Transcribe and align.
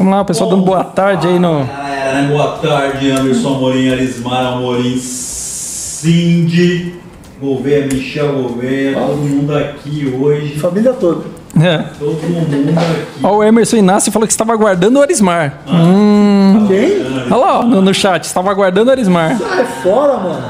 Vamos 0.00 0.14
lá, 0.14 0.22
o 0.22 0.24
pessoal 0.24 0.48
dando 0.48 0.62
boa 0.62 0.82
tarde 0.82 1.28
aí 1.28 1.38
no. 1.38 1.62
Galera, 1.62 2.22
né? 2.22 2.28
Boa 2.28 2.52
tarde, 2.52 3.10
Anderson 3.10 3.56
Amorim, 3.56 3.90
Arismar 3.90 4.54
Amorim, 4.54 4.96
Cindy, 4.96 6.94
Gouveia, 7.38 7.86
Michel 7.86 8.32
Gouveia, 8.32 8.94
todo 8.94 9.18
mundo 9.18 9.54
aqui 9.54 10.10
hoje. 10.18 10.58
Família 10.58 10.94
toda. 10.94 11.26
É. 11.62 11.84
Todo 11.98 12.22
mundo 12.28 12.78
aqui. 12.78 13.20
Ó, 13.22 13.36
o 13.36 13.44
Emerson 13.44 13.76
Inácio 13.76 14.10
falou 14.12 14.26
que 14.26 14.32
estava 14.32 14.52
aguardando 14.52 14.98
o 14.98 15.02
Arismar. 15.02 15.54
Hum. 15.68 16.66
Quem? 16.68 17.00
Olha 17.30 17.36
lá, 17.36 17.60
ó, 17.60 17.64
no, 17.64 17.80
no 17.82 17.92
chat, 17.94 18.24
estava 18.24 18.50
aguardando 18.50 18.88
o 18.88 18.92
Arismar. 18.92 19.36
Sai 19.38 19.64
fora, 19.82 20.16
mano. 20.18 20.42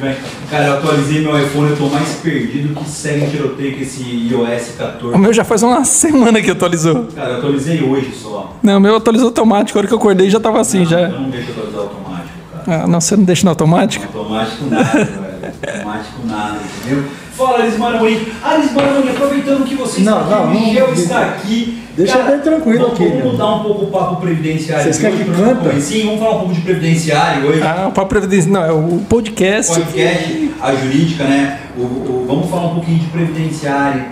Bem. 0.00 0.16
Cara, 0.50 0.64
eu 0.66 0.72
atualizei 0.74 1.22
meu 1.22 1.38
iPhone, 1.38 1.70
eu 1.70 1.76
tô 1.76 1.86
mais 1.88 2.08
perdido 2.16 2.74
que 2.74 2.88
segue 2.88 3.24
em 3.24 3.30
tiroteio 3.30 3.76
com 3.76 3.82
esse 3.82 4.02
iOS 4.02 4.70
O 4.74 4.78
14. 4.78 5.18
meu 5.18 5.32
já 5.32 5.44
faz 5.44 5.62
uma 5.62 5.84
semana 5.84 6.40
que 6.42 6.50
atualizou. 6.50 7.06
Cara, 7.14 7.30
eu 7.30 7.38
atualizei 7.38 7.82
hoje 7.82 8.12
só. 8.14 8.54
Não, 8.62 8.78
o 8.78 8.80
meu 8.80 8.96
atualizou 8.96 9.28
automático. 9.28 9.78
A 9.78 9.80
hora 9.80 9.88
que 9.88 9.94
eu 9.94 9.98
acordei 9.98 10.28
já 10.30 10.40
tava 10.40 10.60
assim, 10.60 10.80
Eu 10.80 10.86
já. 10.86 11.08
não 11.08 11.30
deixo 11.30 11.50
atualizar 11.50 11.80
automático, 11.80 12.28
cara. 12.66 12.82
Ah, 12.84 12.86
não, 12.86 13.00
você 13.00 13.16
não 13.16 13.24
deixa 13.24 13.44
no 13.44 13.50
automático? 13.50 14.06
Automático 14.16 14.64
nada, 14.66 14.84
velho. 15.04 15.76
Automático 15.76 16.26
nada, 16.26 16.56
entendeu? 16.84 17.04
Fala, 17.36 17.58
Arismar 17.58 17.94
Amorim. 17.96 18.26
Aproveitando 18.42 19.64
que 19.64 19.74
você 19.74 20.00
está 20.00 20.10
Não, 20.10 20.20
aqui, 20.20 20.30
não, 20.30 20.42
o 20.42 20.46
não, 20.46 20.60
Michel 20.60 20.86
não, 20.86 20.94
está 20.94 21.20
aqui. 21.20 21.82
deixa 21.96 22.18
bem 22.22 22.38
tranquilo 22.40 22.78
vamos, 22.78 22.94
aqui, 23.00 23.08
Vamos 23.08 23.32
mudar 23.32 23.54
um 23.56 23.62
pouco 23.62 23.84
o 23.84 23.86
papo 23.88 24.16
previdenciário. 24.20 24.84
Vocês 24.84 24.98
querem 24.98 25.18
que 25.18 25.24
gente 25.24 25.36
canta? 25.36 25.80
Sim, 25.80 26.04
vamos 26.06 26.20
falar 26.20 26.34
um 26.36 26.38
pouco 26.40 26.54
de 26.54 26.60
previdenciário 26.60 27.48
hoje. 27.48 27.62
Ah, 27.62 27.86
o 27.88 27.92
Papo 27.92 28.08
Previdência. 28.08 28.50
Não, 28.50 28.64
é 28.64 28.72
o 28.72 29.00
podcast. 29.08 29.74
Podcast, 29.74 30.50
a 30.60 30.74
jurídica, 30.74 31.24
né? 31.24 31.58
O, 31.76 31.80
o- 31.82 32.24
vamos 32.28 32.48
falar 32.50 32.66
um 32.68 32.74
pouquinho 32.74 32.98
de 33.00 33.06
previdenciário. 33.06 34.04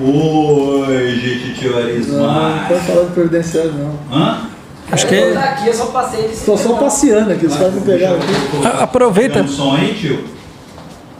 Hoje, 0.00 1.54
tio 1.58 1.70
Não, 1.72 1.78
não 1.80 1.86
Arismar. 1.88 2.68
pode 2.68 2.80
falar 2.80 3.04
de 3.04 3.10
previdenciário, 3.12 3.72
não. 3.72 3.92
Hã? 4.18 4.40
Acho 4.92 5.06
que 5.08 5.14
é. 5.16 5.32
tô 5.32 5.38
aqui, 5.38 5.66
eu 5.68 5.74
só 5.74 5.86
passei 5.86 6.26
Estou 6.26 6.56
só 6.56 6.74
passeando 6.74 7.32
aqui, 7.32 7.46
os 7.46 7.56
caras 7.56 7.74
me 7.74 7.80
pegaram 7.80 8.16
aqui. 8.16 8.82
Aproveita. 8.82 9.40
Dando 9.40 9.50
som 9.50 9.74
aí, 9.74 9.94
tio? 9.94 10.35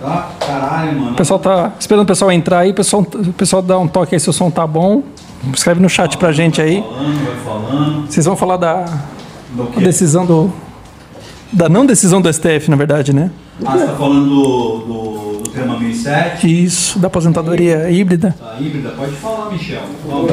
Tá? 0.01 0.31
Caralho, 0.41 0.99
mano. 0.99 1.13
O 1.13 1.15
pessoal 1.15 1.41
tá 1.41 1.73
esperando 1.79 2.05
o 2.05 2.07
pessoal 2.07 2.31
entrar 2.33 2.59
aí. 2.61 2.71
O 2.71 2.75
pessoal, 2.75 3.03
o 3.03 3.33
pessoal 3.33 3.63
dá 3.63 3.79
um 3.79 3.89
toque 3.89 4.15
aí 4.15 4.21
se 4.21 4.29
o 4.29 4.33
som 4.33 4.51
tá 4.51 4.67
bom. 4.67 5.03
Escreve 5.55 5.81
no 5.81 5.89
chat 5.89 6.17
pra 6.19 6.33
gente 6.33 6.61
aí. 6.61 6.81
Vai 6.81 6.91
falando, 6.93 7.25
vai 7.27 7.37
falando. 7.45 8.07
Vocês 8.11 8.27
vão 8.27 8.37
falar 8.37 8.57
da 8.59 8.85
Do 9.51 9.63
a 9.63 9.67
quê? 9.67 9.81
decisão 9.81 10.27
do. 10.27 10.53
Da 11.53 11.69
não 11.69 11.87
decisão 11.87 12.21
do 12.21 12.31
STF, 12.33 12.69
na 12.69 12.77
verdade, 12.77 13.15
né? 13.15 13.31
Ah, 13.65 13.73
você 13.79 13.87
tá 13.87 13.93
falando 13.95 14.25
do, 14.29 14.79
do, 14.79 15.39
do 15.43 15.51
tema 15.51 15.79
1007? 15.79 16.65
Isso, 16.65 16.99
da 16.99 17.07
aposentadoria 17.07 17.89
híbrida. 17.89 18.35
A 18.43 18.61
híbrida? 18.61 18.91
Pode 18.91 19.13
falar, 19.13 19.51
Michel. 19.51 19.81
Vamos. 20.05 20.33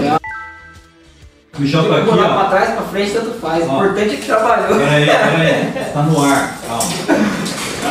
Michel 1.59 1.87
tá 1.87 1.97
aqui, 1.97 2.09
lá 2.09 2.15
pra 2.15 2.35
ó. 2.45 2.49
trás, 2.49 2.69
pra 2.73 2.81
frente, 2.83 3.11
tanto 3.11 3.31
faz. 3.39 3.63
O 3.65 3.69
Ó. 3.71 3.75
importante 3.85 4.13
é 4.15 4.17
que 4.17 4.25
trabalhou. 4.25 4.77
Peraí, 4.79 5.05
peraí. 5.05 5.73
Tá 5.93 6.01
no 6.01 6.21
ar. 6.23 6.59
Calma. 6.67 6.83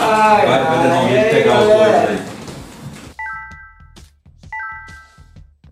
Ai, 0.01 0.47
Vai, 0.47 0.65
vai 0.65 0.89
dar 0.89 1.03
um 1.05 1.09
jeito 1.09 1.25
de 1.25 1.31
pegar 1.43 1.61
os 1.61 1.67
dois 1.67 1.95
aí. 1.95 2.19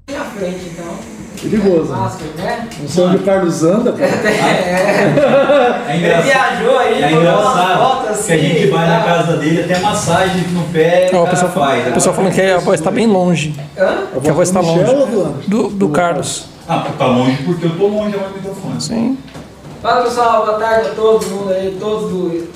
Tem 0.07 0.17
a 0.17 0.25
frente, 0.25 0.71
então. 0.73 1.21
Perigoso. 1.41 1.93
Máscara, 1.93 2.31
né? 2.37 2.69
Não 2.81 2.89
sei 2.89 3.05
onde 3.05 3.17
o 3.17 3.23
Carlos 3.23 3.63
anda, 3.65 3.93
cara. 3.93 4.11
É. 4.23 5.93
É 5.93 5.97
Ele 5.97 6.05
engraçado. 6.07 6.25
viajou 6.25 6.79
aí, 6.79 7.03
É 7.03 7.13
engraçado 7.13 8.09
assim. 8.11 8.27
que 8.27 8.33
a 8.33 8.37
gente 8.39 8.67
vai 8.69 8.87
na 8.89 8.99
tá? 9.01 9.05
casa 9.05 9.37
dele, 9.39 9.63
até 9.65 9.79
massagem 9.81 10.43
no 10.49 10.63
pé, 10.65 11.11
Ó, 11.15 11.25
o 11.25 11.29
pessoal, 11.29 11.51
faz. 11.53 11.89
o 11.89 11.93
pessoal 11.93 12.15
falando 12.15 12.33
que 12.35 12.43
a 12.43 12.59
voz 12.59 12.81
tá 12.81 12.91
bem 12.91 13.07
longe. 13.07 13.55
Hã? 13.77 14.05
A 14.17 14.21
Que 14.21 14.29
a 14.31 14.33
voz 14.33 14.51
tá 14.51 14.61
Michel 14.61 14.99
longe. 14.99 15.13
do? 15.49 15.49
Do, 15.49 15.69
do 15.71 15.89
Carlos. 15.89 16.47
Ah, 16.69 16.87
tá 16.99 17.07
longe 17.07 17.43
porque 17.43 17.67
eu 17.67 17.77
tô 17.77 17.87
longe 17.89 18.15
agora 18.15 18.31
do 18.31 18.37
microfone. 18.37 18.81
Sim. 18.81 19.19
Fala 19.83 20.03
pessoal, 20.05 20.45
boa 20.47 20.59
tarde 20.59 20.89
a 20.89 20.93
todo 20.93 21.27
mundo 21.27 21.53
aí, 21.53 21.77
todos 21.81 22.11
do. 22.11 22.51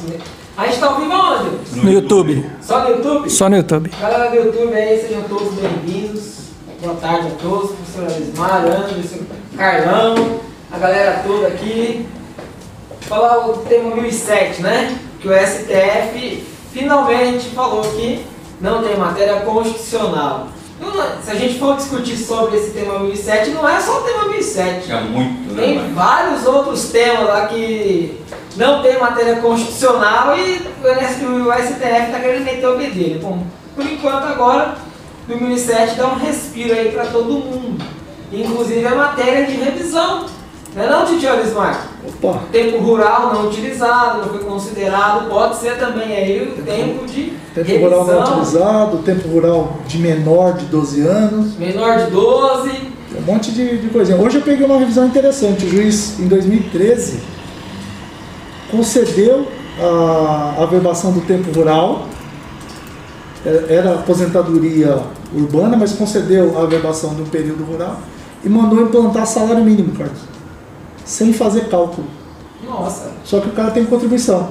A 0.56 0.66
gente 0.66 0.78
tá 0.78 0.87
ao 0.87 1.00
vivo 1.00 1.12
aonde? 1.12 1.50
No 1.82 1.91
YouTube. 1.91 2.50
Só 2.62 2.84
no 2.84 2.91
YouTube? 2.91 3.31
Só 3.31 3.48
no 3.48 3.56
YouTube. 3.56 3.91
Galera 4.00 4.31
do 4.31 4.37
YouTube 4.37 4.72
aí, 4.72 5.00
sejam 5.00 5.22
todos 5.25 5.53
bem-vindos. 5.54 6.34
Boa 6.81 6.94
tarde 6.94 7.26
a 7.26 7.42
todos, 7.42 7.72
professor 7.72 8.15
Alismar, 8.15 8.65
Anderson, 8.65 9.25
Carlão, 9.56 10.41
a 10.70 10.78
galera 10.78 11.22
toda 11.26 11.48
aqui. 11.48 12.06
Falar 13.00 13.48
o 13.48 13.59
tema 13.59 13.97
1007, 13.97 14.62
né? 14.62 14.97
Que 15.20 15.26
o 15.28 15.32
STF 15.32 16.47
finalmente 16.72 17.50
falou 17.50 17.82
que 17.82 18.25
não 18.60 18.81
tem 18.82 18.97
matéria 18.97 19.41
constitucional. 19.41 20.48
Então, 20.81 20.92
se 21.22 21.31
a 21.31 21.34
gente 21.34 21.59
for 21.59 21.76
discutir 21.76 22.16
sobre 22.16 22.59
esse 22.59 22.71
tema 22.71 23.00
1007, 23.00 23.50
não 23.50 23.69
é 23.69 23.81
só 23.81 24.00
o 24.00 24.03
tema 24.03 24.28
1007. 24.28 24.92
É 24.92 25.00
muito, 25.00 25.53
né, 25.54 25.62
Tem 25.62 25.94
vários 25.94 26.47
outros 26.47 26.91
temas 26.91 27.26
lá 27.26 27.47
que 27.47 28.21
não 28.56 28.82
tem 28.82 28.98
matéria 28.98 29.37
constitucional 29.37 30.37
e 30.37 30.62
o 30.82 31.53
STF 31.53 32.06
está 32.06 32.20
querendo 32.20 32.44
meter 32.44 32.66
o 32.66 32.76
bedelho. 32.76 33.20
Bom, 33.20 33.42
por 33.75 33.84
enquanto 33.84 34.25
agora, 34.25 34.75
2007 35.26 35.97
dá 35.97 36.06
um 36.09 36.16
respiro 36.16 36.75
aí 36.75 36.92
para 36.92 37.06
todo 37.06 37.28
mundo. 37.32 37.84
Inclusive 38.32 38.87
a 38.87 38.94
matéria 38.94 39.47
de 39.47 39.53
revisão. 39.53 40.26
Não 40.75 40.82
é 40.82 40.88
não, 40.88 41.06
Titio 41.06 41.31
Arismar? 41.31 41.88
Opa, 42.06 42.41
Tempo 42.50 42.78
rural 42.78 43.32
não 43.32 43.48
utilizado, 43.48 44.19
não 44.19 44.28
foi 44.28 44.41
considerado, 44.41 45.28
pode 45.28 45.56
ser 45.56 45.78
também 45.78 46.16
aí 46.16 46.42
o 46.42 46.62
tempo 46.62 47.06
de 47.06 47.32
tempo 47.54 47.78
rural 47.78 48.04
não 48.04 48.15
revisão. 48.15 48.38
utilizado, 48.38 48.98
tempo 48.98 49.28
rural 49.28 49.76
de 49.86 49.98
menor 49.98 50.54
de 50.54 50.66
12 50.66 51.00
anos, 51.03 51.56
Menor 51.56 51.98
de 51.98 52.10
12, 52.10 52.71
um 53.16 53.22
monte 53.22 53.53
de, 53.53 53.78
de 53.78 53.88
coisinha. 53.88 54.19
Hoje 54.21 54.38
eu 54.38 54.42
peguei 54.42 54.66
uma 54.66 54.76
revisão 54.76 55.06
interessante. 55.06 55.65
O 55.65 55.71
juiz, 55.71 56.19
em 56.19 56.26
2013, 56.26 57.21
concedeu 58.76 59.46
a 59.80 60.62
averbação 60.62 61.12
do 61.12 61.20
tempo 61.22 61.50
rural. 61.56 62.06
É- 63.46 63.74
Era 63.74 63.94
aposentadoria 63.94 64.98
urbana, 65.34 65.76
mas 65.76 65.92
concedeu 65.92 66.58
a 66.58 66.62
averbação 66.62 67.14
de 67.14 67.22
um 67.22 67.26
período 67.26 67.64
rural 67.64 67.98
e 68.44 68.48
mandou 68.48 68.80
implantar 68.82 69.26
salário 69.26 69.64
mínimo, 69.64 69.92
Carlos, 69.96 70.18
sem 71.04 71.32
fazer 71.32 71.68
cálculo. 71.68 72.06
nossa, 72.66 73.10
Só 73.24 73.40
que 73.40 73.48
o 73.48 73.52
cara 73.52 73.70
tem 73.70 73.84
contribuição. 73.84 74.48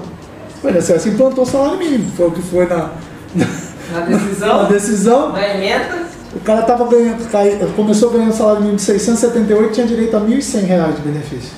O 0.63 0.69
INSS 0.69 1.07
implantou 1.07 1.45
salário 1.45 1.77
mínimo, 1.77 2.09
foi 2.15 2.27
o 2.27 2.31
que 2.31 2.41
foi 2.41 2.65
na, 2.67 2.91
na 3.35 3.45
na 3.91 3.99
decisão, 4.05 4.65
decisão. 4.67 5.31
na 5.33 5.47
emenda, 5.55 6.03
O 6.35 6.39
cara 6.39 6.61
tava 6.63 6.87
ganhando, 6.87 7.75
começou 7.75 8.09
ganhando 8.11 8.33
salário 8.33 8.59
mínimo 8.61 8.77
de 8.77 8.83
678 8.83 9.73
tinha 9.73 9.85
direito 9.87 10.15
a 10.17 10.19
1.100 10.21 10.63
reais 10.65 10.95
de 10.95 11.01
benefício. 11.01 11.51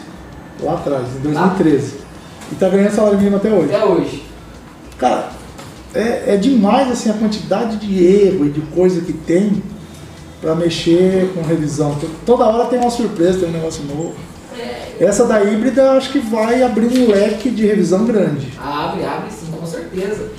Lá 0.62 0.74
atrás, 0.74 1.04
em 1.18 1.20
2013. 1.22 2.05
E 2.52 2.56
tá 2.56 2.70
ganhando 2.70 2.94
salário 2.94 3.18
mínimo 3.18 3.38
até 3.38 3.50
hoje. 3.50 3.74
até 3.74 3.86
hoje. 3.86 4.24
Cara, 4.98 5.30
é, 5.94 6.34
é 6.34 6.38
demais 6.38 6.92
assim 6.92 7.10
a 7.10 7.14
quantidade 7.14 7.78
de 7.78 8.04
erro 8.04 8.46
e 8.46 8.50
de 8.50 8.62
coisa 8.62 9.02
que 9.02 9.14
tem 9.14 9.64
para 10.42 10.56
mexer 10.56 11.32
com 11.34 11.42
revisão. 11.42 11.98
Toda 12.26 12.46
hora 12.46 12.66
tem 12.66 12.80
uma 12.80 12.92
surpresa, 12.92 13.40
tem 13.40 13.50
um 13.50 13.54
negócio 13.54 13.84
novo. 13.84 14.14
Essa 15.00 15.26
da 15.26 15.44
híbrida 15.44 15.92
acho 15.94 16.12
que 16.12 16.20
vai 16.20 16.64
abrir 16.64 16.86
um 16.86 17.12
leque 17.12 17.50
de 17.50 17.66
revisão 17.66 18.06
grande. 18.06 18.54
Abre, 18.58 19.04
abre 19.04 19.30
sim, 19.32 19.52
com 19.52 19.66
certeza. 19.66 20.30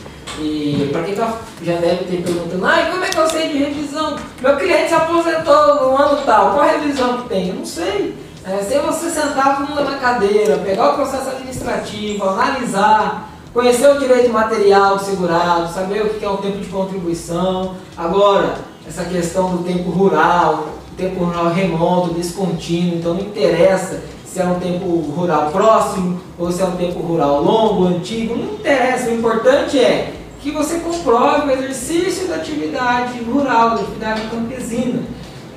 E 0.40 0.88
para 0.92 1.02
quem 1.02 1.14
tá, 1.14 1.40
já 1.62 1.76
deve 1.76 2.04
ter 2.04 2.22
perguntando, 2.22 2.64
ai, 2.64 2.90
como 2.90 3.04
é 3.04 3.08
que 3.08 3.18
eu 3.18 3.28
sei 3.28 3.48
de 3.48 3.58
revisão? 3.58 4.16
Meu 4.42 4.56
cliente 4.56 4.88
se 4.88 4.94
aposentou 4.94 5.90
no 5.90 5.96
ano 5.96 6.22
tal, 6.24 6.52
qual 6.52 6.60
a 6.60 6.72
revisão 6.72 7.22
que 7.22 7.28
tem? 7.28 7.48
Eu 7.48 7.54
não 7.54 7.64
sei. 7.66 8.14
É, 8.48 8.62
se 8.62 8.78
você 8.78 9.10
sentar 9.10 9.56
todo 9.56 9.68
mundo 9.70 9.82
na 9.82 9.98
cadeira, 9.98 10.58
pegar 10.58 10.92
o 10.92 10.94
processo 10.94 11.30
administrativo, 11.30 12.28
analisar, 12.28 13.28
conhecer 13.52 13.88
o 13.90 13.98
direito 13.98 14.32
material 14.32 14.96
do 14.96 15.04
segurado, 15.04 15.74
saber 15.74 16.02
o 16.02 16.10
que 16.10 16.24
é 16.24 16.30
o 16.30 16.36
tempo 16.36 16.58
de 16.58 16.68
contribuição. 16.68 17.74
Agora, 17.96 18.54
essa 18.86 19.04
questão 19.04 19.50
do 19.50 19.64
tempo 19.64 19.90
rural, 19.90 20.68
tempo 20.96 21.24
rural 21.24 21.48
remoto, 21.48 22.14
descontínuo, 22.14 22.98
então 22.98 23.14
não 23.14 23.20
interessa 23.22 24.00
se 24.24 24.40
é 24.40 24.44
um 24.44 24.60
tempo 24.60 24.86
rural 25.16 25.50
próximo 25.50 26.20
ou 26.38 26.52
se 26.52 26.62
é 26.62 26.66
um 26.66 26.76
tempo 26.76 27.00
rural 27.00 27.42
longo, 27.42 27.88
antigo, 27.88 28.36
não 28.36 28.54
interessa. 28.54 29.10
O 29.10 29.14
importante 29.14 29.76
é 29.76 30.14
que 30.40 30.52
você 30.52 30.78
comprove 30.78 31.48
o 31.48 31.50
exercício 31.50 32.28
da 32.28 32.36
atividade 32.36 33.18
rural, 33.24 33.70
da 33.70 33.74
atividade 33.74 34.20
campesina. 34.30 35.02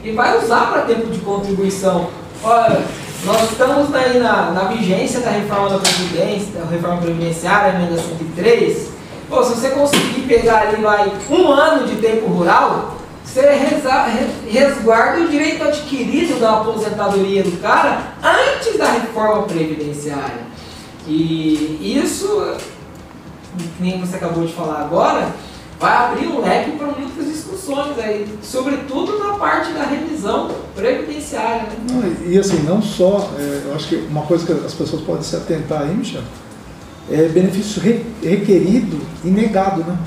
E 0.04 0.12
vai 0.12 0.44
usar 0.44 0.72
para 0.72 0.82
tempo 0.82 1.06
de 1.12 1.20
contribuição. 1.20 2.08
Olha, 2.42 2.82
nós 3.26 3.52
estamos 3.52 3.94
aí 3.94 4.18
na, 4.18 4.52
na 4.52 4.64
vigência 4.66 5.20
da 5.20 5.30
reforma 5.30 5.72
da 5.72 5.80
Previdência, 5.80 6.54
da 6.54 6.66
reforma 6.66 7.02
previdenciária, 7.02 7.76
emenda 7.76 8.02
103. 8.02 8.92
Pô, 9.28 9.44
se 9.44 9.56
você 9.56 9.70
conseguir 9.72 10.22
pegar 10.22 10.62
ali 10.62 10.82
vai, 10.82 11.12
um 11.30 11.52
ano 11.52 11.86
de 11.86 11.98
tempo 11.98 12.28
rural, 12.28 12.96
você 13.26 13.42
resguarda 14.48 15.20
o 15.20 15.28
direito 15.28 15.64
adquirido 15.66 16.40
da 16.40 16.62
aposentadoria 16.62 17.44
do 17.44 17.62
cara 17.62 18.14
antes 18.24 18.78
da 18.78 18.90
reforma 18.90 19.44
previdenciária. 19.44 20.48
E 21.06 22.02
isso, 22.02 22.56
nem 23.80 24.00
você 24.00 24.16
acabou 24.16 24.46
de 24.46 24.54
falar 24.54 24.80
agora, 24.80 25.28
vai 25.80 25.96
abrir 25.96 26.28
um 26.28 26.42
leque 26.42 26.72
para 26.72 26.88
muitas 26.88 27.26
discussões 27.26 27.98
aí, 27.98 28.28
sobretudo 28.44 29.18
na 29.20 29.34
parte 29.36 29.72
da 29.74 29.84
revisão 29.84 30.50
previdenciária. 30.76 31.64
Né? 31.64 31.78
Não, 32.24 32.32
e 32.32 32.38
assim, 32.38 32.62
não 32.64 32.82
só, 32.82 33.32
é, 33.40 33.62
eu 33.66 33.76
acho 33.76 33.88
que 33.88 33.96
uma 34.10 34.24
coisa 34.24 34.46
que 34.46 34.52
as 34.66 34.74
pessoas 34.74 35.02
podem 35.04 35.24
se 35.24 35.36
atentar 35.36 35.84
aí, 35.84 35.96
Michel, 35.96 36.22
é 37.12 37.24
benefício 37.30 37.82
re, 37.82 38.06
requerido 38.24 39.00
e 39.24 39.30
negado, 39.30 39.82
né? 39.84 39.98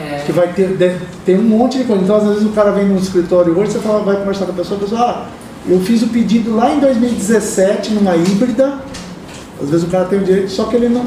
É, 0.00 0.22
Que 0.26 0.32
vai 0.32 0.52
ter, 0.52 0.76
deve- 0.76 1.04
tem 1.24 1.36
um 1.38 1.42
monte 1.42 1.78
de 1.78 1.84
coisa. 1.84 2.02
Então, 2.02 2.16
às 2.16 2.24
vezes 2.24 2.44
o 2.44 2.50
cara 2.50 2.70
vem 2.70 2.84
no 2.86 2.98
escritório 2.98 3.56
hoje, 3.58 3.72
você 3.72 3.78
fala, 3.80 4.00
vai 4.04 4.16
conversar 4.16 4.46
com 4.46 4.52
a 4.52 4.54
pessoa, 4.54 4.78
a 4.78 4.82
pessoa, 4.82 5.00
ah, 5.00 5.26
eu 5.66 5.80
fiz 5.80 6.02
o 6.02 6.08
pedido 6.08 6.54
lá 6.54 6.70
em 6.72 6.78
2017 6.80 7.92
numa 7.94 8.14
híbrida, 8.16 8.78
às 9.60 9.68
vezes 9.70 9.86
o 9.86 9.90
cara 9.90 10.04
tem 10.04 10.20
o 10.20 10.24
direito, 10.24 10.50
só 10.50 10.64
que 10.64 10.76
ele 10.76 10.88
não. 10.88 11.04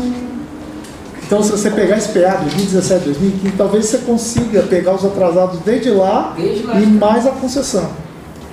Então, 1.31 1.41
se 1.41 1.49
você 1.49 1.71
pegar 1.71 1.97
esse 1.97 2.09
PA 2.09 2.41
2017, 2.41 3.05
2015, 3.05 3.55
talvez 3.55 3.85
você 3.85 3.99
consiga 3.99 4.63
pegar 4.63 4.95
os 4.95 5.05
atrasados 5.05 5.59
desde 5.61 5.89
lá 5.89 6.33
Desde 6.35 6.67
lá. 6.67 6.77
e 6.77 6.85
mais 6.85 7.25
a 7.25 7.31
concessão. 7.31 7.89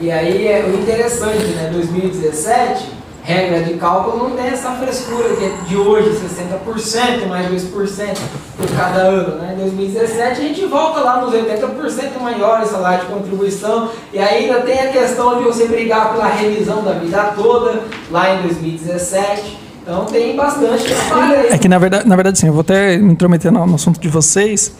E 0.01 0.13
aí 0.13 0.47
é 0.47 0.65
o 0.65 0.81
interessante, 0.81 1.45
né? 1.57 1.71
2017, 1.73 2.87
regra 3.21 3.65
de 3.65 3.75
cálculo 3.75 4.29
não 4.29 4.37
tem 4.37 4.47
essa 4.47 4.71
frescura 4.75 5.29
que 5.35 5.45
é 5.45 5.51
de 5.67 5.77
hoje, 5.77 6.21
60% 6.21 7.27
mais 7.27 7.51
2% 7.51 8.17
por 8.57 8.69
cada 8.77 9.01
ano, 9.01 9.43
né? 9.43 9.57
Em 9.59 9.63
2017 9.63 10.31
a 10.31 10.35
gente 10.35 10.65
volta 10.67 11.01
lá 11.01 11.21
nos 11.21 11.35
80% 11.35 12.21
maiores 12.21 12.69
salário 12.69 13.07
de 13.07 13.13
contribuição 13.13 13.91
e 14.13 14.21
ainda 14.21 14.61
tem 14.61 14.79
a 14.79 14.93
questão 14.93 15.39
de 15.39 15.43
você 15.43 15.67
brigar 15.67 16.13
pela 16.13 16.29
revisão 16.29 16.85
da 16.85 16.93
vida 16.93 17.33
toda 17.37 17.81
lá 18.09 18.37
em 18.37 18.43
2017. 18.43 19.67
Então 19.89 20.05
tem 20.05 20.37
bastante. 20.37 20.85
É 21.51 21.57
que 21.57 21.67
na 21.67 21.79
verdade, 21.79 22.07
na 22.07 22.15
verdade 22.15 22.39
sim, 22.39 22.47
eu 22.47 22.53
vou 22.53 22.61
até 22.61 22.99
me 22.99 23.15
intrometer 23.15 23.51
no, 23.51 23.67
no 23.67 23.77
assunto 23.77 23.99
de 23.99 24.07
vocês, 24.07 24.71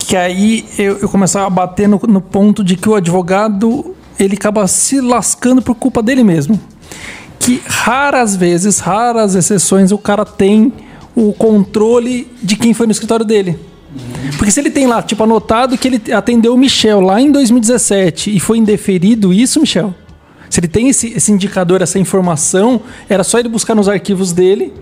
que 0.00 0.14
aí 0.14 0.66
eu, 0.78 0.98
eu 0.98 1.08
começar 1.08 1.46
a 1.46 1.50
bater 1.50 1.88
no, 1.88 1.98
no 2.06 2.20
ponto 2.20 2.62
de 2.62 2.76
que 2.76 2.90
o 2.90 2.94
advogado 2.94 3.96
ele 4.20 4.34
acaba 4.34 4.66
se 4.66 5.00
lascando 5.00 5.62
por 5.62 5.74
culpa 5.74 6.02
dele 6.02 6.22
mesmo. 6.22 6.60
Que 7.40 7.62
raras 7.66 8.36
vezes, 8.36 8.80
raras 8.80 9.34
exceções, 9.34 9.92
o 9.92 9.96
cara 9.96 10.26
tem 10.26 10.74
o 11.16 11.32
controle 11.32 12.30
de 12.42 12.54
quem 12.54 12.74
foi 12.74 12.84
no 12.84 12.92
escritório 12.92 13.24
dele. 13.24 13.58
Porque 14.36 14.50
se 14.50 14.60
ele 14.60 14.70
tem 14.70 14.86
lá, 14.86 15.00
tipo, 15.00 15.24
anotado 15.24 15.78
que 15.78 15.88
ele 15.88 16.12
atendeu 16.12 16.52
o 16.52 16.58
Michel 16.58 17.00
lá 17.00 17.18
em 17.18 17.32
2017 17.32 18.36
e 18.36 18.38
foi 18.38 18.58
indeferido 18.58 19.32
isso, 19.32 19.58
Michel, 19.58 19.94
se 20.50 20.60
ele 20.60 20.68
tem 20.68 20.88
esse, 20.88 21.12
esse 21.14 21.30
indicador, 21.32 21.82
essa 21.82 21.98
informação, 21.98 22.80
era 23.08 23.22
só 23.24 23.38
ele 23.38 23.48
buscar 23.48 23.74
nos 23.74 23.88
arquivos 23.88 24.32
dele. 24.32 24.72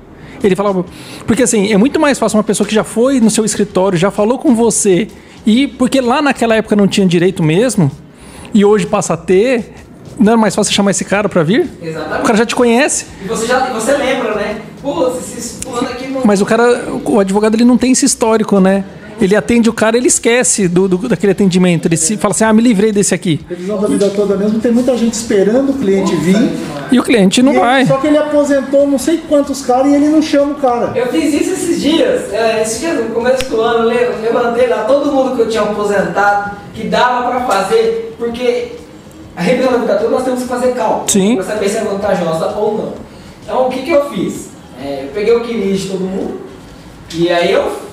Ele 0.42 0.54
falava. 0.54 0.84
Porque 1.26 1.42
assim, 1.42 1.72
é 1.72 1.76
muito 1.76 1.98
mais 1.98 2.18
fácil 2.18 2.36
uma 2.36 2.44
pessoa 2.44 2.66
que 2.66 2.74
já 2.74 2.84
foi 2.84 3.20
no 3.20 3.30
seu 3.30 3.44
escritório, 3.44 3.98
já 3.98 4.10
falou 4.10 4.38
com 4.38 4.54
você, 4.54 5.08
e 5.44 5.66
porque 5.66 6.00
lá 6.00 6.20
naquela 6.20 6.54
época 6.54 6.76
não 6.76 6.86
tinha 6.86 7.06
direito 7.06 7.42
mesmo, 7.42 7.90
e 8.52 8.64
hoje 8.64 8.86
passa 8.86 9.14
a 9.14 9.16
ter, 9.16 9.72
não 10.18 10.34
é 10.34 10.36
mais 10.36 10.54
fácil 10.54 10.72
chamar 10.72 10.90
esse 10.90 11.04
cara 11.04 11.28
pra 11.28 11.42
vir? 11.42 11.68
Exatamente. 11.82 12.20
O 12.20 12.24
cara 12.24 12.38
já 12.38 12.46
te 12.46 12.54
conhece. 12.54 13.06
E 13.24 13.28
você 13.28 13.46
já 13.46 13.72
você 13.72 13.92
lembra, 13.96 14.34
né? 14.34 14.60
Pô, 14.82 15.08
esse 15.08 15.62
fulano 15.62 15.88
aqui. 15.88 16.14
Mas 16.24 16.40
o 16.40 16.46
cara, 16.46 16.86
o 17.04 17.18
advogado, 17.18 17.54
ele 17.54 17.64
não 17.64 17.76
tem 17.76 17.92
esse 17.92 18.04
histórico, 18.04 18.60
né? 18.60 18.84
Ele 19.20 19.34
atende 19.34 19.70
o 19.70 19.72
cara, 19.72 19.96
ele 19.96 20.08
esquece 20.08 20.68
do, 20.68 20.86
do- 20.86 21.08
daquele 21.08 21.32
atendimento. 21.32 21.86
Ele 21.86 21.96
se 21.96 22.16
fala 22.16 22.32
assim: 22.32 22.44
ah, 22.44 22.52
me 22.52 22.60
livrei 22.62 22.92
desse 22.92 23.14
aqui. 23.14 23.40
Revisão 23.48 23.80
da 23.80 23.88
vida 23.88 24.10
toda 24.10 24.36
mesmo, 24.36 24.60
tem 24.60 24.70
muita 24.72 24.96
gente 24.96 25.14
esperando 25.14 25.70
o 25.70 25.74
cliente 25.78 26.14
vir. 26.16 26.50
E 26.92 26.98
o 26.98 27.02
cliente 27.02 27.42
não 27.42 27.52
ele- 27.52 27.60
vai. 27.60 27.86
Só 27.86 27.96
que 27.96 28.06
ele 28.08 28.18
aposentou 28.18 28.86
não 28.86 28.98
sei 28.98 29.18
quantos 29.28 29.62
caras 29.64 29.86
e 29.90 29.94
ele 29.94 30.08
não 30.08 30.20
chama 30.20 30.52
o 30.52 30.54
cara. 30.56 30.92
Eu 30.94 31.06
fiz 31.08 31.32
isso 31.32 31.52
esses 31.52 31.80
dias. 31.80 32.32
É, 32.32 32.62
esses 32.62 32.80
dias, 32.80 32.96
no 33.02 33.14
começo 33.14 33.44
do 33.48 33.60
ano, 33.60 33.90
eu 33.90 34.10
le- 34.20 34.22
levantei 34.22 34.66
lá 34.68 34.84
todo 34.84 35.10
mundo 35.10 35.34
que 35.34 35.42
eu 35.42 35.48
tinha 35.48 35.62
aposentado, 35.62 36.56
que 36.74 36.86
dava 36.88 37.30
pra 37.30 37.40
fazer, 37.46 38.14
porque 38.18 38.72
a 39.34 39.40
revisão 39.40 39.72
da 39.72 39.78
vida 39.78 39.94
toda 39.96 40.10
nós 40.10 40.24
temos 40.24 40.42
que 40.42 40.48
fazer 40.48 40.72
cálculo. 40.74 41.10
Sim. 41.10 41.36
Pra 41.36 41.44
saber 41.44 41.68
se 41.68 41.76
é 41.78 41.80
vantajosa 41.84 42.48
ou 42.58 42.76
não. 42.76 42.92
Então, 43.42 43.66
o 43.66 43.70
que, 43.70 43.82
que 43.82 43.90
eu 43.90 44.10
fiz? 44.10 44.48
É, 44.82 45.04
eu 45.04 45.08
peguei 45.14 45.34
o 45.34 45.40
quilis 45.40 45.80
de 45.80 45.88
todo 45.88 46.00
mundo, 46.00 46.40
e 47.14 47.30
aí 47.30 47.50
eu 47.50 47.85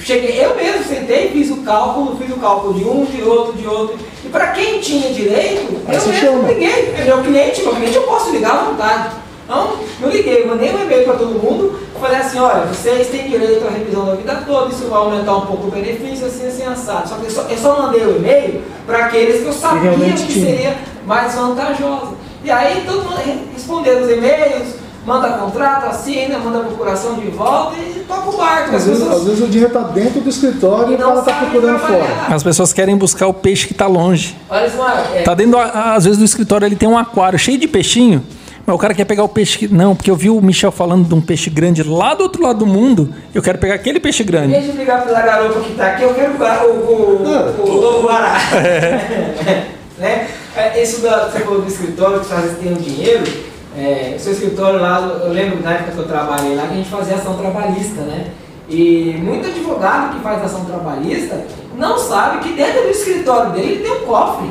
cheguei, 0.00 0.44
eu 0.44 0.54
mesmo 0.56 0.84
sentei, 0.84 1.30
fiz 1.30 1.50
o 1.50 1.58
cálculo, 1.58 2.16
fiz 2.16 2.30
o 2.34 2.38
cálculo 2.40 2.74
de 2.74 2.84
um, 2.84 3.04
de 3.04 3.22
outro, 3.22 3.52
de 3.54 3.66
outro. 3.66 3.98
E 4.24 4.28
para 4.28 4.48
quem 4.48 4.80
tinha 4.80 5.10
direito, 5.12 5.80
Aí 5.86 5.96
eu 5.96 6.06
mesmo 6.06 6.12
chama. 6.14 6.48
liguei. 6.48 6.94
É 6.98 7.04
meu 7.04 7.18
cliente, 7.22 7.62
meu 7.62 7.74
cliente 7.74 7.96
eu 7.96 8.02
posso 8.02 8.30
ligar 8.30 8.50
à 8.52 8.62
vontade. 8.64 9.14
Então, 9.44 9.72
eu 10.00 10.08
liguei, 10.10 10.46
mandei 10.46 10.70
um 10.70 10.80
e-mail 10.82 11.02
para 11.04 11.14
todo 11.14 11.30
mundo, 11.42 11.76
falei 12.00 12.18
assim, 12.18 12.38
olha, 12.38 12.66
vocês 12.66 13.08
têm 13.08 13.28
direito 13.28 13.66
à 13.66 13.70
revisão 13.70 14.06
da 14.06 14.14
vida 14.14 14.44
toda, 14.46 14.72
isso 14.72 14.84
vai 14.84 14.98
aumentar 14.98 15.36
um 15.38 15.46
pouco 15.46 15.66
o 15.66 15.70
benefício, 15.72 16.24
assim, 16.26 16.46
assim, 16.46 16.64
assado. 16.64 17.08
Só 17.08 17.16
que 17.16 17.24
eu 17.26 17.30
só, 17.30 17.42
eu 17.42 17.58
só 17.58 17.82
mandei 17.82 18.02
o 18.04 18.16
e-mail 18.16 18.62
para 18.86 19.06
aqueles 19.06 19.40
que 19.40 19.46
eu 19.46 19.52
sabia 19.52 19.90
que 19.90 20.32
seria 20.32 20.76
mais 21.04 21.34
vantajoso. 21.34 22.16
E 22.44 22.50
aí 22.50 22.84
todo 22.86 23.02
mundo 23.02 23.16
re- 23.16 23.40
respondeu 23.52 23.98
os 23.98 24.08
e-mails, 24.10 24.68
manda 25.06 25.28
contrato, 25.30 25.86
assina, 25.86 26.38
manda 26.38 26.60
procuração 26.60 27.14
de 27.14 27.26
volta 27.28 27.76
e 27.78 28.04
toca 28.06 28.28
o 28.30 28.36
barco. 28.36 28.68
Às 28.70 28.74
As 28.76 28.84
vezes, 28.86 29.02
pessoas- 29.02 29.20
às 29.20 29.26
vezes 29.28 29.40
o 29.42 29.46
dinheiro 29.48 29.66
está 29.68 29.80
dentro 29.88 30.20
do 30.20 30.28
escritório 30.28 30.90
e, 30.92 30.94
E 30.94 30.98
cara 30.98 31.18
está 31.18 31.32
procurando 31.32 31.78
trabalhar. 31.78 32.06
fora. 32.06 32.34
As 32.36 32.42
pessoas 32.42 32.72
querem 32.72 32.96
buscar 32.96 33.26
o 33.26 33.34
peixe 33.34 33.66
que 33.66 33.74
tá 33.74 33.86
longe. 33.86 34.36
Olha 34.48 34.70
só, 34.70 34.88
é, 35.14 35.22
Tá 35.22 35.34
dentro, 35.34 35.52
do- 35.52 35.58
às 35.58 36.04
vezes, 36.04 36.18
do 36.18 36.24
escritório 36.24 36.66
ele 36.66 36.76
tem 36.76 36.88
um 36.88 36.98
aquário 36.98 37.38
cheio 37.38 37.58
de 37.58 37.66
peixinho, 37.66 38.22
mas 38.66 38.74
o 38.76 38.78
cara 38.78 38.92
quer 38.94 39.04
pegar 39.06 39.24
o 39.24 39.28
peixe 39.28 39.56
que. 39.58 39.68
Não, 39.68 39.96
porque 39.96 40.10
eu 40.10 40.16
vi 40.16 40.28
o 40.30 40.40
Michel 40.40 40.70
falando 40.70 41.08
de 41.08 41.14
um 41.14 41.20
peixe 41.20 41.48
grande 41.50 41.82
lá 41.82 42.14
do 42.14 42.22
outro 42.24 42.42
lado 42.42 42.58
do 42.60 42.66
mundo, 42.66 43.12
eu 43.34 43.40
quero 43.42 43.58
pegar 43.58 43.74
aquele 43.74 43.98
peixe 43.98 44.22
grande. 44.22 44.48
vez 44.52 44.64
de 44.64 44.72
ligar 44.72 45.02
pela 45.04 45.20
garopa 45.22 45.60
que 45.60 45.72
tá 45.74 45.86
aqui, 45.88 46.02
eu 46.02 46.14
quero 46.14 46.34
o, 46.66 46.68
o, 46.68 47.22
o, 47.22 47.34
É. 47.34 47.60
o, 47.60 47.62
o 47.70 47.80
lobo 47.80 48.06
guará. 48.08 48.36
né? 49.98 50.26
É, 50.56 50.82
Isso 50.82 51.00
da, 51.00 51.28
você 51.28 51.40
falou 51.40 51.62
do 51.62 51.68
escritório, 51.68 52.20
que 52.20 52.32
às 52.34 52.42
vezes 52.42 52.58
tem 52.58 52.72
o 52.72 52.76
dinheiro. 52.76 53.49
É, 53.76 54.16
seu 54.18 54.32
escritório 54.32 54.80
lá, 54.80 54.98
eu 55.24 55.32
lembro 55.32 55.62
na 55.62 55.72
época 55.72 55.92
que 55.92 55.98
eu 55.98 56.08
trabalhei 56.08 56.56
lá, 56.56 56.66
que 56.66 56.72
a 56.72 56.76
gente 56.76 56.90
fazia 56.90 57.14
ação 57.14 57.34
trabalhista, 57.36 58.00
né? 58.02 58.32
E 58.68 59.16
muito 59.22 59.48
advogado 59.48 60.14
que 60.14 60.22
faz 60.22 60.44
ação 60.44 60.64
trabalhista 60.64 61.44
não 61.76 61.98
sabe 61.98 62.38
que 62.38 62.52
dentro 62.52 62.82
do 62.82 62.90
escritório 62.90 63.52
dele 63.52 63.72
ele 63.72 63.82
tem 63.82 63.92
um 63.92 64.06
cofre. 64.06 64.50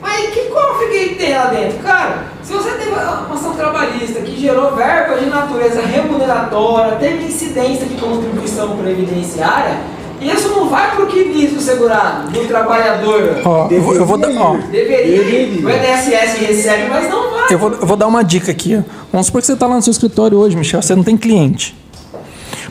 Mas 0.00 0.30
que 0.30 0.42
cofre 0.44 0.86
que 0.88 0.96
ele 0.96 1.14
tem 1.16 1.34
lá 1.34 1.46
dentro? 1.46 1.78
Cara, 1.80 2.24
se 2.42 2.52
você 2.52 2.70
teve 2.70 2.90
uma 2.90 3.34
ação 3.34 3.54
trabalhista 3.54 4.20
que 4.20 4.40
gerou 4.40 4.74
verba 4.74 5.16
de 5.16 5.26
natureza 5.26 5.82
remuneratória, 5.82 6.96
teve 6.96 7.24
incidência 7.24 7.86
de 7.86 7.96
contribuição 7.96 8.76
previdenciária, 8.76 9.78
isso 10.20 10.48
não 10.48 10.68
vai 10.68 10.94
para 10.94 11.04
o 11.04 11.06
que 11.06 11.24
diz 11.32 11.52
o 11.56 11.60
segurado, 11.60 12.30
do 12.30 12.46
trabalhador. 12.46 13.40
Ó, 13.44 13.68
eu 13.70 13.82
vou, 13.82 13.94
eu 13.94 14.04
vou 14.04 14.18
dar. 14.18 14.30
Ó, 14.30 14.56
Deveria. 14.70 15.66
O 15.66 15.70
INSS 15.70 16.38
recebe, 16.40 16.88
mas 16.90 17.08
não 17.10 17.30
vai. 17.30 17.46
eu 17.52 17.58
vou, 17.58 17.72
eu 17.72 17.86
vou 17.86 17.96
dar 17.96 18.06
uma 18.06 18.22
dica 18.24 18.50
aqui. 18.50 18.82
Vamos 19.12 19.26
supor 19.26 19.40
que 19.40 19.46
você 19.46 19.52
está 19.54 19.66
lá 19.66 19.76
no 19.76 19.82
seu 19.82 19.90
escritório 19.90 20.36
hoje, 20.38 20.56
Michel, 20.56 20.82
você 20.82 20.94
não 20.94 21.02
tem 21.04 21.16
cliente. 21.16 21.76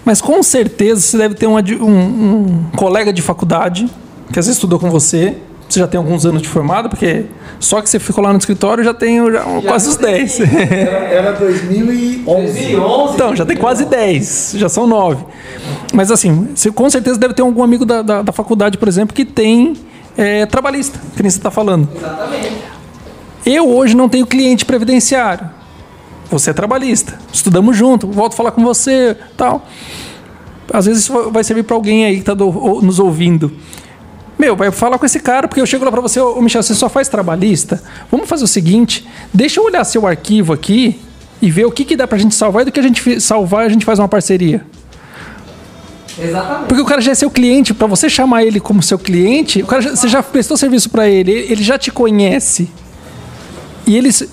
Mas 0.05 0.21
com 0.21 0.41
certeza 0.43 1.01
você 1.01 1.17
deve 1.17 1.35
ter 1.35 1.47
um, 1.47 1.55
um- 1.57 1.85
um 1.85 2.63
colega 2.75 3.11
de 3.11 3.21
faculdade 3.21 3.87
que 4.31 4.39
às 4.39 4.45
vezes 4.45 4.51
estudou 4.57 4.79
com 4.79 4.89
você. 4.89 5.35
Você 5.67 5.79
já 5.79 5.87
tem 5.87 5.97
alguns 5.97 6.25
anos 6.25 6.41
de 6.41 6.47
formado, 6.47 6.89
porque 6.89 7.25
só 7.59 7.81
que 7.81 7.89
você 7.89 7.99
ficou 7.99 8.23
lá 8.23 8.31
no 8.31 8.39
escritório 8.39 8.83
já 8.83 8.93
tem 8.93 9.19
já 9.31 9.43
Já 9.43 9.61
quase 9.67 9.89
os 9.89 9.95
tem. 9.97 10.25
10. 10.25 10.39
Era 11.11 11.33
2011. 11.33 12.23
2011. 12.25 13.13
Então, 13.15 13.35
já 13.35 13.45
tem 13.45 13.57
quase 13.57 13.85
10, 13.85 14.53
já 14.55 14.69
são 14.69 14.87
9. 14.87 15.25
Mas 15.93 16.09
assim, 16.11 16.49
você 16.55 16.71
com 16.71 16.89
certeza 16.89 17.19
deve 17.19 17.33
ter 17.33 17.41
algum 17.41 17.63
amigo 17.63 17.85
da, 17.85 18.01
da, 18.01 18.21
da 18.21 18.31
faculdade, 18.31 18.77
por 18.77 18.87
exemplo, 18.87 19.13
que 19.15 19.25
tem 19.25 19.75
é, 20.17 20.45
trabalhista, 20.45 20.99
que 21.15 21.21
nem 21.21 21.29
você 21.29 21.37
está 21.37 21.51
falando. 21.51 21.89
Exatamente. 21.95 22.77
Eu 23.45 23.69
hoje 23.69 23.95
não 23.95 24.09
tenho 24.09 24.25
cliente 24.25 24.65
previdenciário. 24.65 25.49
Você 26.29 26.49
é 26.49 26.53
trabalhista. 26.53 27.17
Estudamos 27.31 27.77
junto, 27.77 28.07
volto 28.07 28.33
a 28.33 28.35
falar 28.35 28.51
com 28.51 28.63
você, 28.63 29.15
tal. 29.37 29.65
Às 30.71 30.85
vezes 30.85 31.03
isso 31.03 31.31
vai 31.31 31.43
servir 31.43 31.63
para 31.63 31.75
alguém 31.75 32.05
aí 32.05 32.15
que 32.15 32.29
está 32.29 32.35
nos 32.35 32.99
ouvindo. 32.99 33.51
Meu, 34.37 34.55
vai 34.55 34.71
falar 34.71 34.97
com 34.99 35.05
esse 35.05 35.19
cara, 35.19 35.47
porque 35.47 35.59
eu 35.59 35.65
chego 35.65 35.83
lá 35.83 35.91
para 35.91 36.01
você, 36.01 36.19
ô 36.19 36.39
Michel, 36.41 36.61
você 36.61 36.75
só 36.75 36.87
faz 36.87 37.07
trabalhista? 37.07 37.81
Vamos 38.11 38.29
fazer 38.29 38.43
o 38.43 38.47
seguinte, 38.47 39.07
deixa 39.33 39.59
eu 39.59 39.65
olhar 39.65 39.83
seu 39.83 40.05
arquivo 40.05 40.53
aqui 40.53 40.99
e 41.41 41.49
ver 41.49 41.65
o 41.65 41.71
que, 41.71 41.83
que 41.83 41.95
dá 41.95 42.07
pra 42.07 42.17
gente 42.17 42.35
salvar 42.35 42.61
e 42.61 42.65
do 42.65 42.71
que 42.71 42.79
a 42.79 42.83
gente 42.83 43.19
salvar 43.19 43.65
a 43.65 43.69
gente 43.69 43.83
faz 43.85 43.97
uma 43.99 44.07
parceria. 44.07 44.63
Exatamente. 46.19 46.67
Porque 46.67 46.81
o 46.81 46.85
cara 46.85 46.99
já 47.01 47.11
é 47.11 47.15
seu 47.15 47.29
cliente, 47.29 47.73
para 47.73 47.87
você 47.87 48.09
chamar 48.09 48.43
ele 48.43 48.59
como 48.59 48.81
seu 48.81 48.97
cliente, 48.97 49.61
o 49.61 49.67
cara 49.67 49.81
já- 49.81 49.95
você 49.95 50.07
já 50.07 50.23
prestou 50.23 50.57
serviço 50.57 50.89
para 50.89 51.07
ele, 51.07 51.31
ele 51.31 51.63
já 51.63 51.77
te 51.77 51.91
conhece. 51.91 52.69
E 53.85 53.95
eles 53.95 54.27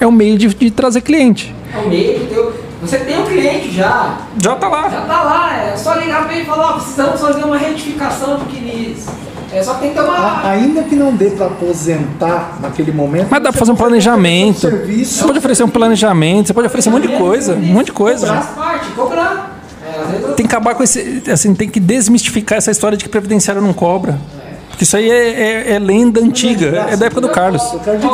é 0.00 0.06
um 0.06 0.12
meio 0.12 0.38
de, 0.38 0.48
de 0.54 0.70
trazer 0.70 1.00
cliente. 1.02 1.54
É 1.74 1.78
o 1.78 1.88
meio, 1.88 2.26
teu- 2.26 2.54
você 2.80 2.98
tem 2.98 3.20
um 3.20 3.24
cliente 3.26 3.70
já, 3.74 4.18
Já 4.42 4.54
tá 4.56 4.68
lá. 4.68 4.88
já 4.88 5.00
tá 5.02 5.22
lá, 5.22 5.56
é 5.56 5.76
só 5.76 5.94
ligar 5.94 6.24
pra 6.24 6.32
ele 6.32 6.42
e 6.42 6.46
falar, 6.46 6.70
ó, 6.70 6.72
precisamos 6.74 7.20
fazer 7.20 7.44
uma 7.44 7.56
retificação 7.58 8.38
de 8.38 8.44
quilis. 8.46 9.06
É 9.52 9.62
só 9.62 9.74
que 9.74 9.80
tem 9.80 9.88
que 9.90 9.94
ter 9.96 10.00
A- 10.00 10.04
uma... 10.04 10.48
Ainda 10.48 10.82
que 10.84 10.94
não 10.94 11.12
dê 11.14 11.30
para 11.30 11.46
aposentar 11.46 12.58
naquele 12.60 12.92
momento. 12.92 13.26
Mas 13.30 13.42
dá 13.42 13.50
pra 13.50 13.52
você 13.52 13.58
fazer 13.58 13.72
um 13.72 13.76
planejamento. 13.76 14.60
Serviço. 14.60 15.18
Você 15.18 15.24
pode 15.24 15.38
oferecer 15.38 15.64
um 15.64 15.68
planejamento, 15.68 16.46
você 16.46 16.54
pode 16.54 16.66
oferecer 16.68 16.88
um 16.88 16.92
monto 16.92 17.08
de 17.08 17.16
coisa, 17.16 17.54
um 17.54 17.60
monto 17.60 17.86
de 17.86 17.92
coisa. 17.92 18.26
Cobrar 18.26 18.38
as 18.40 18.46
partes, 18.50 18.88
cobrar. 18.94 19.56
É, 19.84 20.00
às 20.02 20.08
vezes 20.10 20.22
eu- 20.28 20.34
Tem 20.34 20.46
que 20.46 20.54
acabar 20.54 20.74
com 20.76 20.84
esse. 20.84 21.22
Assim, 21.32 21.52
tem 21.54 21.68
que 21.68 21.80
desmistificar 21.80 22.58
essa 22.58 22.70
história 22.70 22.96
de 22.96 23.02
que 23.02 23.10
previdenciário 23.10 23.60
não 23.60 23.72
cobra. 23.72 24.16
Porque 24.80 24.84
isso 24.86 24.96
aí 24.96 25.10
é, 25.10 25.42
é- 25.42 25.72
é 25.74 25.78
lenda 25.78 26.20
antiga. 26.22 26.86
É 26.90 26.96
da 26.96 27.04
época 27.04 27.20
do 27.20 27.28
Carlos. 27.28 27.62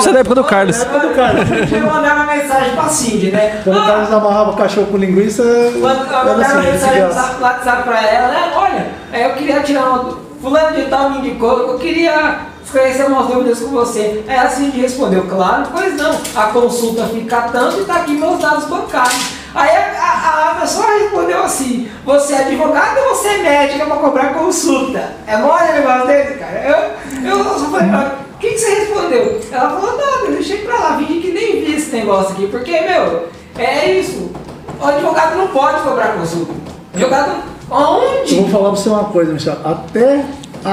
Isso 0.00 0.08
é 0.08 0.12
da 0.12 0.18
época 0.18 0.34
do 0.34 0.42
Carlos. 0.42 0.80
época 0.82 0.98
do 1.06 1.14
Carlos. 1.14 1.48
Eu 1.72 1.80
mandava 1.86 2.24
mensagem 2.34 2.72
pra 2.72 2.88
Cindy, 2.88 3.30
né? 3.30 3.60
Quando 3.62 3.76
o 3.78 3.86
Carlos 3.86 4.12
amarrava 4.12 4.50
o 4.50 4.56
cachorro 4.56 4.88
com 4.88 4.96
linguiça, 4.96 5.44
Quando 5.44 6.00
eu 6.00 6.10
mandava 6.34 6.40
assim, 6.58 6.72
mensagem 6.72 7.02
no 7.02 7.08
graça. 7.14 7.36
WhatsApp- 7.40 7.82
pra 7.84 8.02
ela, 8.04 8.28
né? 8.28 8.52
Olha, 8.56 8.86
é, 9.12 9.26
eu 9.26 9.34
queria 9.34 9.60
tirar 9.60 9.84
uma. 9.90 10.18
Fulano 10.42 10.76
de 10.76 10.82
tal 10.86 11.10
me 11.10 11.18
indicou, 11.18 11.56
eu 11.72 11.78
queria 11.78 12.38
esclarecer 12.76 13.06
umas 13.06 13.26
dúvidas 13.28 13.58
com 13.60 13.68
você. 13.68 14.24
Aí 14.28 14.36
a 14.36 14.48
Cindy 14.48 14.80
respondeu, 14.80 15.24
claro, 15.26 15.66
pois 15.72 15.96
não. 15.96 16.14
A 16.34 16.46
consulta 16.48 17.04
fica 17.06 17.42
tanto 17.52 17.80
e 17.80 17.84
tá 17.84 17.94
aqui 17.96 18.12
meus 18.12 18.38
dados 18.40 18.64
bancários. 18.64 19.34
Aí 19.54 19.70
a, 19.74 20.02
a- 20.02 20.50
a 20.52 20.60
pessoa 20.60 20.86
respondeu 20.98 21.42
assim: 21.42 21.88
Você 22.04 22.34
é 22.34 22.38
advogado 22.40 22.98
ou 23.08 23.14
você 23.14 23.28
é 23.28 23.38
médica 23.38 23.86
pra 23.86 23.96
cobrar 23.96 24.34
consulta? 24.34 25.14
É 25.26 25.36
mole 25.38 25.70
o 25.70 25.72
negócio 25.74 26.06
desse, 26.06 26.34
cara? 26.34 26.96
Eu, 27.24 27.30
eu 27.30 27.44
só 27.44 27.66
falei, 27.70 27.88
"Ah, 27.90 28.12
o 28.34 28.38
que, 28.38 28.48
que 28.50 28.58
você 28.58 28.74
respondeu? 28.74 29.40
Ela 29.50 29.70
falou: 29.70 29.96
Nada, 29.96 30.26
eu 30.26 30.32
deixei 30.32 30.58
pra 30.58 30.74
lá, 30.78 30.98
fingi 30.98 31.20
que 31.20 31.32
nem 31.32 31.64
vi 31.64 31.74
esse 31.76 31.94
negócio 31.96 32.32
aqui, 32.32 32.46
porque, 32.48 32.78
meu, 32.82 33.28
é 33.58 33.90
isso. 33.92 34.30
O 34.78 34.86
advogado 34.86 35.36
não 35.38 35.48
pode 35.48 35.80
cobrar 35.80 36.08
consulta. 36.08 36.52
O 36.52 36.96
advogado, 36.96 37.30
Eu 37.70 37.74
onde? 37.76 38.34
vou 38.40 38.48
falar 38.50 38.70
pra 38.72 38.78
você 38.80 38.88
uma 38.90 39.04
coisa, 39.04 39.32
Michel. 39.32 39.56
Até, 39.64 40.22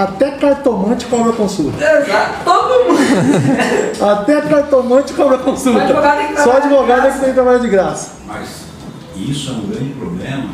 até 0.01 0.31
cartomante 0.31 1.05
cobra 1.05 1.33
consulta. 1.33 1.77
Exato, 1.77 2.43
todo 2.43 2.85
mundo. 2.85 2.99
Até 4.01 4.41
cartomante 4.41 5.13
cobra 5.13 5.37
consulta. 5.37 5.83
Advogado 5.83 6.43
Só 6.43 6.57
advogado 6.57 7.07
é 7.07 7.11
que 7.11 7.19
tem 7.19 7.29
que 7.29 7.33
trabalhar 7.35 7.59
de 7.59 7.69
graça. 7.69 8.11
Mas 8.25 8.63
isso 9.15 9.51
é 9.51 9.53
um 9.53 9.67
grande 9.67 9.93
problema, 9.93 10.49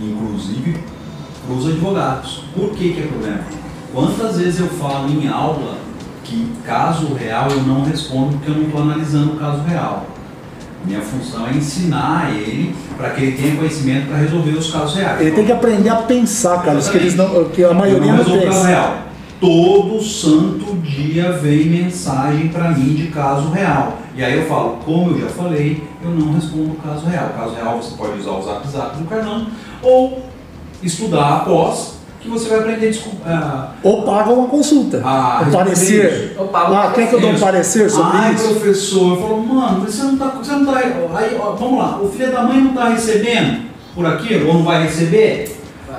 inclusive 0.00 0.82
para 1.46 1.56
os 1.56 1.66
advogados. 1.66 2.44
Por 2.54 2.70
que, 2.70 2.94
que 2.94 3.00
é 3.00 3.06
problema? 3.06 3.44
Quantas 3.92 4.38
vezes 4.38 4.58
eu 4.58 4.68
falo 4.68 5.08
em 5.08 5.28
aula 5.28 5.76
que 6.24 6.52
caso 6.64 7.14
real 7.14 7.48
eu 7.50 7.62
não 7.62 7.84
respondo 7.84 8.32
porque 8.32 8.50
eu 8.50 8.56
não 8.56 8.64
estou 8.64 8.82
analisando 8.82 9.34
o 9.34 9.36
caso 9.36 9.62
real. 9.62 10.06
Minha 10.84 11.00
função 11.00 11.46
é 11.46 11.52
ensinar 11.52 12.30
ele 12.34 12.74
para 12.96 13.10
que 13.10 13.22
ele 13.22 13.36
tenha 13.36 13.56
conhecimento 13.56 14.08
para 14.08 14.18
resolver 14.18 14.50
os 14.50 14.70
casos 14.70 14.96
reais. 14.96 15.20
Ele 15.20 15.30
tem 15.30 15.46
que 15.46 15.52
aprender 15.52 15.88
a 15.88 15.96
pensar, 15.96 16.62
Carlos, 16.62 16.88
que, 16.88 16.96
eles 16.96 17.14
não, 17.14 17.44
que 17.46 17.64
a 17.64 17.72
maioria 17.72 18.10
eu 18.10 18.16
não 18.16 18.24
não 18.24 18.40
pensa. 18.40 18.66
real. 18.66 18.98
Todo 19.40 20.02
santo 20.02 20.76
dia 20.76 21.32
vem 21.32 21.66
mensagem 21.66 22.48
para 22.48 22.70
mim 22.70 22.94
de 22.94 23.08
caso 23.08 23.50
real. 23.50 23.98
E 24.14 24.22
aí 24.22 24.38
eu 24.38 24.46
falo, 24.46 24.78
como 24.84 25.12
eu 25.12 25.22
já 25.22 25.28
falei, 25.28 25.82
eu 26.02 26.10
não 26.10 26.34
respondo 26.34 26.72
o 26.72 26.76
caso 26.76 27.06
real. 27.06 27.30
Caso 27.36 27.54
real 27.54 27.82
você 27.82 27.96
pode 27.96 28.20
usar 28.20 28.30
o 28.32 28.42
zap 28.42 28.68
zap 28.68 28.96
do 28.96 29.04
Carlão 29.06 29.46
ou 29.82 30.22
estudar 30.82 31.38
após 31.38 31.93
que 32.24 32.30
você 32.30 32.48
vai 32.48 32.58
aprender 32.60 32.86
a 32.86 32.90
descul- 32.90 33.12
ah, 33.26 33.68
Ou 33.82 34.02
paga 34.02 34.30
uma 34.30 34.48
consulta. 34.48 35.02
Ah, 35.04 35.44
um 35.46 35.50
parecer. 35.50 36.34
Ou 36.38 36.48
paga 36.48 36.78
Ah, 36.78 36.92
quer 36.92 37.08
que 37.08 37.14
eu 37.14 37.20
dou 37.20 37.30
um 37.30 37.38
parecer 37.38 37.90
sobre 37.90 38.16
Ai, 38.16 38.34
isso? 38.34 38.48
professor, 38.48 39.14
eu 39.14 39.20
falo, 39.22 39.40
mano, 39.46 39.80
você 39.84 40.02
não 40.02 40.16
tá. 40.16 40.26
Você 40.38 40.52
não 40.52 40.64
tá 40.66 40.78
aí, 40.78 41.36
ó, 41.38 41.52
vamos 41.52 41.78
lá, 41.78 42.00
o 42.00 42.08
filho 42.08 42.32
da 42.32 42.42
mãe 42.42 42.60
não 42.62 42.72
tá 42.72 42.88
recebendo 42.88 43.64
por 43.94 44.06
aquilo, 44.06 44.48
ou 44.48 44.54
não 44.54 44.62
vai 44.64 44.82
receber? 44.84 45.54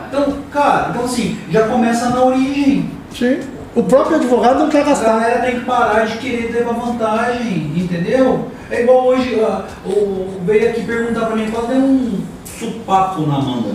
Então, 0.10 0.34
cara, 0.51 0.88
então 0.89 1.05
assim, 1.05 1.38
já 1.51 1.67
começa 1.67 2.10
na 2.10 2.24
origem. 2.24 2.89
Sim. 3.15 3.38
O 3.75 3.84
próprio 3.84 4.15
advogado 4.17 4.60
não 4.60 4.70
quer 4.70 4.82
A 4.82 4.86
gastar. 4.86 5.20
galera 5.20 5.41
tem 5.41 5.60
que 5.60 5.65
parar 5.65 6.05
de 6.05 6.17
querer 6.17 6.51
levar 6.53 6.74
vantagem, 6.74 7.72
entendeu? 7.75 8.48
É 8.72 8.82
igual 8.82 9.05
hoje, 9.08 9.39
ó, 9.41 9.62
o, 9.88 10.39
veio 10.46 10.70
aqui 10.70 10.82
perguntar 10.84 11.25
pra 11.27 11.36
mim, 11.36 11.50
qual 11.51 11.70
é 11.70 11.75
um 11.75 12.20
supapo 12.46 13.22
na 13.27 13.38
manga? 13.39 13.72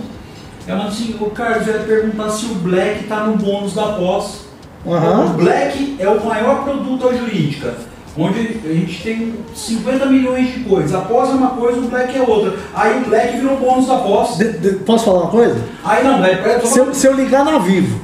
É 0.67 0.73
uma 0.73 0.87
assim, 0.87 1.15
o 1.19 1.29
Carlos 1.31 1.65
vai 1.65 1.79
perguntar 1.79 2.29
se 2.29 2.45
o 2.45 2.55
Black 2.55 3.03
tá 3.05 3.17
no 3.21 3.35
bônus 3.37 3.73
da 3.73 3.83
pós. 3.93 4.45
Aham. 4.87 5.25
O 5.25 5.29
Black 5.29 5.95
é 5.99 6.07
o 6.07 6.23
maior 6.25 6.63
produto 6.63 7.07
da 7.09 7.15
jurídica, 7.17 7.75
onde 8.17 8.59
a 8.65 8.73
gente 8.73 9.01
tem 9.03 9.35
50 9.53 10.05
milhões 10.07 10.53
de 10.53 10.59
coisas. 10.61 10.93
A 10.93 11.01
pós 11.01 11.29
é 11.29 11.33
uma 11.33 11.49
coisa, 11.51 11.79
o 11.79 11.83
Black 11.83 12.17
é 12.17 12.21
outra. 12.21 12.53
Aí 12.73 12.97
o 13.01 13.09
Black 13.09 13.37
virou 13.37 13.57
bônus 13.57 13.87
da 13.87 13.97
pós. 13.97 14.37
De- 14.37 14.53
de- 14.57 14.71
posso 14.83 15.05
falar 15.05 15.21
uma 15.21 15.31
coisa? 15.31 15.59
Aí 15.83 16.03
não, 16.03 16.17
Black 16.19 16.47
é 16.49 16.59
Se 16.61 16.79
eu, 16.79 16.93
se 16.93 17.07
eu 17.07 17.13
ligar 17.13 17.43
na 17.45 17.57
Vivo 17.59 17.99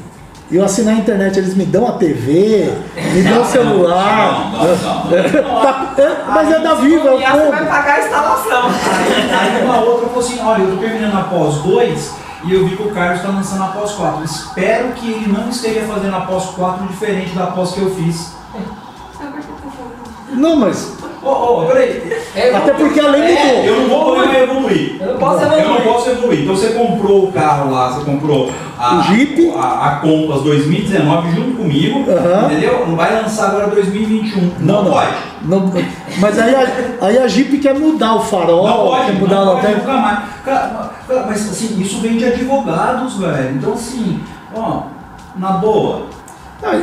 e 0.52 0.56
eu 0.56 0.64
assinar 0.64 0.96
a 0.96 0.98
internet, 0.98 1.38
eles 1.38 1.56
me 1.56 1.66
dão 1.66 1.88
a 1.88 1.94
TV, 1.94 2.72
me 3.14 3.22
dão 3.24 3.42
o 3.42 3.46
celular. 3.46 4.52
Não, 4.52 4.60
não, 4.60 4.76
não, 4.76 5.56
não. 5.56 5.62
Tá- 5.62 5.94
é, 5.98 6.16
mas 6.32 6.52
é 6.52 6.60
da 6.60 6.74
Vivo, 6.76 7.08
é 7.08 7.12
o 7.12 7.20
E 7.20 7.24
aí 7.26 7.32
você 7.40 7.50
vai 7.50 7.66
pagar 7.66 7.96
a 7.96 8.00
instalação. 8.04 8.62
Aí, 8.68 9.56
aí 9.58 9.64
uma 9.66 9.80
outra 9.82 10.08
falou 10.10 10.24
assim, 10.24 10.40
olha, 10.44 10.62
eu 10.62 10.72
tô 10.72 10.78
terminando 10.78 11.16
a 11.18 11.24
pós 11.24 11.56
2 11.64 12.27
e 12.44 12.54
eu 12.54 12.68
vi 12.68 12.76
que 12.76 12.84
o 12.84 12.92
Carlos 12.92 13.18
está 13.18 13.32
lançando 13.32 13.64
a 13.64 13.68
pós 13.68 13.92
4. 13.94 14.24
Espero 14.24 14.94
que 14.94 15.12
ele 15.12 15.32
não 15.32 15.50
esteja 15.50 15.82
fazendo 15.88 16.16
a 16.16 16.22
pós 16.22 16.46
4 16.52 16.88
diferente 16.88 17.36
da 17.36 17.48
pós 17.48 17.72
que 17.72 17.82
eu 17.82 17.94
fiz. 17.96 18.36
Não, 20.30 20.56
mas. 20.56 20.98
Ô, 21.28 21.64
ô, 21.64 21.66
peraí. 21.66 22.18
Até 22.56 22.74
porque 22.74 23.00
além 23.00 23.22
de 23.26 23.32
É, 23.32 23.68
eu 23.70 23.82
não 23.82 23.90
vou 23.90 24.16
poder 24.16 24.44
evoluir. 24.44 24.98
Eu 25.02 25.08
não 25.14 25.18
posso 25.20 25.44
Eu 25.44 25.50
não 25.50 25.58
evoluir. 25.60 25.84
posso 25.84 26.10
evoluir. 26.10 26.42
Então 26.44 26.56
você 26.56 26.68
comprou 26.70 27.24
o 27.26 27.32
carro 27.32 27.72
lá, 27.72 27.90
você 27.92 28.06
comprou 28.06 28.52
a, 28.80 28.96
O 28.98 29.02
Jeep. 29.04 29.54
a, 29.58 29.88
a 29.88 29.96
Compass 29.98 30.42
2019 30.44 31.32
junto 31.36 31.58
comigo, 31.58 32.00
entendeu? 32.46 32.86
Não 32.88 32.96
vai 32.96 33.22
lançar 33.22 33.48
agora 33.50 33.68
2021. 33.68 34.52
Não, 34.60 34.84
não. 34.84 34.92
pode. 34.92 35.12
Não, 35.44 35.72
mas 36.20 36.40
aí 36.40 36.54
a, 36.56 37.06
aí 37.06 37.18
a 37.20 37.28
Jeep 37.28 37.58
quer 37.60 37.74
mudar 37.76 38.16
o 38.16 38.20
farol, 38.22 38.68
Não 38.68 38.78
pode, 38.88 39.06
quer 39.06 39.14
mudar 39.20 39.36
não 39.36 39.42
a 39.50 39.54
lanterna. 39.54 39.78
nunca 39.78 39.94
mais. 39.94 40.20
Cara, 40.46 40.90
cara, 41.08 41.26
mas 41.28 41.50
assim, 41.50 41.80
isso 41.82 42.00
vem 42.02 42.18
de 42.18 42.26
advogados, 42.26 43.18
velho. 43.18 43.56
Então 43.56 43.74
assim, 43.74 44.20
ó, 44.56 44.82
na 45.36 45.52
boa. 45.52 46.04
Ah, 46.64 46.80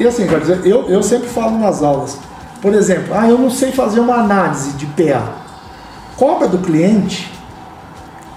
e 0.00 0.06
assim, 0.06 0.26
quer 0.26 0.40
dizer, 0.40 0.60
eu, 0.64 0.88
eu 0.88 1.02
sempre 1.02 1.28
falo 1.28 1.58
nas 1.58 1.82
aulas, 1.82 2.18
por 2.62 2.72
exemplo, 2.74 3.12
ah, 3.14 3.28
eu 3.28 3.36
não 3.36 3.50
sei 3.50 3.72
fazer 3.72 4.00
uma 4.00 4.14
análise 4.14 4.72
de 4.74 4.86
PA. 4.86 5.22
Cobra 6.16 6.46
do 6.48 6.58
cliente 6.58 7.30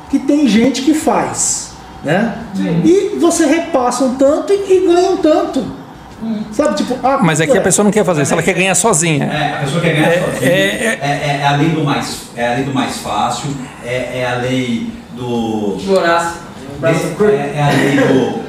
que 0.09 0.17
tem 0.19 0.47
gente 0.47 0.81
que 0.81 0.93
faz, 0.95 1.73
né? 2.03 2.39
E 2.83 3.17
você 3.19 3.45
repassa 3.45 4.03
um 4.03 4.15
tanto 4.15 4.51
e, 4.51 4.55
e 4.55 4.87
ganha 4.87 5.11
um 5.11 5.17
tanto. 5.17 5.63
Sabe, 6.51 6.75
tipo, 6.77 6.97
ah, 7.03 7.19
Mas 7.21 7.39
é 7.39 7.45
que 7.45 7.55
a 7.57 7.61
pessoa 7.61 7.83
não 7.83 7.91
quer 7.91 8.03
fazer 8.03 8.23
isso, 8.23 8.33
ela 8.33 8.41
quer 8.41 8.53
ganhar 8.53 8.73
sozinha. 8.73 9.25
É, 9.25 9.53
a 9.53 9.57
pessoa 9.57 9.81
quer 9.81 9.93
ganhar 9.93 10.07
É, 10.07 10.21
sozinha. 10.21 10.49
é, 10.51 10.55
É, 10.55 10.99
é- 11.01 11.39
é 11.41 11.47
a 11.47 11.55
lei 11.57 11.69
do 11.69 11.83
mais, 11.83 12.21
é 12.35 12.51
a 12.51 12.55
lei 12.55 12.63
do 12.63 12.73
mais 12.73 12.97
fácil, 12.97 13.49
é, 13.85 14.21
é 14.21 14.27
a 14.31 14.35
lei 14.41 14.91
do. 15.15 15.75
De 15.77 15.89
Horácio. 15.91 16.39
É, 16.81 17.57
é 17.57 17.61
a 17.63 17.69
lei 17.69 17.97
do. 17.97 18.45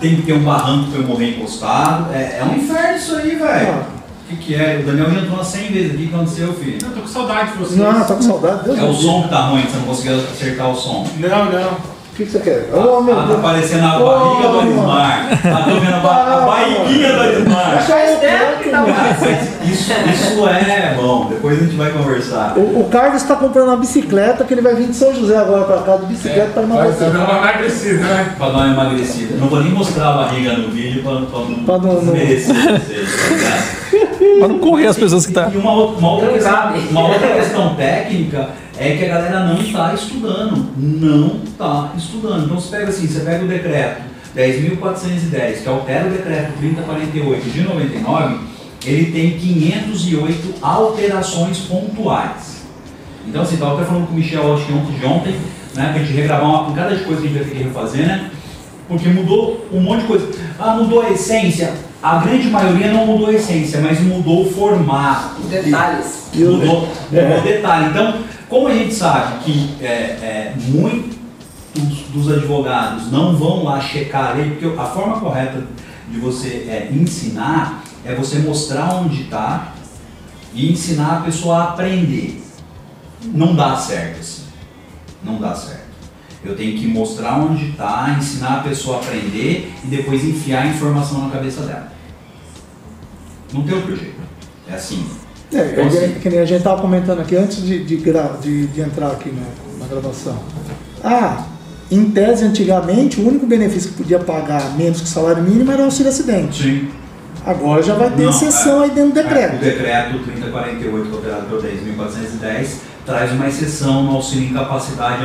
Tem 0.00 0.14
que 0.14 0.22
ter 0.22 0.34
um 0.34 0.44
barranco 0.44 0.92
pra 0.92 1.00
eu 1.00 1.06
morrer 1.08 1.30
encostado. 1.36 2.12
É, 2.14 2.38
é 2.40 2.44
um 2.44 2.54
inferno 2.56 2.96
isso 2.96 3.16
aí, 3.16 3.34
velho. 3.34 3.97
O 4.28 4.30
que, 4.30 4.36
que 4.36 4.54
é? 4.54 4.80
O 4.82 4.86
Daniel 4.86 5.10
já 5.10 5.20
entrou 5.20 5.36
umas 5.36 5.46
100 5.46 5.72
vezes 5.72 5.94
aqui. 5.94 6.04
O 6.04 6.08
que 6.08 6.14
aconteceu, 6.14 6.52
filho? 6.52 6.78
Eu 6.82 6.90
tô 6.92 7.00
com 7.00 7.06
saudade 7.06 7.52
de 7.52 7.58
vocês. 7.58 7.76
Não, 7.78 8.04
tô 8.04 8.14
com 8.14 8.22
saudade. 8.22 8.64
Deus 8.64 8.78
É 8.78 8.82
o 8.84 8.92
som 8.92 9.22
que 9.22 9.28
tá 9.30 9.40
ruim, 9.46 9.62
você 9.62 9.76
não 9.78 9.84
conseguiu 9.84 10.16
acertar 10.16 10.70
o 10.70 10.76
som. 10.76 11.06
Não, 11.16 11.44
não. 11.50 11.97
O 12.18 12.20
que, 12.20 12.26
que 12.26 12.32
você 12.32 12.40
quer? 12.40 12.68
Oh, 12.74 13.00
meu 13.00 13.14
ah, 13.16 13.20
tá 13.22 13.26
Deus. 13.28 13.38
aparecendo 13.38 13.84
a 13.84 13.90
barriga 14.00 14.48
do 14.48 14.54
mano. 14.54 14.90
Arismar. 14.90 15.28
Ah, 15.44 15.62
tô 15.70 15.70
vendo 15.78 15.94
a, 15.94 16.00
ba- 16.00 16.24
a 16.34 16.40
barriguinha 16.46 17.12
do 17.12 17.44
que 17.44 18.70
tá 18.70 18.84
Isso, 19.64 19.92
isso 20.12 20.48
é 20.48 20.94
bom, 20.96 21.26
depois 21.30 21.58
a 21.60 21.64
gente 21.64 21.76
vai 21.76 21.92
conversar. 21.92 22.54
O, 22.56 22.80
o 22.80 22.88
Carlos 22.90 23.22
está 23.22 23.36
comprando 23.36 23.68
uma 23.68 23.76
bicicleta 23.76 24.42
que 24.42 24.52
ele 24.52 24.62
vai 24.62 24.74
vir 24.74 24.88
de 24.88 24.96
São 24.96 25.14
José 25.14 25.36
agora 25.36 25.62
para 25.62 25.82
cá 25.82 25.96
de 25.96 26.06
bicicleta 26.06 26.50
para 26.54 26.62
Vai 26.62 26.76
emagrecer. 26.88 27.10
dar 27.12 27.18
uma 27.20 27.38
emagrecida, 27.38 27.98
né? 28.02 28.34
Pra 28.36 28.46
dar 28.48 28.52
uma 28.56 28.66
emagrecida. 28.66 29.36
Não 29.36 29.46
vou 29.48 29.60
nem 29.62 29.72
mostrar 29.72 30.08
a 30.08 30.12
barriga 30.16 30.52
no 30.54 30.70
vídeo 30.70 31.02
pra, 31.04 31.12
pra 31.20 31.38
não, 31.38 31.64
Pra 31.64 31.78
não- 31.78 32.00
desmerecer 32.00 32.54
vocês, 32.80 33.08
tá? 33.44 33.98
Pra 34.40 34.48
não 34.48 34.58
correr 34.58 34.88
as 34.88 34.96
pessoas 34.96 35.24
que 35.24 35.32
tá. 35.32 35.48
E 35.54 35.56
uma, 35.56 35.72
uma 35.72 36.10
outra 36.14 36.32
questão, 36.32 36.74
uma 36.90 37.08
outra 37.08 37.28
questão 37.28 37.74
técnica 37.76 38.48
é 38.78 38.96
que 38.96 39.04
a 39.04 39.08
galera 39.08 39.40
não 39.46 39.60
está 39.60 39.92
estudando. 39.94 40.66
Não 40.76 41.40
está 41.44 41.92
estudando. 41.96 42.44
Então 42.44 42.60
você 42.60 42.76
pega 42.76 42.88
assim, 42.90 43.06
você 43.06 43.20
pega 43.20 43.44
o 43.44 43.48
decreto 43.48 44.02
10.410, 44.36 45.62
que 45.62 45.68
altera 45.68 46.06
o 46.06 46.10
decreto 46.10 46.52
3048 46.58 47.50
de 47.50 47.60
99, 47.62 48.36
ele 48.86 49.10
tem 49.12 49.38
508 49.38 50.54
alterações 50.62 51.58
pontuais. 51.58 52.58
Então 53.26 53.42
assim, 53.42 53.54
estava 53.54 53.74
até 53.76 53.84
falando 53.84 54.06
com 54.06 54.12
o 54.12 54.16
Michel, 54.16 54.54
acho 54.54 54.64
que 54.66 54.72
ontem 54.72 54.98
de 54.98 55.04
ontem, 55.06 55.36
né, 55.74 55.90
pra 55.92 55.98
gente 56.02 56.12
regravar 56.12 56.48
uma 56.48 56.64
pancada 56.64 56.94
de 56.96 57.04
coisa 57.04 57.20
que 57.20 57.26
a 57.28 57.30
gente 57.30 57.38
vai 57.40 57.48
ter 57.50 57.56
que 57.56 57.62
refazer, 57.64 58.06
né? 58.06 58.30
Porque 58.88 59.08
mudou 59.08 59.66
um 59.72 59.80
monte 59.80 60.00
de 60.02 60.06
coisa. 60.06 60.28
Ah, 60.58 60.74
mudou 60.74 61.02
a 61.02 61.10
essência. 61.10 61.74
A 62.02 62.18
grande 62.18 62.48
maioria 62.48 62.90
não 62.92 63.04
mudou 63.04 63.26
a 63.28 63.32
essência, 63.34 63.80
mas 63.82 64.00
mudou 64.00 64.46
o 64.46 64.50
formato. 64.50 65.42
Detalhes. 65.42 66.30
O- 66.34 66.38
Mudou, 66.38 66.88
É. 67.12 67.22
mudou 67.28 67.42
detalhe. 67.42 67.86
Então, 67.90 68.14
como 68.48 68.68
a 68.68 68.74
gente 68.74 68.94
sabe 68.94 69.44
que 69.44 69.76
é, 69.84 69.86
é, 69.86 70.54
muitos 70.56 71.18
dos 72.12 72.32
advogados 72.32 73.12
não 73.12 73.36
vão 73.36 73.64
lá 73.64 73.80
checar 73.80 74.30
a 74.30 74.32
lei, 74.34 74.50
porque 74.50 74.80
a 74.80 74.84
forma 74.84 75.20
correta 75.20 75.66
de 76.10 76.18
você 76.18 76.66
é, 76.68 76.90
ensinar 76.92 77.84
é 78.04 78.14
você 78.14 78.38
mostrar 78.38 78.94
onde 78.94 79.22
está 79.22 79.74
e 80.54 80.72
ensinar 80.72 81.18
a 81.18 81.20
pessoa 81.20 81.58
a 81.58 81.64
aprender. 81.70 82.42
Não 83.22 83.54
dá 83.54 83.76
certo 83.76 84.20
assim. 84.20 84.42
Não 85.22 85.38
dá 85.38 85.54
certo. 85.54 85.88
Eu 86.42 86.56
tenho 86.56 86.78
que 86.78 86.86
mostrar 86.86 87.38
onde 87.38 87.70
está, 87.70 88.16
ensinar 88.18 88.58
a 88.58 88.62
pessoa 88.62 88.96
a 88.96 89.00
aprender 89.00 89.72
e 89.84 89.86
depois 89.88 90.24
enfiar 90.24 90.62
a 90.62 90.66
informação 90.68 91.26
na 91.26 91.30
cabeça 91.30 91.62
dela. 91.62 91.92
Não 93.52 93.62
tem 93.62 93.74
outro 93.74 93.96
jeito. 93.96 94.20
É 94.68 94.74
assim. 94.74 95.04
É, 95.52 95.70
Então, 95.72 95.84
é 95.84 95.86
assim, 95.88 96.14
que- 96.20 96.28
nem 96.28 96.40
a 96.40 96.44
gente 96.44 96.58
estava 96.58 96.80
comentando 96.80 97.20
aqui 97.20 97.34
antes 97.36 97.62
de, 97.62 97.82
de, 97.84 97.96
de- 97.96 98.66
de 98.66 98.80
entrar 98.80 99.08
aqui 99.12 99.30
na, 99.30 99.42
na 99.80 99.86
gravação. 99.90 100.36
Ah, 101.02 101.44
em 101.90 102.10
tese, 102.10 102.44
antigamente, 102.44 103.18
o 103.20 103.26
único 103.26 103.46
benefício 103.46 103.90
que 103.90 103.96
podia 103.96 104.18
pagar 104.18 104.76
menos 104.76 104.98
que 105.00 105.06
o 105.06 105.08
salário 105.08 105.42
mínimo 105.42 105.70
era 105.72 105.80
o 105.82 105.84
auxílio 105.86 106.10
acidente. 106.10 106.62
Sim. 106.62 106.88
Agora 107.46 107.82
já 107.82 107.94
vai 107.94 108.10
ter 108.10 108.24
Não, 108.24 108.30
exceção 108.30 108.82
é. 108.82 108.84
aí 108.86 108.90
dentro 108.90 109.12
do 109.12 109.20
É, 109.20 109.22
o 109.22 109.24
decreto. 109.24 109.56
decreto 109.64 110.18
3048, 110.24 111.14
alterado 111.14 111.46
pelo 111.46 111.62
10.410, 111.62 112.68
traz 113.06 113.32
uma 113.32 113.46
exceção 113.48 114.02
no 114.02 114.16
auxílio 114.16 114.50
incapacidade, 114.50 115.22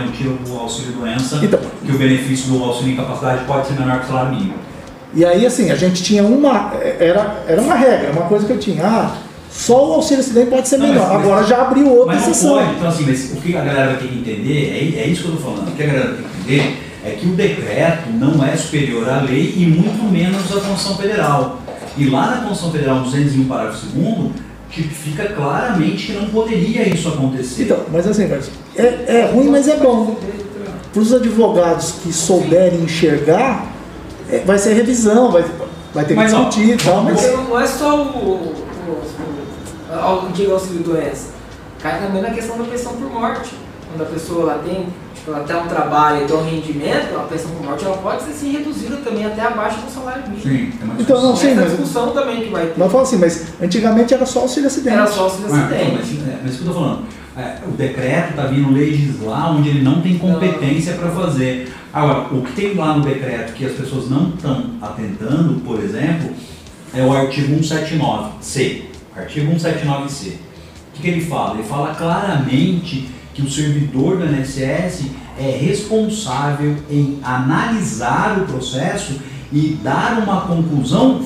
do 0.47 0.57
auxílio 0.57 0.93
doença, 0.93 1.39
Então. 1.43 1.59
que 1.85 1.91
o 1.91 1.97
benefício 1.97 2.49
do 2.53 2.63
auxílio 2.63 2.93
incapacidade 2.93 3.43
pode 3.45 3.67
ser 3.67 3.73
menor 3.73 3.99
que 3.99 4.05
o 4.05 4.07
salário 4.07 4.31
mínimo. 4.31 4.53
E 5.13 5.25
aí, 5.25 5.45
assim, 5.45 5.69
a 5.69 5.75
gente 5.75 6.01
tinha 6.01 6.23
uma. 6.23 6.71
Era, 6.99 7.43
era 7.47 7.61
uma 7.61 7.75
regra, 7.75 8.11
uma 8.13 8.23
coisa 8.23 8.45
que 8.47 8.53
eu 8.53 8.57
tinha. 8.59 8.83
Ah, 8.85 9.15
só 9.55 9.89
o 9.89 9.93
auxílio 9.93 10.21
acidente 10.21 10.49
pode 10.49 10.67
ser 10.67 10.77
Não, 10.77 10.87
menor. 10.87 11.01
mas- 11.01 11.11
mas- 11.13 11.21
Agora 11.25 11.43
já 11.45 11.61
abriu 11.61 11.87
outra 11.89 12.15
Mas 12.15 12.23
não 12.23 12.31
exceção. 12.31 12.55
pode, 12.57 12.71
então 12.75 12.87
assim, 12.87 13.05
mas 13.05 13.31
o 13.31 13.35
que 13.41 13.55
a 13.55 13.61
galera 13.61 13.85
vai 13.91 13.97
ter 13.97 14.07
que 14.07 14.15
entender, 14.17 14.95
é, 14.97 15.01
é 15.03 15.07
isso 15.07 15.21
que 15.23 15.27
eu 15.29 15.35
estou 15.35 15.51
falando, 15.53 15.69
o 15.69 15.71
que 15.75 15.83
a 15.83 15.85
galera 15.85 16.07
tem 16.15 16.23
que 16.25 16.51
entender 16.53 16.79
é 17.05 17.09
que 17.11 17.25
o 17.27 17.33
decreto 17.33 18.09
não 18.17 18.43
é 18.45 18.55
superior 18.55 19.07
à 19.09 19.21
lei 19.21 19.53
e 19.57 19.65
muito 19.65 20.03
menos 20.11 20.41
à 20.51 20.55
Constituição 20.59 20.97
Federal. 20.97 21.59
E 21.97 22.09
lá 22.09 22.27
na 22.31 22.37
Constituição 22.37 22.71
Federal 22.71 22.99
201, 23.01 23.45
parágrafo 23.45 23.85
2 23.87 24.31
tipifica 24.71 25.25
claramente 25.25 26.07
que 26.07 26.13
não 26.13 26.25
poderia 26.29 26.87
isso 26.89 27.07
acontecer. 27.09 27.63
Então, 27.63 27.77
mas 27.91 28.07
assim, 28.07 28.27
mas 28.27 28.49
é, 28.75 29.03
é 29.07 29.29
ruim, 29.31 29.49
mas 29.49 29.67
é 29.67 29.75
bom. 29.77 30.15
Para 30.91 31.01
os 31.01 31.13
advogados 31.13 31.91
que 32.03 32.11
souberem 32.11 32.79
enxergar, 32.81 33.67
é, 34.31 34.39
vai 34.39 34.57
ser 34.57 34.73
revisão, 34.73 35.31
vai, 35.31 35.43
vai 35.93 36.03
ter 36.05 36.09
que 36.15 36.19
Mas, 36.19 36.33
ó, 36.33 36.45
discutir 36.45 36.73
e 36.73 36.77
tal, 36.77 37.03
mas. 37.03 37.21
Não 37.31 37.59
é 37.59 37.67
só 37.67 37.97
o, 37.97 38.07
o, 38.17 38.53
o, 39.97 40.25
o 40.27 40.31
digo 40.31 40.53
auxílio 40.53 40.83
doença. 40.83 41.29
Cai 41.81 41.99
também 42.01 42.21
na 42.21 42.29
questão 42.31 42.57
da 42.57 42.63
pensão 42.63 42.93
por 42.93 43.09
morte. 43.11 43.51
Quando 43.89 44.01
a 44.07 44.11
pessoa 44.11 44.51
ela 44.53 44.63
tem, 44.63 44.87
tipo, 45.13 45.31
ela 45.31 45.41
tem 45.43 45.55
um 45.55 45.67
trabalho 45.67 46.23
e 46.23 46.27
tem 46.27 46.35
um 46.35 46.43
rendimento, 46.43 47.15
a 47.15 47.23
pensão 47.23 47.51
por 47.51 47.65
morte 47.65 47.85
ela 47.85 47.97
pode 47.97 48.23
ser 48.23 48.31
assim, 48.31 48.51
reduzida 48.51 48.95
também 48.97 49.25
até 49.25 49.41
abaixo 49.41 49.79
do 49.81 49.91
salário 49.91 50.23
mínimo. 50.23 50.41
Sim, 50.41 50.71
é 50.97 51.01
Então, 51.01 51.21
não, 51.21 51.35
sim, 51.35 51.47
Essa 51.51 51.61
mas- 51.61 51.69
discussão 51.71 52.11
também 52.11 52.41
que 52.43 52.49
vai 52.49 52.65
ter. 52.67 52.73
Mas 52.77 52.91
fala 52.91 53.03
assim, 53.03 53.17
mas 53.17 53.47
antigamente 53.61 54.13
era 54.13 54.25
só 54.25 54.39
auxílio 54.41 54.67
acidente. 54.67 54.95
Era 54.95 55.07
só 55.07 55.23
auxílio 55.25 55.53
Ah, 55.53 55.57
então, 55.67 55.77
acidente. 55.77 56.21
mas, 56.23 56.27
é, 56.33 56.37
mas 56.41 56.53
isso 56.53 56.63
que 56.63 56.67
eu 56.67 56.71
estou 56.71 56.83
falando. 56.83 57.03
É, 57.35 57.55
o 57.67 57.71
decreto 57.71 58.29
está 58.29 58.45
vindo 58.45 58.71
legislar 58.71 59.55
onde 59.55 59.69
ele 59.69 59.81
não 59.83 60.01
tem 60.01 60.17
competência 60.17 60.93
para 60.93 61.09
fazer. 61.09 61.71
Agora, 61.91 62.27
o 62.31 62.41
que 62.41 62.51
tem 62.53 62.73
lá 62.75 62.95
no 62.95 63.03
decreto 63.03 63.53
que 63.53 63.65
as 63.65 63.73
pessoas 63.73 64.09
não 64.09 64.29
estão 64.29 64.65
atentando, 64.81 65.59
por 65.61 65.79
exemplo, 65.83 66.31
é 66.95 67.03
o 67.03 67.11
artigo 67.11 67.53
179C. 67.55 68.83
Artigo 69.15 69.51
179C. 69.53 70.33
O 70.97 71.01
que, 71.01 71.07
ele 71.07 71.21
fala? 71.21 71.55
Ele 71.55 71.63
fala 71.63 71.93
claramente 71.95 73.07
que 73.33 73.41
o 73.41 73.49
servidor 73.49 74.17
do 74.17 74.25
INSS 74.25 75.05
é 75.39 75.49
responsável 75.59 76.75
em 76.89 77.17
analisar 77.23 78.37
o 78.39 78.45
processo 78.45 79.19
e 79.51 79.77
dar 79.83 80.19
uma 80.23 80.41
conclusão 80.41 81.21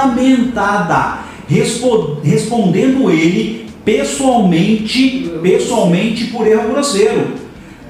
fundamentada, 0.00 1.18
respo- 1.48 2.18
respondendo 2.22 3.10
ele 3.10 3.68
pessoalmente, 3.84 5.32
pessoalmente 5.42 6.24
por 6.26 6.46
erro 6.46 6.70
grosseiro. 6.72 7.34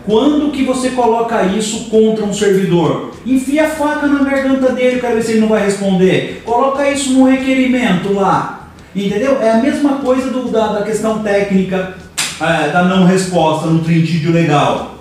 Quando 0.06 0.50
que 0.50 0.64
você 0.64 0.90
coloca 0.90 1.42
isso 1.44 1.90
contra 1.90 2.24
um 2.24 2.32
servidor? 2.32 3.10
Enfia 3.26 3.66
a 3.66 3.70
faca 3.70 4.06
na 4.06 4.24
garganta 4.24 4.72
dele, 4.72 4.98
quero 4.98 5.16
ver 5.16 5.22
se 5.22 5.32
ele 5.32 5.40
não 5.40 5.48
vai 5.48 5.62
responder. 5.64 6.42
Coloca 6.44 6.90
isso 6.90 7.12
no 7.12 7.24
requerimento 7.26 8.14
lá. 8.14 8.59
Entendeu? 8.94 9.40
É 9.40 9.52
a 9.52 9.58
mesma 9.58 9.98
coisa 9.98 10.30
do- 10.30 10.50
da, 10.50 10.72
da 10.72 10.82
questão 10.82 11.20
técnica 11.22 11.94
é, 12.40 12.68
da 12.70 12.82
não 12.84 13.04
resposta 13.04 13.66
no 13.68 13.80
trintídio 13.80 14.32
legal. 14.32 14.96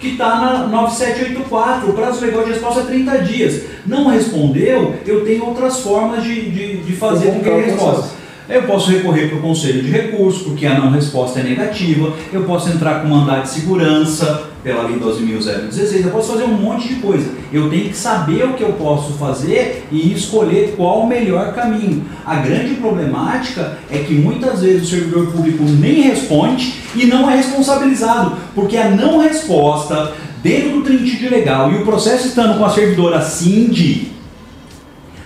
Que 0.00 0.08
está 0.08 0.34
na 0.38 0.66
9784, 0.66 1.88
o 1.88 1.92
prazo 1.94 2.20
legal 2.24 2.44
de 2.44 2.50
resposta 2.50 2.80
é 2.80 2.84
30 2.84 3.18
dias. 3.22 3.62
Não 3.86 4.08
respondeu, 4.08 4.94
eu 5.06 5.24
tenho 5.24 5.46
outras 5.46 5.80
formas 5.80 6.22
de, 6.22 6.50
de, 6.50 6.76
de 6.82 6.92
fazer 6.96 7.28
com 7.32 7.40
que 7.40 7.48
ele 7.48 7.70
resposta. 7.70 8.10
Eu 8.46 8.64
posso 8.64 8.90
recorrer 8.90 9.28
para 9.28 9.38
o 9.38 9.40
conselho 9.40 9.82
de 9.82 9.90
recurso, 9.90 10.44
porque 10.44 10.66
a 10.66 10.78
não 10.78 10.90
resposta 10.90 11.40
é 11.40 11.42
negativa. 11.42 12.12
Eu 12.30 12.42
posso 12.44 12.68
entrar 12.68 13.00
com 13.00 13.08
mandado 13.08 13.42
de 13.42 13.48
segurança 13.48 14.50
pela 14.62 14.82
lei 14.82 14.98
12.016. 14.98 16.04
Eu 16.04 16.10
posso 16.10 16.32
fazer 16.32 16.44
um 16.44 16.52
monte 16.52 16.88
de 16.88 16.96
coisa. 16.96 17.30
Eu 17.50 17.70
tenho 17.70 17.88
que 17.88 17.96
saber 17.96 18.44
o 18.44 18.52
que 18.52 18.62
eu 18.62 18.74
posso 18.74 19.14
fazer 19.14 19.86
e 19.90 20.12
escolher 20.12 20.74
qual 20.76 21.00
o 21.00 21.06
melhor 21.06 21.54
caminho. 21.54 22.04
A 22.26 22.36
grande 22.36 22.74
problemática 22.74 23.78
é 23.90 23.98
que 23.98 24.12
muitas 24.12 24.60
vezes 24.60 24.88
o 24.88 24.90
servidor 24.90 25.32
público 25.32 25.64
nem 25.64 26.02
responde 26.02 26.74
e 26.94 27.06
não 27.06 27.30
é 27.30 27.36
responsabilizado, 27.36 28.36
porque 28.54 28.76
a 28.76 28.90
não 28.90 29.20
resposta 29.20 30.12
dentro 30.42 30.72
do 30.72 30.82
trintídio 30.82 31.30
legal 31.30 31.72
e 31.72 31.76
o 31.76 31.84
processo 31.84 32.26
estando 32.26 32.58
com 32.58 32.64
a 32.66 32.70
servidora 32.70 33.22
CIND, 33.22 34.13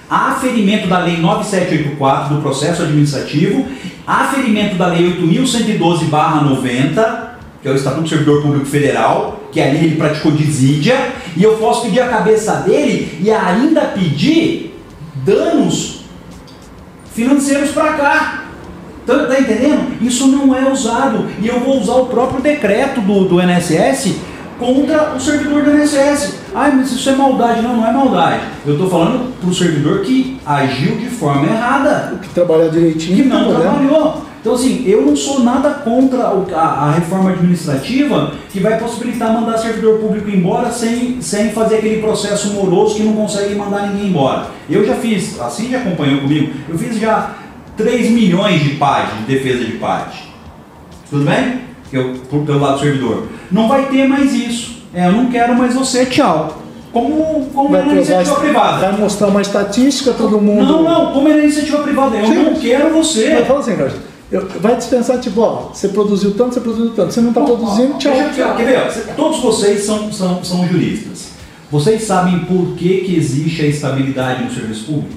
aferimento 0.09 0.89
da 0.89 1.01
Lei 1.01 1.19
9784 1.19 2.35
do 2.35 2.41
processo 2.41 2.83
administrativo, 2.83 3.67
aferimento 4.07 4.77
da 4.77 4.87
Lei 4.87 5.15
8112-90, 5.21 7.29
que 7.61 7.69
é 7.69 7.71
o 7.71 7.75
Estatuto 7.75 8.03
do 8.03 8.09
Servidor 8.09 8.41
Público 8.43 8.67
Federal, 8.67 9.41
que 9.53 9.61
ali 9.61 9.77
ele 9.79 9.97
praticou 9.97 10.33
desídia, 10.33 11.13
e 11.37 11.43
eu 11.43 11.59
posso 11.59 11.83
pedir 11.83 12.01
a 12.01 12.09
cabeça 12.09 12.55
dele 12.57 13.19
e 13.21 13.31
ainda 13.31 13.83
pedir 13.83 14.75
danos 15.25 16.01
financeiros 17.15 17.71
para 17.71 17.93
cá. 17.95 18.45
Tá, 19.07 19.25
tá 19.25 19.41
entendendo? 19.41 19.97
Isso 20.03 20.29
não 20.29 20.55
é 20.55 20.71
usado. 20.71 21.27
E 21.41 21.49
eu 21.49 21.61
vou 21.61 21.81
usar 21.81 21.95
o 21.95 22.07
próprio 22.07 22.43
decreto 22.43 23.01
do, 23.01 23.25
do 23.25 23.43
INSS 23.43 24.17
contra 24.59 25.15
o 25.15 25.21
servidor 25.21 25.63
do 25.63 25.71
INSS. 25.71 26.39
Ai, 26.55 26.73
mas 26.75 26.91
isso 26.91 27.09
é 27.09 27.15
maldade. 27.15 27.63
Não, 27.63 27.77
não 27.77 27.87
é 27.87 27.93
maldade. 27.93 28.43
Eu 28.67 28.73
estou 28.73 28.91
falando 28.91 29.33
para 29.41 29.49
o 29.49 29.55
servidor 29.55 30.01
que 30.01 30.41
agiu 30.45 30.97
de 30.97 31.07
forma 31.07 31.47
errada, 31.47 32.13
O 32.15 32.19
que 32.19 32.29
trabalhar 32.31 32.69
direitinho 32.69 33.23
que 33.23 33.29
não 33.29 33.45
tem 33.45 33.53
não 33.53 33.61
trabalhou. 33.61 34.29
Então, 34.41 34.55
assim, 34.55 34.85
eu 34.87 35.03
não 35.03 35.17
sou 35.17 35.41
nada 35.41 35.71
contra 35.71 36.33
a, 36.55 36.87
a 36.87 36.91
reforma 36.93 37.31
administrativa 37.31 38.33
que 38.51 38.61
vai 38.61 38.79
possibilitar 38.79 39.33
mandar 39.33 39.59
servidor 39.59 39.99
público 39.99 40.31
embora 40.31 40.71
sem, 40.71 41.21
sem 41.21 41.51
fazer 41.51 41.77
aquele 41.77 42.01
processo 42.01 42.55
moroso 42.55 42.95
que 42.95 43.03
não 43.03 43.15
consegue 43.15 43.55
mandar 43.55 43.89
ninguém 43.89 44.09
embora. 44.09 44.47
Eu 44.71 44.87
já 44.87 44.95
fiz, 44.95 45.41
assim 45.41 45.71
já 45.71 45.79
acompanhou 45.79 46.21
comigo, 46.21 46.53
eu 46.69 46.79
fiz 46.79 46.99
já 46.99 47.35
3 47.77 48.11
milhões 48.11 48.63
de 48.63 48.71
PAD, 48.71 49.19
de 49.19 49.35
defesa 49.35 49.65
de 49.65 49.73
PAD. 49.73 50.25
Tudo 51.11 51.25
bem? 51.25 51.68
Eu, 51.93 52.15
por- 52.31 52.45
pelo 52.45 52.61
lado 52.61 52.75
do 52.75 52.81
servidor. 52.81 53.27
Não 53.51 53.69
vai 53.69 53.87
ter 53.87 54.07
mais 54.07 54.33
isso. 54.35 54.79
É, 54.95 55.07
eu 55.07 55.13
não 55.13 55.27
quero 55.27 55.55
mais 55.55 55.75
você, 55.75 56.07
tchau. 56.07 56.63
Como, 56.93 57.47
como 57.55 57.77
é 57.77 57.81
Vai, 57.81 57.89
na 57.89 57.95
iniciativa 57.97 58.35
vai- 58.35 58.45
privada. 58.45 58.79
vai 58.91 59.01
mostrar 59.01 59.27
uma 59.29 59.43
estatística, 59.43 60.13
todo 60.13 60.41
mundo. 60.41 60.65
Não, 60.65 60.83
não, 60.83 61.13
como 61.13 61.29
é 61.29 61.35
na 61.35 61.43
iniciativa 61.45 61.79
privada. 61.79 62.17
Eu 62.17 62.27
Sim. 62.27 62.35
não 62.35 62.55
quero 62.55 62.91
você. 62.95 63.35
Mas 63.35 63.47
fala 63.47 63.61
assim, 63.61 63.77
eu- 64.33 64.49
vai 64.61 64.77
dispensar, 64.77 65.19
tipo, 65.21 65.41
ó, 65.41 65.71
você 65.73 65.89
produziu 65.89 66.33
tanto, 66.33 66.55
você 66.55 66.61
produziu 66.61 66.91
tanto. 66.91 67.13
Você 67.13 67.21
não 67.21 67.33
tá 67.33 67.43
produzindo, 67.43 67.95
tchau. 67.99 68.13
Eu- 68.13 68.55
Quer 68.57 68.65
ver? 68.67 68.79
ó, 69.11 69.15
Todos 69.15 69.41
vocês 69.41 69.83
são, 69.85 70.11
são, 70.13 70.43
são 70.43 70.67
juristas. 70.67 71.29
Vocês 71.71 72.03
sabem 72.05 72.41
por 72.41 72.75
que, 72.77 73.03
que 73.03 73.15
existe 73.17 73.61
a 73.63 73.67
estabilidade 73.67 74.45
no 74.45 74.51
serviço 74.51 74.87
público? 74.87 75.15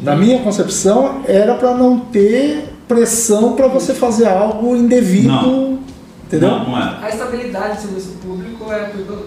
Na 0.00 0.14
minha 0.14 0.38
concepção, 0.40 1.22
era 1.26 1.54
para 1.54 1.74
não 1.74 1.98
ter 1.98 2.74
pressão 2.88 3.52
para 3.52 3.68
você 3.68 3.92
fazer 3.94 4.26
algo 4.26 4.74
indevido. 4.74 5.28
Não. 5.28 5.78
Entendeu? 6.26 6.50
Não, 6.50 6.70
não 6.70 6.78
é. 6.78 6.98
A 7.02 7.08
estabilidade 7.08 7.76
do 7.76 7.82
serviço 7.82 8.08
público 8.22 8.72
é 8.72 8.84
porque 8.84 9.24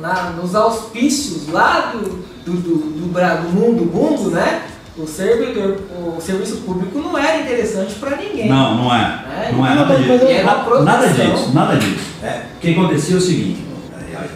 na, 0.00 0.30
nos 0.30 0.54
auspícios 0.54 1.48
lá 1.48 1.92
do, 1.92 2.24
do, 2.44 2.52
do, 2.52 2.76
do, 2.76 3.08
do 3.08 3.48
mundo, 3.52 3.84
mundo, 3.84 4.30
né? 4.30 4.62
O 4.98 5.06
servidor, 5.06 5.80
o 6.16 6.20
serviço 6.20 6.58
público 6.58 6.98
não 6.98 7.16
era 7.16 7.40
interessante 7.40 7.94
para 7.94 8.16
ninguém. 8.16 8.48
Não, 8.48 8.76
não 8.76 8.94
é. 8.94 9.24
É, 9.48 9.52
Não 9.52 9.66
é 9.66 9.74
nada 9.74 9.96
disso. 9.96 10.26
era 10.26 10.56
uma 10.56 10.80
Nada 10.80 11.06
disso, 11.08 11.50
nada 11.54 11.76
disso. 11.76 12.10
É, 12.22 12.42
o 12.56 12.60
que 12.60 12.72
acontecia 12.72 13.14
é 13.14 13.18
o 13.18 13.20
seguinte, 13.20 13.64
é, 13.96 14.16
é, 14.16 14.28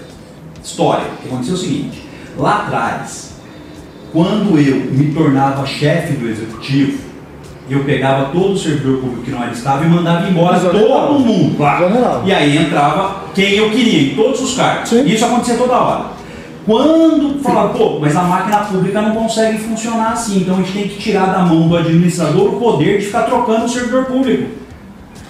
história, 0.63 1.07
o 1.07 1.17
que 1.17 1.29
aconteceu 1.29 1.55
é 1.55 1.57
o 1.57 1.61
seguinte, 1.61 2.09
lá 2.39 2.63
atrás, 2.63 3.35
quando 4.13 4.59
eu 4.59 4.77
me 4.93 5.13
tornava 5.13 5.67
chefe 5.67 6.15
do 6.15 6.29
executivo, 6.29 6.99
eu 7.69 7.83
pegava 7.85 8.27
todo 8.27 8.53
o 8.53 8.59
servidor 8.59 8.99
público 8.99 9.23
que 9.23 9.31
não 9.31 9.43
era 9.43 9.53
estável 9.53 9.87
e 9.87 9.91
mandava 9.91 10.29
embora 10.29 10.57
Exonerava. 10.57 11.07
todo 11.07 11.21
mundo. 11.21 11.57
claro. 11.57 12.23
E 12.25 12.33
aí 12.33 12.59
entrava 12.59 13.25
quem 13.35 13.53
eu 13.55 13.71
queria, 13.71 14.13
em 14.13 14.15
todos 14.15 14.41
os 14.43 14.55
cargos. 14.55 14.91
Sim. 14.91 15.07
Isso 15.07 15.25
acontecia 15.25 15.57
toda 15.57 15.73
hora. 15.73 16.05
Quando 16.67 17.43
falava, 17.43 17.75
pô, 17.75 17.99
mas 18.01 18.17
a 18.17 18.23
máquina 18.23 18.59
pública 18.59 19.03
não 19.03 19.15
consegue 19.15 19.59
funcionar 19.59 20.13
assim, 20.13 20.41
então 20.41 20.55
a 20.55 20.59
gente 20.59 20.73
tem 20.73 20.89
que 20.89 20.99
tirar 20.99 21.27
da 21.27 21.41
mão 21.41 21.69
do 21.69 21.77
administrador 21.77 22.55
o 22.55 22.59
poder 22.59 22.99
de 22.99 23.07
ficar 23.07 23.23
trocando 23.23 23.67
o 23.67 23.69
servidor 23.69 24.07
público. 24.07 24.51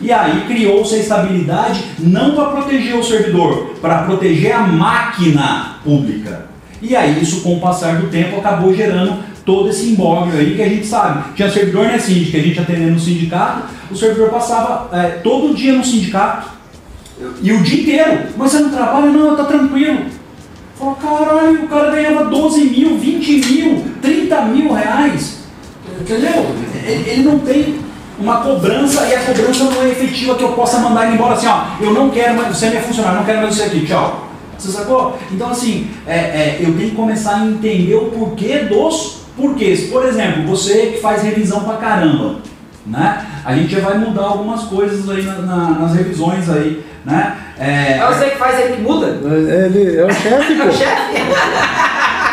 E 0.00 0.12
aí 0.12 0.44
criou-se 0.46 0.94
a 0.94 0.98
estabilidade 0.98 1.82
não 1.98 2.34
para 2.34 2.46
proteger 2.46 2.96
o 2.96 3.02
servidor, 3.02 3.74
para 3.80 4.02
proteger 4.02 4.52
a 4.52 4.60
máquina 4.60 5.76
pública. 5.82 6.46
E 6.80 6.94
aí 6.94 7.22
isso 7.22 7.42
com 7.42 7.56
o 7.56 7.60
passar 7.60 7.96
do 7.96 8.08
tempo 8.08 8.38
acabou 8.38 8.74
gerando 8.74 9.18
todo 9.44 9.68
esse 9.68 9.90
imbróglio 9.90 10.38
aí 10.38 10.54
que 10.54 10.62
a 10.62 10.68
gente 10.68 10.86
sabe. 10.86 11.32
Tinha 11.34 11.50
servidor 11.50 11.86
na 11.86 11.98
síndica, 11.98 12.38
a 12.38 12.40
gente 12.40 12.60
atendendo 12.60 12.92
no 12.92 13.00
sindicato, 13.00 13.64
o 13.90 13.96
servidor 13.96 14.30
passava 14.30 14.88
é, 14.96 15.08
todo 15.22 15.54
dia 15.54 15.74
no 15.74 15.84
sindicato 15.84 16.50
e 17.42 17.52
o 17.52 17.62
dia 17.62 17.80
inteiro. 17.82 18.28
Mas 18.36 18.52
você 18.52 18.60
não 18.60 18.70
trabalha? 18.70 19.06
Não, 19.06 19.36
tá 19.36 19.44
tranquilo. 19.44 20.06
Fala, 20.78 20.94
caralho, 20.96 21.64
o 21.64 21.68
cara 21.68 21.90
ganhava 21.90 22.24
12 22.24 22.64
mil, 22.64 22.98
20 22.98 23.46
mil, 23.46 23.84
30 24.02 24.42
mil 24.42 24.72
reais. 24.72 25.44
Entendeu? 26.00 26.46
Ele, 26.84 27.10
ele 27.10 27.22
não 27.22 27.38
tem 27.38 27.78
uma 28.18 28.40
cobrança 28.40 29.06
e 29.06 29.14
a 29.14 29.20
cobrança 29.24 29.64
não 29.64 29.82
é 29.82 29.90
efetiva 29.90 30.34
que 30.34 30.42
eu 30.42 30.52
possa 30.52 30.78
mandar 30.78 31.06
ele 31.06 31.14
embora 31.14 31.34
assim, 31.34 31.46
ó, 31.46 31.64
eu 31.80 31.92
não 31.92 32.10
quero 32.10 32.36
mais, 32.36 32.56
você 32.56 32.66
é 32.66 32.70
minha 32.70 32.82
funcionário, 32.82 33.18
não 33.18 33.24
quero 33.24 33.42
mais 33.42 33.54
você 33.54 33.64
aqui, 33.64 33.86
tchau. 33.86 34.28
Você 34.58 34.70
sacou? 34.70 35.18
Então 35.32 35.50
assim, 35.50 35.90
é, 36.06 36.14
é, 36.16 36.58
eu 36.60 36.76
tenho 36.76 36.90
que 36.90 36.96
começar 36.96 37.36
a 37.36 37.46
entender 37.46 37.94
o 37.94 38.06
porquê 38.06 38.60
dos 38.60 39.23
porquês. 39.36 39.90
Por 39.90 40.04
exemplo, 40.06 40.44
você 40.44 40.86
que 40.94 41.00
faz 41.00 41.22
revisão 41.22 41.60
pra 41.64 41.74
caramba, 41.76 42.36
né? 42.86 43.24
A 43.44 43.54
gente 43.54 43.72
já 43.74 43.80
vai 43.80 43.98
mudar 43.98 44.22
algumas 44.24 44.62
coisas 44.64 45.08
aí 45.08 45.22
na- 45.22 45.38
na- 45.38 45.70
nas 45.80 45.94
revisões 45.94 46.48
aí, 46.48 46.84
né? 47.04 47.36
É, 47.58 47.98
É 47.98 48.06
você 48.06 48.30
que 48.30 48.36
faz 48.38 48.58
ele 48.60 48.76
que 48.76 48.82
muda? 48.82 49.06
Ele 49.06 49.96
é 49.96 50.04
o 50.04 50.12
chefe, 50.12 50.52
É 50.60 50.62
o 50.64 50.66
pô. 50.66 50.72
chefe? 50.72 51.22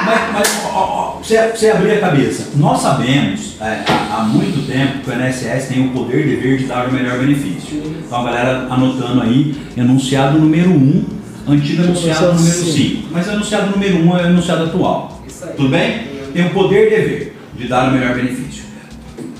Mas, 0.05 0.19
mas 0.33 0.61
ó, 0.73 0.79
ó, 0.79 1.19
você, 1.21 1.37
você 1.49 1.69
abrir 1.69 1.91
a 1.91 1.99
cabeça, 1.99 2.49
nós 2.55 2.81
sabemos 2.81 3.55
é, 3.61 3.81
há, 4.11 4.23
muito 4.23 4.65
tempo 4.65 4.99
que 5.03 5.09
o 5.11 5.13
INSS 5.13 5.67
tem 5.67 5.85
o 5.85 5.89
poder 5.91 6.25
e 6.25 6.35
dever 6.35 6.57
de 6.57 6.63
dar 6.65 6.87
o 6.87 6.91
melhor 6.91 7.19
benefício. 7.19 7.83
Então 8.03 8.19
a 8.21 8.23
galera 8.23 8.67
anotando 8.69 9.21
aí, 9.21 9.55
enunciado 9.77 10.39
número 10.39 10.71
1, 10.71 11.05
antigo 11.47 11.83
enunciado 11.83 12.33
número 12.33 12.51
cinco. 12.55 12.71
5. 12.71 13.07
Mas 13.11 13.27
o 13.27 13.31
enunciado 13.33 13.69
número 13.69 13.97
1 13.97 14.17
é 14.17 14.23
o 14.23 14.25
enunciado 14.27 14.63
atual. 14.63 15.21
Isso 15.27 15.45
aí. 15.45 15.53
Tudo 15.55 15.69
bem? 15.69 16.01
Tem 16.33 16.45
o 16.45 16.49
poder 16.51 16.87
e 16.87 16.89
dever 16.89 17.35
de 17.53 17.67
dar 17.67 17.89
o 17.89 17.91
melhor 17.91 18.15
benefício. 18.15 18.63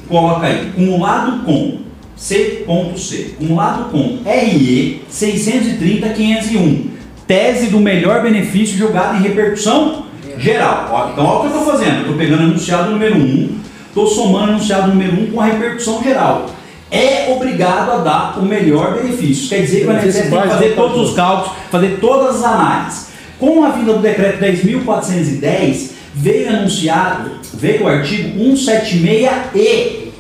Coloca 0.08 0.46
aí, 0.46 0.72
cumulado 0.76 1.44
com 1.44 1.80
C.C, 2.16 3.36
cumulado 3.38 3.86
com 3.86 4.20
RE 4.26 5.02
630.501, 5.12 6.86
tese 7.26 7.68
do 7.68 7.80
melhor 7.80 8.22
benefício 8.22 8.78
jogado 8.78 9.18
em 9.18 9.22
repercussão 9.22 10.06
geral. 10.38 10.90
Ó, 10.92 11.12
então, 11.12 11.26
olha 11.26 11.38
o 11.38 11.40
que 11.40 11.56
eu 11.56 11.60
estou 11.60 11.74
fazendo. 11.74 12.02
Estou 12.02 12.16
pegando 12.16 12.42
o 12.42 12.48
enunciado 12.48 12.92
número 12.92 13.16
1, 13.16 13.60
estou 13.88 14.08
somando 14.08 14.52
o 14.52 14.56
enunciado 14.56 14.90
número 14.90 15.14
1 15.14 15.32
com 15.32 15.42
a 15.42 15.46
repercussão 15.46 16.04
geral. 16.04 16.50
É 16.92 17.32
obrigado 17.34 17.92
a 17.92 17.98
dar 17.98 18.38
o 18.38 18.46
melhor 18.46 18.96
benefício. 18.96 19.48
Quer 19.48 19.62
dizer 19.62 19.82
que 19.82 19.88
o 19.88 19.94
INSS 19.94 20.30
tem 20.30 20.42
que 20.42 20.48
fazer 20.50 20.76
todos 20.76 21.10
os 21.10 21.16
cálculos, 21.16 21.58
fazer 21.72 22.00
todas 22.02 22.36
as 22.36 22.44
análises. 22.44 23.08
Com 23.40 23.64
a 23.64 23.70
vinda 23.70 23.94
do 23.94 24.00
decreto 24.00 24.44
10.410, 24.44 25.92
veio 26.14 26.50
anunciado, 26.50 27.32
veio 27.54 27.84
o 27.84 27.88
artigo 27.88 28.40
176E, 28.40 30.12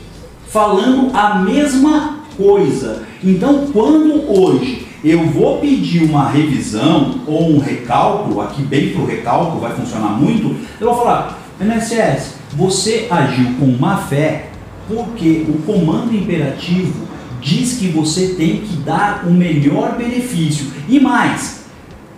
falando 0.48 1.16
a 1.16 1.36
mesma 1.36 2.20
coisa. 2.38 3.04
Então, 3.24 3.68
quando 3.72 4.32
hoje 4.32 4.88
eu 5.04 5.26
vou 5.28 5.60
pedir 5.60 6.04
uma 6.04 6.30
revisão 6.30 7.22
ou 7.26 7.52
um 7.52 7.60
recálculo, 7.60 8.42
aqui 8.42 8.62
bem 8.62 8.90
para 8.92 9.02
o 9.02 9.06
recálculo 9.06 9.60
vai 9.60 9.76
funcionar 9.76 10.10
muito, 10.10 10.56
eu 10.80 10.88
vou 10.88 10.98
falar, 10.98 11.40
NSS, 11.60 12.36
você 12.54 13.08
agiu 13.10 13.56
com 13.60 13.68
má 13.68 13.98
fé 13.98 14.48
porque 14.88 15.46
o 15.48 15.62
comando 15.62 16.14
imperativo 16.14 17.08
diz 17.40 17.78
que 17.78 17.88
você 17.88 18.36
tem 18.36 18.58
que 18.58 18.78
dar 18.78 19.26
o 19.26 19.32
melhor 19.32 19.98
benefício. 19.98 20.68
E 20.88 21.00
mais, 21.00 21.66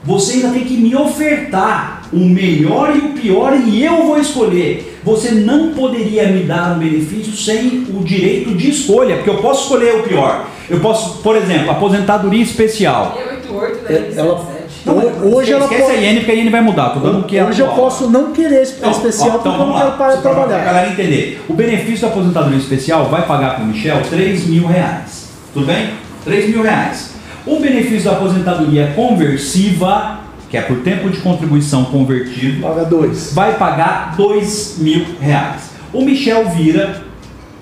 você 0.03 0.33
ainda 0.33 0.49
tem 0.49 0.65
que 0.65 0.77
me 0.77 0.95
ofertar 0.95 1.92
o 2.13 2.19
melhor 2.19 2.95
e 2.95 2.99
o 2.99 3.09
pior 3.13 3.53
e 3.65 3.83
eu 3.83 4.05
vou 4.05 4.17
escolher. 4.19 4.99
Você 5.03 5.31
não 5.31 5.73
poderia 5.73 6.27
me 6.27 6.43
dar 6.43 6.75
um 6.75 6.79
benefício 6.79 7.33
sem 7.33 7.85
o 7.93 8.03
direito 8.03 8.53
de 8.55 8.69
escolha, 8.69 9.15
porque 9.17 9.29
eu 9.29 9.37
posso 9.37 9.63
escolher 9.63 9.95
o 9.95 10.03
pior. 10.03 10.45
Eu 10.69 10.79
posso, 10.79 11.21
por 11.21 11.35
exemplo, 11.35 11.71
aposentadoria 11.71 12.41
especial. 12.41 13.17
688 13.17 13.83
da 13.83 13.93
É, 13.93 14.13
ela-. 14.15 14.53
Não, 14.85 15.33
Hoje 15.33 15.53
ela 15.53 15.63
esquece 15.63 15.81
pode- 15.81 15.97
a 16.05 16.11
IN, 16.11 16.15
porque 16.17 16.31
a 16.31 16.35
IN 16.35 16.49
vai 16.49 16.59
mudar. 16.61 16.89
Tô 16.89 16.99
dando 16.99 17.23
que 17.25 17.37
é 17.37 17.45
Hoje 17.45 17.61
eu 17.61 17.67
posso 17.69 18.09
não 18.09 18.33
querer 18.33 18.63
esse 18.63 18.73
Então, 18.79 18.91
especial 18.91 19.29
ó, 19.29 19.31
porque 19.39 19.47
eu 19.47 19.65
não 19.65 19.77
quero 19.77 19.91
parar 19.93 20.15
de 20.15 20.21
Só 20.21 20.29
pra 20.29 20.33
trabalhar. 20.33 20.65
galera 20.65 20.89
entender. 20.89 21.41
O 21.47 21.53
benefício 21.53 22.01
da 22.01 22.07
aposentadoria 22.09 22.57
especial 22.57 23.05
vai 23.05 23.25
pagar 23.25 23.55
para 23.55 23.63
o 23.63 23.67
Michel 23.67 24.01
3 24.09 24.45
mil 24.45 24.67
reais. 24.67 25.29
Tudo 25.53 25.65
bem? 25.65 25.91
3 26.25 26.49
mil 26.49 26.63
reais. 26.63 27.11
O 27.45 27.59
benefício 27.61 28.03
da 28.09 28.11
aposentadoria 28.17 28.91
conversiva, 28.93 30.19
que 30.53 30.57
é 30.57 30.61
por 30.61 30.81
tempo 30.81 31.09
de 31.09 31.17
contribuição 31.17 31.85
convertido, 31.85 32.61
Paga 32.61 32.85
dois. 32.85 33.33
vai 33.33 33.55
pagar 33.55 34.13
2 34.15 34.75
mil 34.77 35.03
reais. 35.19 35.71
O 35.91 36.05
Michel 36.05 36.47
vira 36.49 37.01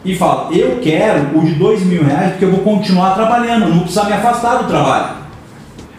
e 0.03 0.13
fala: 0.13 0.49
Eu 0.53 0.77
quero 0.81 1.39
o 1.39 1.41
de 1.41 1.53
2 1.53 1.83
mil 1.83 2.03
reais 2.03 2.31
porque 2.31 2.43
eu 2.43 2.51
vou 2.51 2.59
continuar 2.59 3.11
trabalhando, 3.11 3.69
não 3.69 3.79
precisa 3.79 4.03
me 4.03 4.11
afastar 4.11 4.57
do 4.57 4.67
trabalho. 4.67 5.21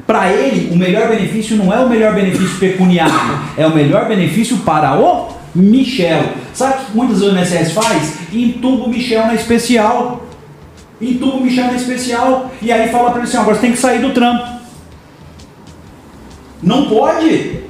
Para 0.07 0.31
ele, 0.31 0.71
o 0.71 0.77
melhor 0.77 1.09
benefício 1.09 1.57
não 1.57 1.73
é 1.73 1.79
o 1.83 1.89
melhor 1.89 2.15
benefício 2.15 2.59
pecuniário, 2.59 3.39
é 3.57 3.67
o 3.67 3.75
melhor 3.75 4.07
benefício 4.07 4.59
para 4.59 4.95
o 4.95 5.31
Michel. 5.55 6.25
Sabe 6.53 6.75
o 6.75 6.85
que 6.85 6.95
muitas 6.95 7.21
vezes 7.21 7.35
o 7.35 7.39
INSS 7.39 7.73
faz? 7.73 8.19
Entuba 8.31 8.85
o 8.85 8.91
Michel 8.91 9.29
na 9.29 9.35
especial. 9.35 10.27
Entuba 11.01 11.39
o 11.39 11.41
Michel 11.41 11.69
na 11.69 11.77
especial. 11.77 12.51
E 12.61 12.71
aí 12.71 12.91
fala 12.91 13.13
para 13.13 13.21
ele 13.21 13.29
assim: 13.29 13.39
agora 13.39 13.55
você 13.55 13.63
tem 13.63 13.73
que 13.73 13.79
sair 13.79 14.03
do 14.03 14.11
trampo. 14.11 14.61
Não 16.63 16.87
pode. 16.87 17.63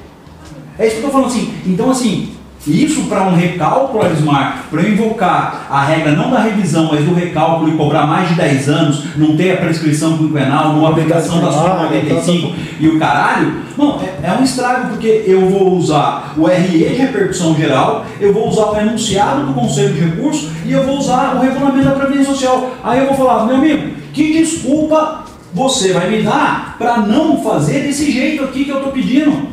É 0.77 0.87
isso 0.87 0.97
que 0.97 1.03
eu 1.03 1.07
estou 1.07 1.11
falando 1.11 1.27
assim. 1.27 1.53
Então, 1.65 1.89
assim, 1.89 2.33
isso 2.65 3.03
para 3.03 3.23
um 3.23 3.35
recálculo, 3.35 4.03
Arismar, 4.03 4.63
para 4.71 4.81
eu 4.81 4.93
invocar 4.93 5.67
a 5.69 5.83
regra 5.83 6.13
não 6.13 6.31
da 6.31 6.39
revisão, 6.39 6.89
mas 6.91 7.03
do 7.03 7.13
recálculo 7.13 7.69
e 7.69 7.75
cobrar 7.75 8.07
mais 8.07 8.29
de 8.29 8.35
10 8.35 8.69
anos, 8.69 9.03
não 9.17 9.35
ter 9.35 9.51
a 9.51 9.57
prescrição 9.57 10.17
quinquenal, 10.17 10.71
não 10.71 10.87
a 10.87 10.91
aplicação 10.91 11.41
da 11.41 11.49
Ah, 11.49 11.51
súmula 11.51 11.83
95 11.83 12.53
e 12.79 12.87
o 12.87 12.97
caralho, 12.97 13.53
não, 13.77 13.99
é, 13.99 14.27
é 14.29 14.37
um 14.39 14.43
estrago, 14.43 14.89
porque 14.89 15.25
eu 15.27 15.41
vou 15.49 15.73
usar 15.73 16.33
o 16.37 16.45
RE 16.45 16.69
de 16.69 16.83
repercussão 16.85 17.53
geral, 17.53 18.05
eu 18.21 18.33
vou 18.33 18.47
usar 18.47 18.67
o 18.67 18.79
enunciado 18.79 19.45
do 19.45 19.53
Conselho 19.53 19.93
de 19.93 19.99
Recursos 19.99 20.49
e 20.65 20.71
eu 20.71 20.83
vou 20.83 20.99
usar 20.99 21.35
o 21.35 21.41
regulamento 21.41 21.83
da 21.83 21.91
Previdência 21.91 22.31
Social. 22.31 22.71
Aí 22.81 22.99
eu 22.99 23.07
vou 23.07 23.15
falar, 23.17 23.45
meu 23.45 23.57
amigo, 23.57 23.91
que 24.13 24.31
desculpa 24.31 25.25
você 25.53 25.93
vai 25.93 26.09
me 26.09 26.23
dar 26.23 26.75
para 26.77 26.97
não 26.97 27.43
fazer 27.43 27.81
desse 27.81 28.11
jeito 28.11 28.43
aqui 28.43 28.65
que 28.65 28.71
eu 28.71 28.77
estou 28.77 28.91
pedindo? 28.91 29.49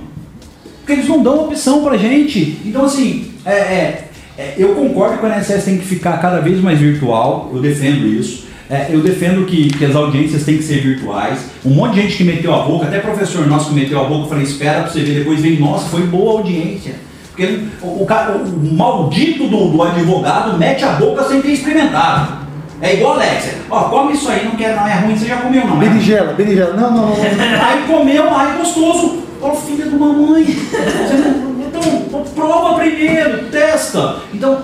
Porque 0.78 0.92
eles 0.92 1.08
não 1.08 1.22
dão 1.22 1.44
opção 1.44 1.82
pra 1.82 1.96
gente. 1.96 2.58
Então, 2.64 2.84
assim, 2.84 3.32
é, 3.44 3.52
é, 3.52 4.04
é, 4.38 4.54
eu 4.56 4.74
concordo 4.74 5.18
que 5.18 5.26
o 5.26 5.28
INSS 5.28 5.64
tem 5.64 5.78
que 5.78 5.84
ficar 5.84 6.18
cada 6.18 6.40
vez 6.40 6.60
mais 6.60 6.78
virtual, 6.78 7.50
eu 7.52 7.60
defendo 7.60 8.06
isso. 8.06 8.48
É, 8.68 8.86
eu 8.88 9.00
defendo 9.00 9.44
que, 9.46 9.68
que 9.68 9.84
as 9.84 9.96
audiências 9.96 10.44
têm 10.44 10.56
que 10.56 10.62
ser 10.62 10.80
virtuais. 10.80 11.40
Um 11.64 11.70
monte 11.70 11.94
de 11.94 12.02
gente 12.02 12.16
que 12.16 12.24
meteu 12.24 12.54
a 12.54 12.62
boca, 12.62 12.86
até 12.86 13.00
professor 13.00 13.46
nosso 13.46 13.70
que 13.70 13.74
meteu 13.74 14.00
a 14.00 14.04
boca, 14.04 14.24
eu 14.24 14.28
falei, 14.28 14.44
espera 14.44 14.82
pra 14.82 14.90
você 14.90 15.00
ver, 15.00 15.18
depois 15.18 15.40
vem, 15.40 15.58
nossa, 15.58 15.88
foi 15.88 16.02
boa 16.02 16.38
audiência. 16.38 16.94
Porque 17.30 17.64
o, 17.82 17.86
o, 17.86 18.04
o 18.04 18.74
maldito 18.74 19.48
do, 19.48 19.70
do 19.70 19.82
advogado 19.82 20.56
mete 20.56 20.84
a 20.84 20.92
boca 20.92 21.24
sem 21.24 21.42
ter 21.42 21.52
experimentado. 21.52 22.39
É 22.82 22.94
igual 22.94 23.14
Alexia. 23.14 23.58
Ó, 23.70 23.80
come 23.90 24.12
isso 24.14 24.28
aí, 24.30 24.44
não 24.44 24.52
quero 24.52 24.76
não, 24.76 24.86
é 24.88 24.94
ruim, 24.94 25.16
você 25.16 25.26
já 25.26 25.36
comeu 25.36 25.60
não. 25.66 25.74
é 25.74 25.76
ruim. 25.76 25.88
Berinjela, 25.88 26.32
berinjela. 26.32 26.74
Não, 26.74 26.90
não, 26.90 27.06
não. 27.08 27.14
Aí 27.14 27.84
comeu, 27.86 28.34
aí 28.34 28.56
gostoso. 28.58 29.18
Ó, 29.42 29.54
filha 29.54 29.86
de 29.86 29.94
uma 29.96 30.12
mãe. 30.12 30.44
Você 30.44 31.14
não- 31.14 31.50
Então, 31.66 32.24
prova 32.34 32.74
primeiro, 32.78 33.44
testa. 33.50 34.16
Então, 34.34 34.62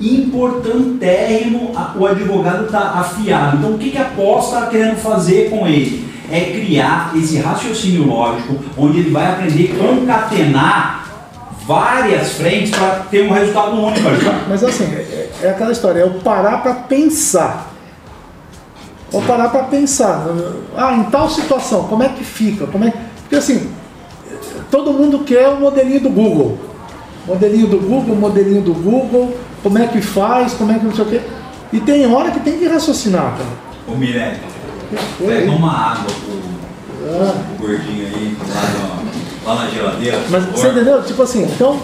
importantérrimo 0.00 1.72
o 1.96 2.06
advogado 2.06 2.66
está 2.66 2.78
afiado. 3.00 3.56
Então, 3.58 3.70
o 3.72 3.78
que, 3.78 3.90
que 3.90 3.98
a 3.98 4.04
pós 4.04 4.46
está 4.46 4.66
querendo 4.66 4.96
fazer 4.96 5.50
com 5.50 5.66
ele? 5.66 6.06
É 6.30 6.40
criar 6.40 7.12
esse 7.14 7.38
raciocínio 7.38 8.06
lógico, 8.06 8.56
onde 8.76 8.98
ele 8.98 9.10
vai 9.10 9.26
aprender 9.26 9.74
a 9.74 9.86
concatenar 9.86 11.05
várias 11.66 12.32
frentes 12.32 12.70
para 12.70 13.00
ter 13.10 13.28
um 13.28 13.32
resultado 13.32 13.72
único. 13.76 14.00
Mas 14.48 14.62
assim, 14.62 14.84
é, 14.84 15.30
é 15.42 15.50
aquela 15.50 15.72
história, 15.72 16.00
é 16.00 16.04
o 16.04 16.14
parar 16.20 16.62
para 16.62 16.74
pensar. 16.74 17.72
Ou 19.12 19.22
parar 19.22 19.48
para 19.48 19.64
pensar. 19.64 20.26
Ah, 20.76 20.94
em 20.94 21.04
tal 21.04 21.28
situação, 21.28 21.84
como 21.84 22.02
é 22.02 22.08
que 22.08 22.24
fica? 22.24 22.66
Como 22.66 22.84
é... 22.84 22.92
Porque 23.22 23.36
assim, 23.36 23.70
todo 24.70 24.92
mundo 24.92 25.20
quer 25.20 25.48
o 25.48 25.60
modelinho 25.60 26.00
do 26.00 26.10
Google. 26.10 26.58
Modelinho 27.26 27.66
do 27.66 27.78
Google, 27.78 28.14
modelinho 28.14 28.62
do 28.62 28.72
Google, 28.74 29.36
como 29.62 29.78
é 29.78 29.86
que 29.86 30.00
faz, 30.00 30.54
como 30.54 30.70
é 30.72 30.78
que 30.78 30.84
não 30.84 30.94
sei 30.94 31.04
o 31.04 31.08
quê. 31.08 31.20
E 31.72 31.80
tem 31.80 32.06
hora 32.12 32.30
que 32.30 32.40
tem 32.40 32.58
que 32.58 32.66
raciocinar, 32.68 33.32
cara. 33.32 33.66
Ô 33.88 33.96
Mirelle, 33.96 34.38
Foi 35.18 35.26
pega 35.26 35.50
uma 35.50 35.92
água 35.92 36.04
pro, 36.04 37.10
Ah. 37.10 37.34
pro 37.58 37.66
gordinho 37.66 38.06
aí, 38.06 38.36
lá 39.46 39.54
na 39.64 39.70
geladeira. 39.70 40.18
por 40.18 40.30
Mas 40.30 40.44
favor. 40.44 40.58
você 40.58 40.68
entendeu? 40.68 41.02
Tipo 41.02 41.22
assim, 41.22 41.42
então, 41.44 41.80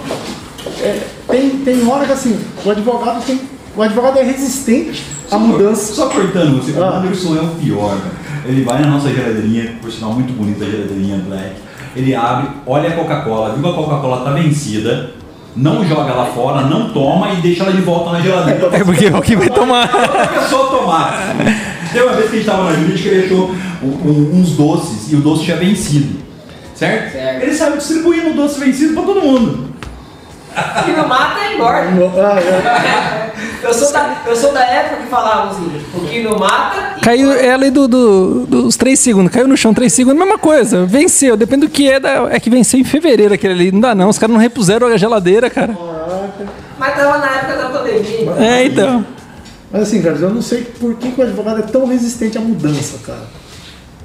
é, 0.80 1.00
tem, 1.28 1.50
tem 1.58 1.86
hora 1.88 2.06
que 2.06 2.12
assim, 2.12 2.38
o 2.64 2.70
advogado 2.70 3.24
tem, 3.24 3.40
O 3.74 3.82
advogado 3.82 4.18
é 4.18 4.22
resistente 4.22 5.02
à 5.30 5.38
mudança. 5.38 5.94
Só 5.94 6.08
cortando 6.08 6.62
você, 6.62 6.72
o 6.78 6.84
Ah. 6.84 6.98
Anderson 6.98 7.36
é 7.36 7.40
o 7.40 7.48
pior, 7.48 7.88
cara. 7.96 8.22
Ele 8.44 8.64
vai 8.64 8.82
na 8.82 8.88
nossa 8.88 9.08
geladeirinha, 9.08 9.76
por 9.80 9.90
sinal 9.90 10.12
muito 10.12 10.32
bonita 10.34 10.64
a 10.64 10.68
geladeirinha 10.68 11.16
Black. 11.26 11.52
Ele 11.96 12.14
abre, 12.14 12.48
olha 12.66 12.88
a 12.90 12.92
Coca-Cola, 12.92 13.54
viu 13.54 13.62
que 13.62 13.68
a 13.70 13.72
Coca-Cola 13.72 14.24
tá 14.24 14.30
vencida, 14.32 15.10
não 15.56 15.86
joga 15.86 16.12
lá 16.12 16.26
fora, 16.26 16.62
não 16.66 16.90
toma 16.90 17.30
e 17.32 17.36
deixa 17.36 17.62
ela 17.62 17.72
de 17.72 17.80
volta 17.82 18.12
na 18.12 18.20
geladeira. 18.20 18.68
É 18.72 18.84
porque 18.84 19.06
é 19.06 19.16
o 19.16 19.22
que 19.22 19.36
vai 19.36 19.48
tomar. 19.48 19.84
a 19.84 20.26
pessoa 20.40 20.68
tomar. 20.68 21.34
Tem 21.92 22.02
uma 22.02 22.12
vez 22.12 22.24
que 22.30 22.36
a 22.36 22.38
gente 22.38 22.48
estava 22.48 22.64
na 22.64 22.72
jurídica, 22.78 23.08
ele 23.08 23.24
achou 23.26 23.50
um- 23.82 23.86
um- 23.86 24.40
uns 24.40 24.50
doces 24.50 25.10
e 25.12 25.16
o 25.16 25.20
doce 25.20 25.44
tinha 25.44 25.56
vencido. 25.56 26.18
Certo? 26.86 27.12
Certo. 27.12 27.42
Ele 27.42 27.54
saiu 27.54 27.76
distribuindo 27.76 28.30
o 28.30 28.34
doce 28.34 28.58
vencido 28.60 28.94
para 28.94 29.02
todo 29.04 29.20
mundo. 29.22 29.72
O 30.54 30.82
que 30.84 30.90
não 30.92 31.08
mata 31.08 31.52
engorda. 31.52 31.82
Ah, 32.22 32.38
é. 32.40 33.32
Eu 33.66 33.72
sou, 33.72 33.92
da, 33.92 34.22
eu 34.26 34.36
sou 34.36 34.52
da 34.52 34.60
época 34.64 35.02
que 35.02 35.08
falava 35.08 35.50
assim, 35.50 35.80
o 35.94 36.00
que 36.00 36.22
não 36.22 36.36
mata. 36.38 36.96
Caiu, 37.00 37.32
é 37.32 37.52
a 37.52 37.56
lei 37.56 37.70
do, 37.70 37.86
do- 37.88 38.44
dos 38.46 38.76
3 38.76 38.98
segundos. 38.98 39.32
Caiu 39.32 39.46
no 39.48 39.56
chão 39.56 39.72
3 39.72 39.90
segundos, 39.92 40.18
mesma 40.18 40.36
coisa. 40.38 40.84
Venceu. 40.84 41.36
Depende 41.36 41.66
do 41.66 41.70
que 41.70 41.88
é. 41.88 41.98
Da, 42.00 42.28
é 42.30 42.38
que 42.40 42.50
venceu 42.50 42.78
em 42.80 42.84
fevereiro 42.84 43.32
aquele 43.32 43.54
ali. 43.54 43.72
Não 43.72 43.80
dá 43.80 43.94
não. 43.94 44.08
Os 44.08 44.18
caras 44.18 44.34
não 44.34 44.40
repuseram 44.40 44.88
a 44.88 44.96
geladeira, 44.96 45.48
cara. 45.48 45.76
Mas 46.78 46.94
tava 46.96 47.18
na 47.18 47.26
época 47.26 47.56
da 47.56 47.68
pandemia. 47.70 48.32
É, 48.38 48.64
então. 48.66 49.06
Mas 49.70 49.82
assim, 49.82 50.02
cara, 50.02 50.16
eu 50.16 50.30
não 50.30 50.42
sei 50.42 50.62
por 50.62 50.94
que, 50.96 51.12
que 51.12 51.20
o 51.20 51.24
advogado 51.24 51.60
é 51.60 51.62
tão 51.62 51.86
resistente 51.86 52.36
à 52.36 52.40
mudança, 52.40 52.98
cara. 53.06 53.22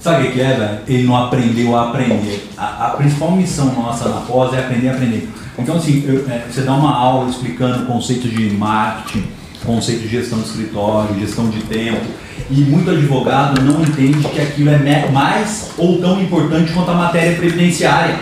Sabe 0.08 0.28
o 0.28 0.32
que 0.32 0.40
é, 0.40 0.54
velho? 0.54 0.80
Ele 0.88 1.04
não 1.04 1.18
aprendeu 1.18 1.76
a 1.76 1.90
aprender. 1.90 2.48
A, 2.58 2.88
a 2.88 2.90
principal 2.92 3.32
missão 3.32 3.66
nossa 3.74 4.08
na 4.08 4.22
pós 4.22 4.54
é 4.54 4.60
aprender 4.60 4.88
a 4.88 4.94
aprender. 4.94 5.28
Então, 5.60 5.76
assim, 5.76 6.04
eu- 6.08 6.26
é, 6.30 6.44
você 6.50 6.62
dá 6.62 6.74
uma 6.74 6.96
aula 6.96 7.30
explicando 7.30 7.86
conceitos 7.86 8.32
de 8.32 8.50
marketing, 8.52 9.26
conceito 9.66 10.04
de 10.04 10.08
gestão 10.08 10.40
de 10.40 10.46
escritório, 10.46 11.20
gestão 11.20 11.50
de 11.50 11.60
tempo, 11.64 12.06
e 12.50 12.56
muito 12.62 12.90
advogado 12.90 13.62
não 13.62 13.82
entende 13.82 14.26
que 14.30 14.40
aquilo 14.40 14.70
é 14.70 15.10
mais 15.12 15.72
ou 15.78 16.00
tão 16.00 16.22
importante 16.22 16.72
quanto 16.72 16.90
a 16.92 16.94
matéria 16.94 17.36
previdenciária. 17.36 18.16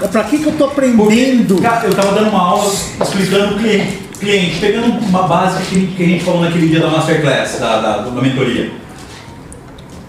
É 0.00 0.06
pra 0.06 0.22
que, 0.24 0.38
que 0.38 0.46
eu 0.46 0.52
tô 0.52 0.68
Porque, 0.68 0.80
aprendendo? 0.86 1.56
cara, 1.60 1.84
eu 1.86 1.94
tava 1.94 2.12
dando 2.12 2.30
uma 2.30 2.40
aula 2.42 2.72
explicando 3.00 3.54
o 3.56 3.58
cliente, 3.58 3.98
cliente, 4.20 4.58
pegando 4.60 4.86
uma 5.04 5.22
base 5.24 5.62
que, 5.64 5.86
que 5.88 6.02
a 6.02 6.06
gente 6.06 6.22
falou 6.24 6.42
naquele 6.42 6.68
dia 6.68 6.78
da 6.80 6.90
Masterclass, 6.90 7.58
da, 7.58 7.80
da, 7.80 7.96
da 8.02 8.20
mentoria. 8.20 8.70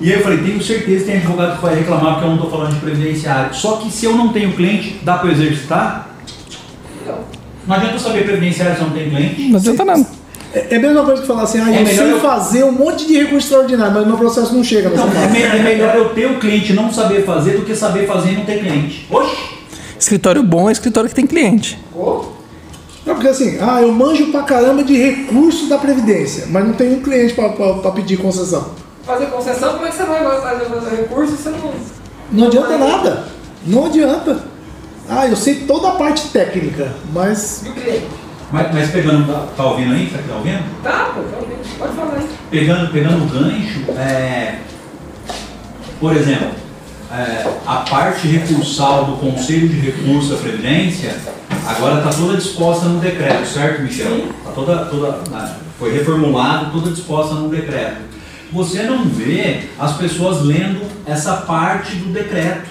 E 0.01 0.11
aí 0.11 0.17
eu 0.17 0.23
falei, 0.23 0.39
tenho 0.39 0.61
certeza 0.61 0.99
que 1.05 1.11
tem 1.11 1.17
advogado 1.19 1.55
que 1.57 1.61
vai 1.61 1.75
reclamar 1.75 2.13
porque 2.13 2.25
eu 2.25 2.29
não 2.29 2.35
estou 2.35 2.51
falando 2.51 2.73
de 2.73 2.79
previdenciário. 2.79 3.53
Só 3.55 3.77
que 3.77 3.91
se 3.91 4.05
eu 4.05 4.15
não 4.15 4.29
tenho 4.33 4.51
cliente, 4.53 4.99
dá 5.03 5.17
para 5.17 5.29
eu 5.29 5.33
exercitar? 5.33 6.09
Não 7.67 7.75
adianta 7.75 7.95
eu 7.95 7.99
saber 7.99 8.25
previdenciário 8.25 8.75
se 8.75 8.81
eu 8.81 8.87
não 8.87 8.93
tenho 8.93 9.09
cliente. 9.09 9.41
Não 9.49 9.57
adianta 9.57 9.85
nada. 9.85 10.05
É 10.53 10.67
é 10.71 10.75
a 10.75 10.79
mesma 10.79 11.03
coisa 11.03 11.21
que 11.21 11.27
falar 11.27 11.43
assim, 11.43 11.59
ah, 11.59 11.71
É 11.73 11.79
eu 11.79 11.83
melhor 11.85 11.95
sei 12.03 12.11
eu- 12.11 12.19
fazer 12.19 12.63
um 12.63 12.71
monte 12.71 13.07
de 13.07 13.13
recurso 13.13 13.37
extraordinário, 13.47 13.93
mas 13.93 14.05
meu 14.05 14.17
processo 14.17 14.53
não 14.53 14.63
chega 14.63 14.89
Não, 14.89 15.07
é, 15.07 15.11
fase. 15.11 15.27
me- 15.31 15.41
é 15.41 15.63
melhor 15.63 15.95
eu 15.95 16.09
ter 16.09 16.25
o 16.27 16.37
cliente 16.39 16.73
e 16.73 16.75
não 16.75 16.91
saber 16.91 17.23
fazer 17.25 17.51
do 17.57 17.61
que 17.65 17.75
saber 17.75 18.05
fazer 18.05 18.33
e 18.33 18.35
não 18.35 18.45
ter 18.45 18.59
cliente. 18.59 19.07
Oxi! 19.09 19.35
Escritório 19.97 20.43
bom 20.43 20.69
é 20.69 20.71
escritório 20.73 21.09
que 21.09 21.15
tem 21.15 21.25
cliente. 21.25 21.79
Não, 21.95 23.15
porque 23.15 23.27
assim, 23.29 23.57
ah, 23.61 23.81
eu 23.81 23.91
manjo 23.91 24.27
pra 24.27 24.43
caramba 24.43 24.83
de 24.83 24.95
recurso 24.95 25.67
da 25.67 25.77
Previdência, 25.77 26.45
mas 26.49 26.65
não 26.65 26.73
tenho 26.73 26.97
um 26.97 27.01
cliente 27.01 27.33
pra, 27.33 27.49
pra, 27.49 27.73
pra 27.75 27.91
pedir 27.91 28.17
concessão. 28.17 28.67
Fazer 29.05 29.25
concessão, 29.27 29.73
como 29.73 29.85
é 29.85 29.89
que 29.89 29.95
você 29.97 30.03
vai 30.03 30.41
fazer 30.41 30.65
fazer 30.65 30.95
recurso 30.95 31.35
se 31.35 31.43
você 31.43 31.49
não. 31.49 31.73
Não 32.31 32.47
adianta 32.47 32.77
nada. 32.77 33.27
Não 33.65 33.85
adianta. 33.85 34.39
Ah, 35.09 35.27
eu 35.27 35.35
sei 35.35 35.55
toda 35.65 35.89
a 35.89 35.91
parte 35.95 36.29
técnica, 36.29 36.93
mas 37.11 37.63
E 37.65 37.69
o 37.69 37.73
cliente? 37.73 38.07
Mas, 38.51 38.73
mas 38.73 38.91
pegando, 38.91 39.27
tá, 39.27 39.47
tá 39.57 39.65
ouvindo 39.65 39.93
aí? 39.93 40.09
Será 40.09 40.21
que 40.21 40.29
tá 40.29 40.35
ouvindo? 40.35 40.83
Tá, 40.83 41.11
pô, 41.13 41.21
tá 41.23 41.37
ouvindo. 41.37 41.77
pode 41.77 41.93
falar 41.93 42.17
aí. 42.17 42.29
pegando, 42.49 42.91
pegando 42.91 43.23
o 43.23 43.27
gancho, 43.27 43.91
é, 43.97 44.59
por 45.99 46.15
exemplo, 46.15 46.51
é, 47.11 47.45
a 47.65 47.75
parte 47.77 48.27
recursal 48.27 49.05
do 49.05 49.17
Conselho 49.17 49.67
de 49.67 49.79
Recursos 49.79 50.29
da 50.29 50.37
Previdência 50.37 51.15
agora 51.65 51.97
está 51.97 52.11
toda 52.11 52.37
disposta 52.37 52.85
no 52.85 52.99
decreto, 52.99 53.45
certo, 53.45 53.81
Michel? 53.81 54.07
Sim. 54.07 54.29
Tá 54.45 54.51
toda, 54.51 54.85
toda, 54.85 55.19
ah, 55.33 55.55
foi 55.79 55.91
reformulado, 55.91 56.71
toda 56.71 56.91
disposta 56.91 57.33
no 57.33 57.49
decreto. 57.49 58.12
Você 58.53 58.83
não 58.83 59.05
vê 59.05 59.61
as 59.79 59.97
pessoas 59.97 60.43
lendo 60.43 60.81
essa 61.07 61.37
parte 61.37 61.95
do 61.95 62.13
decreto. 62.13 62.69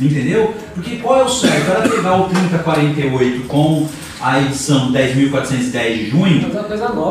Entendeu? 0.00 0.54
Porque 0.74 0.96
qual 0.96 1.20
é 1.20 1.24
o 1.24 1.28
certo? 1.28 1.66
Para 1.66 1.88
pegar 1.88 2.20
o 2.20 2.28
3048 2.28 3.46
com 3.48 3.88
a 4.20 4.40
edição 4.40 4.92
10.410 4.92 5.94
de 5.96 6.10
junho, 6.10 6.50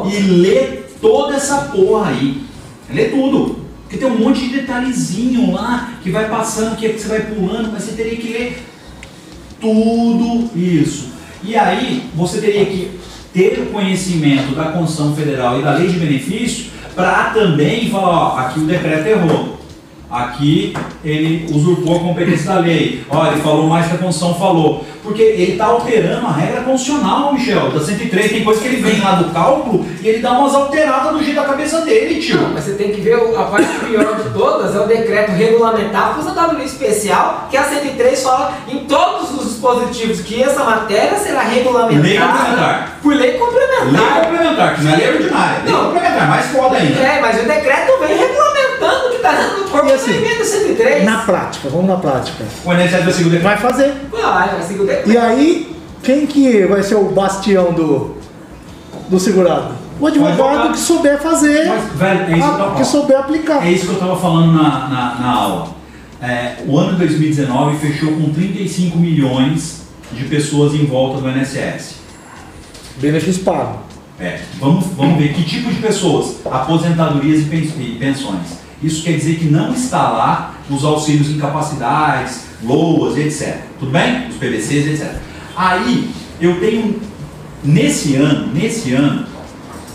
e 0.10 0.20
lê 0.22 0.80
toda 1.02 1.36
essa 1.36 1.64
porra 1.64 2.12
aí. 2.12 2.42
Lê 2.90 3.06
tudo. 3.10 3.60
Porque 3.84 3.98
tem 3.98 4.08
um 4.08 4.18
monte 4.18 4.48
de 4.48 4.62
detalhezinho 4.62 5.52
lá 5.52 5.94
que 6.02 6.10
vai 6.10 6.30
passando, 6.30 6.78
que 6.78 6.88
você 6.88 7.08
vai 7.10 7.22
pulando, 7.22 7.72
mas 7.74 7.84
você 7.84 7.92
teria 7.92 8.16
que 8.16 8.30
ler 8.30 8.66
tudo 9.60 10.50
isso. 10.58 11.10
E 11.44 11.58
aí 11.58 12.10
você 12.16 12.40
teria 12.40 12.66
que 12.66 12.92
ter 13.34 13.60
o 13.60 13.66
conhecimento 13.68 14.56
da 14.56 14.66
Constituição 14.72 15.14
Federal 15.16 15.60
e 15.60 15.64
da 15.64 15.74
Lei 15.74 15.88
de 15.88 16.00
Benefício 16.00 16.72
para 16.96 17.32
também 17.32 17.90
falar, 17.90 18.10
ó, 18.10 18.38
aqui 18.38 18.60
o 18.60 18.66
decreto 18.66 19.08
errou. 19.08 19.51
Aqui 20.12 20.76
ele 21.04 21.48
usurpou 21.52 21.98
a 21.98 22.00
competência 22.00 22.54
da 22.54 22.60
lei. 22.60 23.04
Ó, 23.10 23.28
ele 23.28 23.42
falou 23.42 23.68
mais 23.68 23.88
que 23.88 23.96
a 23.96 23.98
Constituição 23.98 24.38
falou. 24.40 24.86
Porque 25.04 25.22
ele 25.22 25.54
está 25.54 25.66
alterando 25.66 26.28
a 26.28 26.32
regra 26.32 26.62
constitucional, 26.62 27.34
Michel. 27.34 27.72
Da 27.72 27.80
103, 27.80 28.32
tem 28.32 28.44
coisa 28.44 28.62
que 28.62 28.68
ele 28.68 28.82
vem 28.84 29.02
lá 29.02 29.14
do 29.16 29.34
cálculo 29.34 29.84
e 30.00 30.08
ele 30.08 30.20
dá 30.20 30.34
umas 30.34 30.54
alteradas 30.54 31.14
do 31.14 31.24
jeito 31.24 31.38
da 31.42 31.48
cabeça 31.48 31.82
dele, 31.82 32.22
tio. 32.22 32.40
Não, 32.40 32.50
mas 32.50 32.66
você 32.66 32.74
tem 32.74 32.92
que 32.92 33.02
ver 33.02 33.16
a 33.16 33.44
parte 33.46 33.68
pior 33.86 34.16
de 34.22 34.30
todas, 34.30 34.76
é 34.76 34.80
o 34.80 34.86
decreto 34.86 35.32
regulamentar, 35.32 36.16
lei 36.56 36.66
especial, 36.66 37.48
que 37.50 37.58
a 37.58 37.64
103 37.64 38.22
fala 38.24 38.54
em 38.68 38.80
todos 38.86 39.32
os 39.40 39.50
dispositivos 39.50 40.22
que 40.22 40.42
essa 40.44 40.64
matéria 40.64 41.18
será 41.18 41.42
regulamentada 41.42 42.08
Lei 42.08 42.18
complementar. 42.20 43.00
por 43.02 43.16
lei 43.16 43.32
Lei 43.32 43.40
complementar. 43.40 44.22
complementar, 44.22 44.76
que 44.76 44.84
não 44.84 44.94
é 44.94 44.96
lei 44.98 45.10
ordinária. 45.10 45.64
Lei 45.64 45.74
Não. 45.74 45.86
complementar, 45.86 46.30
mais 46.30 46.46
foda 46.48 46.78
ainda. 46.78 47.00
É, 47.00 47.20
mas 47.22 47.42
o 47.42 47.48
decreto 47.48 48.00
vem 48.00 48.18
regulamentando 48.18 48.51
o 48.88 49.10
que 49.10 49.16
está 49.18 49.32
dentro 49.32 49.64
do 49.64 49.70
corpo 49.70 49.88
E 49.88 49.92
assim, 49.94 50.12
do 50.12 50.18
emenda 50.26 50.44
103. 50.46 51.04
na 51.06 51.18
prática, 51.20 51.70
vamos 51.70 51.88
na 51.88 51.96
prática. 51.98 52.44
O 52.66 52.74
INSS 52.74 53.04
vai 53.04 53.14
seguir 53.14 53.28
o 53.28 53.32
decreto. 53.32 53.44
Vai 53.44 53.58
fazer. 53.58 53.94
Vai, 54.12 54.50
vai 54.50 54.62
seguir 54.64 54.80
o 54.82 54.86
decreto. 54.86 55.10
E 55.12 55.18
aí, 55.18 55.76
quem 56.04 56.26
que 56.26 56.66
vai 56.68 56.82
ser 56.84 56.96
o 56.96 57.06
bastião 57.06 57.72
do, 57.74 58.16
do 59.10 59.20
segurado? 59.20 59.76
O 60.00 60.08
advogado, 60.08 60.72
que 60.72 60.80
souber 60.80 61.20
fazer, 61.22 61.68
Mas, 61.68 61.94
velho, 61.94 62.34
é 62.34 62.38
isso 62.40 62.48
a- 62.48 62.72
que 62.72 62.78
que 62.78 62.86
souber 62.86 63.20
aplicar. 63.20 63.68
É 63.68 63.72
isso 63.72 63.84
que 63.86 63.90
eu 63.92 63.94
estava 63.96 64.16
falando 64.20 64.52
na, 64.52 64.88
na, 64.90 65.16
na 65.20 65.32
aula. 65.32 65.68
É, 66.20 66.56
o 66.68 66.78
ano 66.78 66.98
2019 66.98 67.78
fechou 67.78 68.12
com 68.14 68.32
35 68.32 68.98
milhões 68.98 69.82
de 70.12 70.24
pessoas 70.26 70.74
em 70.74 70.86
volta 70.86 71.22
do 71.22 71.30
INSS. 71.30 71.96
Benefício 72.98 73.44
pago. 73.44 73.80
É, 74.20 74.40
vamos, 74.60 74.86
vamos 74.98 75.18
ver 75.18 75.34
que 75.34 75.44
tipo 75.44 75.70
de 75.72 75.80
pessoas? 75.82 76.36
Aposentadorias 76.46 77.42
e 77.42 77.98
pensões. 78.00 78.60
Isso 78.82 79.04
quer 79.04 79.14
dizer 79.14 79.36
que 79.36 79.46
não 79.46 79.74
está 79.74 80.10
lá 80.10 80.56
os 80.70 80.84
auxílios 80.84 81.30
incapacidades, 81.30 82.46
LOAS, 82.64 83.18
etc. 83.18 83.58
Tudo 83.80 83.92
bem? 83.92 84.28
Os 84.30 84.36
PVCs, 84.36 84.88
etc. 84.88 85.16
Aí, 85.56 86.10
eu 86.40 86.60
tenho, 86.60 87.00
nesse 87.64 88.16
ano, 88.16 88.48
nesse 88.54 88.94
ano, 88.94 89.26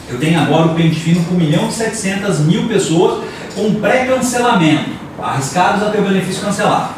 eu 0.08 0.18
tenho 0.18 0.40
agora 0.40 0.66
o 0.66 0.74
pente 0.74 1.00
fino 1.00 1.24
com 1.24 1.34
1 1.34 1.38
milhão 1.38 1.68
e 1.68 1.72
700 1.72 2.40
mil 2.40 2.68
pessoas 2.68 3.24
com 3.54 3.74
pré-cancelamento, 3.74 4.90
arriscados 5.20 5.82
a 5.82 5.90
ter 5.90 5.98
o 5.98 6.02
benefício 6.02 6.42
cancelado. 6.42 6.94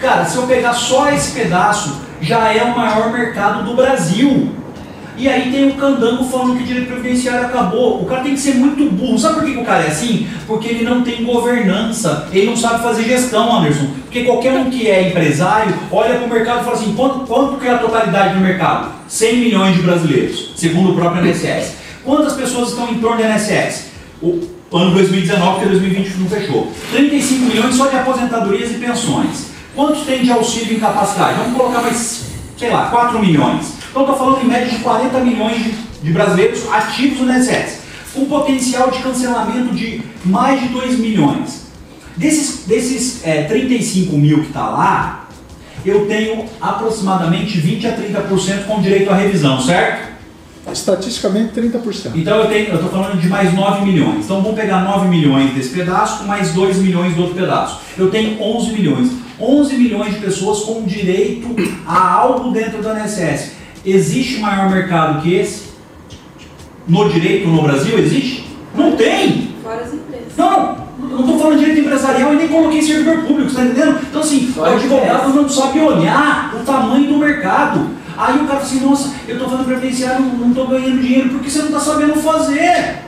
Cara, 0.00 0.24
se 0.24 0.36
eu 0.36 0.46
pegar 0.46 0.72
só 0.72 1.10
esse 1.10 1.32
pedaço, 1.32 2.00
já 2.20 2.52
é 2.52 2.62
o 2.64 2.76
maior 2.76 3.12
mercado 3.12 3.64
do 3.64 3.74
Brasil. 3.74 4.52
E 5.18 5.28
aí 5.28 5.50
tem 5.50 5.70
o 5.70 5.74
candango 5.74 6.24
falando 6.24 6.56
que 6.56 6.62
o 6.62 6.66
direito 6.66 6.88
previdenciário 6.88 7.46
acabou. 7.46 8.02
O 8.02 8.04
cara 8.04 8.22
tem 8.22 8.34
que 8.34 8.40
ser 8.40 8.54
muito 8.54 8.84
burro. 8.90 9.18
Sabe 9.18 9.36
por 9.36 9.44
que 9.44 9.52
que 9.52 9.58
o 9.58 9.64
cara 9.64 9.84
é 9.84 9.88
assim? 9.88 10.28
Porque 10.46 10.68
ele 10.68 10.84
não 10.84 11.02
tem 11.02 11.24
governança. 11.24 12.28
Ele 12.32 12.46
não 12.46 12.56
sabe 12.56 12.82
fazer 12.82 13.04
gestão, 13.04 13.56
Anderson. 13.56 13.86
Porque 14.02 14.24
qualquer 14.24 14.52
um 14.52 14.68
que 14.68 14.88
é 14.88 15.08
empresário 15.08 15.74
olha 15.90 16.16
para 16.16 16.26
o 16.26 16.30
mercado 16.30 16.60
e 16.60 16.64
fala 16.64 16.76
assim: 16.76 16.94
quanto, 16.94 17.20
quanto 17.20 17.58
que 17.58 17.66
é 17.66 17.72
a 17.72 17.78
totalidade 17.78 18.34
do 18.34 18.40
mercado? 18.40 18.94
100 19.08 19.36
milhões 19.38 19.76
de 19.76 19.82
brasileiros, 19.82 20.52
segundo 20.56 20.90
o 20.90 20.94
próprio 20.94 21.26
INSS. 21.26 21.76
Quantas 22.04 22.34
pessoas 22.34 22.70
estão 22.70 22.88
em 22.90 22.98
torno 22.98 23.16
do 23.16 23.22
INSS? 23.22 23.86
O 24.22 24.40
ano 24.72 24.90
2019, 24.92 25.50
porque 25.52 25.68
2020 25.68 26.16
não 26.18 26.28
fechou. 26.28 26.72
35 26.92 27.44
milhões 27.46 27.74
só 27.74 27.86
de 27.86 27.96
aposentadorias 27.96 28.70
e 28.70 28.74
pensões. 28.74 29.46
Quantos 29.74 30.02
tem 30.04 30.22
de 30.22 30.32
auxílio 30.32 30.72
e 30.72 30.76
incapacidade? 30.76 31.38
Vamos 31.38 31.56
colocar 31.56 31.82
mais, 31.82 32.26
sei 32.56 32.70
lá, 32.70 32.88
4 32.88 33.18
milhões. 33.18 33.75
Então 33.96 34.12
estou 34.12 34.26
falando 34.26 34.44
em 34.44 34.48
média 34.48 34.68
de 34.68 34.76
40 34.80 35.20
milhões 35.20 35.56
de, 35.56 35.70
de 36.02 36.12
brasileiros 36.12 36.70
ativos 36.70 37.20
no 37.20 37.32
INSS, 37.32 37.80
com 38.12 38.26
potencial 38.26 38.90
de 38.90 38.98
cancelamento 38.98 39.74
de 39.74 40.02
mais 40.22 40.60
de 40.60 40.68
2 40.68 40.98
milhões. 40.98 41.62
Desses, 42.14 42.66
desses 42.66 43.26
é, 43.26 43.44
35 43.44 44.14
mil 44.18 44.42
que 44.42 44.48
está 44.48 44.68
lá, 44.68 45.30
eu 45.82 46.06
tenho 46.06 46.44
aproximadamente 46.60 47.58
20 47.58 47.86
a 47.86 47.96
30% 47.96 48.66
com 48.66 48.82
direito 48.82 49.10
à 49.10 49.14
revisão, 49.14 49.58
certo? 49.62 50.12
Estatisticamente, 50.70 51.58
30%. 51.58 52.10
Então 52.16 52.36
eu 52.40 52.48
tenho, 52.48 52.68
eu 52.68 52.82
tô 52.82 52.90
falando 52.90 53.18
de 53.18 53.28
mais 53.30 53.54
9 53.54 53.82
milhões. 53.82 54.26
Então 54.26 54.42
vamos 54.42 54.60
pegar 54.60 54.84
9 54.84 55.08
milhões 55.08 55.54
desse 55.54 55.70
pedaço 55.70 56.18
com 56.18 56.24
mais 56.24 56.52
2 56.52 56.76
milhões 56.80 57.14
do 57.14 57.22
outro 57.22 57.34
pedaço. 57.34 57.80
Eu 57.96 58.10
tenho 58.10 58.42
11 58.42 58.72
milhões. 58.74 59.10
11 59.40 59.74
milhões 59.74 60.14
de 60.14 60.20
pessoas 60.20 60.64
com 60.64 60.82
direito 60.82 61.48
a 61.86 62.12
algo 62.12 62.50
dentro 62.50 62.82
do 62.82 62.88
INSS. 62.90 63.56
Existe 63.86 64.40
maior 64.40 64.68
mercado 64.70 65.22
que 65.22 65.34
esse? 65.34 65.66
No 66.88 67.08
direito 67.08 67.48
no 67.48 67.62
Brasil 67.62 67.98
existe? 67.98 68.44
Não 68.74 68.92
tem! 68.92 69.54
Fora 69.62 69.80
as 69.82 69.94
empresas. 69.94 70.32
Não, 70.36 70.50
não, 70.98 71.10
eu 71.10 71.16
não 71.18 71.20
estou 71.20 71.38
falando 71.38 71.58
de 71.58 71.64
direito 71.64 71.80
empresarial 71.86 72.34
e 72.34 72.36
nem 72.36 72.48
coloquei 72.48 72.82
servidor 72.82 73.18
público, 73.24 73.50
você 73.50 73.60
está 73.60 73.64
entendendo? 73.64 74.00
Então 74.08 74.20
assim, 74.20 74.48
o 74.50 74.52
Só 74.54 74.64
a 74.66 74.72
advogado 74.72 75.28
não 75.34 75.48
sabe 75.48 75.80
olhar 75.80 76.54
o 76.54 76.64
tamanho 76.64 77.06
do 77.08 77.18
mercado. 77.18 77.88
Aí 78.18 78.34
o 78.34 78.38
cara 78.46 78.48
fala 78.48 78.60
assim, 78.62 78.80
nossa, 78.80 79.14
eu 79.28 79.34
estou 79.36 79.48
fazendo 79.50 79.66
previdenciário, 79.66 80.24
não 80.24 80.48
estou 80.48 80.66
ganhando 80.68 81.00
dinheiro, 81.02 81.28
porque 81.30 81.50
você 81.50 81.58
não 81.60 81.66
está 81.66 81.80
sabendo 81.80 82.14
fazer. 82.14 83.02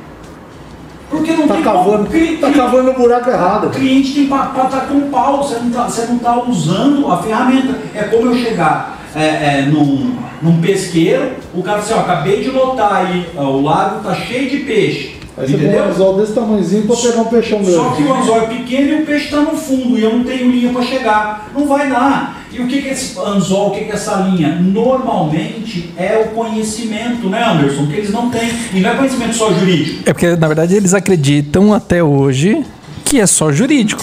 Porque 1.10 1.32
não 1.32 1.48
Tá 1.48 1.54
tem 1.54 1.62
cavando, 1.64 1.90
como. 1.90 2.06
Cli- 2.06 2.36
tá 2.36 2.50
cavando 2.52 2.90
o 2.90 2.94
buraco 2.94 3.30
errado. 3.30 3.66
o 3.68 3.70
cliente 3.70 4.12
tem 4.12 4.26
para 4.26 4.64
estar 4.64 4.80
com 4.86 4.98
o 4.98 5.08
pau, 5.08 5.42
você 5.42 5.58
não 5.58 6.16
está 6.16 6.42
usando 6.42 7.10
a 7.10 7.22
ferramenta. 7.22 7.74
É 7.94 8.02
como 8.04 8.26
eu 8.30 8.36
chegar 8.36 8.97
é, 9.14 9.24
é, 9.24 9.66
num, 9.66 10.16
num 10.42 10.60
pesqueiro, 10.60 11.32
o 11.54 11.62
cara 11.62 11.80
fala 11.82 12.00
assim, 12.00 12.10
ó, 12.10 12.12
acabei 12.12 12.42
de 12.42 12.50
lotar 12.50 13.06
aí, 13.06 13.26
ó, 13.36 13.44
o 13.44 13.62
lago 13.62 14.02
tá 14.02 14.14
cheio 14.14 14.50
de 14.50 14.58
peixe. 14.58 15.18
Aí 15.36 15.46
você 15.46 15.56
põe 15.56 15.76
um 15.76 15.84
anzol 15.84 16.16
desse 16.18 16.32
tamanhozinho 16.32 16.86
pra 16.86 16.96
pegar 16.96 17.20
um 17.20 17.24
peixão 17.26 17.58
grande. 17.62 17.76
Só 17.76 17.90
que 17.90 18.02
o 18.02 18.12
anzol 18.12 18.42
é 18.42 18.46
pequeno 18.48 18.88
e 18.88 19.02
o 19.02 19.06
peixe 19.06 19.26
está 19.26 19.40
no 19.40 19.56
fundo 19.56 19.96
e 19.96 20.02
eu 20.02 20.12
não 20.12 20.24
tenho 20.24 20.50
linha 20.50 20.72
para 20.72 20.82
chegar. 20.82 21.50
Não 21.54 21.64
vai 21.66 21.88
dar. 21.88 22.44
E 22.50 22.60
o 22.60 22.66
que 22.66 22.82
que 22.82 22.88
é 22.88 22.92
esse 22.92 23.16
anzol, 23.20 23.68
o 23.68 23.70
que 23.70 23.84
que 23.84 23.92
é 23.92 23.94
essa 23.94 24.16
linha? 24.16 24.56
Normalmente 24.60 25.90
é 25.96 26.26
o 26.26 26.34
conhecimento, 26.34 27.28
né, 27.28 27.44
Anderson? 27.44 27.86
Que 27.86 27.98
eles 27.98 28.10
não 28.10 28.30
têm. 28.30 28.50
E 28.74 28.80
não 28.80 28.90
é 28.90 28.94
conhecimento 28.96 29.34
só 29.34 29.52
jurídico. 29.52 30.02
É 30.06 30.12
porque, 30.12 30.34
na 30.34 30.48
verdade, 30.48 30.74
eles 30.74 30.92
acreditam 30.92 31.72
até 31.72 32.02
hoje 32.02 32.64
que 33.04 33.20
é 33.20 33.26
só 33.26 33.52
jurídico. 33.52 34.02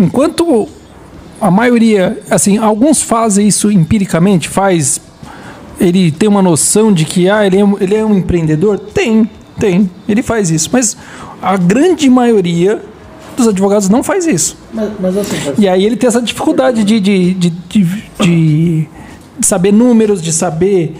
Enquanto 0.00 0.68
a 1.40 1.50
maioria, 1.50 2.18
assim, 2.30 2.58
alguns 2.58 3.02
fazem 3.02 3.46
isso 3.48 3.70
empiricamente, 3.70 4.48
faz. 4.48 5.00
Ele 5.78 6.10
tem 6.10 6.28
uma 6.28 6.40
noção 6.40 6.92
de 6.92 7.04
que 7.04 7.28
ah, 7.28 7.46
ele, 7.46 7.58
é, 7.58 7.64
um- 7.64 7.76
ele 7.78 7.94
é 7.94 8.04
um 8.04 8.14
empreendedor? 8.16 8.78
Tem, 8.78 9.28
tem. 9.58 9.90
Ele 10.08 10.22
faz 10.22 10.50
isso. 10.50 10.70
Mas 10.72 10.96
a 11.42 11.56
grande 11.56 12.08
maioria 12.08 12.82
dos 13.36 13.46
advogados 13.48 13.88
não 13.90 14.02
faz 14.02 14.26
isso. 14.26 14.56
Mas, 14.72 14.90
mas 14.98 15.16
assim, 15.18 15.36
cara, 15.36 15.54
E 15.58 15.68
aí 15.68 15.84
ele 15.84 15.96
tem 15.96 16.08
essa 16.08 16.22
dificuldade 16.22 16.82
de, 16.82 16.98
de, 16.98 17.34
de, 17.34 17.50
de, 17.50 17.84
de- 18.20 18.88
saber 19.42 19.72
números, 19.72 20.22
de 20.22 20.32
saber 20.32 20.94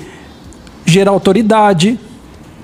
gerar 0.84 1.12
autoridade. 1.12 1.98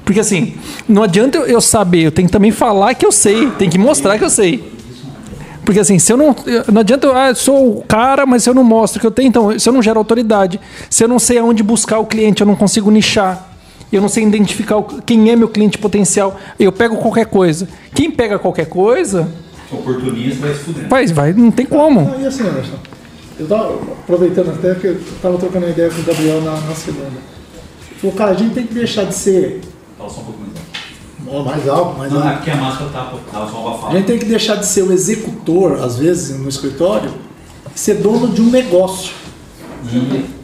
Porque 0.05 0.21
assim, 0.21 0.55
não 0.87 1.03
adianta 1.05 1.39
eu- 1.39 1.47
eu 1.47 1.61
saber, 1.63 2.03
eu 2.03 2.13
tenho 2.13 2.29
que 2.29 2.33
também 2.33 2.51
falar 2.51 2.93
que 2.95 3.07
eu 3.07 3.13
sei, 3.13 3.51
tem 3.53 3.71
que 3.71 3.79
mostrar 3.79 4.19
que 4.19 4.25
eu 4.25 4.29
sei. 4.31 4.72
Porque 5.65 5.81
assim, 5.81 5.99
se 5.99 6.13
eu 6.13 6.17
não. 6.17 6.35
Não 6.73 6.81
adianta 6.81 7.07
eu, 7.07 7.17
ah, 7.17 7.29
eu 7.29 7.35
sou 7.35 7.79
o 7.79 7.83
cara, 7.85 8.27
mas 8.27 8.43
se 8.43 8.51
eu 8.51 8.55
não 8.55 8.65
mostro 8.65 9.01
que 9.01 9.07
eu 9.07 9.11
tenho, 9.11 9.29
então, 9.29 9.59
se 9.59 9.69
eu 9.69 9.73
não 9.73 9.83
gero 9.83 9.99
autoridade, 9.99 10.61
se 10.91 11.05
eu 11.05 11.09
não 11.09 11.19
sei 11.19 11.39
aonde 11.39 11.63
buscar 11.63 11.99
o 11.99 12.07
cliente, 12.07 12.41
eu 12.41 12.47
não 12.47 12.57
consigo 12.57 12.91
nichar. 12.91 13.49
Eu 13.93 14.01
não 14.01 14.09
sei 14.09 14.25
identificar 14.25 14.79
o- 14.79 14.85
quem 15.03 15.31
é 15.31 15.37
meu 15.37 15.49
cliente 15.49 15.77
potencial. 15.79 16.37
Eu 16.59 16.73
pego 16.73 16.97
qualquer 16.97 17.27
coisa. 17.27 17.69
Quem 17.95 18.11
pega 18.11 18.39
qualquer 18.39 18.67
coisa, 18.67 19.29
Oportunista 19.71 20.41
vai 20.47 20.55
se 20.55 20.61
fudendo. 20.61 20.89
vai, 20.89 21.07
vai, 21.07 21.33
não 21.33 21.51
tem 21.51 21.67
como. 21.67 22.01
Não, 22.03 22.21
e 22.21 22.27
assim, 22.27 22.43
Anderson, 22.43 22.77
eu 23.39 23.47
tava 23.47 23.75
aproveitando 24.03 24.51
até 24.51 24.75
que 24.75 24.87
eu 24.87 25.01
tava 25.21 25.39
trocando 25.39 25.69
ideia 25.69 25.91
com 25.91 26.01
o 26.01 26.05
Gabriel 26.05 26.41
na, 26.41 26.53
na 26.61 26.75
segunda. 26.75 27.07
Ele 27.07 28.01
falou, 28.01 28.17
cara, 28.17 28.31
a 28.33 28.35
gente 28.35 28.55
tem 28.55 28.67
que 28.67 28.75
deixar 28.75 29.05
de 29.05 29.15
ser 29.15 29.61
Fala 29.99 30.11
só 30.11 30.21
um 30.21 30.25
pouco 30.25 30.41
mais 30.41 30.52
mais 31.45 31.69
alto, 31.69 31.99
mais 31.99 32.13
Não, 32.13 32.21
é 32.23 32.25
alto. 32.27 32.37
porque 32.37 32.51
a 32.51 32.57
máscara 32.57 32.91
tá, 32.91 33.13
tá 33.33 33.47
só 33.47 33.57
A 33.57 33.71
abafada. 33.71 33.97
gente 33.97 34.07
tem 34.07 34.19
que 34.19 34.25
deixar 34.25 34.57
de 34.57 34.67
ser 34.67 34.83
o 34.83 34.93
executor, 34.93 35.81
às 35.83 35.97
vezes, 35.97 36.39
no 36.39 36.49
escritório, 36.49 37.11
e 37.75 37.79
ser 37.79 37.95
dono 37.95 38.29
de 38.29 38.41
um 38.43 38.51
negócio. 38.51 39.13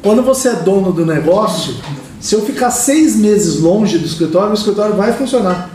Quando 0.03 0.23
você 0.23 0.49
é 0.49 0.55
dono 0.57 0.93
do 0.93 1.05
negócio, 1.07 1.75
se 2.21 2.35
eu 2.35 2.43
ficar 2.43 2.71
seis 2.71 3.15
meses 3.17 3.61
longe 3.61 3.99
do 3.99 4.07
escritório, 4.07 4.51
o 4.51 4.55
escritório 4.55 4.95
vai 4.97 5.13
funcionar. 5.13 5.71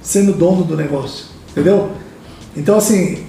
Sendo 0.00 0.32
dono 0.32 0.64
do 0.64 0.76
negócio. 0.76 1.26
Entendeu? 1.50 1.90
Então, 2.56 2.78
assim, 2.78 3.24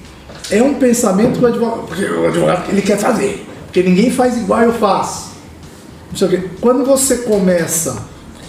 é 0.50 0.62
um 0.64 0.76
pensamento 0.76 1.40
que 1.40 1.44
o 1.46 1.48
advogado, 1.48 1.88
porque 1.88 2.06
o 2.06 2.28
advogado 2.28 2.70
ele 2.70 2.82
quer 2.82 2.98
fazer. 2.98 3.46
Porque 3.66 3.84
ninguém 3.84 4.10
faz 4.12 4.38
igual 4.38 4.62
eu 4.62 4.74
faço. 4.74 5.30
Não 6.10 6.18
sei 6.18 6.28
o 6.28 6.32
quê. 6.32 6.50
Quando 6.62 6.86
você 6.86 7.18
começa 7.20 7.98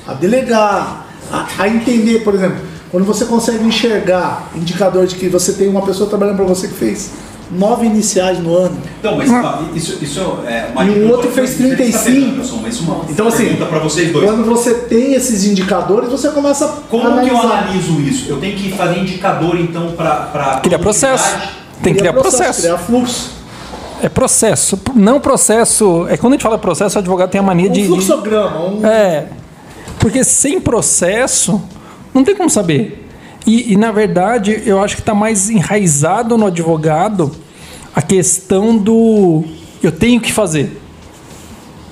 a 0.07 0.15
delegar, 0.15 1.07
a, 1.33 1.47
a 1.59 1.69
entender, 1.69 2.23
por 2.25 2.35
exemplo, 2.35 2.59
quando 2.91 3.05
você 3.05 3.25
consegue 3.25 3.65
enxergar 3.65 4.51
indicador 4.55 5.07
de 5.07 5.15
que 5.17 5.29
você 5.29 5.53
tem 5.53 5.69
uma 5.69 5.83
pessoa 5.83 6.09
trabalhando 6.09 6.37
para 6.37 6.45
você 6.47 6.69
que 6.69 6.75
fez 6.75 7.11
nove 7.51 7.85
iniciais 7.87 8.39
no 8.39 8.55
ano. 8.57 8.79
Então, 9.01 9.17
mas 9.17 9.29
isso, 9.75 9.99
isso 10.03 10.21
é 10.47 10.71
uma 10.73 10.85
E 10.85 10.91
o 11.01 11.11
outro 11.11 11.31
fez 11.31 11.51
você 11.51 11.57
tem 11.63 11.71
que 11.71 11.77
35. 11.77 11.99
saber, 12.05 12.25
Anderson, 12.25 12.59
mas 12.63 12.75
isso 12.75 12.85
é 12.85 12.93
uma 12.93 13.05
Então, 13.09 13.27
assim, 13.29 13.45
pergunta 13.45 13.67
para 13.67 13.79
vocês 13.81 14.13
dois. 14.13 14.25
Quando 14.25 14.45
você 14.45 14.75
tem 14.75 15.15
esses 15.15 15.45
indicadores, 15.45 16.11
você 16.11 16.29
começa 16.31 16.65
a 16.65 16.69
Como 16.69 17.21
que 17.23 17.29
eu 17.29 17.37
analiso 17.39 18.01
isso? 18.01 18.31
Eu 18.31 18.39
tenho 18.39 18.57
que 18.57 18.73
fazer 18.73 18.99
indicador, 19.01 19.59
então, 19.59 19.93
para. 19.93 20.61
Criar 20.63 20.79
processo. 20.79 21.37
Tem 21.83 21.93
que 21.95 22.01
criar 22.01 22.13
processo. 22.13 22.61
Criar 22.63 22.79
fluxo. 22.79 23.31
É 24.03 24.09
processo. 24.09 24.79
Não 24.95 25.21
processo. 25.21 26.07
É 26.09 26.17
quando 26.17 26.33
a 26.33 26.37
gente 26.37 26.43
fala 26.43 26.57
processo, 26.57 26.97
o 26.97 27.01
advogado 27.01 27.31
tem 27.31 27.39
a 27.41 27.43
mania 27.43 27.69
Um 27.69 27.73
de. 27.73 27.83
de- 27.83 27.87
fluxograma. 27.89 28.61
Um... 28.61 28.87
É. 28.87 29.27
Porque 30.01 30.25
sem 30.25 30.61
processo, 30.61 31.63
não 32.13 32.25
tem 32.25 32.35
como 32.35 32.51
saber. 32.51 33.07
E, 33.47 33.73
e, 33.73 33.77
na 33.77 33.93
verdade, 33.93 34.63
eu 34.67 34.83
acho 34.83 34.97
que 34.97 35.03
está 35.03 35.15
mais 35.15 35.49
enraizado 35.49 36.37
no 36.37 36.47
advogado 36.47 37.31
a 37.95 38.03
questão 38.03 38.77
do 38.77 39.45
eu 39.83 39.93
tenho 39.93 40.21
que 40.21 40.33
fazer. 40.33 40.81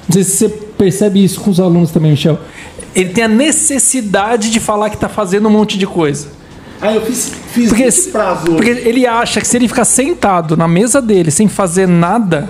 Não 0.09 0.15
sei 0.15 0.25
se 0.25 0.31
você 0.37 0.49
percebe 0.49 1.23
isso 1.23 1.41
com 1.41 1.51
os 1.51 1.61
alunos 1.61 1.91
também, 1.91 2.13
Michel. 2.13 2.39
Ele 2.95 3.11
tem 3.11 3.25
a 3.25 3.29
necessidade 3.29 4.51
de 4.51 4.59
falar 4.59 4.91
que 4.91 4.97
está 4.97 5.09
fazendo 5.09 5.49
um 5.49 5.51
monte 5.51 5.79
de 5.79 5.87
coisa. 5.87 6.29
Aí 6.81 6.95
eu 6.95 7.03
fiz, 7.03 7.33
fiz 7.53 7.69
Porque, 7.69 7.91
20 7.91 8.11
prazo 8.11 8.47
porque 8.53 8.71
ele 8.71 9.05
acha 9.07 9.41
que 9.41 9.49
se 9.49 9.57
ele 9.57 9.67
ficar 9.67 9.85
sentado 9.85 10.57
na 10.57 10.69
mesa 10.69 11.03
dele 11.03 11.31
sem 11.31 11.49
fazer 11.49 11.89
nada, 11.89 12.49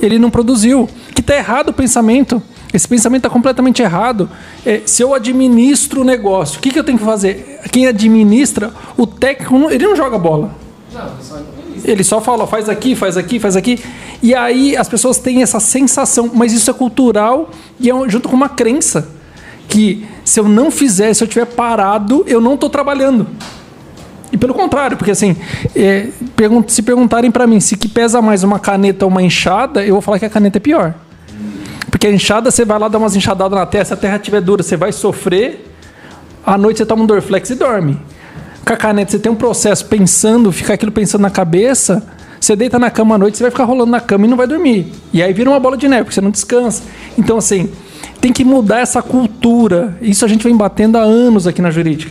ele 0.00 0.18
não 0.18 0.30
produziu. 0.30 0.88
Que 1.14 1.20
tá 1.20 1.34
errado 1.34 1.70
o 1.70 1.72
pensamento. 1.72 2.42
Esse 2.74 2.88
pensamento 2.88 3.20
está 3.20 3.30
completamente 3.30 3.80
errado. 3.80 4.28
É, 4.66 4.82
se 4.84 5.00
eu 5.00 5.14
administro 5.14 6.00
o 6.00 6.04
negócio, 6.04 6.58
o 6.58 6.60
que, 6.60 6.70
que 6.70 6.78
eu 6.78 6.82
tenho 6.82 6.98
que 6.98 7.04
fazer? 7.04 7.60
Quem 7.70 7.86
administra, 7.86 8.74
o 8.96 9.06
técnico, 9.06 9.70
ele 9.70 9.86
não 9.86 9.94
joga 9.94 10.18
bola. 10.18 10.50
Não, 10.92 11.08
só 11.22 11.38
Ele 11.84 12.02
só 12.02 12.20
fala, 12.20 12.48
faz 12.48 12.68
aqui, 12.68 12.96
faz 12.96 13.16
aqui, 13.16 13.38
faz 13.38 13.56
aqui. 13.56 13.78
E 14.20 14.34
aí 14.34 14.76
as 14.76 14.88
pessoas 14.88 15.18
têm 15.18 15.40
essa 15.40 15.60
sensação, 15.60 16.28
mas 16.34 16.52
isso 16.52 16.68
é 16.68 16.74
cultural 16.74 17.48
e 17.78 17.88
é 17.88 18.08
junto 18.08 18.28
com 18.28 18.34
uma 18.34 18.48
crença. 18.48 19.08
Que 19.68 20.04
se 20.24 20.40
eu 20.40 20.48
não 20.48 20.68
fizer, 20.68 21.14
se 21.14 21.22
eu 21.22 21.26
estiver 21.26 21.46
parado, 21.46 22.24
eu 22.26 22.40
não 22.40 22.54
estou 22.54 22.68
trabalhando. 22.68 23.28
E 24.32 24.36
pelo 24.36 24.52
contrário, 24.52 24.96
porque 24.96 25.12
assim, 25.12 25.36
é, 25.76 26.08
se 26.66 26.82
perguntarem 26.82 27.30
para 27.30 27.46
mim 27.46 27.60
se 27.60 27.76
que 27.76 27.86
pesa 27.86 28.20
mais 28.20 28.42
uma 28.42 28.58
caneta 28.58 29.04
ou 29.04 29.10
uma 29.12 29.22
enxada, 29.22 29.84
eu 29.86 29.92
vou 29.92 30.02
falar 30.02 30.18
que 30.18 30.24
a 30.24 30.30
caneta 30.30 30.58
é 30.58 30.60
pior. 30.60 30.92
Porque 31.94 32.08
a 32.08 32.10
enxada, 32.10 32.50
você 32.50 32.64
vai 32.64 32.76
lá 32.76 32.88
dar 32.88 32.98
umas 32.98 33.14
enxadadas 33.14 33.56
na 33.56 33.64
terra, 33.64 33.84
se 33.84 33.94
a 33.94 33.96
terra 33.96 34.16
estiver 34.16 34.40
dura, 34.40 34.64
você 34.64 34.76
vai 34.76 34.90
sofrer. 34.90 35.64
À 36.44 36.58
noite 36.58 36.78
você 36.78 36.84
toma 36.84 37.04
um 37.04 37.06
Dorflex 37.06 37.50
e 37.50 37.54
dorme. 37.54 37.96
Com 38.66 38.72
a 38.72 38.76
caneta, 38.76 39.12
você 39.12 39.18
tem 39.20 39.30
um 39.30 39.36
processo 39.36 39.86
pensando, 39.86 40.50
fica 40.50 40.74
aquilo 40.74 40.90
pensando 40.90 41.22
na 41.22 41.30
cabeça. 41.30 42.04
Você 42.40 42.56
deita 42.56 42.80
na 42.80 42.90
cama 42.90 43.14
à 43.14 43.18
noite, 43.18 43.36
você 43.36 43.44
vai 43.44 43.50
ficar 43.52 43.62
rolando 43.62 43.92
na 43.92 44.00
cama 44.00 44.26
e 44.26 44.28
não 44.28 44.36
vai 44.36 44.48
dormir. 44.48 44.92
E 45.12 45.22
aí 45.22 45.32
vira 45.32 45.48
uma 45.48 45.60
bola 45.60 45.76
de 45.76 45.86
neve, 45.86 46.02
porque 46.02 46.16
você 46.16 46.20
não 46.20 46.32
descansa. 46.32 46.82
Então, 47.16 47.36
assim, 47.36 47.70
tem 48.20 48.32
que 48.32 48.44
mudar 48.44 48.80
essa 48.80 49.00
cultura. 49.00 49.96
Isso 50.02 50.24
a 50.24 50.28
gente 50.28 50.42
vem 50.42 50.56
batendo 50.56 50.98
há 50.98 51.02
anos 51.02 51.46
aqui 51.46 51.62
na 51.62 51.70
jurídica. 51.70 52.10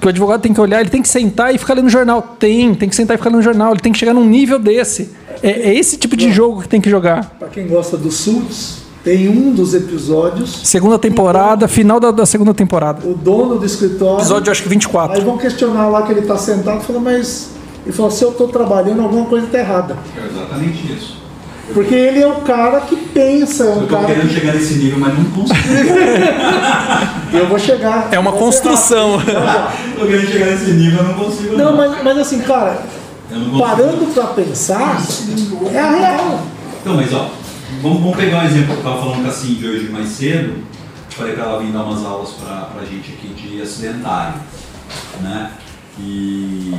Que 0.00 0.06
o 0.06 0.10
advogado 0.10 0.42
tem 0.42 0.54
que 0.54 0.60
olhar, 0.60 0.80
ele 0.80 0.90
tem 0.90 1.02
que 1.02 1.08
sentar 1.08 1.52
e 1.52 1.58
ficar 1.58 1.74
lendo 1.74 1.90
jornal. 1.90 2.36
Tem, 2.38 2.72
tem 2.72 2.88
que 2.88 2.94
sentar 2.94 3.16
e 3.16 3.18
ficar 3.18 3.30
lendo 3.30 3.42
jornal. 3.42 3.72
Ele 3.72 3.80
tem 3.80 3.90
que 3.90 3.98
chegar 3.98 4.14
num 4.14 4.24
nível 4.24 4.60
desse. 4.60 5.10
É, 5.42 5.70
é 5.70 5.74
esse 5.74 5.96
tipo 5.96 6.16
de 6.16 6.30
jogo 6.30 6.62
que 6.62 6.68
tem 6.68 6.80
que 6.80 6.88
jogar. 6.88 7.34
Pra 7.36 7.48
quem 7.48 7.66
gosta 7.66 7.96
do 7.96 8.12
Suits, 8.12 8.83
tem 9.04 9.28
um 9.28 9.52
dos 9.52 9.74
episódios, 9.74 10.60
Segunda 10.64 10.98
temporada, 10.98 11.68
final 11.68 12.00
da, 12.00 12.10
da 12.10 12.24
segunda 12.24 12.54
temporada. 12.54 13.06
o 13.06 13.12
dono 13.14 13.58
do 13.58 13.66
escritório. 13.66 14.20
Episódio, 14.20 14.50
acho 14.50 14.62
que 14.62 14.68
24. 14.68 15.18
Aí 15.18 15.22
vão 15.24 15.36
questionar 15.36 15.88
lá 15.88 16.02
que 16.02 16.12
ele 16.12 16.22
tá 16.22 16.38
sentado 16.38 16.80
e 16.82 16.84
falou, 16.86 17.02
mas. 17.02 17.50
Ele 17.84 17.94
falou, 17.94 18.10
se 18.10 18.24
eu 18.24 18.32
tô 18.32 18.48
trabalhando, 18.48 19.02
alguma 19.02 19.26
coisa 19.26 19.46
tá 19.46 19.58
errada. 19.58 19.98
É 20.16 20.26
exatamente 20.26 20.90
isso. 20.90 21.22
Porque 21.74 21.94
ele 21.94 22.20
é 22.22 22.26
o 22.26 22.36
cara 22.36 22.80
que 22.80 22.96
pensa, 22.96 23.64
é 23.64 23.70
um 23.70 23.80
Eu 23.82 23.86
tô 23.86 23.94
cara 23.94 24.06
querendo 24.06 24.28
que. 24.28 24.34
chegar 24.34 24.54
nesse 24.54 24.74
nível, 24.74 24.98
mas 24.98 25.18
não 25.18 25.24
consigo. 25.26 25.58
Eu 27.32 27.48
vou 27.48 27.58
chegar. 27.58 28.08
É 28.10 28.18
uma 28.18 28.32
construção. 28.32 29.18
Não, 29.18 30.00
tô 30.00 30.06
querendo 30.06 30.30
chegar 30.30 30.46
nesse 30.46 30.70
nível, 30.72 31.00
eu 31.00 31.04
não 31.08 31.14
consigo. 31.14 31.56
Não, 31.56 31.76
mas, 31.76 32.02
mas 32.02 32.18
assim, 32.18 32.38
cara, 32.40 32.78
não 33.30 33.58
parando 33.58 34.06
pra 34.14 34.24
pensar, 34.28 35.02
é 35.72 35.78
a 35.78 35.90
real. 35.90 36.40
Então, 36.80 36.94
mas 36.94 37.12
ó, 37.12 37.30
vamos, 37.84 38.00
vamos 38.00 38.16
pegar 38.16 38.42
um 38.42 38.46
exemplo 38.46 38.68
que 38.68 38.72
eu 38.72 38.78
estava 38.78 38.98
falando 38.98 39.22
com 39.22 39.28
a 39.28 39.32
Cindy 39.32 39.68
hoje 39.68 39.88
mais 39.90 40.08
cedo. 40.08 40.64
falei 41.10 41.34
para 41.34 41.44
ela 41.44 41.62
vir 41.62 41.70
dar 41.70 41.82
umas 41.82 42.02
aulas 42.02 42.30
para 42.30 42.80
a 42.80 42.84
gente 42.86 43.12
aqui 43.12 43.28
de 43.34 43.60
acidentário, 43.60 44.40
né? 45.20 45.50
E 45.98 46.74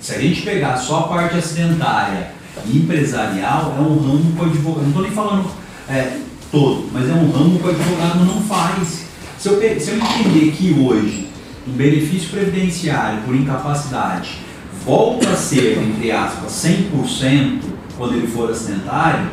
se 0.00 0.14
a 0.14 0.18
gente 0.18 0.40
pegar 0.40 0.78
só 0.78 1.00
a 1.00 1.02
parte 1.08 1.36
acidentária 1.36 2.32
e 2.64 2.78
empresarial, 2.78 3.74
é 3.76 3.80
um 3.82 3.98
ramo 3.98 4.32
que 4.34 4.42
o 4.42 4.46
advogado, 4.46 4.82
não 4.82 4.88
estou 4.88 5.02
nem 5.02 5.12
falando 5.12 5.50
é, 5.86 6.18
todo, 6.50 6.88
mas 6.90 7.08
é 7.08 7.12
um 7.12 7.30
ramo 7.30 7.58
que 7.58 7.66
o 7.66 7.70
advogado 7.70 8.24
não 8.24 8.40
faz. 8.40 9.04
Se 9.38 9.48
eu, 9.48 9.60
se 9.80 9.90
eu 9.90 9.96
entender 9.96 10.52
que 10.52 10.72
hoje 10.80 11.28
um 11.68 11.72
benefício 11.72 12.30
previdenciário 12.30 13.20
por 13.22 13.36
incapacidade 13.36 14.38
volta 14.84 15.28
a 15.28 15.36
ser, 15.36 15.78
entre 15.78 16.10
aspas, 16.10 16.52
100% 16.52 17.69
quando 18.00 18.14
ele 18.14 18.26
for 18.26 18.50
acidentário, 18.50 19.28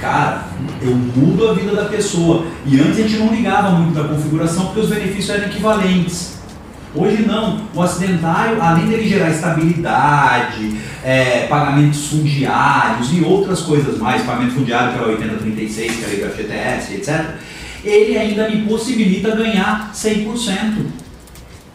cara, 0.00 0.46
eu 0.80 0.94
mudo 0.94 1.50
a 1.50 1.52
vida 1.52 1.76
da 1.76 1.84
pessoa. 1.84 2.46
E 2.64 2.80
antes 2.80 2.98
a 2.98 3.02
gente 3.02 3.18
não 3.18 3.34
ligava 3.34 3.72
muito 3.72 3.94
da 3.94 4.08
configuração 4.08 4.64
porque 4.64 4.80
os 4.80 4.88
benefícios 4.88 5.28
eram 5.28 5.48
equivalentes. 5.48 6.38
Hoje 6.94 7.26
não. 7.26 7.60
O 7.74 7.82
acidentário, 7.82 8.56
além 8.58 8.86
dele 8.86 9.06
gerar 9.06 9.28
estabilidade, 9.28 10.80
é, 11.04 11.46
pagamentos 11.46 12.06
fundiários 12.06 13.12
e 13.12 13.22
outras 13.22 13.60
coisas 13.60 13.98
mais, 13.98 14.22
pagamento 14.22 14.54
fundiário 14.54 14.94
que 14.94 15.04
o 15.04 15.08
8036, 15.08 15.96
que 15.96 16.04
a 16.06 16.08
lei 16.08 16.20
do 16.24 16.30
FGTS, 16.30 16.94
etc., 16.94 17.34
ele 17.84 18.16
ainda 18.16 18.48
me 18.48 18.62
possibilita 18.62 19.36
ganhar 19.36 19.92
100%. 19.92 21.05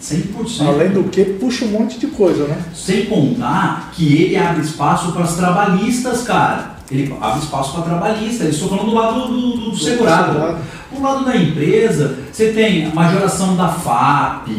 100%. 0.01 0.67
Além 0.67 0.89
do 0.89 1.03
que, 1.05 1.23
puxa 1.23 1.65
um 1.65 1.69
monte 1.69 1.99
de 1.99 2.07
coisa, 2.07 2.45
né? 2.47 2.57
Sem 2.73 3.05
contar 3.05 3.91
que 3.93 4.23
ele 4.23 4.35
abre 4.37 4.61
espaço 4.61 5.11
para 5.11 5.23
as 5.23 5.35
trabalhistas, 5.35 6.23
cara. 6.23 6.71
Ele 6.89 7.13
abre 7.21 7.39
espaço 7.39 7.73
para 7.73 7.83
trabalhista. 7.83 8.45
Estou 8.45 8.67
falando 8.69 8.87
do 8.87 8.93
lado 8.95 9.27
do, 9.27 9.37
do- 9.57 9.71
do 9.71 9.77
segurado. 9.77 10.33
segurado. 10.33 10.57
Do 10.93 11.01
lado 11.01 11.25
da 11.25 11.37
empresa, 11.37 12.17
você 12.31 12.51
tem 12.51 12.85
a 12.87 12.89
majoração 12.93 13.55
da 13.55 13.69
FAP, 13.69 14.49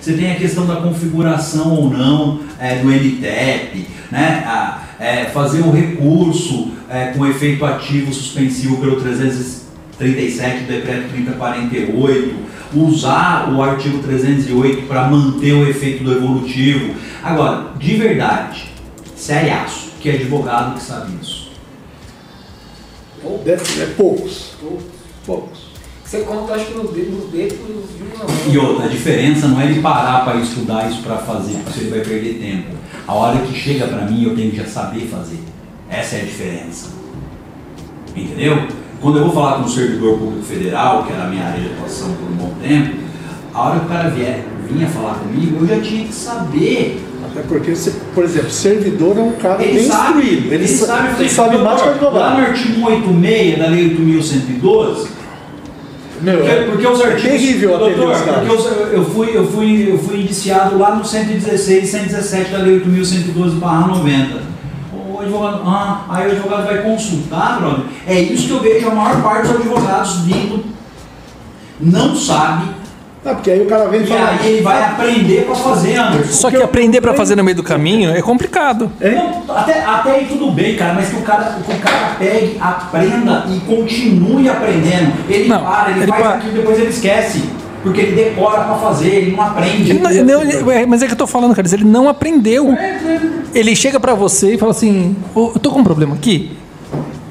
você 0.00 0.12
tem 0.12 0.30
a 0.32 0.36
questão 0.36 0.66
da 0.66 0.76
configuração 0.76 1.74
ou 1.74 1.90
não 1.90 2.40
é, 2.60 2.76
do 2.78 2.88
NTEP, 2.90 3.86
né? 4.10 4.44
A- 4.46 4.82
é, 5.00 5.24
fazer 5.26 5.60
o 5.62 5.70
recurso 5.72 6.72
é, 6.88 7.06
com 7.06 7.26
efeito 7.26 7.64
ativo 7.64 8.12
suspensivo 8.12 8.76
pelo 8.76 9.00
337 9.00 10.60
do 10.64 10.66
decreto 10.68 11.08
3048, 11.10 12.34
usar 12.74 13.52
o 13.52 13.62
artigo 13.62 13.98
308 14.02 14.86
para 14.86 15.08
manter 15.08 15.52
o 15.52 15.68
efeito 15.68 16.04
do 16.04 16.12
evolutivo. 16.12 16.94
Agora, 17.22 17.72
de 17.78 17.96
verdade, 17.96 18.70
seriaço, 19.16 19.90
que 20.00 20.08
é 20.10 20.14
advogado 20.14 20.74
que 20.76 20.82
sabe 20.82 21.12
isso. 21.20 21.50
Deve- 23.44 23.82
É 23.82 23.86
poucos. 23.96 24.52
Poucos. 25.26 25.70
Você 26.04 26.22
conta, 26.22 26.54
acho 26.54 26.66
que 26.66 26.74
nos 26.74 26.90
dedos, 26.90 27.14
nos 27.20 27.30
dedos 27.30 27.56
de 27.96 28.02
uma 28.16 28.24
mão. 28.24 28.52
E 28.52 28.58
outra, 28.58 28.86
a 28.86 28.88
diferença 28.88 29.46
não 29.46 29.60
é 29.60 29.66
ele 29.66 29.80
parar 29.80 30.24
para 30.24 30.40
estudar 30.40 30.90
isso 30.90 31.02
para 31.02 31.18
fazer, 31.18 31.58
porque 31.62 31.80
ele 31.80 31.90
vai 31.90 32.00
perder 32.00 32.34
tempo. 32.40 32.76
A 33.06 33.14
hora 33.14 33.38
que 33.40 33.54
chega 33.56 33.86
para 33.86 34.06
mim, 34.06 34.24
eu 34.24 34.34
tenho 34.34 34.50
que 34.50 34.56
já 34.56 34.64
saber 34.66 35.06
fazer. 35.06 35.38
Essa 35.88 36.16
é 36.16 36.22
a 36.22 36.24
diferença. 36.24 36.88
Entendeu? 38.16 38.66
Quando 39.00 39.18
eu 39.18 39.24
vou 39.24 39.32
falar 39.32 39.54
com 39.58 39.64
o 39.64 39.68
servidor 39.68 40.18
público 40.18 40.42
federal, 40.44 41.04
que 41.04 41.12
era 41.12 41.24
a 41.24 41.26
minha 41.28 41.44
área 41.44 41.60
de 41.60 41.68
atuação 41.68 42.08
por 42.12 42.30
um 42.30 42.36
bom 42.36 42.52
tempo, 42.62 42.96
a 43.54 43.62
hora 43.62 43.80
que 43.80 43.86
o 43.86 43.88
cara 43.88 44.08
vier, 44.10 44.44
vinha 44.68 44.86
falar 44.88 45.14
comigo, 45.14 45.56
eu 45.60 45.66
já 45.66 45.80
tinha 45.80 46.04
que 46.06 46.12
saber. 46.14 47.02
Até 47.24 47.40
porque, 47.48 47.74
você, 47.74 47.92
por 48.14 48.24
exemplo, 48.24 48.50
servidor 48.50 49.16
é 49.16 49.20
um 49.22 49.32
cara 49.32 49.62
Ele 49.62 49.74
bem 49.80 49.88
sabe, 49.88 50.20
instruído. 50.22 50.52
ele, 50.54 50.66
sa- 50.68 50.86
sabe 50.86 51.08
ele 51.20 51.28
sabe 51.28 51.58
mais 51.58 51.80
que 51.80 51.88
Lá 52.04 52.34
no 52.34 52.46
artigo 52.46 52.74
186 52.90 53.58
da 53.58 53.66
Lei 53.68 53.96
8.112, 53.96 55.06
Meu, 56.22 56.38
Porque, 56.38 56.54
porque 56.70 56.86
os 56.86 57.00
é 57.00 57.04
artigos. 57.06 57.22
terrível 57.30 57.76
atender 57.76 57.96
doutor, 57.96 58.14
porque 58.22 58.52
os- 58.54 58.92
eu, 58.92 59.04
fui, 59.06 59.30
eu, 59.34 59.46
fui, 59.50 59.90
eu 59.90 59.98
fui 59.98 60.20
indiciado 60.20 60.76
lá 60.78 60.94
no 60.96 61.02
116 61.04 61.88
117 61.88 62.50
da 62.50 62.58
Lei 62.58 62.80
8.112-90. 62.80 64.50
O 65.20 65.22
advogado. 65.22 65.62
Ah, 65.66 66.00
aí 66.08 66.28
o 66.28 66.32
advogado 66.32 66.66
vai 66.66 66.78
consultar, 66.82 67.60
brother. 67.60 67.84
É 68.06 68.18
isso 68.20 68.46
que 68.48 68.52
eu 68.52 68.60
vejo 68.60 68.88
a 68.88 68.94
maior 68.94 69.22
parte 69.22 69.48
dos 69.48 69.56
advogados 69.56 70.20
vindo. 70.22 70.64
Não 71.80 72.14
sabe. 72.16 72.80
Ah, 73.24 73.34
porque 73.34 73.50
aí 73.50 73.60
o 73.60 73.66
cara 73.66 73.86
vem 73.88 74.02
e 74.02 74.06
fala. 74.06 74.30
aí 74.30 74.46
ele 74.50 74.62
vai 74.62 74.82
aprender 74.82 75.44
para 75.44 75.54
fazer, 75.54 75.94
Anderson. 75.96 76.32
Só 76.32 76.50
que 76.50 76.56
aprender 76.56 77.02
pra 77.02 77.12
fazer 77.12 77.36
no 77.36 77.44
meio 77.44 77.56
do 77.56 77.62
caminho 77.62 78.10
é 78.10 78.22
complicado. 78.22 78.90
Hein? 78.98 79.14
Não, 79.46 79.56
até, 79.56 79.84
até 79.84 80.10
aí 80.12 80.24
tudo 80.26 80.50
bem, 80.50 80.74
cara, 80.74 80.94
mas 80.94 81.10
que 81.10 81.16
o 81.16 81.22
cara, 81.22 81.58
que 81.64 81.70
o 81.70 81.78
cara 81.80 82.16
pegue, 82.18 82.56
aprenda 82.58 83.44
e 83.50 83.60
continue 83.60 84.48
aprendendo. 84.48 85.12
Ele 85.28 85.48
Não, 85.50 85.62
para, 85.62 85.90
ele, 85.90 86.00
ele 86.00 86.06
faz 86.06 86.22
para. 86.22 86.34
aquilo, 86.36 86.52
depois 86.54 86.78
ele 86.78 86.88
esquece. 86.88 87.44
Porque 87.82 88.00
ele 88.00 88.12
decora 88.14 88.64
pra 88.64 88.74
fazer, 88.76 89.08
ele 89.08 89.30
não 89.36 89.42
aprende. 89.42 89.90
Ele 89.90 89.98
não- 90.00 90.10
não, 90.24 90.42
ele- 90.42 90.70
é, 90.72 90.84
mas 90.86 91.02
é 91.02 91.06
que 91.06 91.12
eu 91.12 91.16
tô 91.16 91.26
falando, 91.26 91.54
cara, 91.54 91.66
ele 91.72 91.84
não 91.84 92.08
aprendeu. 92.08 92.74
Ele 93.54 93.74
chega 93.74 93.98
pra 93.98 94.14
você 94.14 94.54
e 94.54 94.58
fala 94.58 94.72
assim: 94.72 95.16
"Ô, 95.34 95.52
eu 95.54 95.58
tô 95.60 95.70
com 95.70 95.80
um 95.80 95.84
problema 95.84 96.14
aqui. 96.14 96.52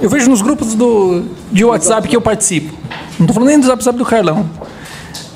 Eu 0.02 0.10
vejo 0.10 0.30
nos 0.30 0.42
grupos 0.42 0.74
do, 0.76 1.24
de 1.52 1.64
WhatsApp 1.66 2.08
que 2.08 2.16
eu 2.16 2.22
participo. 2.22 2.74
Não 3.20 3.28
tô 3.28 3.34
falando 3.34 3.50
nem 3.50 3.60
do 3.60 3.68
WhatsApp 3.70 3.98
do 3.98 4.06
Carlão. 4.06 4.50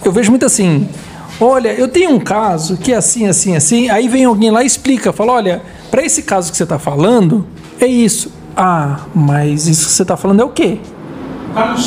Eu 0.04 0.12
vejo 0.12 0.30
muito 0.32 0.46
assim: 0.46 0.88
olha, 1.40 1.74
eu 1.74 1.88
tenho 1.88 2.10
um 2.12 2.20
caso 2.20 2.78
que 2.78 2.92
é 2.92 2.96
assim, 2.96 3.28
assim, 3.28 3.56
assim. 3.56 3.90
Aí 3.90 4.08
vem 4.08 4.26
alguém 4.26 4.50
lá 4.52 4.64
e 4.64 4.66
explica: 4.66 5.14
fala, 5.14 5.34
olha, 5.34 5.62
pra 5.92 6.04
esse 6.04 6.24
caso 6.24 6.50
que 6.52 6.58
você 6.58 6.66
tá 6.66 6.80
falando, 6.80 7.46
é 7.80 7.86
isso. 7.86 8.32
Ah, 8.58 9.02
mas 9.14 9.68
isso 9.68 9.86
que 9.88 9.92
você 9.92 10.06
tá 10.06 10.16
falando 10.18 10.42
é 10.42 10.44
o 10.46 10.50
quê? 10.50 10.78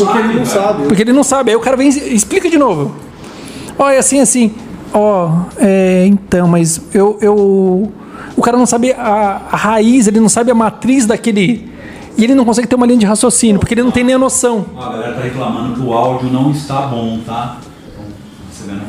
Porque 0.04 0.18
ele 0.18 0.34
não 0.38 0.44
sabe. 0.46 0.82
Porque 0.86 1.02
ele 1.02 1.12
não 1.12 1.24
sabe. 1.24 1.50
Aí 1.50 1.56
o 1.56 1.60
cara 1.60 1.76
vem 1.76 1.88
e 1.88 2.14
explica 2.14 2.48
de 2.48 2.58
novo. 2.58 2.94
Ó, 3.78 3.88
é 3.88 3.98
assim, 3.98 4.20
assim. 4.20 4.54
Ó, 4.92 5.30
é, 5.58 6.06
então, 6.06 6.48
mas 6.48 6.80
eu, 6.92 7.18
eu. 7.20 7.92
O 8.36 8.42
cara 8.42 8.56
não 8.56 8.66
sabe 8.66 8.92
a, 8.92 9.42
a 9.50 9.56
raiz, 9.56 10.06
ele 10.06 10.20
não 10.20 10.28
sabe 10.28 10.50
a 10.50 10.54
matriz 10.54 11.06
daquele. 11.06 11.70
E 12.16 12.24
ele 12.24 12.34
não 12.34 12.44
consegue 12.46 12.66
ter 12.66 12.74
uma 12.74 12.86
linha 12.86 12.98
de 12.98 13.06
raciocínio, 13.06 13.58
porque 13.60 13.74
ele 13.74 13.82
não 13.82 13.90
tem 13.90 14.02
nem 14.02 14.14
a 14.14 14.18
noção. 14.18 14.64
Ó, 14.74 14.82
A 14.82 14.92
galera 14.92 15.12
tá 15.14 15.20
reclamando 15.20 15.74
que 15.74 15.86
o 15.86 15.92
áudio 15.92 16.30
não 16.30 16.50
está 16.50 16.82
bom, 16.82 17.20
tá? 17.26 17.58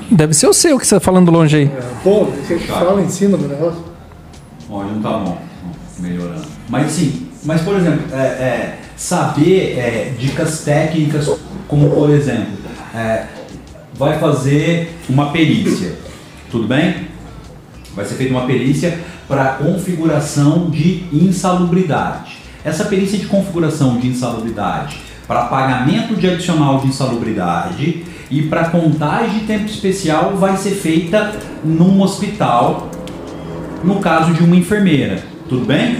Deve 0.09 0.33
ser 0.33 0.47
o 0.47 0.53
seu 0.53 0.79
que 0.79 0.88
você 0.88 0.95
tá 0.95 1.01
falando 1.01 1.29
longe 1.29 1.55
aí. 1.55 1.71
Pô, 2.03 2.25
você 2.25 2.57
fala 2.59 3.01
em 3.01 3.09
cima 3.09 3.38
do 3.38 3.47
negócio. 3.47 3.83
O 4.69 4.75
áudio 4.75 4.95
não 4.95 5.01
tá 5.01 5.17
bom. 5.17 5.38
Ó, 5.38 6.01
Melhorando. 6.01 6.45
Mas 6.69 6.85
assim, 6.88 7.27
mas 7.43 7.61
por 7.61 7.75
exemplo, 7.75 8.01
é, 8.13 8.17
é, 8.17 8.79
saber 8.95 9.77
é, 9.77 10.13
dicas 10.17 10.61
técnicas, 10.61 11.29
como 11.67 11.89
por 11.89 12.09
exemplo, 12.09 12.53
é, 12.95 13.25
vai 13.98 14.20
fazer 14.20 14.95
uma 15.10 15.32
perícia, 15.32 15.95
tudo 16.52 16.68
bem? 16.68 17.08
Vai 17.95 18.06
ser 18.06 18.16
feita 18.16 18.32
uma 18.32 18.45
perícia 18.45 19.00
para 19.28 19.54
configuração 19.54 20.70
de 20.70 21.06
insalubridade. 21.12 22.38
Essa 22.64 22.86
perícia 22.86 23.18
de 23.18 23.26
configuração 23.26 23.98
de 23.98 24.08
insalubridade 24.08 25.00
para 25.28 25.45
pagamento 25.45 26.16
de 26.16 26.28
adicional 26.30 26.80
de 26.80 26.88
insalubridade 26.88 28.06
e 28.30 28.43
para 28.43 28.70
contagem 28.70 29.39
de 29.39 29.45
tempo 29.45 29.66
especial 29.66 30.36
vai 30.38 30.56
ser 30.58 30.72
feita 30.72 31.34
num 31.64 32.02
hospital, 32.02 32.89
no 33.84 34.00
caso 34.00 34.34
de 34.34 34.43
uma 34.43 34.56
enfermeira. 34.56 35.24
Tudo 35.50 35.66
bem? 35.66 35.98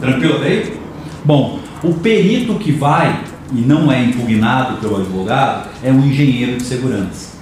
Tranquilo 0.00 0.40
daí? 0.40 0.78
Bom, 1.24 1.60
o 1.82 1.94
perito 1.94 2.54
que 2.56 2.72
vai 2.72 3.20
e 3.54 3.60
não 3.60 3.90
é 3.90 4.02
impugnado 4.02 4.78
pelo 4.78 4.96
advogado 4.96 5.68
é 5.82 5.90
um 5.90 6.04
engenheiro 6.04 6.56
de 6.56 6.64
segurança. 6.64 7.34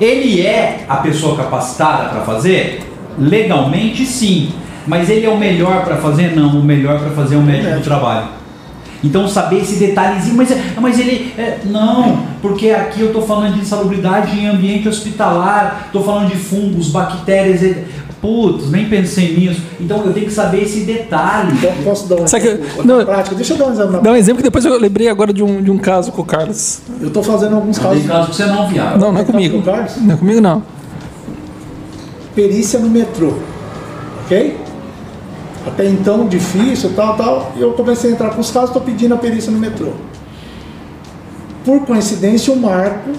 Ele 0.00 0.42
é 0.42 0.84
a 0.88 0.96
pessoa 0.96 1.36
capacitada 1.36 2.10
para 2.10 2.20
fazer? 2.20 2.92
Legalmente 3.18 4.04
sim. 4.04 4.52
Mas 4.86 5.10
ele 5.10 5.26
é 5.26 5.30
o 5.30 5.38
melhor 5.38 5.84
para 5.84 5.96
fazer? 5.96 6.36
Não, 6.36 6.60
o 6.60 6.62
melhor 6.62 7.00
para 7.00 7.10
fazer 7.10 7.34
é 7.34 7.38
o 7.38 7.42
médico 7.42 7.76
do 7.76 7.82
trabalho. 7.82 8.28
Então 9.02 9.28
saber 9.28 9.58
esse 9.58 9.76
detalhezinho, 9.76 10.36
mas, 10.36 10.48
mas 10.80 10.98
ele. 10.98 11.32
é, 11.36 11.60
não, 11.64 12.24
porque 12.40 12.70
aqui 12.70 13.00
eu 13.00 13.08
estou 13.08 13.22
falando 13.22 13.54
de 13.54 13.60
insalubridade 13.60 14.38
em 14.38 14.46
ambiente 14.46 14.88
hospitalar, 14.88 15.84
estou 15.86 16.02
falando 16.02 16.30
de 16.30 16.36
fungos, 16.36 16.88
bactérias. 16.88 17.76
Putz, 18.20 18.70
nem 18.70 18.88
pensei 18.88 19.36
nisso. 19.36 19.60
Então 19.80 20.04
eu 20.04 20.12
tenho 20.12 20.26
que 20.26 20.32
saber 20.32 20.62
esse 20.62 20.80
detalhe. 20.80 21.52
Então, 21.52 21.70
posso 21.84 22.08
dar 22.08 22.16
um 22.22 22.26
Sabe 22.26 22.42
que- 22.44 22.48
exemplo 22.48 22.84
não- 22.84 22.98
na 22.98 23.04
prática? 23.04 23.36
Deixa 23.36 23.52
eu 23.54 23.58
dar 23.58 23.66
um 23.66 23.72
exemplo 23.72 23.92
na 23.92 23.98
Dá 24.00 24.10
um 24.12 24.16
exemplo 24.16 24.38
que 24.38 24.42
depois 24.44 24.64
eu 24.64 24.78
lembrei 24.80 25.08
agora 25.08 25.32
de 25.32 25.42
um, 25.42 25.62
de 25.62 25.70
um 25.70 25.76
caso 25.78 26.10
com 26.12 26.22
o 26.22 26.24
Carlos. 26.24 26.80
Eu 27.00 27.10
tô 27.10 27.22
fazendo 27.22 27.54
alguns 27.56 27.78
casos. 27.78 27.98
tem 27.98 28.08
caso 28.08 28.30
que 28.30 28.36
você 28.36 28.46
não, 28.46 28.66
viado. 28.68 28.98
Não, 28.98 29.12
não 29.12 29.20
é 29.20 29.24
comigo. 29.24 29.54
com 29.56 29.60
o 29.60 29.64
Carlos? 29.72 29.96
Não 29.98 30.14
é 30.14 30.16
comigo, 30.16 30.40
não. 30.40 30.62
Perícia 32.34 32.78
no 32.78 32.88
metrô. 32.88 33.34
Ok? 34.24 34.56
Até 35.66 35.84
então 35.86 36.26
difícil, 36.26 36.92
tal, 36.94 37.16
tal. 37.16 37.52
E 37.56 37.60
eu 37.60 37.72
comecei 37.72 38.10
a 38.10 38.12
entrar 38.14 38.30
com 38.30 38.40
os 38.40 38.50
casos, 38.50 38.70
estou 38.70 38.82
pedindo 38.82 39.14
a 39.14 39.18
perícia 39.18 39.50
no 39.50 39.58
metrô. 39.58 39.88
Por 41.64 41.84
coincidência, 41.84 42.52
o 42.52 42.56
Marco 42.56 43.10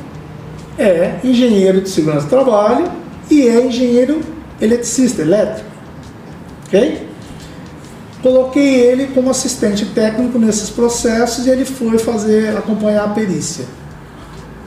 é 0.80 1.16
engenheiro 1.24 1.82
de 1.82 1.90
segurança 1.90 2.26
do 2.26 2.30
trabalho 2.30 2.86
e 3.30 3.42
é 3.48 3.66
engenheiro 3.66 4.22
eletricista, 4.62 5.22
elétrico. 5.22 5.70
Ok? 6.66 7.08
Coloquei 8.22 8.82
ele 8.82 9.08
como 9.08 9.30
assistente 9.30 9.86
técnico 9.86 10.40
nesses 10.40 10.70
processos 10.70 11.46
e 11.46 11.50
ele 11.50 11.66
foi 11.66 11.98
fazer, 11.98 12.58
acompanhar 12.58 13.06
a 13.06 13.10
perícia. 13.10 13.66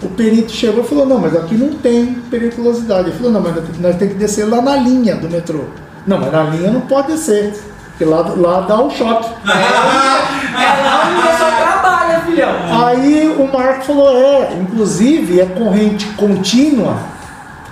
O 0.02 0.08
perito 0.08 0.52
chegou 0.52 0.82
e 0.82 0.86
falou, 0.86 1.04
não, 1.04 1.18
mas 1.18 1.36
aqui 1.36 1.54
não 1.54 1.74
tem 1.74 2.14
periculosidade. 2.30 3.08
Ele 3.08 3.16
falou, 3.16 3.32
não, 3.32 3.40
mas 3.42 3.54
nós 3.78 3.96
temos 3.96 4.14
que 4.14 4.18
descer 4.18 4.48
lá 4.48 4.62
na 4.62 4.76
linha 4.76 5.16
do 5.16 5.28
metrô. 5.28 5.64
Não, 6.06 6.18
mas 6.18 6.32
na 6.32 6.44
linha 6.44 6.70
não 6.70 6.80
pode 6.82 7.08
descer, 7.08 7.52
porque 7.90 8.04
lá, 8.04 8.20
lá 8.36 8.60
dá 8.62 8.82
um 8.82 8.88
choque. 8.88 9.28
É 9.44 10.82
lá 10.82 11.02
onde 11.06 11.22
você 11.22 11.62
trabalha, 11.62 12.20
filhão. 12.20 12.86
Aí 12.86 13.36
o 13.38 13.52
Marco 13.52 13.84
falou, 13.84 14.16
é, 14.16 14.54
inclusive 14.58 15.40
é 15.40 15.46
corrente 15.46 16.06
contínua, 16.16 16.96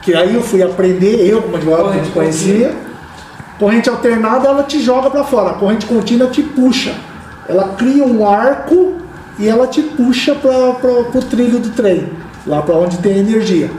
que 0.02 0.14
aí 0.14 0.34
eu 0.34 0.42
fui 0.42 0.62
aprender, 0.62 1.26
eu 1.26 1.42
como 1.42 1.56
advogado 1.56 1.92
que 1.92 1.98
não 1.98 2.10
conhecia, 2.10 2.74
corrente 3.58 3.88
alternada 3.88 4.48
ela 4.48 4.62
te 4.62 4.80
joga 4.80 5.10
para 5.10 5.24
fora, 5.24 5.50
a 5.50 5.54
corrente 5.54 5.86
contínua 5.86 6.28
te 6.28 6.42
puxa. 6.42 6.94
Ela 7.48 7.74
cria 7.76 8.04
um 8.04 8.28
arco 8.28 8.94
e 9.38 9.48
ela 9.48 9.66
te 9.66 9.82
puxa 9.82 10.34
para 10.34 10.50
o 10.50 11.22
trilho 11.22 11.58
do 11.58 11.70
trem, 11.70 12.10
lá 12.46 12.62
para 12.62 12.74
onde 12.74 12.98
tem 12.98 13.18
energia. 13.18 13.70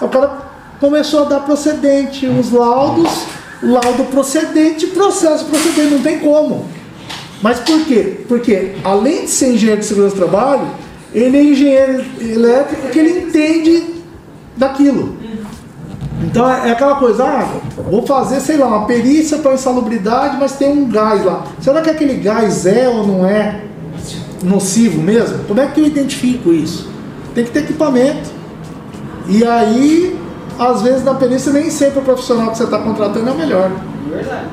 Aí 0.00 0.06
o 0.06 0.10
cara 0.10 0.38
começou 0.80 1.26
a 1.26 1.28
dar 1.28 1.40
procedente, 1.40 2.26
os 2.26 2.50
laudos, 2.52 3.26
laudo 3.62 4.04
procedente, 4.04 4.86
processo 4.88 5.44
procedente, 5.44 5.94
não 5.94 6.02
tem 6.02 6.18
como. 6.20 6.66
Mas 7.42 7.60
por 7.60 7.84
quê? 7.84 8.20
Porque 8.28 8.74
além 8.82 9.22
de 9.22 9.30
ser 9.30 9.54
engenheiro 9.54 9.80
de 9.80 9.86
segurança 9.86 10.14
do 10.14 10.18
trabalho, 10.18 10.66
ele 11.14 11.36
é 11.36 11.42
engenheiro 11.42 12.04
elétrico 12.20 12.82
porque 12.82 12.98
ele 12.98 13.20
entende 13.20 13.94
daquilo. 14.56 15.16
Então 16.24 16.48
é 16.50 16.68
é 16.68 16.72
aquela 16.72 16.96
coisa, 16.96 17.24
ah, 17.24 17.48
vou 17.90 18.04
fazer, 18.06 18.40
sei 18.40 18.56
lá, 18.56 18.66
uma 18.66 18.86
perícia 18.86 19.38
para 19.38 19.54
insalubridade, 19.54 20.36
mas 20.38 20.52
tem 20.56 20.70
um 20.72 20.88
gás 20.88 21.24
lá. 21.24 21.44
Será 21.60 21.80
que 21.80 21.90
aquele 21.90 22.14
gás 22.14 22.66
é 22.66 22.88
ou 22.88 23.06
não 23.06 23.24
é 23.26 23.62
nocivo 24.42 25.00
mesmo? 25.00 25.38
Como 25.46 25.60
é 25.60 25.66
que 25.66 25.80
eu 25.80 25.86
identifico 25.86 26.52
isso? 26.52 26.88
Tem 27.34 27.44
que 27.44 27.50
ter 27.50 27.60
equipamento. 27.60 28.30
E 29.28 29.44
aí, 29.44 30.18
às 30.58 30.82
vezes 30.82 31.04
na 31.04 31.14
perícia 31.14 31.52
nem 31.52 31.70
sempre 31.70 32.00
o 32.00 32.02
profissional 32.02 32.50
que 32.50 32.56
você 32.58 32.64
está 32.64 32.78
contratando 32.78 33.28
é 33.28 33.32
o 33.32 33.36
melhor. 33.36 33.70
Verdade. 34.10 34.46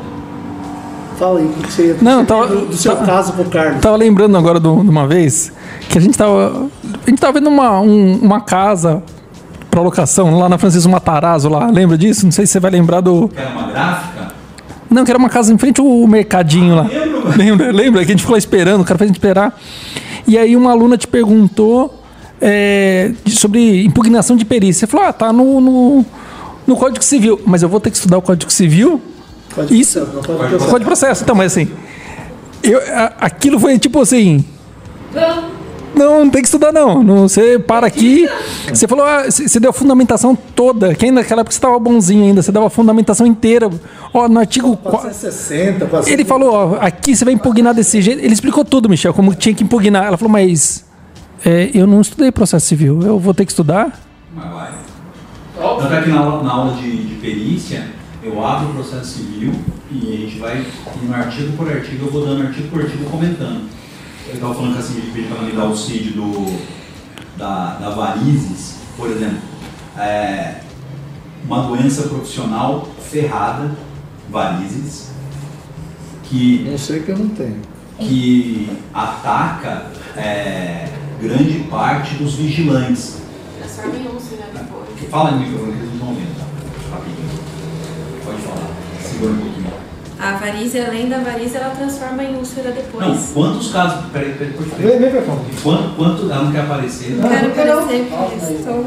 Fala 1.18 1.39
aí 1.39 1.45
o 1.45 1.49
que 1.63 1.72
você 1.72 1.95
Não, 2.01 2.20
você 2.20 2.26
tava- 2.26 2.47
do, 2.47 2.66
do 2.66 2.76
seu 2.76 2.95
tá- 2.95 3.05
caso 3.05 3.34
pro 3.34 3.45
Carlos. 3.45 3.82
Tava 3.82 3.95
lembrando 3.95 4.38
agora 4.38 4.59
de 4.59 4.68
uma 4.68 5.07
vez 5.07 5.51
que 5.89 5.97
a 5.97 6.01
gente 6.01 6.18
tava. 6.18 6.68
A 7.05 7.09
gente 7.09 7.20
tava 7.22 7.34
vendo 7.39 7.47
uma, 7.47 7.80
um- 7.80 8.20
uma 8.22 8.41
casa 8.41 9.01
pra 9.76 9.82
locação 9.84 10.39
lá 10.39 10.47
na 10.47 10.57
Francisco 10.57 10.89
Matarazzo 10.89 11.49
lá. 11.49 11.67
Lembra 11.69 11.97
disso? 11.97 12.23
Não 12.26 12.32
sei 12.32 12.45
se 12.45 12.53
você 12.53 12.59
vai 12.61 12.71
lembrar 12.71 13.01
do. 13.01 13.30
Era 13.36 13.49
uma 13.49 13.67
gráfica? 13.67 14.28
Não, 14.89 15.03
que 15.03 15.11
era 15.11 15.17
uma 15.19 15.28
casa 15.30 15.51
em 15.53 15.57
frente 15.57 15.82
ao 15.82 16.07
mercadinho 16.07 16.76
lá. 16.76 16.84
lembro. 16.84 17.38
Lembra? 17.38 17.71
Lembra 17.71 18.05
que 18.05 18.11
a 18.11 18.13
gente 18.13 18.21
ficou 18.21 18.34
lá 18.34 18.38
esperando, 18.38 18.82
o 18.82 18.86
cara 18.86 18.97
fez 18.97 19.09
a 19.09 19.13
gente 19.13 19.17
esperar. 19.17 19.59
E 20.26 20.38
aí 20.38 20.55
uma 20.55 20.71
aluna 20.71 20.97
te 20.97 21.07
perguntou 21.07 22.01
é, 22.39 23.11
de- 23.26 23.36
sobre 23.36 23.84
impugnação 23.84 24.38
de 24.38 24.45
perícia. 24.45 24.88
Você 24.88 24.91
falou, 24.91 25.07
ah, 25.07 25.11
tá 25.13 25.34
no, 25.34 25.59
no, 25.59 26.05
no 26.65 26.76
Código 26.78 27.03
Civil. 27.03 27.41
Mas 27.45 27.61
eu 27.61 27.67
vou 27.67 27.80
ter 27.82 27.89
que 27.91 27.97
estudar 27.97 28.17
o 28.17 28.21
Código 28.21 28.51
Civil? 28.51 29.01
Pode 29.53 29.78
Isso. 29.78 29.99
processo, 30.05 30.21
processo. 30.38 30.57
Código 30.59 30.80
de 30.80 30.86
processo. 30.86 31.23
Então, 31.23 31.36
mas 31.36 31.51
assim. 31.51 31.67
Eu, 32.63 32.80
a- 32.80 33.13
aquilo 33.19 33.59
foi 33.59 33.78
tipo 33.78 33.99
assim. 33.99 34.45
Não, 35.13 35.43
Não, 35.96 36.26
não 36.26 36.30
tem 36.30 36.41
que 36.41 36.48
estudar, 36.48 36.72
não. 36.74 37.02
não 37.04 37.28
você 37.28 37.58
para 37.58 37.88
aqui. 37.88 38.28
Você 38.68 38.88
falou, 38.88 39.06
ah, 39.06 39.24
você 39.30 39.60
deu 39.60 39.70
a 39.70 39.74
fundamentação 39.74 40.36
toda. 40.36 40.93
Que 40.93 41.06
ainda 41.06 41.22
naquela 41.22 41.41
época 41.41 41.54
você 41.54 41.58
estava 41.58 41.80
bonzinho 41.80 42.24
ainda. 42.24 42.41
Você 42.41 42.52
dava 42.52 42.68
a 42.68 42.70
fundamentação 42.70 43.26
inteira. 43.26 43.70
Ó, 44.14 44.28
no 44.28 44.39
artigo. 44.39 44.76
qua- 44.78 44.91
460, 45.00 45.86
460. 45.86 46.12
Ele 46.12 46.26
falou, 46.26 46.54
ó, 46.54 46.78
aqui 46.80 47.16
você 47.16 47.24
vai 47.26 47.34
impugnar 47.34 47.74
desse 47.74 48.02
jeito. 48.02 48.20
Ele 48.24 48.34
explicou 48.34 48.66
tudo, 48.66 48.89
Michel, 48.89 49.14
como 49.14 49.34
tinha 49.34 49.56
que 49.56 49.64
impugnar. 49.64 50.06
Ela 50.06 50.18
falou, 50.18 50.32
mas 50.32 50.86
é, 51.46 51.70
eu 51.74 51.88
não 51.88 52.02
estudei 52.02 52.32
processo 52.32 52.66
civil. 52.66 53.02
Eu 53.04 53.18
vou 53.20 53.34
ter 53.34 53.46
que 53.46 53.52
estudar? 53.52 54.00
Mas 54.36 54.52
vai. 54.52 54.72
Tanto 55.80 55.93
é 55.93 56.02
que 56.02 56.10
na 56.10 56.20
aula, 56.20 56.43
na 56.43 56.52
aula 56.52 56.74
de, 56.74 56.91
de 57.06 57.16
perícia, 57.16 57.88
eu 58.22 58.46
abro 58.46 58.70
o 58.72 58.74
processo 58.74 59.20
civil 59.20 59.52
e 59.91 60.14
a 60.14 60.18
gente 60.18 60.39
vai 60.39 60.66
indo 61.02 61.14
artigo 61.14 61.56
por 61.56 61.72
artigo, 61.72 62.08
eu 62.08 62.12
vou 62.12 62.26
dando 62.26 62.48
artigo 62.48 62.68
por 62.70 62.82
artigo 62.82 63.06
comentando. 63.10 63.62
Eu 64.28 64.34
estava 64.34 64.55
falando 64.55 64.73
que 64.73 64.80
assim, 64.80 64.99
de 64.99 65.11
pedir 65.11 65.28
para 65.28 65.43
me 65.43 65.51
dar 65.51 65.65
o 65.65 65.78
CID 65.78 66.11
do, 66.11 66.59
da, 67.38 67.76
da 67.76 67.89
varizes, 67.91 68.78
por 68.97 69.09
exemplo, 69.09 69.38
é, 69.97 70.61
uma 71.45 71.63
doença 71.63 72.03
profissional 72.03 72.88
ferrada, 73.09 73.71
varizes, 74.30 75.11
que 76.23 76.67
Não 76.69 76.78
sei 76.78 77.01
que 77.01 77.09
eu 77.09 77.17
não 77.19 77.30
tenho. 77.30 77.61
que 77.99 78.69
ataca 78.93 79.91
é, 80.17 80.89
grande 81.21 81.59
parte 81.69 82.15
dos 82.15 82.34
vigilantes. 82.34 83.17
Transforma 83.59 83.95
em 83.95 84.07
úlcera 84.07 84.47
depois. 84.51 85.09
Fala 85.09 85.32
no 85.32 85.39
microfone 85.39 85.71
eles 85.73 85.86
não 85.88 85.93
estão 85.93 86.15
vendo, 86.15 86.38
tá? 86.39 86.95
Rapidinho. 86.95 87.30
Pode 88.26 88.41
falar. 88.41 88.69
Segura 89.01 89.32
um 89.34 89.38
pouquinho. 89.38 89.55
A 90.26 90.38
varícia, 90.38 90.88
além 90.88 91.07
da 91.07 91.19
varícia, 91.19 91.59
ela 91.59 91.69
transforma 91.76 92.23
em 92.23 92.36
úlcera 92.36 92.69
Não, 92.69 92.76
depois. 92.76 93.32
quantos 93.32 93.71
casos. 93.71 94.05
Peraí, 94.11 94.32
peraí, 94.34 94.53
pode 94.53 94.69
Vem, 94.71 94.97
vem. 94.97 95.21
Quanto, 95.61 95.95
quanto. 95.95 96.32
Ela 96.32 96.43
não 96.45 96.51
quer 96.51 96.61
aparecer. 96.61 97.11
Não 97.11 97.30
quero 97.30 97.47
não 97.47 97.53
quero. 97.55 97.76
parecer 97.78 98.07
porque 98.09 98.53
estou... 98.53 98.86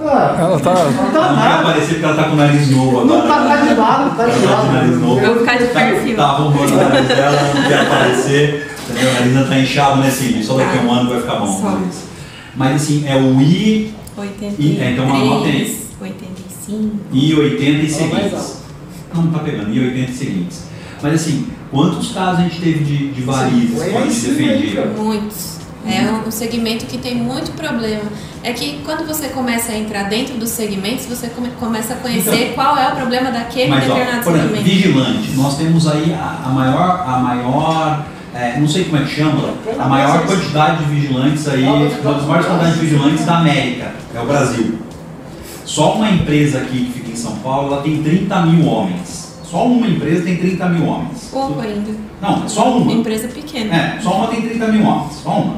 Ah, 0.00 0.36
Ela 0.38 0.60
tá. 0.60 0.74
não 0.74 0.92
não 0.92 1.12
tá 1.12 1.60
aparecer 1.60 1.88
porque 1.94 2.04
ela 2.04 2.14
tá 2.14 2.24
com 2.24 2.32
o 2.32 2.36
nariz 2.36 2.70
novo 2.70 3.00
agora. 3.00 3.04
Não 3.06 3.28
tá 3.28 3.48
tá 3.48 3.56
de 3.66 3.74
lado, 3.74 4.16
tá 4.16 4.26
de 4.26 4.40
tá 4.46 4.56
com 4.56 4.66
o 4.68 4.72
nariz 4.72 4.90
lado. 4.92 5.00
novo. 5.00 5.20
Eu 5.20 5.34
vou 5.34 5.38
ficar 5.40 5.58
de 5.58 5.64
Tá- 5.68 5.80
perfil. 5.80 6.16
Tá 6.16 6.22
arrumando 6.24 6.70
o 6.72 6.76
nariz 6.76 7.08
dela, 7.08 7.40
não 7.54 7.62
quer 7.68 7.80
aparecer. 7.80 8.70
Entendeu? 8.90 9.08
O 9.10 9.12
nariz 9.14 9.26
ainda 9.36 9.44
tá 9.48 9.58
inchado, 9.58 9.96
né, 10.00 10.10
Cid? 10.10 10.44
Só 10.44 10.54
daqui 10.56 10.78
a 10.78 10.82
um 10.82 10.92
ano 10.92 11.10
vai 11.10 11.20
ficar 11.20 11.34
bom. 11.36 11.46
Só. 11.60 11.78
Mas 12.54 12.76
assim, 12.82 13.04
é 13.08 13.16
o 13.16 13.40
I 13.40 13.94
83, 14.16 14.80
É, 14.80 14.90
então 14.92 15.04
anota 15.04 15.46
aí. 15.46 15.76
85. 16.00 16.96
e 17.12 17.34
80 17.34 18.57
Não, 19.14 19.22
não 19.22 19.32
tá 19.32 19.38
pegando, 19.40 19.72
e 19.74 19.80
80 19.80 20.10
e 20.10 20.14
seguintes. 20.14 20.64
Mas 21.02 21.14
assim, 21.14 21.46
quantos 21.70 22.12
casos 22.12 22.40
a 22.40 22.42
gente 22.42 22.60
teve 22.60 22.84
de, 22.84 23.08
de 23.12 23.22
varizes 23.22 23.78
Sim, 23.78 23.90
quando 23.92 24.10
se 24.10 24.30
defendia? 24.30 24.86
Muitos. 24.96 25.58
É 25.86 26.02
um, 26.26 26.30
segmento 26.30 26.84
que 26.86 26.98
tem 26.98 27.14
muito 27.14 27.52
problema. 27.52 28.02
É 28.42 28.52
que 28.52 28.80
quando 28.84 29.06
você 29.06 29.28
começa 29.28 29.72
a 29.72 29.78
entrar 29.78 30.04
dentro 30.04 30.36
dos 30.36 30.50
segmentos, 30.50 31.06
você 31.06 31.28
come- 31.28 31.50
começa 31.58 31.94
a 31.94 31.96
conhecer 31.96 32.50
Então, 32.52 32.54
qual 32.54 32.76
é 32.76 32.88
o 32.88 32.96
problema 32.96 33.30
daquele 33.30 33.70
Mas, 33.70 33.84
ó, 33.84 33.94
determinado 33.94 34.24
por 34.24 34.34
exemplo, 34.34 34.56
segmento. 34.56 34.76
vigilante, 34.76 35.30
nós 35.36 35.56
temos 35.56 35.88
aí 35.88 36.12
a, 36.12 36.42
a 36.44 36.48
maior, 36.50 37.04
a 37.06 37.18
maior 37.20 38.06
é, 38.34 38.58
não 38.58 38.68
sei 38.68 38.84
como 38.84 38.98
é 38.98 39.04
que 39.04 39.14
chama, 39.14 39.54
a 39.78 39.88
maior 39.88 40.26
quantidade 40.26 40.84
de 40.84 40.94
vigilantes 40.94 41.48
aí, 41.48 41.64
uma 41.64 41.88
das 41.88 42.24
maiores 42.24 42.46
quantidades 42.46 42.74
de 42.74 42.80
vigilantes 42.86 43.24
da 43.24 43.38
América, 43.38 43.92
é 44.14 44.20
o 44.20 44.26
Brasil. 44.26 44.78
Só 45.64 45.94
uma 45.94 46.10
empresa 46.10 46.58
aqui 46.58 46.90
em 47.10 47.16
São 47.16 47.36
Paulo, 47.36 47.72
ela 47.72 47.82
tem 47.82 48.02
30 48.02 48.42
mil 48.46 48.66
homens. 48.66 49.36
Só 49.44 49.66
uma 49.66 49.86
empresa 49.86 50.24
tem 50.24 50.36
30 50.36 50.68
mil 50.68 50.86
homens. 50.86 51.30
Pouco 51.32 51.60
ainda. 51.60 51.90
Não, 52.20 52.44
é 52.44 52.48
só 52.48 52.76
uma. 52.76 52.92
Empresa 52.92 53.28
pequena. 53.28 53.74
É, 53.74 54.00
só 54.00 54.16
uma 54.16 54.26
tem 54.28 54.42
30 54.42 54.68
mil 54.68 54.86
homens, 54.86 55.14
só 55.22 55.30
uma. 55.30 55.56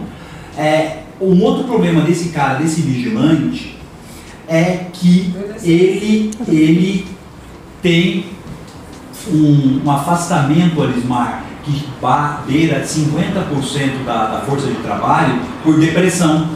É, 0.57 0.99
um 1.21 1.43
outro 1.43 1.65
problema 1.65 2.03
desse 2.03 2.29
cara, 2.31 2.55
desse 2.55 2.81
vigilante, 2.83 3.77
é 4.49 4.87
que 4.93 5.35
ele, 5.63 6.31
ele 6.49 7.07
tem 7.83 8.27
um, 9.29 9.83
um 9.85 9.91
afastamento, 9.91 10.83
Arismar, 10.83 11.45
que 11.65 11.85
beira 12.47 12.83
50% 12.83 14.05
da, 14.05 14.27
da 14.27 14.41
força 14.41 14.67
de 14.67 14.77
trabalho 14.77 15.41
por 15.63 15.79
depressão. 15.79 16.49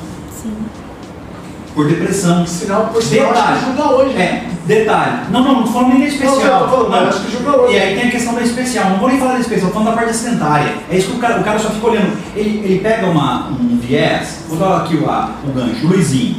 Por 1.74 1.88
depressão. 1.88 2.46
Sinal, 2.46 2.86
por 2.92 3.02
sinal, 3.02 3.30
acho 3.32 3.40
Detalhe. 3.42 3.58
que 3.58 3.66
julga 3.66 3.90
hoje. 3.94 4.16
É, 4.16 4.44
detalhe. 4.66 5.12
Não, 5.30 5.42
não, 5.42 5.60
não 5.60 5.66
falando 5.66 5.88
nem 5.90 6.00
da 6.02 6.06
especial. 6.06 6.60
Não, 6.60 6.68
falando, 6.70 6.90
Não. 6.90 7.08
acho 7.08 7.20
que 7.24 7.32
julga 7.32 7.56
hoje. 7.60 7.74
E 7.74 7.78
aí 7.80 7.94
tem 7.98 8.08
a 8.08 8.10
questão 8.12 8.34
da 8.34 8.42
especial. 8.42 8.90
Não 8.90 8.98
vou 8.98 9.08
nem 9.08 9.18
falar 9.18 9.32
da 9.34 9.40
especial, 9.40 9.70
falando 9.72 9.88
da 9.88 9.94
parte 9.96 10.10
acidentária. 10.10 10.74
É 10.90 10.96
isso 10.96 11.10
que 11.10 11.16
o 11.16 11.18
cara, 11.18 11.40
o 11.40 11.44
cara 11.44 11.58
só 11.58 11.70
fica 11.70 11.86
olhando. 11.88 12.16
Ele, 12.36 12.62
ele 12.64 12.78
pega 12.80 13.06
uma, 13.06 13.48
um 13.48 13.76
viés, 13.82 14.44
vou 14.48 14.56
dar 14.58 14.76
aqui 14.78 14.94
o, 14.96 15.10
a- 15.10 15.30
o 15.44 15.50
gancho, 15.50 15.84
o 15.84 15.88
Luizinho. 15.88 16.36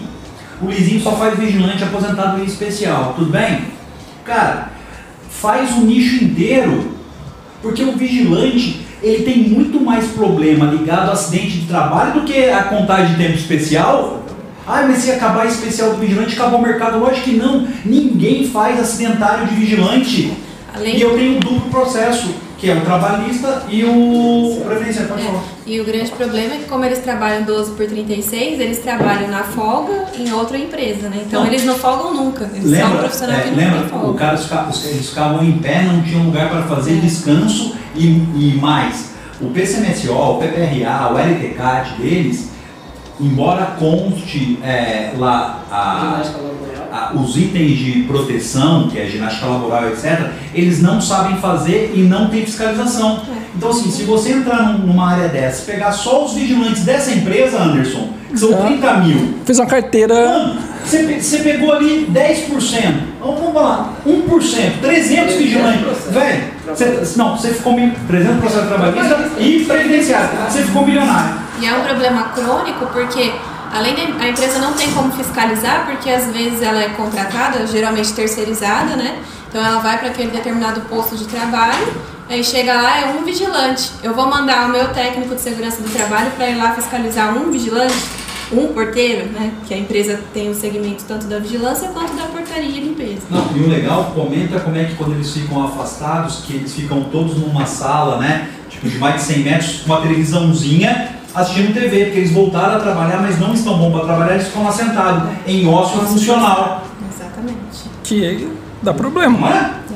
O 0.62 0.66
Luizinho 0.68 1.02
só 1.02 1.12
faz 1.12 1.38
vigilante 1.38 1.84
aposentado 1.84 2.40
em 2.40 2.46
especial, 2.46 3.14
tudo 3.18 3.30
bem? 3.30 3.60
Cara, 4.24 4.70
faz 5.30 5.72
o 5.76 5.82
nicho 5.82 6.24
inteiro, 6.24 6.92
porque 7.62 7.84
o 7.84 7.92
vigilante 7.98 8.86
ele 9.04 9.24
tem 9.24 9.38
muito 9.50 9.80
mais 9.82 10.06
problema 10.08 10.66
ligado 10.68 11.10
a 11.10 11.14
acidente 11.14 11.60
de 11.60 11.68
trabalho 11.68 12.14
do 12.14 12.22
que 12.22 12.50
a 12.50 12.64
contagem 12.64 13.16
de 13.16 13.24
tempo 13.24 13.36
especial. 13.38 14.24
Ah, 14.68 14.84
mas 14.88 14.98
se 15.00 15.12
acabar 15.12 15.46
especial 15.46 15.92
do 15.92 15.98
vigilante, 15.98 16.34
acabou 16.34 16.60
o 16.60 16.64
mercado. 16.64 17.00
Lógico 17.00 17.26
que 17.26 17.36
não. 17.36 17.68
Ninguém 17.86 18.48
faz 18.48 18.80
acidentário 18.80 19.48
de 19.48 19.56
vigilante. 19.56 20.34
Além 20.74 20.98
E 20.98 21.02
eu 21.02 21.14
tenho 21.16 21.38
um 21.38 21.40
duplo 21.40 21.70
processo, 21.70 22.34
que 22.58 22.70
é 22.70 22.74
o 22.76 22.82
trabalhista 22.82 23.64
e 23.70 23.84
o 23.86 24.62
previdenciário. 24.66 25.10
Pode 25.10 25.24
falar. 25.24 25.38
É, 25.68 25.70
e 25.70 25.80
o 25.80 25.86
grande 25.86 26.12
problema 26.12 26.56
é 26.56 26.58
que 26.58 26.66
como 26.66 26.84
eles 26.84 27.00
trabalham 27.00 27.44
12 27.44 27.72
por 27.72 27.86
36, 27.86 28.60
eles 28.60 28.80
trabalham 28.80 29.30
na 29.30 29.44
folga 29.44 30.06
em 30.18 30.32
outra 30.34 30.58
empresa, 30.58 31.10
né? 31.10 31.24
Então 31.28 31.42
Não. 31.42 31.48
eles 31.48 31.64
não 31.64 31.76
folgam 31.76 32.14
nunca. 32.14 32.44
Eles 32.54 32.64
são 32.64 32.70
um 32.72 32.72
Lembra, 32.72 32.98
profissional 33.00 33.36
é, 33.38 33.42
que 33.44 33.50
lembra 33.56 33.88
folga. 33.88 34.08
o 34.08 34.14
cara, 34.16 34.36
os 34.36 34.48
ca- 34.48 34.68
os- 34.70 34.86
eles 34.86 35.10
ficavam 35.10 35.44
em 35.44 35.58
pé, 35.60 35.84
não 35.84 36.02
tinham 36.02 36.24
lugar 36.24 36.50
para 36.50 36.64
fazer 36.64 36.94
É. 36.94 36.96
descanso 37.02 37.76
E, 37.98 38.08
e 38.08 38.58
mais, 38.62 39.12
o 39.40 39.46
PCMSO, 39.52 40.12
o 40.12 40.38
PPRA, 40.38 41.14
o 41.14 41.18
LTCAT 41.18 41.94
deles, 42.02 42.50
embora 43.20 43.76
conste 43.80 44.60
é, 44.64 45.12
lá 45.18 45.60
a, 45.72 46.22
a- 46.92 47.12
os 47.16 47.36
itens 47.38 47.78
de 47.78 47.92
proteção, 48.04 48.88
que 48.88 48.98
é 49.00 49.06
ginástica 49.06 49.46
laboral, 49.48 49.88
etc., 49.90 50.28
eles 50.54 50.82
não 50.82 51.00
sabem 51.02 51.38
fazer 51.38 51.94
e 51.96 52.02
não 52.02 52.28
tem 52.30 52.46
fiscalização. 52.46 53.22
Então, 53.56 53.70
assim, 53.70 53.90
se 53.92 54.04
você 54.04 54.32
entrar 54.34 54.64
num- 54.64 54.86
numa 54.88 55.12
área 55.12 55.28
dessa, 55.30 55.64
pegar 55.72 55.92
só 55.92 56.26
os 56.26 56.34
vigilantes 56.34 56.84
dessa 56.84 57.12
empresa, 57.12 57.58
Anderson, 57.62 58.10
que 58.30 58.38
são 58.38 58.52
Tá. 58.52 58.66
30 58.66 58.94
mil, 58.98 59.34
Fiz 59.46 59.60
uma 59.60 59.66
carteira. 59.66 60.14
Mano, 60.14 60.60
você, 60.84 61.00
pe- 61.04 61.22
você 61.22 61.38
pegou 61.40 61.72
ali 61.74 62.08
10%, 62.12 62.94
vamos 63.22 63.40
vamos 63.40 63.56
lá, 63.56 63.94
1%, 64.06 64.80
300 64.82 65.36
vigilantes. 65.36 65.82
Velho, 66.12 66.44
você, 66.68 67.02
não, 67.18 67.38
você 67.38 67.50
ficou 67.50 67.74
mil- 67.74 67.92
300 68.08 68.40
processo 68.40 68.68
trabalhista 68.68 69.30
e 69.40 69.64
previdenciário. 69.66 70.30
Você 70.50 70.64
ficou 70.64 70.86
milionário. 70.86 71.45
E 71.60 71.66
é 71.66 71.74
um 71.74 71.84
problema 71.84 72.24
crônico 72.30 72.86
porque, 72.88 73.34
além 73.74 73.96
da 73.96 74.24
a 74.24 74.30
empresa 74.30 74.60
não 74.60 74.74
tem 74.74 74.92
como 74.92 75.12
fiscalizar, 75.12 75.86
porque 75.86 76.10
às 76.10 76.32
vezes 76.32 76.62
ela 76.62 76.82
é 76.82 76.90
contratada, 76.90 77.66
geralmente 77.68 78.14
terceirizada, 78.14 78.96
né? 78.96 79.20
Então 79.48 79.66
ela 79.66 79.80
vai 79.80 79.98
para 79.98 80.10
aquele 80.10 80.32
determinado 80.32 80.82
posto 80.82 81.16
de 81.16 81.26
trabalho, 81.26 81.88
aí 82.30 82.44
chega 82.44 82.74
lá, 82.74 83.00
é 83.00 83.06
um 83.06 83.24
vigilante. 83.24 83.90
Eu 84.04 84.14
vou 84.14 84.28
mandar 84.28 84.68
o 84.68 84.70
meu 84.70 84.90
técnico 84.90 85.34
de 85.34 85.42
segurança 85.42 85.82
do 85.82 85.90
trabalho 85.90 86.30
para 86.32 86.50
ir 86.50 86.56
lá 86.56 86.74
fiscalizar 86.74 87.38
um 87.38 87.50
vigilante, 87.52 87.96
um 88.52 88.68
porteiro, 88.74 89.28
né? 89.32 89.54
Que 89.66 89.74
a 89.74 89.78
empresa 89.78 90.20
tem 90.34 90.50
o 90.50 90.54
segmento 90.54 91.06
tanto 91.08 91.28
da 91.28 91.40
vigilância 91.40 91.88
quanto 91.90 92.14
da 92.16 92.24
portaria 92.24 92.68
e 92.68 92.82
limpeza. 92.82 93.22
Não, 93.30 93.48
e 93.56 93.62
o 93.62 93.70
legal, 93.70 94.12
comenta 94.14 94.60
como 94.60 94.76
é 94.76 94.84
que 94.84 94.96
quando 94.96 95.14
eles 95.14 95.32
ficam 95.32 95.64
afastados, 95.64 96.44
que 96.46 96.56
eles 96.56 96.74
ficam 96.74 97.06
todos 97.06 97.38
numa 97.38 97.66
sala, 97.66 98.18
né? 98.18 98.50
Tipo, 98.70 98.90
de 98.90 98.98
mais 98.98 99.16
de 99.16 99.22
100 99.22 99.40
metros, 99.40 99.78
com 99.78 99.94
uma 99.94 100.02
televisãozinha, 100.02 101.16
assistindo 101.36 101.74
TV, 101.74 102.06
porque 102.06 102.20
eles 102.20 102.32
voltaram 102.32 102.78
a 102.78 102.80
trabalhar, 102.80 103.22
mas 103.22 103.40
não 103.40 103.54
estão 103.54 103.78
bons 103.78 103.92
para 103.92 104.06
trabalhar, 104.06 104.34
eles 104.36 104.48
ficam 104.48 104.64
lá 104.64 104.72
sentados, 104.72 105.30
em 105.46 105.68
ócio 105.68 106.00
funcional. 106.02 106.84
Exatamente. 107.14 107.90
Que 108.04 108.26
aí 108.26 108.58
dá 108.82 108.94
problema. 108.94 109.38
Não 109.38 109.48
é? 109.50 109.52
Já. 109.90 109.96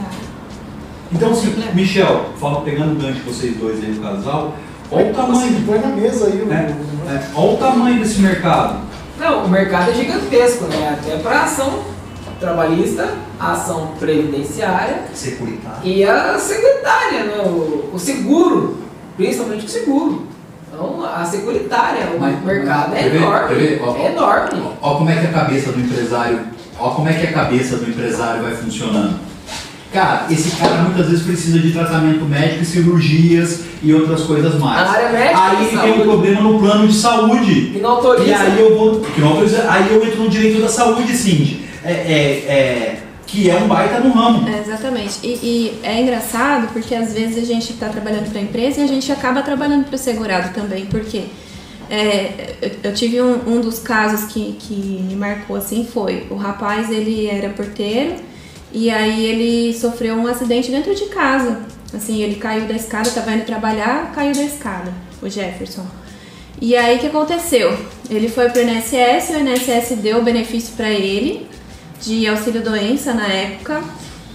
Então, 1.11 1.31
assim, 1.31 1.47
Problema. 1.51 1.71
Michel, 1.73 2.25
fala, 2.39 2.61
pegando 2.61 2.91
o 2.93 2.95
gancho 2.95 3.19
de 3.19 3.21
vocês 3.21 3.55
dois 3.57 3.83
aí 3.83 3.91
do 3.91 4.01
casal, 4.01 4.55
olha 4.91 5.11
o 5.11 5.15
tamanho. 5.15 5.63
Põe 5.65 5.79
na 5.79 5.87
mesa 5.87 6.25
aí 6.27 6.41
o. 6.41 6.51
É, 6.51 6.75
olha 7.33 7.53
o 7.53 7.57
tamanho 7.57 7.99
desse 7.99 8.19
mercado. 8.19 8.79
Não, 9.19 9.45
o 9.45 9.49
mercado 9.49 9.91
é 9.91 9.93
gigantesco, 9.93 10.65
né? 10.65 10.97
Até 10.99 11.17
para 11.17 11.43
ação 11.43 11.79
trabalhista, 12.39 13.15
a 13.39 13.51
ação 13.51 13.91
previdenciária 13.99 15.03
Securitário. 15.13 15.79
e 15.83 16.03
a 16.05 16.39
securitária, 16.39 17.25
né? 17.25 17.43
O, 17.45 17.89
o 17.93 17.99
seguro, 17.99 18.77
principalmente 19.17 19.65
o 19.65 19.69
seguro. 19.69 20.27
Então, 20.79 21.03
a 21.05 21.25
securitária, 21.25 22.07
o 22.15 22.19
Mas- 22.21 22.41
mercado 22.41 22.95
é 22.95 23.09
ver? 23.09 23.17
enorme. 23.17 23.55
Ver? 23.55 23.81
Ó, 23.83 23.97
É 23.97 24.11
enorme. 24.13 24.61
Ó 24.81 24.95
como 24.95 25.09
é 25.09 25.15
que 25.15 25.27
a 25.27 25.31
cabeça 25.31 25.73
do 25.73 25.81
empresário, 25.81 26.39
ó 26.79 26.91
como 26.91 27.09
é 27.09 27.13
que 27.13 27.27
a 27.27 27.33
cabeça 27.33 27.75
do 27.75 27.89
empresário 27.89 28.41
vai 28.43 28.53
funcionando. 28.53 29.19
Cara, 29.91 30.27
esse 30.29 30.51
cara 30.55 30.83
muitas 30.83 31.07
vezes 31.09 31.25
precisa 31.25 31.59
de 31.59 31.71
tratamento 31.73 32.23
médico, 32.23 32.63
cirurgias 32.63 33.61
e 33.83 33.93
outras 33.93 34.21
coisas 34.21 34.55
mais. 34.57 34.87
A 34.87 34.91
área 34.91 35.09
médica 35.09 35.41
aí 35.41 35.65
tem 35.65 35.77
saúde. 35.77 35.99
um 35.99 36.03
problema 36.03 36.41
no 36.41 36.59
plano 36.59 36.87
de 36.87 36.93
saúde. 36.93 37.71
Que 37.73 37.79
não 37.79 37.89
autoriza. 37.91 38.29
E 38.29 38.33
aí 38.33 38.59
eu 38.59 38.77
vou. 38.77 39.01
Que 39.01 39.19
não 39.19 39.29
autoriza, 39.29 39.65
aí 39.69 39.91
eu 39.91 40.05
entro 40.05 40.23
no 40.23 40.29
direito 40.29 40.61
da 40.61 40.69
saúde, 40.69 41.11
Cindy. 41.17 41.65
É, 41.83 41.91
é, 41.91 42.21
é, 42.47 42.99
que 43.29 43.49
é 43.49 43.55
um 43.55 43.67
baita 43.67 43.99
no 43.99 44.11
ramo. 44.11 44.47
É, 44.49 44.59
exatamente. 44.59 45.19
E, 45.23 45.27
e 45.27 45.79
é 45.83 46.01
engraçado 46.01 46.71
porque 46.73 46.95
às 46.95 47.13
vezes 47.13 47.37
a 47.37 47.45
gente 47.45 47.71
está 47.71 47.87
trabalhando 47.87 48.29
para 48.29 48.39
a 48.39 48.43
empresa 48.43 48.81
e 48.81 48.83
a 48.83 48.87
gente 48.87 49.11
acaba 49.11 49.41
trabalhando 49.43 49.85
para 49.85 49.95
o 49.95 49.97
segurado 49.99 50.53
também, 50.53 50.87
porque 50.87 51.25
é, 51.89 52.55
eu, 52.83 52.93
tive 52.93 53.21
um, 53.21 53.35
um 53.47 53.61
dos 53.61 53.79
casos 53.79 54.31
que, 54.31 54.57
que 54.59 54.73
me 55.07 55.15
marcou 55.15 55.55
assim 55.55 55.87
foi 55.91 56.27
o 56.29 56.35
rapaz 56.35 56.91
ele 56.91 57.25
era 57.25 57.49
porteiro 57.49 58.15
e 58.71 58.89
aí 58.91 59.25
ele 59.25 59.73
sofreu 59.73 60.15
um 60.15 60.27
acidente 60.27 60.69
dentro 60.69 60.93
de 60.93 61.05
casa. 61.05 61.61
Assim, 61.93 62.21
ele 62.21 62.35
caiu 62.35 62.67
da 62.67 62.75
escada, 62.75 63.09
estava 63.09 63.31
indo 63.31 63.45
trabalhar, 63.45 64.11
caiu 64.13 64.33
da 64.33 64.43
escada, 64.43 64.93
o 65.21 65.29
Jefferson. 65.29 65.85
E 66.61 66.75
aí 66.75 66.97
o 66.97 66.99
que 66.99 67.07
aconteceu? 67.07 67.75
Ele 68.09 68.27
foi 68.27 68.49
pro 68.49 68.61
INSS, 68.61 69.29
o 69.31 69.39
INSS 69.39 69.97
deu 69.97 70.19
o 70.19 70.23
benefício 70.23 70.75
para 70.75 70.91
ele 70.91 71.48
de 72.01 72.27
auxílio 72.27 72.61
doença 72.61 73.13
na 73.13 73.27
época 73.27 73.81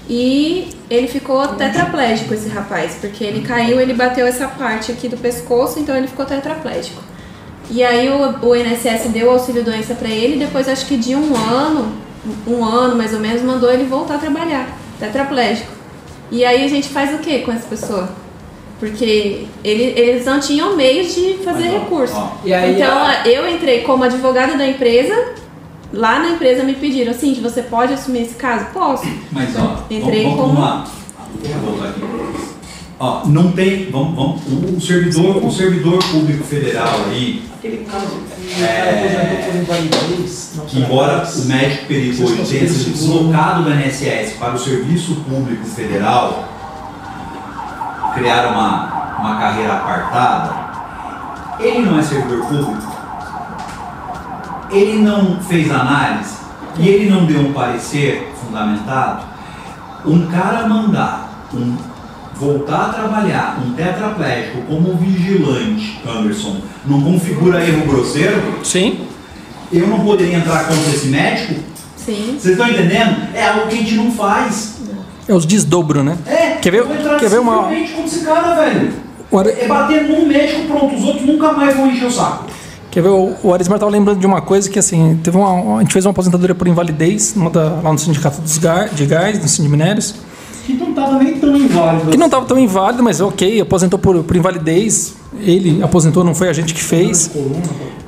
e 0.09 0.69
ele 0.91 1.09
ficou 1.09 1.47
tetraplégico 1.49 2.35
esse 2.35 2.49
rapaz, 2.49 2.99
porque 3.01 3.25
ele 3.25 3.41
caiu, 3.41 3.81
ele 3.81 3.95
bateu 3.95 4.27
essa 4.27 4.47
parte 4.47 4.93
aqui 4.93 5.09
do 5.09 5.17
pescoço, 5.17 5.79
então 5.79 5.97
ele 5.97 6.07
ficou 6.07 6.27
tetraplégico. 6.27 7.03
E 7.71 7.83
aí 7.83 8.11
o, 8.11 8.47
o 8.47 8.55
INSS 8.55 9.09
deu 9.11 9.31
auxílio 9.31 9.65
doença 9.65 9.95
para 9.95 10.09
ele, 10.09 10.45
depois 10.45 10.69
acho 10.69 10.87
que 10.87 10.97
de 10.97 11.15
um 11.15 11.35
ano, 11.35 11.93
um 12.47 12.63
ano 12.63 12.97
mais 12.97 13.15
ou 13.15 13.21
menos, 13.21 13.41
mandou 13.43 13.71
ele 13.71 13.85
voltar 13.85 14.17
a 14.17 14.19
trabalhar, 14.19 14.69
tetraplégico. 15.01 15.73
E 16.31 16.45
aí 16.45 16.65
a 16.65 16.69
gente 16.69 16.89
faz 16.89 17.15
o 17.15 17.19
que 17.19 17.41
com 17.41 17.53
essa 17.53 17.67
pessoa? 17.67 18.11
Porque 18.79 19.47
ele, 19.63 19.99
eles 19.99 20.27
não 20.27 20.41
tinham 20.41 20.77
meios 20.77 21.15
de 21.15 21.39
fazer 21.45 21.69
recurso. 21.69 22.15
então 22.73 23.11
eu 23.25 23.49
entrei 23.49 23.81
como 23.83 24.05
advogada 24.05 24.57
da 24.59 24.67
empresa. 24.67 25.15
Lá 25.95 26.19
na 26.19 26.31
empresa 26.31 26.63
me 26.65 26.75
pediram 26.75 27.13
assim, 27.13 27.35
você 27.43 27.63
pode 27.63 27.93
assumir 27.93 28.23
esse 28.23 28.35
caso? 28.35 28.67
Posso. 28.73 29.07
Mas 29.31 29.51
ó, 29.57 29.79
Entrei 29.91 30.25
vamos, 30.25 30.39
vamos 30.39 30.55
como- 30.57 30.61
lá. 30.61 30.85
Eu 31.45 31.59
voltar 31.61 31.89
aqui. 31.91 32.01
Ó, 32.99 33.27
não 33.27 33.53
tem. 33.53 33.91
Vamos, 33.91 34.15
vamos, 34.15 34.43
o 34.77 34.81
servidor, 34.81 35.45
o 35.45 35.51
servidor 35.51 36.03
público 36.05 36.45
federal 36.45 36.95
aí, 37.11 37.43
Aquele 37.59 37.85
caso 37.91 38.07
que 38.07 38.63
É. 38.63 39.63
não 40.57 40.67
que 40.67 40.79
embora 40.81 41.25
o 41.27 41.45
médico 41.47 41.87
perito 41.87 42.23
hoje 42.25 42.35
tenha 42.45 42.69
sido 42.69 42.93
deslocado 42.93 43.63
do 43.63 43.71
INSS 43.71 44.35
para 44.39 44.55
o 44.55 44.59
Serviço 44.59 45.15
Público 45.29 45.65
Federal, 45.65 46.47
criar 48.15 48.49
uma, 48.53 49.17
uma 49.19 49.37
carreira 49.41 49.73
apartada, 49.75 50.55
ele 51.59 51.87
não 51.87 51.99
é 51.99 52.03
servidor 52.03 52.45
público, 52.47 52.94
ele 54.71 54.99
não 55.03 55.39
fez 55.41 55.71
análise 55.71 56.35
e 56.79 56.89
ele 56.89 57.11
não 57.11 57.25
deu 57.27 57.41
um 57.41 57.53
parecer 57.53 58.33
fundamentado, 58.45 59.25
um 60.05 60.27
cara 60.27 60.67
mandar 60.69 61.49
um, 61.55 61.77
voltar 62.35 62.87
a 62.87 62.89
trabalhar 62.89 63.59
um 63.65 63.73
tetraplégico 63.73 64.63
como 64.63 64.95
vigilante, 64.97 66.01
Anderson, 66.07 66.57
não 66.85 67.01
configura 67.01 67.65
erro 67.65 67.87
grosseiro? 67.87 68.43
Sim. 68.65 69.07
Eu 69.73 69.87
não 69.87 70.01
poderia 70.01 70.37
entrar 70.37 70.67
contra 70.69 70.91
esse 70.91 71.07
médico? 71.09 71.55
Sim. 71.97 72.37
Vocês 72.39 72.59
estão 72.59 72.69
entendendo? 72.69 73.29
É 73.35 73.49
algo 73.49 73.67
que 73.69 73.75
a 73.75 73.79
gente 73.79 73.95
não 73.95 74.11
faz. 74.11 74.75
É 75.27 75.33
os 75.33 75.47
desdobro, 75.47 76.03
né? 76.03 76.19
É, 76.27 76.57
Quer 76.61 76.71
ver- 76.71 76.79
eu 76.81 76.87
vou 76.87 76.97
entrar 76.97 77.17
quer 77.19 77.31
ver 77.31 77.41
uma- 77.41 77.63
simplesmente 77.63 77.93
contra 77.93 78.07
esse 78.17 78.25
cara, 78.25 78.55
velho. 78.57 78.93
É 79.61 79.67
bater 79.67 80.03
num 80.09 80.27
médico, 80.27 80.67
pronto, 80.69 80.95
os 80.95 81.03
outros 81.05 81.27
nunca 81.27 81.53
mais 81.53 81.75
vão 81.77 81.87
encher 81.89 82.07
o 82.07 82.11
saco. 82.11 82.45
Quer 82.95 83.03
ver, 83.03 83.09
o, 83.09 83.35
o 83.43 83.53
Arismar 83.53 83.75
estava 83.77 83.91
lembrando 83.91 84.21
de 84.21 84.27
uma 84.27 84.41
coisa 84.41 84.71
que, 84.71 84.79
assim, 84.79 85.19
teve 85.23 85.37
uma, 85.37 85.79
a 85.79 85.81
gente 85.81 85.93
fez 85.93 86.07
uma 86.07 86.13
aposentadoria 86.13 86.55
por 86.55 86.69
invalidez 86.69 87.35
da- 87.53 87.81
lá 87.83 87.93
no 87.93 87.99
Sindicato 87.99 88.41
dos 88.41 88.57
Gar, 88.57 88.89
de 88.91 89.05
Gás, 89.05 89.37
no 89.43 89.49
Sindicato 89.49 89.63
de 89.65 89.69
Minérios, 89.69 90.15
Que 90.65 90.75
não 90.75 90.93
tava 90.95 91.19
nem 91.21 91.35
tão 91.39 91.57
inválido. 91.57 92.11
que 92.13 92.17
não 92.17 92.27
estava 92.27 92.47
tão 92.47 92.57
inválido, 92.57 93.03
mas 93.03 93.21
ok, 93.21 93.61
aposentou 93.61 93.99
por, 93.99 94.23
por 94.23 94.37
invalidez, 94.37 95.13
ele 95.41 95.83
aposentou, 95.83 96.23
não 96.23 96.37
foi 96.37 96.49
a 96.49 96.53
gente 96.53 96.73
que 96.73 96.83
fez. 96.85 97.33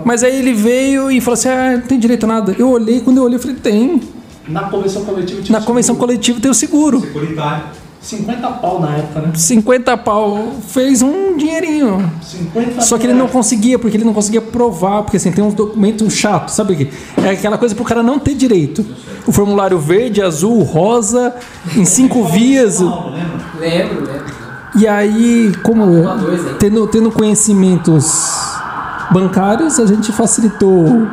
Mas 0.05 0.23
aí 0.23 0.39
ele 0.39 0.55
veio 0.55 1.11
e 1.11 1.21
falou 1.21 1.35
assim, 1.35 1.49
ah, 1.49 1.73
não 1.73 1.81
tem 1.81 1.99
direito 1.99 2.23
a 2.23 2.27
nada. 2.29 2.55
Eu 2.57 2.71
olhei, 2.71 3.01
quando 3.01 3.17
eu 3.17 3.25
olhei, 3.25 3.37
eu 3.39 3.41
falei, 3.43 3.57
tem. 3.57 4.01
Na 4.47 4.69
convenção 4.71 5.05
coletiva 5.05 5.43
tinha 5.43 5.59
Na 5.59 5.65
convenção 5.67 5.97
coletiva 5.97 6.39
tem 6.41 6.49
o 6.49 6.55
seguro. 6.55 7.01
Securitário. 7.01 7.65
50 8.07 8.49
pau 8.49 8.81
na 8.81 8.97
época, 8.97 9.21
né? 9.21 9.33
50 9.35 9.97
pau, 9.99 10.53
fez 10.69 11.03
um 11.03 11.37
dinheirinho. 11.37 12.09
50 12.23 12.81
Só 12.83 12.97
que 12.99 13.05
ele 13.07 13.15
não 13.15 13.27
conseguia, 13.27 13.79
porque 13.79 13.97
ele 13.97 14.05
não 14.05 14.15
conseguia 14.15 14.41
provar, 14.41 15.03
porque 15.03 15.17
assim, 15.17 15.33
tem 15.33 15.43
uns 15.43 15.55
documentos 15.55 16.13
chatos, 16.15 16.55
sabe 16.55 16.75
o 16.75 16.77
que? 16.77 16.91
É 17.21 17.31
aquela 17.31 17.59
coisa 17.59 17.75
pro 17.75 17.85
cara 17.85 18.03
não 18.05 18.19
ter 18.19 18.35
direito. 18.35 18.87
O 19.27 19.33
formulário 19.33 19.79
verde, 19.79 20.23
azul, 20.23 20.63
rosa, 20.63 21.35
em 21.77 21.85
cinco 21.85 22.25
vias. 22.25 22.79
Lembro, 22.81 23.11
lembro. 23.59 24.25
E 24.79 24.87
aí, 24.87 25.53
como 25.65 25.85
tendo, 26.61 26.87
tendo 26.87 27.11
conhecimentos 27.11 28.39
bancários, 29.11 29.81
a 29.81 29.87
gente 29.87 30.13
facilitou. 30.13 31.09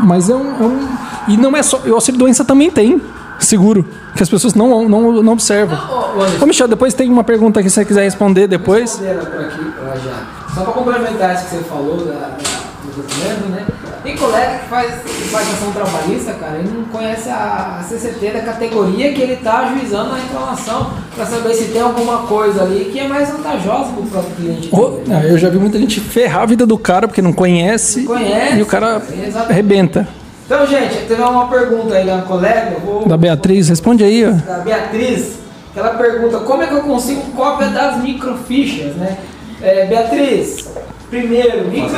Mas 0.00 0.28
é 0.28 0.34
um. 0.34 0.62
é 0.62 0.66
um- 0.66 0.88
e 1.26 1.36
não 1.38 1.56
é 1.56 1.62
só. 1.62 1.78
O 1.86 1.94
auxílio 1.94 2.18
doença 2.18 2.44
também 2.44 2.70
tem 2.70 3.00
seguro, 3.38 3.84
que 4.16 4.22
as 4.22 4.28
pessoas 4.28 4.54
não, 4.54 4.88
não, 4.88 5.22
não 5.22 5.32
observam. 5.32 5.76
Ô, 5.76 6.20
ô, 6.20 6.42
Ô, 6.44 6.46
Michel, 6.46 6.68
depois 6.68 6.94
tem 6.94 7.10
uma 7.10 7.24
pergunta 7.24 7.62
que 7.62 7.68
você 7.70 7.84
quiser 7.84 8.02
responder 8.04 8.46
depois. 8.46 9.00
aqui. 9.02 10.54
Só 10.54 10.62
para 10.62 10.72
complementar 10.72 11.34
isso 11.34 11.44
que 11.46 11.56
você 11.56 11.64
falou 11.64 11.96
da, 12.04 12.12
da- 12.12 12.36
do 12.84 13.02
brasileiros, 13.02 13.48
né? 13.50 13.66
Tem 14.04 14.16
colega 14.18 14.58
que 14.58 14.68
faz, 14.68 14.92
que 15.02 15.28
faz 15.30 15.48
ação 15.50 15.72
trabalhista, 15.72 16.34
cara, 16.34 16.58
ele 16.58 16.68
não 16.76 16.84
conhece 16.84 17.30
a, 17.30 17.78
a 17.80 17.82
CCT 17.82 18.32
da 18.32 18.40
categoria 18.42 19.12
que 19.14 19.22
ele 19.22 19.32
está 19.32 19.60
ajuizando 19.60 20.12
a 20.12 20.16
reclamação 20.16 20.90
para 21.16 21.24
saber 21.24 21.54
se 21.54 21.64
tem 21.68 21.80
alguma 21.80 22.18
coisa 22.26 22.62
ali 22.64 22.90
que 22.92 23.00
é 23.00 23.08
mais 23.08 23.30
vantajosa 23.30 23.92
para 23.92 24.02
o 24.02 24.06
próprio 24.06 24.34
cliente. 24.36 24.68
Né? 25.08 25.20
ah, 25.22 25.26
eu 25.26 25.38
já 25.38 25.48
vi 25.48 25.56
muita 25.58 25.78
gente 25.78 26.00
ferrar 26.00 26.42
a 26.42 26.46
vida 26.46 26.66
do 26.66 26.76
cara 26.76 27.08
porque 27.08 27.22
não 27.22 27.32
conhece, 27.32 28.00
Não 28.00 28.06
conhece, 28.08 28.58
e 28.58 28.62
o 28.62 28.66
cara 28.66 28.96
exatamente. 28.96 29.50
arrebenta. 29.50 30.08
Então, 30.44 30.66
gente, 30.66 31.06
teve 31.06 31.22
uma 31.22 31.48
pergunta 31.48 31.94
aí 31.94 32.04
da 32.06 32.20
colega, 32.22 32.76
vou 32.84 33.06
Da 33.08 33.16
Beatriz, 33.16 33.68
responde 33.70 34.04
aí, 34.04 34.26
ó. 34.26 34.32
da 34.32 34.58
Beatriz, 34.58 35.38
que 35.72 35.78
ela 35.78 35.90
pergunta 35.90 36.40
como 36.40 36.62
é 36.62 36.66
que 36.66 36.74
eu 36.74 36.82
consigo 36.82 37.22
cópia 37.34 37.68
das 37.68 38.02
microfichas, 38.02 38.94
né? 38.96 39.16
É, 39.62 39.86
Beatriz, 39.86 40.68
primeiro, 41.08 41.68
micro, 41.68 41.96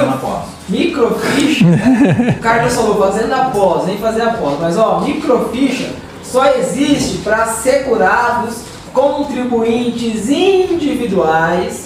microficha, 0.68 1.64
o 2.38 2.40
Carlos 2.40 2.72
falou 2.72 3.00
fazendo 3.00 3.32
após, 3.32 3.86
nem 3.86 3.98
fazer 3.98 4.22
após, 4.22 4.60
mas 4.60 4.78
ó, 4.78 5.00
microficha 5.00 5.90
só 6.22 6.46
existe 6.54 7.18
para 7.18 7.46
segurados, 7.46 8.58
contribuintes 8.92 10.30
individuais 10.30 11.82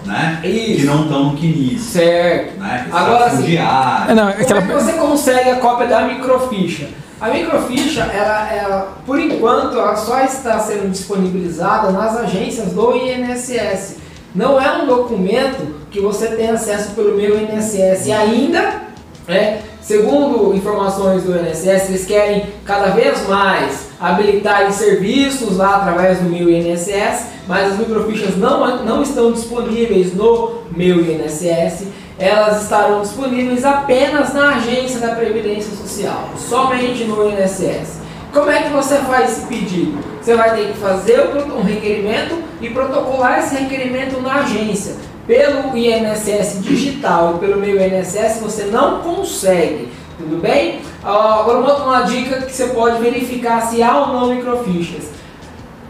né? 0.05 0.41
Isso. 0.43 0.81
Que 0.81 0.85
não 0.85 1.03
estão 1.03 1.23
no 1.31 1.37
CNIS. 1.37 1.81
Certo. 1.81 2.59
Né? 2.59 2.87
Agora 2.91 3.27
está 3.27 3.37
sim. 3.37 3.57
É, 3.57 4.13
não, 4.13 4.27
Como 4.31 4.41
aquela... 4.41 4.59
é 4.59 4.63
que 4.67 4.73
você 4.73 4.93
consegue 4.93 5.49
a 5.51 5.55
cópia 5.57 5.87
da 5.87 6.01
microficha? 6.01 6.89
A 7.21 7.29
microficha, 7.29 8.01
ela, 8.01 8.53
ela, 8.53 8.97
por 9.05 9.17
enquanto, 9.17 9.77
ela 9.79 9.95
só 9.95 10.19
está 10.21 10.59
sendo 10.59 10.91
disponibilizada 10.91 11.89
nas 11.91 12.17
agências 12.17 12.73
do 12.73 12.93
INSS. 12.93 13.97
Não 14.35 14.61
é 14.61 14.69
um 14.83 14.85
documento 14.85 15.75
que 15.89 16.01
você 16.01 16.27
tem 16.27 16.49
acesso 16.49 16.91
pelo 16.91 17.15
meu 17.15 17.39
INSS. 17.41 18.07
E 18.07 18.11
ainda, 18.11 18.81
né, 19.27 19.61
segundo 19.81 20.55
informações 20.55 21.23
do 21.23 21.35
INSS, 21.37 21.89
eles 21.89 22.05
querem 22.05 22.47
cada 22.65 22.87
vez 22.91 23.27
mais 23.27 23.89
habilitar 23.99 24.71
serviços 24.71 25.57
lá 25.57 25.77
através 25.77 26.19
do 26.19 26.29
meu 26.29 26.49
INSS, 26.49 27.27
mas 27.47 27.73
as 27.73 27.79
microfichas 27.79 28.37
não, 28.37 28.83
não 28.83 29.01
estão 29.01 29.31
disponíveis 29.31 30.13
no 30.13 30.61
meu 30.75 30.99
INSS 30.99 31.87
elas 32.17 32.63
estarão 32.63 33.01
disponíveis 33.01 33.65
apenas 33.65 34.33
na 34.33 34.55
agência 34.55 34.99
da 34.99 35.15
Previdência 35.15 35.75
Social, 35.75 36.29
somente 36.37 37.03
no 37.03 37.29
INSS. 37.29 37.99
Como 38.33 38.49
é 38.49 38.63
que 38.63 38.69
você 38.69 38.97
faz 38.99 39.31
esse 39.31 39.47
pedido? 39.47 39.97
Você 40.21 40.35
vai 40.35 40.55
ter 40.55 40.71
que 40.71 40.77
fazer 40.77 41.21
um 41.21 41.61
requerimento 41.61 42.41
e 42.61 42.69
protocolar 42.69 43.39
esse 43.39 43.55
requerimento 43.55 44.21
na 44.21 44.41
agência. 44.41 44.95
Pelo 45.27 45.75
INSS 45.75 46.61
digital 46.61 47.35
e 47.35 47.39
pelo 47.39 47.59
meu 47.59 47.75
INSS 47.75 48.39
você 48.41 48.65
não 48.65 48.99
consegue, 48.99 49.89
tudo 50.17 50.39
bem? 50.39 50.81
Ah, 51.03 51.39
Agora 51.39 51.59
uma, 51.59 51.75
uma 51.83 52.01
dica 52.01 52.41
que 52.41 52.53
você 52.53 52.67
pode 52.67 53.01
verificar 53.01 53.61
se 53.61 53.81
há 53.81 53.97
ou 53.97 54.07
não 54.07 54.35
microfichas. 54.35 55.05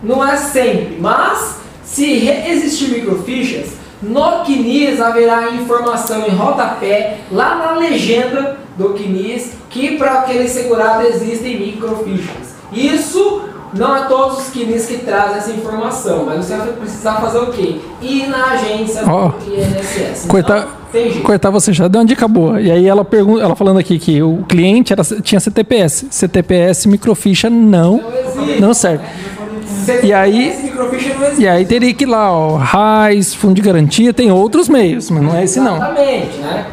Não 0.01 0.25
é 0.25 0.37
sempre, 0.37 0.97
mas 0.99 1.57
se 1.83 2.27
existir 2.27 2.89
microfichas, 2.89 3.73
no 4.01 4.43
CNIS 4.45 5.01
haverá 5.01 5.51
informação 5.51 6.25
em 6.27 6.29
rodapé, 6.29 7.17
lá 7.31 7.55
na 7.55 7.71
legenda 7.71 8.57
do 8.77 8.93
CNIS, 8.93 9.53
que 9.69 9.97
para 9.97 10.19
aquele 10.19 10.47
segurado 10.47 11.05
existem 11.07 11.59
microfichas. 11.59 12.55
Isso 12.71 13.49
não 13.73 13.95
é 13.95 14.05
todos 14.05 14.39
os 14.39 14.43
CNIS 14.45 14.85
que 14.85 14.97
trazem 14.99 15.37
essa 15.37 15.51
informação, 15.51 16.25
mas 16.25 16.45
você 16.45 16.55
vai 16.55 16.67
precisar 16.73 17.15
fazer 17.15 17.39
o 17.39 17.47
quê? 17.47 17.79
Ir 18.01 18.27
na 18.27 18.51
agência 18.51 19.03
Ó, 19.05 19.29
do 19.29 19.53
INSS. 19.53 20.25
Cortar, 20.27 20.67
Então, 20.93 21.21
cortar 21.23 21.49
você 21.49 21.73
já 21.73 21.87
deu 21.87 21.99
uma 22.01 22.07
dica 22.07 22.27
boa. 22.27 22.61
E 22.61 22.71
aí 22.71 22.87
ela 22.87 23.03
pergunta, 23.03 23.43
ela 23.43 23.55
falando 23.55 23.79
aqui 23.79 23.99
que 23.99 24.21
o 24.23 24.43
cliente 24.47 24.93
era, 24.93 25.03
tinha 25.03 25.39
CTPS. 25.39 26.05
CTPS 26.09 26.87
microficha 26.87 27.49
não, 27.49 27.97
Não 27.97 28.13
existe. 28.43 28.61
não 28.61 28.73
serve. 28.73 29.03
E 30.03 30.13
aí- 30.13 30.49
esse 30.49 30.63
microficha 30.63 31.13
não 31.13 31.23
existe. 31.27 31.41
E 31.43 31.47
aí 31.47 31.65
teria 31.65 31.93
que 31.93 32.03
ir 32.05 32.07
lá, 32.07 32.31
ó, 32.31 32.55
RAIS, 32.57 33.33
fundo 33.35 33.53
de 33.55 33.61
garantia, 33.61 34.13
tem 34.13 34.31
outros 34.31 34.69
meios, 34.69 35.09
mas 35.09 35.21
não 35.23 35.35
é 35.35 35.43
esse 35.43 35.59
não. 35.59 35.75
Exatamente, 35.75 36.37
né? 36.37 36.65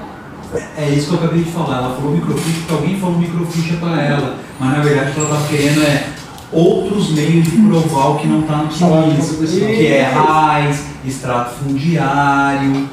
É 0.78 0.88
isso 0.90 1.08
que 1.08 1.14
eu 1.14 1.18
acabei 1.18 1.42
de 1.44 1.50
falar. 1.50 1.78
Ela 1.78 1.94
falou 1.96 2.12
microfiche 2.12 2.60
porque 2.60 2.74
alguém 2.74 3.00
falou 3.00 3.18
microficha 3.18 3.74
para 3.80 4.02
ela. 4.02 4.34
Mas 4.60 4.76
na 4.76 4.82
verdade 4.84 5.10
o 5.10 5.14
que 5.14 5.20
ela 5.20 5.34
está 5.38 5.48
querendo 5.48 5.82
é 5.82 6.04
outros 6.52 7.10
meios 7.12 7.44
de 7.44 7.56
provar 7.56 8.08
o 8.10 8.18
que 8.18 8.26
não 8.26 8.40
está 8.40 8.58
no 8.58 8.72
Salário. 8.72 9.14
Que 9.16 9.86
é 9.86 10.02
RAIS, 10.02 10.84
extrato 11.06 11.56
fundiário, 11.56 12.88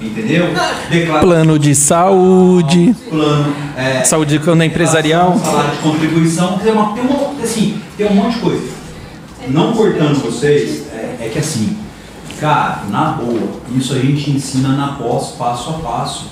entendeu? 0.00 0.48
Declaração 0.90 1.28
Plano 1.28 1.58
de 1.58 1.74
saúde, 1.74 2.94
plano. 3.08 3.54
É, 3.76 4.04
saúde 4.04 4.38
quando 4.38 4.62
é 4.62 4.66
empresarial. 4.66 5.38
Salário 5.38 5.70
de 5.72 5.78
contribuição. 5.78 6.58
Tem, 6.58 6.72
uma, 6.72 6.92
tem, 6.92 7.04
uma, 7.04 7.42
assim, 7.42 7.80
tem 7.96 8.06
um 8.06 8.14
monte 8.14 8.34
de 8.34 8.40
coisa. 8.40 8.72
Não 9.48 9.72
cortando 9.72 10.22
vocês, 10.22 10.86
é, 10.92 11.16
é 11.20 11.28
que 11.28 11.38
assim, 11.38 11.76
cara, 12.38 12.84
na 12.88 13.12
boa, 13.12 13.60
isso 13.76 13.92
a 13.92 13.98
gente 13.98 14.30
ensina 14.30 14.68
na 14.70 14.92
pós, 14.92 15.32
passo 15.32 15.70
a 15.70 15.72
passo. 15.74 16.30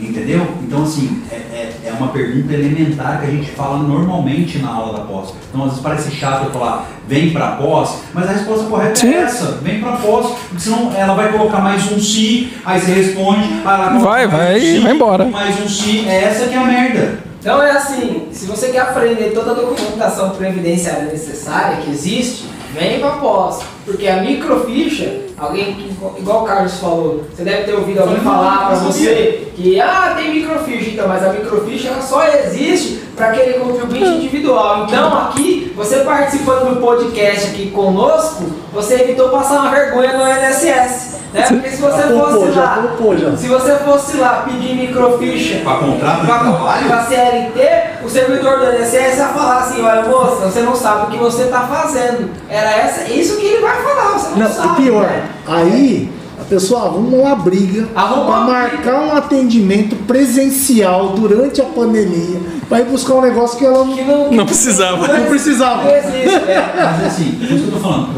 Entendeu? 0.00 0.46
Então, 0.62 0.82
assim, 0.82 1.22
é, 1.30 1.36
é, 1.36 1.72
é 1.84 1.92
uma 1.92 2.08
pergunta 2.08 2.52
elementar 2.54 3.20
que 3.20 3.26
a 3.26 3.30
gente 3.30 3.50
fala 3.50 3.78
normalmente 3.78 4.58
na 4.58 4.70
aula 4.70 4.98
da 4.98 5.04
pós. 5.04 5.34
Então, 5.48 5.62
às 5.64 5.70
vezes 5.70 5.82
parece 5.82 6.10
chato 6.12 6.46
eu 6.46 6.50
falar, 6.50 6.88
vem 7.06 7.30
pra 7.30 7.52
pós, 7.52 7.98
mas 8.14 8.28
a 8.28 8.32
resposta 8.32 8.64
correta 8.64 8.96
Sim. 8.96 9.12
é 9.12 9.18
essa, 9.18 9.58
vem 9.62 9.80
pra 9.80 9.92
pós, 9.92 10.26
porque 10.48 10.60
senão 10.60 10.92
ela 10.96 11.14
vai 11.14 11.30
colocar 11.30 11.60
mais 11.60 11.90
um 11.92 12.00
si, 12.00 12.52
aí 12.64 12.80
você 12.80 12.92
responde, 12.92 13.42
aí 13.64 13.80
ela 13.80 13.98
Vai, 13.98 14.26
mais 14.26 14.30
vai, 14.30 14.56
um 14.56 14.60
si, 14.60 14.78
vai 14.78 14.92
embora. 14.94 15.24
Mais 15.26 15.60
um 15.60 15.68
si, 15.68 16.08
é 16.08 16.24
essa 16.24 16.46
que 16.46 16.54
é 16.54 16.58
a 16.58 16.64
merda. 16.64 17.18
Então 17.40 17.62
é 17.62 17.70
assim, 17.70 18.28
se 18.32 18.46
você 18.46 18.68
quer 18.68 18.80
aprender 18.80 19.32
toda 19.32 19.52
a 19.52 19.54
documentação 19.54 20.30
previdenciária 20.30 21.04
necessária 21.04 21.78
que 21.78 21.90
existe, 21.90 22.44
vem 22.74 23.00
para 23.00 23.12
pós. 23.12 23.60
Porque 23.86 24.06
a 24.06 24.20
microficha, 24.22 25.20
alguém 25.40 25.74
que, 25.74 25.96
igual 26.18 26.42
o 26.42 26.46
Carlos 26.46 26.78
falou, 26.78 27.24
você 27.34 27.42
deve 27.42 27.64
ter 27.64 27.74
ouvido 27.74 28.00
alguém 28.00 28.18
falar 28.18 28.66
para 28.66 28.76
você 28.76 29.50
que 29.56 29.80
ah, 29.80 30.14
tem 30.16 30.34
microficha, 30.34 30.90
então, 30.90 31.08
mas 31.08 31.24
a 31.24 31.32
microficha 31.32 31.88
ela 31.88 32.02
só 32.02 32.22
existe 32.26 33.00
para 33.16 33.28
aquele 33.28 33.54
contribuinte 33.54 34.08
individual. 34.08 34.84
Então 34.86 35.18
aqui, 35.18 35.72
você 35.74 36.00
participando 36.00 36.74
do 36.74 36.80
podcast 36.80 37.48
aqui 37.48 37.70
conosco, 37.70 38.44
você 38.72 38.94
evitou 39.02 39.30
passar 39.30 39.60
uma 39.60 39.70
vergonha 39.70 40.12
no 40.16 40.28
INSS. 40.28 41.09
Né? 41.32 41.42
Porque 41.48 41.70
se 41.70 41.76
você 41.80 41.96
Já 42.02 42.08
fosse 42.08 42.52
já 42.52 42.60
lá, 42.60 42.88
já. 43.16 43.36
se 43.36 43.46
você 43.46 43.76
fosse 43.76 44.16
lá 44.16 44.44
pedir 44.48 44.74
microficha 44.74 45.60
Pra 45.62 45.74
contrato 45.76 46.20
de 46.22 46.26
pra, 46.26 46.38
trabalho? 46.40 46.86
pra 46.88 47.04
CLT, 47.04 47.60
o 48.04 48.08
servidor 48.08 48.58
do 48.58 48.64
INSS 48.72 49.16
vai 49.18 49.32
falar 49.32 49.58
assim, 49.58 49.80
olha 49.82 50.02
moça, 50.08 50.46
você 50.46 50.60
não 50.62 50.74
sabe 50.74 51.04
o 51.04 51.10
que 51.10 51.18
você 51.18 51.42
está 51.44 51.60
fazendo. 51.60 52.30
Era 52.48 52.70
essa, 52.72 53.10
isso 53.12 53.36
que 53.36 53.46
ele 53.46 53.60
vai 53.60 53.76
falar, 53.82 54.18
você 54.18 54.28
não, 54.30 54.38
Não, 54.48 54.52
sabe. 54.54 54.82
e 54.82 54.84
pior, 54.86 55.02
né? 55.04 55.28
aí 55.46 56.10
a 56.40 56.44
pessoa 56.50 56.86
arruma 56.86 57.16
uma 57.18 57.36
briga 57.36 57.86
Arruma 57.94 58.24
para 58.24 58.34
uma 58.40 58.50
marcar 58.52 59.00
um 59.02 59.16
atendimento 59.16 59.94
presencial 60.06 61.10
durante 61.10 61.60
a 61.60 61.64
pandemia, 61.64 62.40
para 62.68 62.80
ir 62.80 62.86
buscar 62.86 63.14
um 63.14 63.20
negócio 63.22 63.56
que 63.56 63.64
ela 63.64 63.84
Que 63.86 64.02
não, 64.02 64.32
Não 64.32 64.46
precisava. 64.46 65.06
não 65.06 65.26
precisava. 65.26 65.84
Não 65.84 65.90
existe, 65.96 66.40
né? 66.40 66.72
Mas 66.74 67.06
assim, 67.06 67.32
por 67.32 67.44
isso 67.44 67.64
que 67.64 67.68
eu 67.68 67.72
tô 67.74 67.78
falando, 67.78 68.08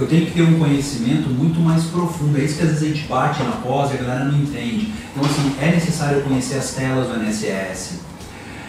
eu, 0.00 0.06
tenho 0.06 0.26
que 0.26 0.32
ter 0.32 0.42
um 0.42 0.58
conhecimento 0.58 1.28
muito 1.28 1.60
mais 1.60 1.84
profundo. 1.84 2.38
É 2.38 2.42
isso 2.42 2.56
que 2.56 2.62
às 2.62 2.68
vezes 2.70 2.82
a 2.82 2.86
gente 2.86 3.06
bate 3.06 3.42
na 3.42 3.52
pós 3.52 3.90
e 3.90 3.94
a 3.94 3.96
galera 3.98 4.24
não 4.24 4.38
entende. 4.38 4.92
Então, 5.14 5.28
assim, 5.28 5.54
é 5.60 5.72
necessário 5.72 6.22
conhecer 6.22 6.56
as 6.56 6.72
telas 6.72 7.08
do 7.08 7.22
INSS. 7.22 8.00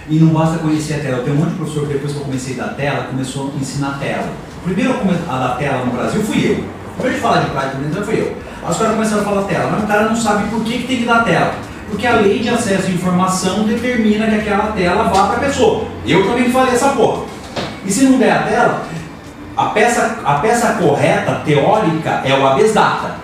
E 0.09 0.17
não 0.17 0.33
basta 0.33 0.57
conhecer 0.57 0.95
a 0.95 0.99
tela. 0.99 1.23
Tenho 1.23 1.35
um 1.35 1.39
monte 1.39 1.49
de 1.49 1.55
professor 1.55 1.87
que 1.87 1.93
depois 1.93 2.11
que 2.13 2.17
eu 2.17 2.25
comecei 2.25 2.59
a 2.59 2.65
dar 2.65 2.73
tela, 2.73 3.03
começou 3.05 3.53
a 3.53 3.59
ensinar 3.59 3.99
tela. 3.99 4.29
Primeiro 4.63 4.93
a 4.93 5.35
a 5.35 5.39
dar 5.39 5.57
tela 5.57 5.85
no 5.85 5.91
Brasil 5.91 6.21
fui 6.23 6.51
eu. 6.51 6.63
Primeiro 6.95 7.15
de 7.15 7.21
falar 7.21 7.41
de 7.41 7.51
prática, 7.51 7.77
então 7.87 8.03
fui 8.03 8.19
eu. 8.19 8.35
Aí 8.63 8.71
os 8.71 8.77
caras 8.77 8.93
começaram 8.93 9.21
a 9.21 9.25
falar 9.25 9.43
tela, 9.43 9.71
mas 9.71 9.83
o 9.83 9.87
cara 9.87 10.09
não 10.09 10.15
sabe 10.15 10.49
por 10.49 10.63
que, 10.63 10.79
que 10.79 10.87
tem 10.87 10.97
que 10.97 11.05
dar 11.05 11.23
tela. 11.23 11.53
Por 11.53 11.69
porque 11.91 12.05
a 12.05 12.15
lei 12.15 12.39
de 12.39 12.49
acesso 12.49 12.87
à 12.87 12.91
informação 12.91 13.63
determina 13.63 14.27
que 14.27 14.35
aquela 14.35 14.67
tela 14.73 15.03
vá 15.03 15.27
para 15.27 15.37
a 15.37 15.39
pessoa. 15.39 15.85
Eu 16.05 16.27
também 16.27 16.51
falei 16.51 16.73
essa 16.73 16.89
porra. 16.89 17.23
E 17.85 17.91
se 17.91 18.05
não 18.05 18.19
der 18.19 18.31
a 18.31 18.43
tela, 18.43 18.85
a 19.59 19.65
peça, 19.71 20.19
a 20.23 20.35
peça 20.35 20.77
correta, 20.81 21.41
teórica, 21.43 22.21
é 22.23 22.33
o 22.33 22.47
habeas 22.47 22.73
data. 22.73 23.15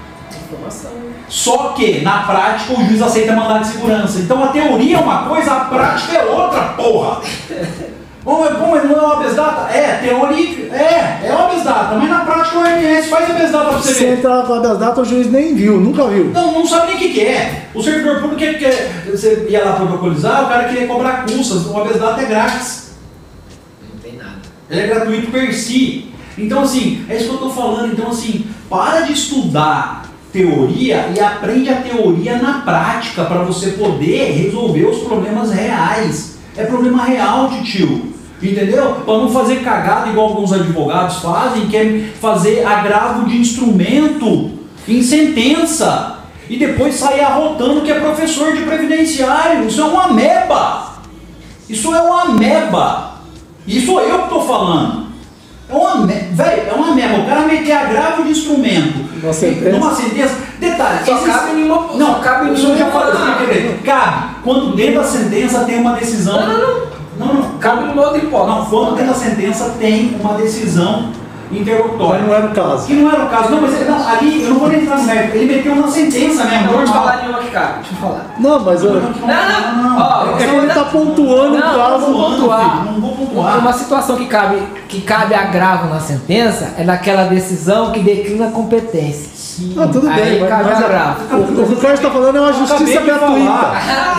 Informação. 0.46 0.92
Só 1.30 1.70
que, 1.70 2.02
na 2.02 2.24
prática, 2.24 2.74
o 2.74 2.86
juiz 2.86 3.02
aceita 3.02 3.32
mandado 3.32 3.62
de 3.62 3.68
segurança. 3.68 4.20
Então 4.20 4.44
a 4.44 4.48
teoria 4.48 4.98
é 4.98 5.00
uma 5.00 5.30
coisa, 5.30 5.54
a 5.54 5.60
prática 5.62 6.18
é 6.18 6.26
outra, 6.26 6.62
porra! 6.76 7.22
Bom, 8.26 8.40
mas, 8.40 8.58
bom, 8.58 8.76
não 8.76 8.96
é 8.96 9.08
o 9.08 9.12
habeas 9.12 9.36
data? 9.36 9.72
É, 9.72 9.98
teoria, 9.98 10.74
é, 10.74 11.28
é 11.28 11.32
o 11.32 11.44
habeas 11.44 11.64
data, 11.64 11.94
mas 11.94 12.10
na 12.10 12.26
prática 12.26 12.58
o 12.58 12.62
OMS 12.64 13.08
faz 13.08 13.30
habeas 13.30 13.52
data 13.52 13.66
pra 13.66 13.78
você 13.78 13.94
Se 13.94 14.04
ver. 14.04 14.14
entrar 14.18 14.44
com 14.48 14.54
a 14.56 14.60
das 14.60 14.80
datas, 14.80 15.08
o 15.08 15.10
juiz 15.10 15.32
nem 15.32 15.54
viu, 15.54 15.80
nunca 15.80 16.08
viu. 16.08 16.32
Não, 16.34 16.52
não 16.52 16.66
sabe 16.66 16.88
nem 16.88 16.96
o 16.96 16.98
que, 16.98 17.10
que 17.10 17.22
é. 17.22 17.68
O 17.76 17.84
servidor 17.84 18.22
público 18.22 18.38
quer, 18.38 18.58
quer, 18.58 19.04
você 19.12 19.46
ia 19.48 19.64
lá 19.64 19.74
protocolizar, 19.74 20.44
o 20.44 20.50
cara 20.50 20.64
queria 20.64 20.88
cobrar 20.88 21.24
custas, 21.24 21.68
o 21.68 21.80
habeas 21.80 22.00
data 22.00 22.20
é 22.20 22.26
grátis. 22.26 22.96
Não 23.94 24.00
tem 24.00 24.18
nada. 24.18 24.40
Ele 24.72 24.82
é 24.82 24.88
gratuito 24.88 25.30
per 25.30 25.54
si. 25.54 26.15
Então, 26.38 26.62
assim, 26.62 27.06
é 27.10 27.16
isso 27.16 27.26
que 27.26 27.32
eu 27.32 27.36
estou 27.36 27.52
falando. 27.52 27.94
Então, 27.94 28.10
assim, 28.10 28.46
para 28.70 29.02
de 29.02 29.14
estudar 29.14 30.06
teoria 30.32 31.12
e 31.16 31.20
aprende 31.20 31.70
a 31.70 31.82
teoria 31.82 32.38
na 32.38 32.60
prática 32.60 33.24
para 33.24 33.44
você 33.44 33.72
poder 33.72 34.34
resolver 34.34 34.86
os 34.86 35.00
problemas 35.00 35.52
reais. 35.52 36.38
É 36.58 36.66
problema 36.66 37.04
real, 37.04 37.50
tio. 37.64 38.14
Entendeu? 38.44 38.96
Para 39.06 39.18
não 39.18 39.30
fazer 39.30 39.64
cagada 39.64 40.10
igual 40.10 40.28
alguns 40.28 40.52
advogados 40.52 41.18
fazem, 41.18 41.68
que 41.68 41.78
é 41.78 42.10
fazer 42.20 42.66
agravo 42.66 43.26
de 43.26 43.38
instrumento 43.38 44.52
em 44.88 45.02
sentença 45.02 46.20
e 46.50 46.58
depois 46.58 46.96
sair 46.96 47.22
arrotando 47.22 47.82
que 47.82 47.92
é 47.92 48.00
professor 48.00 48.54
de 48.54 48.64
previdenciário. 48.64 49.68
Isso 49.68 49.82
é 49.82 49.86
uma 49.86 50.14
meba. 50.14 50.96
Isso 51.70 51.96
é 51.96 52.02
uma 52.02 52.24
ameba. 52.24 53.16
E 53.66 53.82
sou 53.82 54.02
eu 54.02 54.20
que 54.20 54.24
estou 54.26 54.46
falando. 54.46 55.05
É 55.68 55.74
uma 55.76 56.06
velho, 56.08 56.70
é 56.70 56.74
uma 56.74 56.92
ameba. 56.92 57.18
O 57.20 57.26
cara 57.26 57.42
meter 57.42 57.72
agravo 57.72 58.24
de 58.24 58.30
instrumento 58.30 59.00
Numa 59.22 59.34
sentença. 59.34 59.70
numa 59.78 59.96
sentença. 59.96 60.36
Detalhe, 60.60 61.00
Só 61.06 61.16
esses- 61.18 61.26
cabe 61.36 61.52
em 61.60 61.64
uma- 61.66 61.94
Não, 61.96 62.20
cabe 62.22 62.50
em 62.52 62.56
já 62.56 62.68
uma- 62.68 62.76
dizer, 63.46 63.80
Cabe. 63.84 64.26
Quando 64.44 64.76
dentro 64.76 65.02
da 65.02 65.04
sentença 65.04 65.60
tem 65.66 65.80
uma 65.80 65.94
decisão. 65.94 66.40
Não, 66.40 66.48
não, 66.48 66.60
não. 66.80 66.96
Não, 67.18 67.34
não. 67.34 67.58
Cabe 67.60 67.86
numa 67.86 68.02
outra 68.04 68.18
hipótese. 68.20 68.58
Não, 68.58 68.66
quando 68.66 68.96
dentro 68.96 69.14
da 69.14 69.20
sentença 69.20 69.76
tem 69.80 70.16
uma 70.20 70.34
decisão 70.34 71.10
interlocutória. 71.52 72.20
Mas 72.22 72.28
não 72.28 72.36
era 72.36 72.46
o 72.48 72.52
caso. 72.52 72.88
Que 72.88 72.94
não 72.94 73.12
era 73.12 73.24
o 73.24 73.30
caso. 73.30 73.50
Não, 73.52 73.62
mas 73.62 73.74
ele- 73.76 73.90
não, 73.90 74.08
ali 74.10 74.44
eu 74.44 74.50
não 74.50 74.60
vou 74.60 74.68
nem 74.70 74.82
entrar 74.82 74.98
no 74.98 75.04
mérito. 75.04 75.38
Ele 75.38 75.56
meteu 75.56 75.76
na 75.76 75.88
sentença 75.88 76.44
mesmo. 76.46 76.66
Não 76.66 76.74
vou 76.74 76.84
te 76.84 76.86
normal. 76.88 77.04
falar 77.04 77.18
nenhuma 77.22 77.40
que 77.40 77.52
cabe, 77.52 77.74
deixa 77.80 77.92
eu 77.94 77.98
falar. 77.98 78.26
Não, 78.40 78.60
mas 78.60 78.84
eu, 78.84 78.94
Não, 78.94 79.84
não, 79.84 79.98
ó, 80.00 80.26
é 80.32 80.38
que 80.38 80.44
ele 80.56 80.68
tá 80.74 80.84
pontuando 80.86 81.56
o 81.56 81.60
Não, 81.60 81.76
caso. 81.76 82.06
vou 82.06 82.32
pontuar. 82.32 82.60
filho, 82.82 82.92
não 82.94 83.02
vou 83.02 83.12
pontuar. 83.16 83.60
Uma 83.60 83.74
situação 83.74 84.16
que 84.18 84.26
cabe, 84.26 84.58
que 84.88 85.02
cabe 85.02 85.34
agravo 85.34 85.88
na 85.94 86.00
sentença 86.00 86.74
é 86.78 86.84
naquela 86.84 87.24
decisão 87.26 87.92
que 87.92 88.00
declina 88.00 88.48
a 88.48 88.52
competência. 88.52 89.36
Ah, 89.78 89.88
tudo 89.90 90.10
Aí 90.10 90.16
bem, 90.22 90.40
mas, 90.42 90.50
cabe 90.50 90.64
mas 90.66 90.84
agravo. 90.84 91.34
o, 91.34 91.40
o 91.40 91.48
que 91.48 91.62
o 91.62 91.66
Ricardo 91.76 91.94
está 91.96 92.10
falando 92.12 92.36
é 92.38 92.42
uma 92.42 92.52
justiça 92.52 93.00
gratuita. 93.02 93.72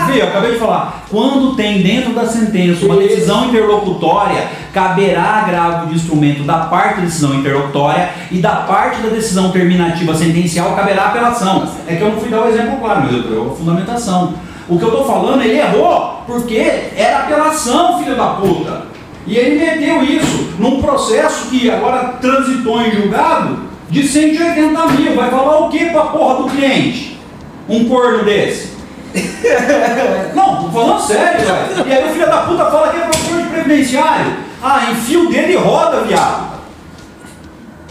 Viu, 0.07 0.17
eu 0.17 0.29
acabei 0.29 0.53
de 0.53 0.59
falar. 0.59 1.03
Quando 1.11 1.55
tem 1.55 1.83
dentro 1.83 2.15
da 2.15 2.25
sentença 2.27 2.87
uma 2.87 2.97
decisão 2.97 3.45
interlocutória, 3.45 4.49
caberá 4.77 5.23
agravo 5.23 5.87
de 5.87 5.95
instrumento 5.95 6.43
da 6.43 6.59
parte 6.67 6.97
da 6.97 7.07
decisão 7.07 7.33
interlocutória 7.33 8.11
e 8.31 8.37
da 8.43 8.57
parte 8.57 9.01
da 9.01 9.09
decisão 9.09 9.51
terminativa 9.51 10.15
sentencial 10.15 10.77
caberá 10.77 11.07
apelação. 11.07 11.67
É 11.89 11.97
que 11.97 12.03
eu 12.03 12.11
não 12.11 12.21
fui 12.21 12.29
dar 12.29 12.43
o 12.43 12.49
exemplo 12.49 12.77
claro, 12.77 13.05
mas 13.05 13.13
eu 13.15 13.23
dei 13.23 13.41
a 13.41 13.57
fundamentação. 13.57 14.35
O 14.69 14.79
que 14.79 14.85
eu 14.85 14.91
estou 14.91 15.07
falando, 15.07 15.41
ele 15.41 15.59
errou, 15.59 16.23
porque 16.27 16.91
era 16.95 17.21
apelação, 17.21 18.01
filho 18.01 18.17
da 18.17 18.27
puta. 18.35 18.83
E 19.27 19.35
ele 19.39 19.65
meteu 19.65 20.03
isso 20.03 20.51
num 20.59 20.83
processo 20.83 21.49
que 21.49 21.71
agora 21.71 22.19
transitou 22.21 22.83
em 22.83 22.91
julgado 22.91 23.61
de 23.89 24.07
180 24.07 24.87
mil. 24.89 25.17
Vai 25.17 25.31
falar 25.31 25.59
o 25.61 25.71
que 25.71 25.87
pra 25.87 26.03
porra 26.03 26.43
do 26.43 26.51
cliente? 26.51 27.19
Um 27.67 27.89
corno 27.89 28.25
desse. 28.27 28.77
Não, 30.35 30.65
tô 30.65 30.69
falando 30.71 31.01
sério, 31.01 31.41
velho. 31.41 31.89
E 31.89 31.93
aí 31.95 32.05
o 32.05 32.13
filho 32.13 32.27
da 32.27 32.43
puta 32.43 32.67
fala 32.67 32.89
que 32.89 32.99
é 32.99 33.01
professor 33.01 33.41
de 33.41 33.49
previdenciário. 33.49 34.47
Ah, 34.69 34.91
enfia 34.91 35.21
o 35.21 35.29
dedo 35.31 35.51
e 35.53 35.57
roda, 35.57 36.01
viado. 36.01 36.57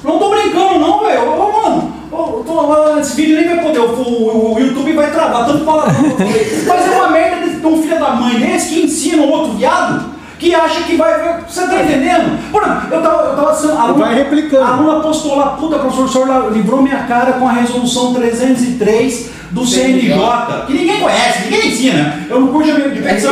Não 0.04 0.20
tô 0.20 0.30
brincando 0.30 0.80
não, 0.80 1.00
velho. 1.04 1.32
Ô, 1.32 1.52
mano, 1.64 1.94
ô, 2.12 2.18
tô- 2.46 3.00
esse 3.00 3.16
vídeo 3.16 3.38
nem 3.38 3.56
vai 3.56 3.64
poder, 3.66 3.80
o, 3.80 3.84
o- 4.02 4.56
o 4.56 4.60
YouTube 4.60 4.94
vai 4.94 5.10
travar, 5.12 5.46
tanto 5.46 5.60
eu 5.60 5.66
falei. 5.66 6.64
Mas 6.68 6.86
é 6.92 6.96
uma 6.96 7.10
merda 7.10 7.48
de 7.50 7.66
um 7.66 7.82
filho 7.82 8.00
da 8.00 8.12
mãe 8.12 8.36
desse 8.40 8.74
que 8.76 8.82
ensina 8.84 9.24
o 9.24 9.30
outro 9.30 9.54
viado 9.54 10.14
que 10.38 10.54
acha 10.54 10.82
que 10.84 10.98
vai. 10.98 11.40
Você 11.48 11.66
tá 11.66 11.82
entendendo? 11.82 12.52
Por 12.52 12.62
eu 12.62 13.02
tava, 13.02 13.22
eu 13.30 13.36
tava 13.38 13.56
sendo. 13.56 13.78
aluna- 13.78 14.06
Vai 14.06 14.16
replicando. 14.16 14.64
A 14.64 14.68
aluna 14.76 15.00
postou 15.00 15.38
lá, 15.38 15.52
puta, 15.52 15.80
professor, 15.80 16.06
o 16.06 16.10
senhor 16.10 16.52
livrou 16.54 16.82
minha 16.82 17.04
cara 17.04 17.34
com 17.34 17.48
a 17.48 17.52
resolução 17.54 18.14
303 18.14 19.30
do 19.52 19.66
CNJ, 19.66 20.66
que 20.68 20.74
ninguém 20.74 21.00
conhece, 21.00 21.44
ninguém 21.46 21.68
ensina. 21.70 22.26
Eu 22.30 22.40
no 22.42 22.48
curso 22.50 22.72
de 22.74 23.00
petição, 23.02 23.32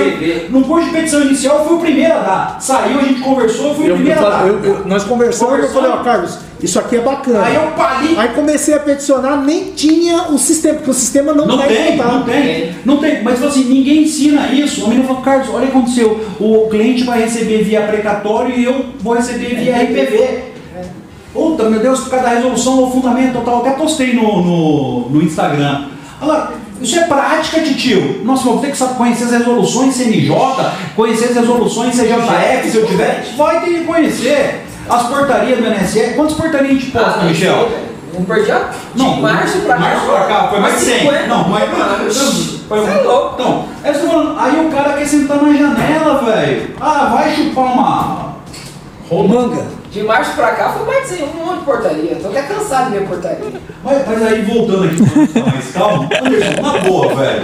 no 0.49 0.61
curso 0.63 0.85
de 0.87 0.91
petição 0.95 1.21
inicial 1.21 1.59
eu 1.59 1.65
fui 1.65 1.75
o 1.77 1.79
primeiro 1.79 2.13
a 2.13 2.19
dar. 2.19 2.57
Saiu, 2.61 2.99
a 2.99 3.03
gente 3.03 3.21
conversou, 3.21 3.69
eu 3.69 3.75
fui 3.75 3.91
o 3.91 3.95
primeiro 3.95 4.19
a 4.25 4.29
dar. 4.29 4.47
eu- 4.47 4.63
eu- 4.63 4.85
nós 4.85 5.03
conversamos 5.03 5.59
e 5.59 5.61
eu 5.63 5.69
falei, 5.69 5.91
ó, 5.91 5.97
Carlos, 5.97 6.37
isso 6.61 6.79
aqui 6.79 6.95
é 6.97 7.01
bacana. 7.01 7.43
Aí 7.45 7.55
eu 7.55 7.61
parei. 7.75 8.15
Aí 8.17 8.29
comecei 8.29 8.73
a 8.73 8.79
peticionar, 8.79 9.37
nem 9.43 9.71
tinha 9.73 10.29
o 10.29 10.37
sistema, 10.37 10.75
porque 10.75 10.91
o 10.91 10.93
sistema 10.93 11.33
não, 11.33 11.45
Não 11.45 11.57
tá 11.57 11.65
tem, 11.67 11.93
implantado. 11.93 12.17
não 12.19 12.23
tem, 12.23 12.71
não 12.85 12.97
tem. 12.97 13.23
Mas 13.23 13.35
tipo 13.35 13.47
assim, 13.47 13.63
ninguém 13.65 14.03
ensina 14.03 14.47
isso. 14.53 14.85
A 14.85 14.89
menina 14.89 15.07
falou, 15.07 15.21
Carlos, 15.23 15.49
olha 15.49 15.65
o 15.65 15.71
que 15.71 15.77
aconteceu. 15.77 16.25
O 16.39 16.67
cliente 16.69 17.03
vai 17.03 17.21
receber 17.21 17.63
via 17.63 17.81
precatório 17.81 18.57
e 18.57 18.63
eu 18.63 18.85
vou 19.01 19.13
receber 19.15 19.55
via 19.55 19.75
RPV. 19.77 20.53
Puta, 21.33 21.63
meu 21.67 21.79
Deus, 21.79 22.01
por 22.01 22.11
causa 22.11 22.25
da 22.25 22.35
resolução 22.35 22.77
ou 22.79 22.91
fundamento 22.91 23.41
tal. 23.43 23.61
Até 23.61 23.71
postei 23.71 24.13
no, 24.13 24.21
no, 24.43 25.09
no 25.09 25.21
Instagram. 25.23 25.85
Agora, 26.23 26.51
isso 26.81 26.97
é 26.97 27.03
prática, 27.03 27.59
titio. 27.61 28.21
Nossa, 28.23 28.43
vou 28.45 28.59
ter 28.59 28.71
que 28.71 28.77
conhecer 28.77 29.25
as 29.25 29.31
resoluções 29.31 29.93
CNJ, 29.93 30.33
conhecer 30.95 31.25
as 31.25 31.35
resoluções 31.35 31.95
CJF, 31.95 32.71
se 32.71 32.77
eu 32.77 32.85
tiver. 32.85 33.25
Vai 33.35 33.59
ter 33.59 33.71
que 33.71 33.83
conhecer. 33.83 34.65
As 34.89 35.03
portarias 35.07 35.59
do 35.59 35.69
NSE. 35.69 36.13
Quantas 36.15 36.35
portarias 36.35 36.71
a 36.71 36.73
gente 36.73 36.91
posta, 36.91 37.19
Ah, 37.21 37.25
Michel? 37.25 37.69
Não 38.13 38.23
perdi 38.25 38.51
a... 38.51 38.69
Não, 38.95 39.15
de 39.15 39.21
março 39.21 39.57
pra 39.59 39.75
cá. 39.75 39.79
março 39.81 40.05
pra 40.05 40.25
cá, 40.25 40.47
foi 40.49 40.59
mais 40.59 40.75
de 40.75 40.81
100. 40.85 40.99
50. 40.99 41.27
Não, 41.27 41.49
mais 41.49 41.69
Mano, 41.71 42.11
foi 42.67 42.79
Você 42.79 42.91
é 42.91 43.01
louco. 43.01 43.33
Então, 43.33 43.65
aí, 43.83 43.93
falando, 43.93 44.39
aí 44.39 44.65
o 44.65 44.69
cara 44.69 44.93
quer 44.93 45.05
sentar 45.05 45.41
na 45.41 45.53
janela, 45.53 46.23
velho. 46.23 46.75
Ah, 46.79 47.09
vai 47.13 47.35
chupar 47.35 47.65
uma. 47.65 48.33
Manga. 49.27 49.65
De 49.93 50.01
março 50.01 50.35
pra 50.35 50.53
cá 50.53 50.69
foi 50.71 50.87
mais 50.87 51.03
de 51.07 51.17
100, 51.17 51.23
um 51.23 51.45
monte 51.45 51.59
de 51.59 51.65
portaria. 51.65 52.15
Tô 52.19 52.29
até 52.29 52.41
cansado 52.41 52.91
de 52.91 52.97
ver 52.97 53.07
portaria. 53.07 53.61
Mas, 53.83 54.07
mas 54.07 54.23
aí 54.23 54.41
voltando 54.41 54.85
aqui 54.85 54.95
pra 54.97 55.27
ficar 55.27 55.51
mais 55.51 55.71
calmo, 55.71 56.09
Anderson, 56.25 56.61
na 56.63 56.77
boa, 56.79 57.15
velho. 57.15 57.43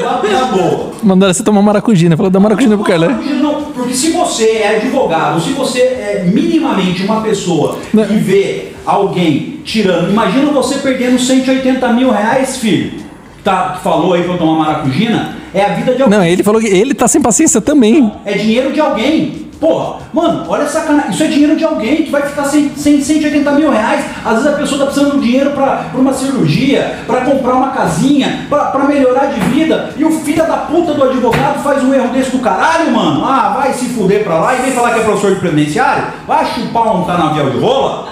Na, 0.00 0.22
na 0.22 0.44
boa. 0.46 0.92
Mandaram 1.02 1.34
você 1.34 1.44
tomar 1.44 1.60
maracujina. 1.60 2.16
Falou, 2.16 2.30
dá 2.30 2.40
maracujina 2.40 2.74
pro 2.74 2.86
Carlão. 2.86 3.10
Não, 3.42 3.64
porque 3.64 3.92
se 3.92 4.12
você 4.12 4.44
é 4.44 4.76
advogado, 4.76 5.42
se 5.42 5.50
você 5.50 5.80
é 5.80 6.24
minimamente 6.26 7.02
uma 7.02 7.20
pessoa 7.20 7.76
Não. 7.92 8.04
e 8.04 8.16
vê 8.16 8.68
alguém 8.86 9.60
tirando, 9.62 10.08
imagina 10.08 10.50
você 10.52 10.76
perdendo 10.76 11.18
180 11.18 11.86
mil 11.92 12.10
reais, 12.10 12.56
filho. 12.56 12.98
Tá, 13.44 13.74
que 13.76 13.82
falou 13.84 14.14
aí 14.14 14.22
pra 14.22 14.32
eu 14.32 14.38
tomar 14.38 14.58
maracujina, 14.64 15.36
é 15.52 15.62
a 15.66 15.74
vida 15.74 15.94
de 15.94 16.02
alguém. 16.02 16.18
Não, 16.18 16.24
ele 16.24 16.42
falou 16.42 16.62
que 16.62 16.66
ele 16.66 16.94
tá 16.94 17.06
sem 17.06 17.20
paciência 17.20 17.60
também. 17.60 18.10
É 18.24 18.32
dinheiro 18.38 18.72
de 18.72 18.80
alguém. 18.80 19.49
Porra, 19.60 19.98
mano, 20.10 20.46
olha 20.48 20.62
essa 20.62 20.80
sacanagem. 20.80 21.10
Isso 21.10 21.22
é 21.22 21.26
dinheiro 21.26 21.54
de 21.54 21.64
alguém 21.64 22.04
que 22.04 22.10
vai 22.10 22.22
ficar 22.22 22.44
sem, 22.44 22.74
sem 22.74 23.02
180 23.02 23.52
mil 23.52 23.70
reais. 23.70 24.06
Às 24.24 24.32
vezes 24.32 24.46
a 24.46 24.56
pessoa 24.56 24.78
tá 24.78 24.86
precisando 24.86 25.20
de 25.20 25.26
dinheiro 25.26 25.50
pra 25.50 25.90
uma 25.92 26.14
cirurgia, 26.14 27.00
pra 27.06 27.20
comprar 27.20 27.54
uma 27.54 27.68
casinha, 27.68 28.46
pra 28.48 28.84
melhorar 28.88 29.26
de 29.26 29.40
vida. 29.50 29.90
E 29.98 30.04
o 30.04 30.10
filho 30.20 30.46
da 30.46 30.56
puta 30.56 30.94
do 30.94 31.04
advogado 31.04 31.62
faz 31.62 31.84
um 31.84 31.92
erro 31.92 32.08
desse 32.08 32.30
do 32.30 32.38
caralho, 32.38 32.90
mano. 32.90 33.22
Ah, 33.22 33.54
vai 33.60 33.74
se 33.74 33.90
fuder 33.90 34.24
pra 34.24 34.38
lá 34.38 34.54
e 34.54 34.62
vem 34.62 34.72
falar 34.72 34.94
que 34.94 35.00
é 35.00 35.02
professor 35.02 35.34
de 35.34 35.40
previdenciário? 35.40 36.04
Vai 36.26 36.46
chupar 36.46 36.96
um 36.96 37.04
canavial 37.04 37.50
de 37.50 37.58
rola? 37.58 38.08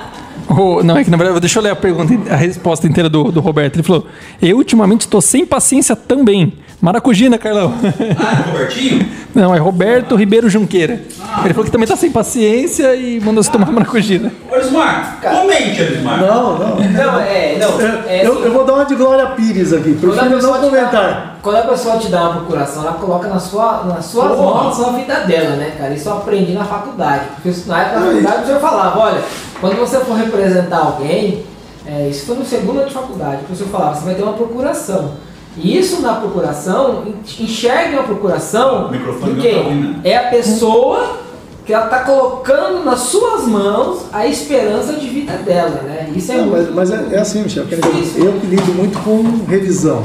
Oh, 0.48 0.82
não, 0.82 0.96
é 0.96 1.04
que 1.04 1.10
na 1.10 1.16
verdade, 1.16 1.40
deixa 1.40 1.58
eu 1.58 1.62
ler 1.62 1.70
a 1.70 1.76
pergunta, 1.76 2.32
a 2.32 2.36
resposta 2.36 2.86
inteira 2.86 3.08
do, 3.08 3.30
do 3.30 3.40
Roberto. 3.40 3.76
Ele 3.76 3.82
falou: 3.82 4.06
Eu 4.40 4.56
ultimamente 4.56 5.02
estou 5.02 5.20
sem 5.20 5.44
paciência 5.44 5.94
também. 5.94 6.54
Maracujina, 6.80 7.36
Carlão. 7.36 7.74
Ah, 8.18 8.44
é 8.46 8.50
Robertinho? 8.50 9.08
Não, 9.34 9.54
é 9.54 9.58
Roberto 9.58 10.16
Ribeiro 10.16 10.48
Junqueira. 10.48 11.00
Ele 11.44 11.52
falou 11.52 11.64
que 11.64 11.70
também 11.70 11.86
tá 11.86 11.96
sem 11.96 12.10
paciência 12.10 12.94
e 12.94 13.20
mandou 13.20 13.42
você 13.42 13.50
tomar 13.50 13.70
maracujina. 13.70 14.32
Ô, 14.50 14.56
Elismar, 14.56 15.18
comente, 15.20 15.80
Elismar. 15.80 16.20
Não, 16.20 16.58
não. 16.58 16.76
Não, 16.76 17.20
é, 17.20 17.56
não. 17.58 17.80
É, 17.80 18.26
eu, 18.26 18.44
eu 18.44 18.52
vou 18.52 18.64
dar 18.64 18.74
uma 18.74 18.84
de 18.84 18.94
Glória 18.94 19.26
Pires 19.26 19.72
aqui, 19.72 19.92
prefiro 19.94 20.42
não 20.42 20.60
comentar. 20.60 21.37
Quando 21.48 21.56
a 21.60 21.62
pessoa 21.62 21.96
te 21.96 22.08
dá 22.08 22.24
uma 22.24 22.40
procuração, 22.40 22.82
ela 22.82 22.92
coloca 22.92 23.26
na 23.26 23.38
sua, 23.38 23.84
nas 23.84 24.04
suas 24.04 24.36
Porra. 24.36 24.64
mãos 24.64 24.80
a 24.82 24.90
vida 24.90 25.14
dela, 25.20 25.56
né, 25.56 25.74
cara? 25.78 25.94
Isso 25.94 26.06
eu 26.06 26.18
aprendi 26.18 26.52
na 26.52 26.66
faculdade. 26.66 27.24
Porque 27.36 27.58
na 27.64 27.80
época 27.80 28.00
da 28.00 28.06
faculdade 28.06 28.42
o 28.42 28.46
senhor 28.46 28.60
falava, 28.60 28.98
olha, 28.98 29.22
quando 29.58 29.76
você 29.76 29.98
for 30.00 30.14
representar 30.14 30.76
alguém, 30.76 31.46
é, 31.86 32.06
isso 32.08 32.26
foi 32.26 32.36
no 32.36 32.44
segundo 32.44 32.80
ano 32.80 32.88
de 32.88 32.92
faculdade, 32.92 33.44
que 33.46 33.52
o 33.54 33.56
senhor 33.56 33.70
falava, 33.70 33.94
você 33.94 34.04
vai 34.04 34.14
ter 34.14 34.24
uma 34.24 34.34
procuração. 34.34 35.12
E 35.56 35.78
isso 35.78 36.02
na 36.02 36.16
procuração, 36.16 37.04
enxergue 37.40 37.96
a 37.96 38.02
procuração 38.02 38.88
O 38.88 38.90
microfone 38.90 39.32
porque 39.32 39.52
não 39.54 39.94
tá 39.94 40.00
é 40.04 40.16
a 40.18 40.28
pessoa 40.28 41.16
que 41.64 41.72
ela 41.72 41.86
está 41.86 42.00
colocando 42.00 42.84
nas 42.84 43.00
suas 43.00 43.46
mãos 43.46 44.02
a 44.12 44.26
esperança 44.26 44.92
de 44.92 45.08
vida 45.08 45.32
dela, 45.38 45.80
né? 45.82 46.12
Isso 46.14 46.30
é 46.30 46.36
Não, 46.36 46.48
mas, 46.48 46.60
muito... 46.64 46.74
mas 46.74 46.90
é, 46.90 47.14
é 47.14 47.18
assim, 47.18 47.42
Michel. 47.42 47.64
Eu 47.64 48.32
que 48.38 48.46
lido 48.46 48.74
muito 48.74 48.98
com 49.02 49.46
revisão. 49.46 50.04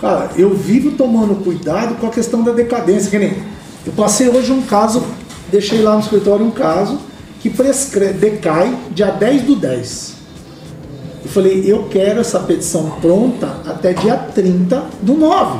Cara, 0.00 0.30
eu 0.36 0.54
vivo 0.54 0.92
tomando 0.92 1.42
cuidado 1.44 1.96
com 1.96 2.06
a 2.06 2.10
questão 2.10 2.42
da 2.42 2.52
decadência. 2.52 3.10
Que 3.10 3.18
nem, 3.18 3.34
eu 3.86 3.92
passei 3.92 4.28
hoje 4.28 4.50
um 4.52 4.62
caso, 4.62 5.02
deixei 5.50 5.82
lá 5.82 5.94
no 5.94 6.00
escritório 6.00 6.44
um 6.44 6.50
caso 6.50 6.98
que 7.40 7.50
decai 8.18 8.74
dia 8.92 9.10
10 9.10 9.42
do 9.42 9.56
10. 9.56 10.14
Eu 11.24 11.30
falei, 11.30 11.64
eu 11.66 11.84
quero 11.90 12.20
essa 12.20 12.40
petição 12.40 12.90
pronta 13.00 13.46
até 13.66 13.92
dia 13.92 14.16
30 14.16 14.84
do 15.02 15.14
9. 15.14 15.58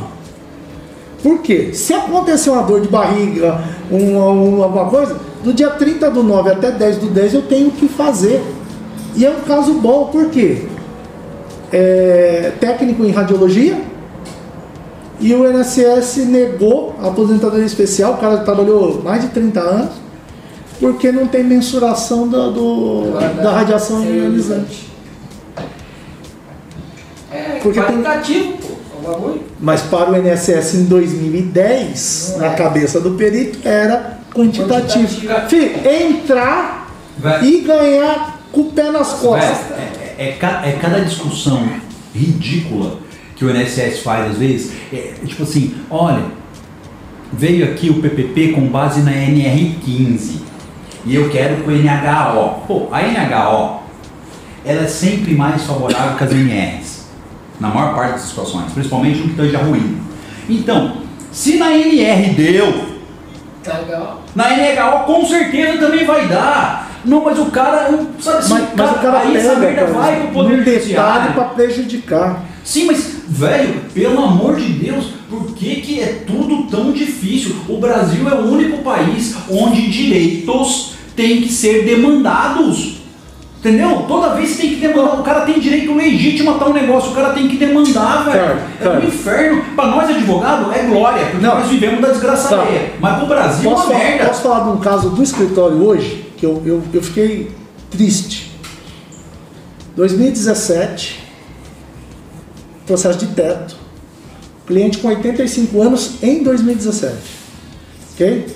Por 1.22 1.40
quê? 1.42 1.70
Se 1.74 1.92
acontecer 1.92 2.48
uma 2.48 2.62
dor 2.62 2.80
de 2.80 2.88
barriga, 2.88 3.62
uma, 3.90 4.26
uma- 4.28 4.64
alguma 4.64 4.86
coisa, 4.86 5.18
do 5.44 5.52
dia 5.52 5.68
30 5.68 6.10
do 6.10 6.22
9 6.22 6.50
até 6.50 6.70
10 6.70 6.96
do 6.96 7.06
10 7.08 7.34
eu 7.34 7.42
tenho 7.42 7.70
que 7.70 7.88
fazer. 7.88 8.42
E 9.14 9.24
é 9.26 9.30
um 9.30 9.40
caso 9.40 9.74
bom, 9.74 10.06
por 10.06 10.30
quê? 10.30 10.62
É 11.72 12.52
técnico 12.58 13.04
em 13.04 13.10
radiologia 13.10 13.78
e 15.20 15.34
o 15.34 15.50
INSS 15.50 16.16
negou 16.26 16.94
a 17.02 17.08
aposentadoria 17.08 17.64
especial, 17.66 18.14
o 18.14 18.16
cara 18.18 18.38
trabalhou 18.38 19.02
mais 19.02 19.22
de 19.22 19.28
30 19.28 19.60
anos, 19.60 19.90
porque 20.80 21.12
não 21.12 21.26
tem 21.26 21.44
mensuração 21.44 22.26
da, 22.28 22.48
do, 22.48 23.10
da 23.42 23.52
radiação 23.52 24.02
ionizante. 24.04 24.88
É 27.32 27.58
Porque 27.62 27.80
tem- 27.80 28.02
pô. 28.02 28.70
É. 29.02 29.38
Mas 29.60 29.82
para 29.82 30.10
o 30.10 30.16
INSS 30.16 30.74
em 30.74 30.84
2010, 30.84 32.34
Não 32.38 32.44
é. 32.44 32.48
na 32.48 32.54
cabeça 32.54 33.00
do 33.00 33.12
perito, 33.12 33.66
era 33.66 34.18
quantitativo. 34.34 35.06
Quantitativo. 35.06 35.48
Fih, 35.48 35.88
entrar 35.88 36.90
Vai. 37.18 37.44
e 37.44 37.60
ganhar 37.60 38.40
com 38.52 38.62
o 38.62 38.64
pé 38.72 38.90
nas 38.90 39.12
costas. 39.14 39.58
É, 40.18 40.28
é 40.28 40.32
ca- 40.32 40.62
é 40.64 40.72
cada 40.72 41.00
discussão 41.00 41.66
ridícula 42.14 42.98
que 43.40 43.46
o 43.46 43.50
INSS 43.50 44.00
faz 44.00 44.32
às 44.32 44.36
vezes. 44.36 44.70
É, 44.92 45.14
tipo 45.24 45.44
assim, 45.44 45.74
olha, 45.90 46.24
veio 47.32 47.64
aqui 47.64 47.88
o 47.88 47.94
PPP 47.94 48.48
com 48.52 48.66
base 48.68 49.00
na 49.00 49.12
NR15 49.12 50.42
e 51.06 51.14
eu 51.14 51.30
quero 51.30 51.64
com 51.64 51.70
o 51.70 51.74
NHO. 51.74 52.66
Pô, 52.66 52.88
a 52.92 53.00
NHO 53.00 53.80
ela 54.62 54.82
é 54.82 54.86
sempre 54.86 55.34
mais 55.34 55.62
favorável 55.62 56.18
que 56.18 56.24
as 56.24 56.32
NRs, 56.32 57.06
na 57.58 57.68
maior 57.68 57.94
parte 57.94 58.12
das 58.12 58.22
situações, 58.22 58.70
principalmente 58.74 59.20
no 59.20 59.28
que 59.30 59.34
tange 59.36 59.56
a 59.56 59.60
ruína. 59.60 59.98
Então, 60.46 60.98
se 61.32 61.56
na 61.56 61.72
NR 61.72 62.34
deu, 62.34 62.90
Tá 63.64 63.80
na 64.34 64.50
NHO 64.50 65.04
com 65.04 65.24
certeza 65.24 65.78
também 65.78 66.04
vai 66.04 66.28
dar. 66.28 66.90
Não, 67.06 67.24
mas 67.24 67.38
o 67.38 67.46
cara, 67.46 67.90
sabe 68.18 68.38
assim, 68.38 68.52
Mas, 68.52 68.68
mas 68.76 68.90
o 68.90 68.94
cara 68.96 69.18
aí 69.20 69.36
essa 69.36 69.54
pega 69.54 69.60
merda 69.60 69.80
cara, 69.80 69.92
vai 69.92 70.20
pro 70.20 70.28
poder 70.28 70.56
detalhe 70.58 70.80
judiciário. 70.80 71.32
para 71.32 71.44
prejudicar. 71.44 72.49
Sim, 72.64 72.86
mas, 72.86 73.14
velho, 73.28 73.80
pelo 73.94 74.22
amor 74.22 74.56
de 74.56 74.66
Deus, 74.72 75.06
por 75.28 75.54
que, 75.54 75.76
que 75.76 76.00
é 76.00 76.24
tudo 76.26 76.64
tão 76.70 76.92
difícil? 76.92 77.56
O 77.68 77.78
Brasil 77.78 78.28
é 78.28 78.34
o 78.34 78.50
único 78.52 78.78
país 78.78 79.34
onde 79.50 79.90
direitos 79.90 80.92
têm 81.16 81.40
que 81.40 81.52
ser 81.52 81.84
demandados. 81.84 82.98
Entendeu? 83.58 84.06
Toda 84.08 84.34
vez 84.34 84.56
tem 84.56 84.70
que 84.70 84.76
demandar. 84.76 85.20
O 85.20 85.22
cara 85.22 85.42
tem 85.42 85.60
direito 85.60 85.92
legítimo 85.94 86.50
a 86.52 86.54
tal 86.54 86.72
negócio, 86.72 87.10
o 87.10 87.14
cara 87.14 87.34
tem 87.34 87.46
que 87.46 87.56
demandar, 87.58 88.24
velho. 88.24 88.38
Cara, 88.38 88.68
é 88.80 88.84
cara. 88.84 89.00
um 89.00 89.04
inferno. 89.08 89.64
Pra 89.76 89.86
nós, 89.86 90.08
advogado, 90.08 90.72
é 90.72 90.82
glória, 90.84 91.26
porque 91.26 91.46
Não. 91.46 91.58
nós 91.60 91.68
vivemos 91.68 92.00
da 92.00 92.08
desgraça 92.08 92.48
Tá. 92.48 92.62
alheia. 92.62 92.94
Mas 92.98 93.18
pro 93.18 93.26
Brasil 93.26 93.70
é 93.70 93.74
Posso 93.74 93.86
uma 93.86 93.92
falar, 93.98 94.04
merda. 94.08 94.24
posso 94.28 94.42
falar 94.42 94.60
de 94.64 94.70
um 94.70 94.76
caso 94.80 95.10
do 95.10 95.22
escritório 95.22 95.76
hoje, 95.84 96.24
que 96.38 96.46
eu, 96.46 96.62
eu, 96.64 96.82
eu 96.92 97.02
fiquei 97.02 97.50
triste. 97.90 98.50
2017, 99.96 101.19
processo 102.90 103.20
de 103.20 103.26
teto. 103.28 103.76
Cliente 104.66 104.98
com 104.98 105.08
85 105.08 105.80
anos 105.80 106.22
em 106.22 106.42
2017. 106.42 107.14
Ok? 108.12 108.46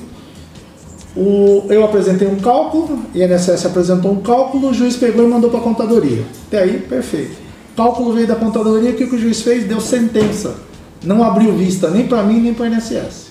O, 1.16 1.66
eu 1.68 1.84
apresentei 1.84 2.26
um 2.26 2.36
cálculo, 2.36 2.98
INSS 3.14 3.66
apresentou 3.66 4.10
um 4.10 4.20
cálculo, 4.20 4.70
o 4.70 4.74
juiz 4.74 4.96
pegou 4.96 5.24
e 5.24 5.28
mandou 5.28 5.48
para 5.50 5.60
a 5.60 5.62
contadoria. 5.62 6.24
Até 6.48 6.62
aí, 6.62 6.80
perfeito. 6.80 7.36
Cálculo 7.76 8.12
veio 8.12 8.26
da 8.26 8.34
contadoria, 8.34 8.90
o 8.90 8.94
que, 8.94 9.06
que 9.06 9.14
o 9.14 9.18
juiz 9.18 9.40
fez? 9.42 9.64
Deu 9.64 9.80
sentença. 9.80 10.56
Não 11.04 11.22
abriu 11.22 11.52
vista 11.54 11.88
nem 11.88 12.06
para 12.06 12.22
mim, 12.24 12.40
nem 12.40 12.54
para 12.54 12.64
o 12.64 12.66
INSS. 12.66 13.28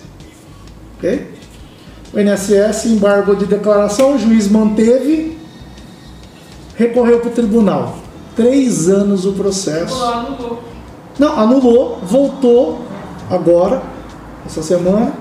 Ok? 0.98 1.28
O 2.14 2.20
INSS 2.20 2.86
embargou 2.86 3.36
de 3.36 3.46
declaração, 3.46 4.16
o 4.16 4.20
juiz 4.20 4.48
manteve, 4.50 5.38
recorreu 6.78 7.20
para 7.20 7.30
o 7.30 7.34
tribunal. 7.34 7.98
Três 8.36 8.88
anos 8.88 9.26
o 9.26 9.34
processo. 9.34 9.98
Lá 9.98 10.24
no 10.24 10.42
louco. 10.42 10.73
Não, 11.20 11.40
anulou, 11.40 12.00
voltou 12.04 12.82
agora, 13.30 13.82
essa 14.46 14.62
semana. 14.64 15.14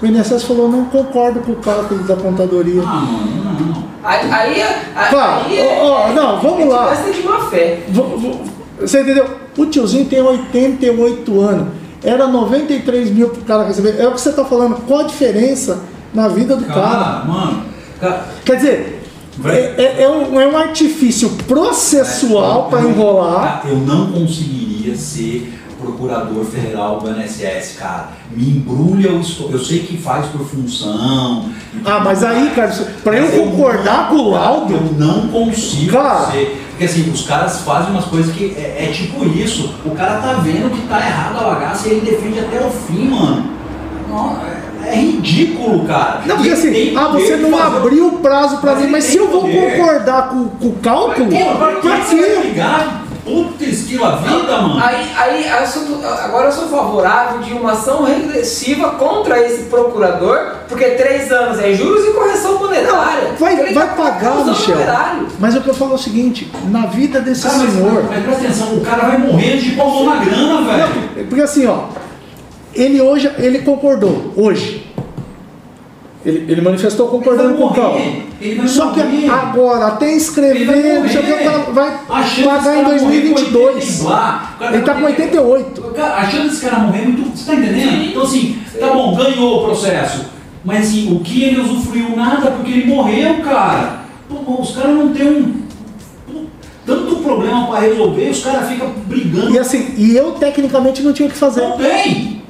O 0.00 0.06
INSS 0.06 0.42
falou, 0.44 0.68
não 0.68 0.86
concordo 0.86 1.40
com 1.40 1.52
o 1.52 1.56
cálculo 1.56 2.02
da 2.04 2.16
contadoria. 2.16 2.82
Ah, 2.84 2.86
mano, 2.86 3.44
não, 3.44 3.66
não. 3.66 3.84
Aí, 4.02 4.30
aí, 4.32 4.62
aí, 4.62 5.10
Tá, 5.10 5.42
aí 5.46 5.58
é- 5.58 5.80
ó, 5.80 6.08
ó, 6.08 6.12
não, 6.12 6.40
vamos 6.40 6.68
lá. 6.68 6.92
De 6.92 7.22
má 7.22 7.38
fé. 7.48 7.84
Vo- 7.88 8.18
vo- 8.18 8.40
Você 8.80 9.00
entendeu? 9.02 9.26
O 9.56 9.66
tiozinho 9.66 10.04
tem 10.06 10.20
88 10.20 11.40
anos. 11.40 11.68
Era 12.02 12.26
93 12.26 13.10
mil 13.12 13.28
pro 13.28 13.42
cara 13.42 13.62
receber. 13.64 14.00
É 14.00 14.08
o 14.08 14.12
que 14.12 14.20
você 14.20 14.32
tá 14.32 14.44
falando. 14.44 14.74
Qual 14.88 15.00
a 15.00 15.04
diferença 15.04 15.78
na 16.12 16.26
vida 16.26 16.56
do 16.56 16.64
cara? 16.64 16.80
Cara, 16.80 17.24
mano. 17.24 17.62
Cara, 18.00 18.24
Quer 18.44 18.56
dizer. 18.56 19.01
É, 19.44 19.74
é- 19.78 20.02
é 20.02 20.08
um, 20.08 20.40
é 20.40 20.46
um 20.46 20.56
artifício 20.56 21.30
processual 21.48 22.68
para 22.68 22.82
não- 22.82 22.90
enrolar. 22.90 23.62
Eu 23.66 23.76
não 23.78 24.12
conseguiria 24.12 24.96
ser 24.96 25.52
procurador 25.80 26.44
federal 26.44 27.00
do 27.00 27.10
INSS, 27.10 27.76
cara. 27.76 28.10
Me 28.30 28.44
embrulha 28.50 29.12
o 29.12 29.20
estômago. 29.20 29.56
Eu 29.56 29.64
sei 29.64 29.80
que 29.80 29.96
faz 29.96 30.26
por 30.26 30.46
função. 30.46 31.50
Ah, 31.84 32.00
mas 32.04 32.22
aí, 32.22 32.50
cara, 32.54 32.70
para 33.02 33.16
eu 33.18 33.44
concordar 33.44 34.08
com 34.08 34.14
o 34.14 34.18
não- 34.18 34.30
laudo, 34.30 34.72
Eu 34.74 34.92
não 34.96 35.28
consigo 35.28 35.92
Cara. 35.92 36.30
ser. 36.30 36.58
Porque 36.70 36.84
assim, 36.84 37.10
os 37.10 37.22
caras 37.26 37.60
fazem 37.62 37.90
umas 37.90 38.04
coisas 38.06 38.32
que 38.34 38.54
é, 38.56 38.86
é 38.88 38.92
tipo 38.92 39.24
isso. 39.26 39.74
O 39.84 39.90
cara 39.90 40.20
tá 40.20 40.34
vendo 40.34 40.70
que 40.70 40.86
tá 40.88 40.98
errado 40.98 41.38
a 41.38 41.54
bagaça 41.54 41.88
e 41.88 41.92
ele 41.92 42.10
defende 42.10 42.38
até 42.40 42.64
o 42.64 42.70
fim, 42.70 43.08
mano. 43.08 43.50
Não, 44.08 44.36
é, 44.46 44.61
é 44.86 44.94
ridículo, 44.94 45.84
cara. 45.86 46.20
Não, 46.26 46.36
porque 46.36 46.50
E 46.50 46.52
assim, 46.52 46.96
ah, 46.96 47.08
você 47.08 47.36
não 47.36 47.50
fazer- 47.58 47.76
abriu 47.76 48.06
o 48.08 48.18
prazo 48.18 48.58
para 48.58 48.72
Mas 48.74 48.82
mim, 48.84 48.90
mas 48.90 49.04
se 49.04 49.16
eu 49.16 49.28
vou 49.28 49.42
poder. 49.42 49.76
concordar 49.78 50.28
com, 50.30 50.48
com 50.48 50.66
o 50.68 50.72
cálculo, 50.82 51.26
Pô, 51.30 51.54
pra 51.56 51.72
que 51.74 51.80
pra 51.88 51.96
você 51.96 52.16
vai 52.16 52.30
quê? 52.30 52.38
brigar? 52.40 53.02
Puta 53.24 53.64
esquila 53.64 54.16
vida, 54.16 54.58
mano. 54.62 54.82
Aí, 54.82 55.06
aí 55.16 55.46
eu 55.60 55.66
sou- 55.68 56.00
agora 56.24 56.46
eu 56.46 56.52
sou 56.52 56.66
favorável 56.66 57.38
de 57.38 57.52
uma 57.52 57.70
ação 57.70 58.02
regressiva 58.02 58.90
contra 58.98 59.38
esse 59.46 59.64
procurador, 59.66 60.56
porque 60.68 60.84
três 60.86 61.30
anos 61.30 61.60
é 61.60 61.72
juros 61.72 62.04
e 62.04 62.10
correção 62.14 62.58
monetária. 62.58 63.30
Vai, 63.38 63.54
vai 63.54 63.72
tá 63.74 63.86
pagar, 63.94 64.44
Michel. 64.44 64.74
numerário. 64.74 65.28
Mas 65.38 65.54
o 65.54 65.60
que 65.60 65.68
eu 65.68 65.74
falo 65.74 65.92
é 65.92 65.94
o 65.94 65.98
seguinte: 65.98 66.50
na 66.68 66.86
vida 66.86 67.20
desse 67.20 67.42
Cara, 67.44 67.58
mas, 67.58 67.72
senhor. 67.72 68.04
mas 68.10 68.24
presta 68.24 68.44
atenção, 68.44 68.74
o 68.74 68.80
cara 68.80 69.04
vai 69.06 69.18
morrer 69.18 69.56
de 69.58 69.70
pau 69.76 70.04
na 70.04 70.16
grana, 70.16 70.62
velho. 70.72 71.26
Porque 71.28 71.42
assim, 71.42 71.64
ó, 71.68 71.78
ele 72.74 73.00
hoje, 73.00 73.30
ele 73.38 73.60
concordou, 73.60 74.32
hoje. 74.36 74.86
Ele, 76.24 76.52
ele 76.52 76.60
manifestou 76.60 77.08
concordando 77.08 77.50
Ele 77.50 77.58
com 77.58 77.68
vai 77.70 77.80
o 77.80 77.82
morrer, 77.94 78.22
ele 78.40 78.54
vai 78.54 78.68
Só 78.68 78.92
que 78.92 79.02
morrer. 79.02 79.28
agora, 79.28 79.86
até 79.86 80.04
Ele 80.04 80.12
vai 80.12 80.16
escrever, 80.18 81.02
que, 81.08 81.44
cara 81.44 81.58
vai 81.58 82.24
chance 82.28 82.42
pagar 82.44 82.76
em 82.78 82.84
cara 82.84 83.00
morrer 83.00 83.20
com 83.22 83.34
2022. 83.34 83.74
80 84.00 84.08
lá, 84.08 84.52
o 84.54 84.58
cara 84.60 84.76
Ele 84.76 84.84
tá 84.84 84.92
vai 84.92 85.02
com 85.02 85.16
ter- 85.16 85.22
88. 85.40 85.80
Cara, 85.96 86.14
a 86.16 86.30
chance 86.30 86.48
desse 86.48 86.60
cara 86.64 86.78
morrer 86.78 86.98
é 87.00 87.04
muito. 87.06 87.36
Você 87.36 87.50
tá 87.50 87.56
entendendo? 87.58 88.04
Então 88.04 88.22
assim, 88.22 88.58
tá 88.78 88.86
bom, 88.86 89.16
ganhou 89.16 89.62
o 89.62 89.64
processo. 89.64 90.26
Mas 90.64 90.86
assim, 90.88 91.12
o 91.12 91.18
que 91.20 91.42
ele 91.42 91.60
usufruiu 91.60 92.14
nada 92.14 92.52
porque 92.52 92.70
ele 92.70 92.86
morreu, 92.86 93.40
cara. 93.42 94.02
Pô, 94.28 94.62
os 94.62 94.76
caras 94.76 94.94
não 94.94 95.08
têm 95.12 95.26
um. 95.26 95.62
Tanto 96.86 97.16
problema 97.16 97.66
pra 97.66 97.80
resolver, 97.80 98.30
os 98.30 98.44
caras 98.44 98.68
ficam 98.68 98.90
brigando. 99.06 99.50
E 99.54 99.58
assim, 99.58 99.94
e 99.96 100.16
eu 100.16 100.32
tecnicamente 100.32 101.02
não 101.02 101.12
tinha 101.12 101.28
o 101.28 101.32
que 101.32 101.36
fazer. 101.36 101.62
Não 101.62 101.78
tem! 101.78 102.41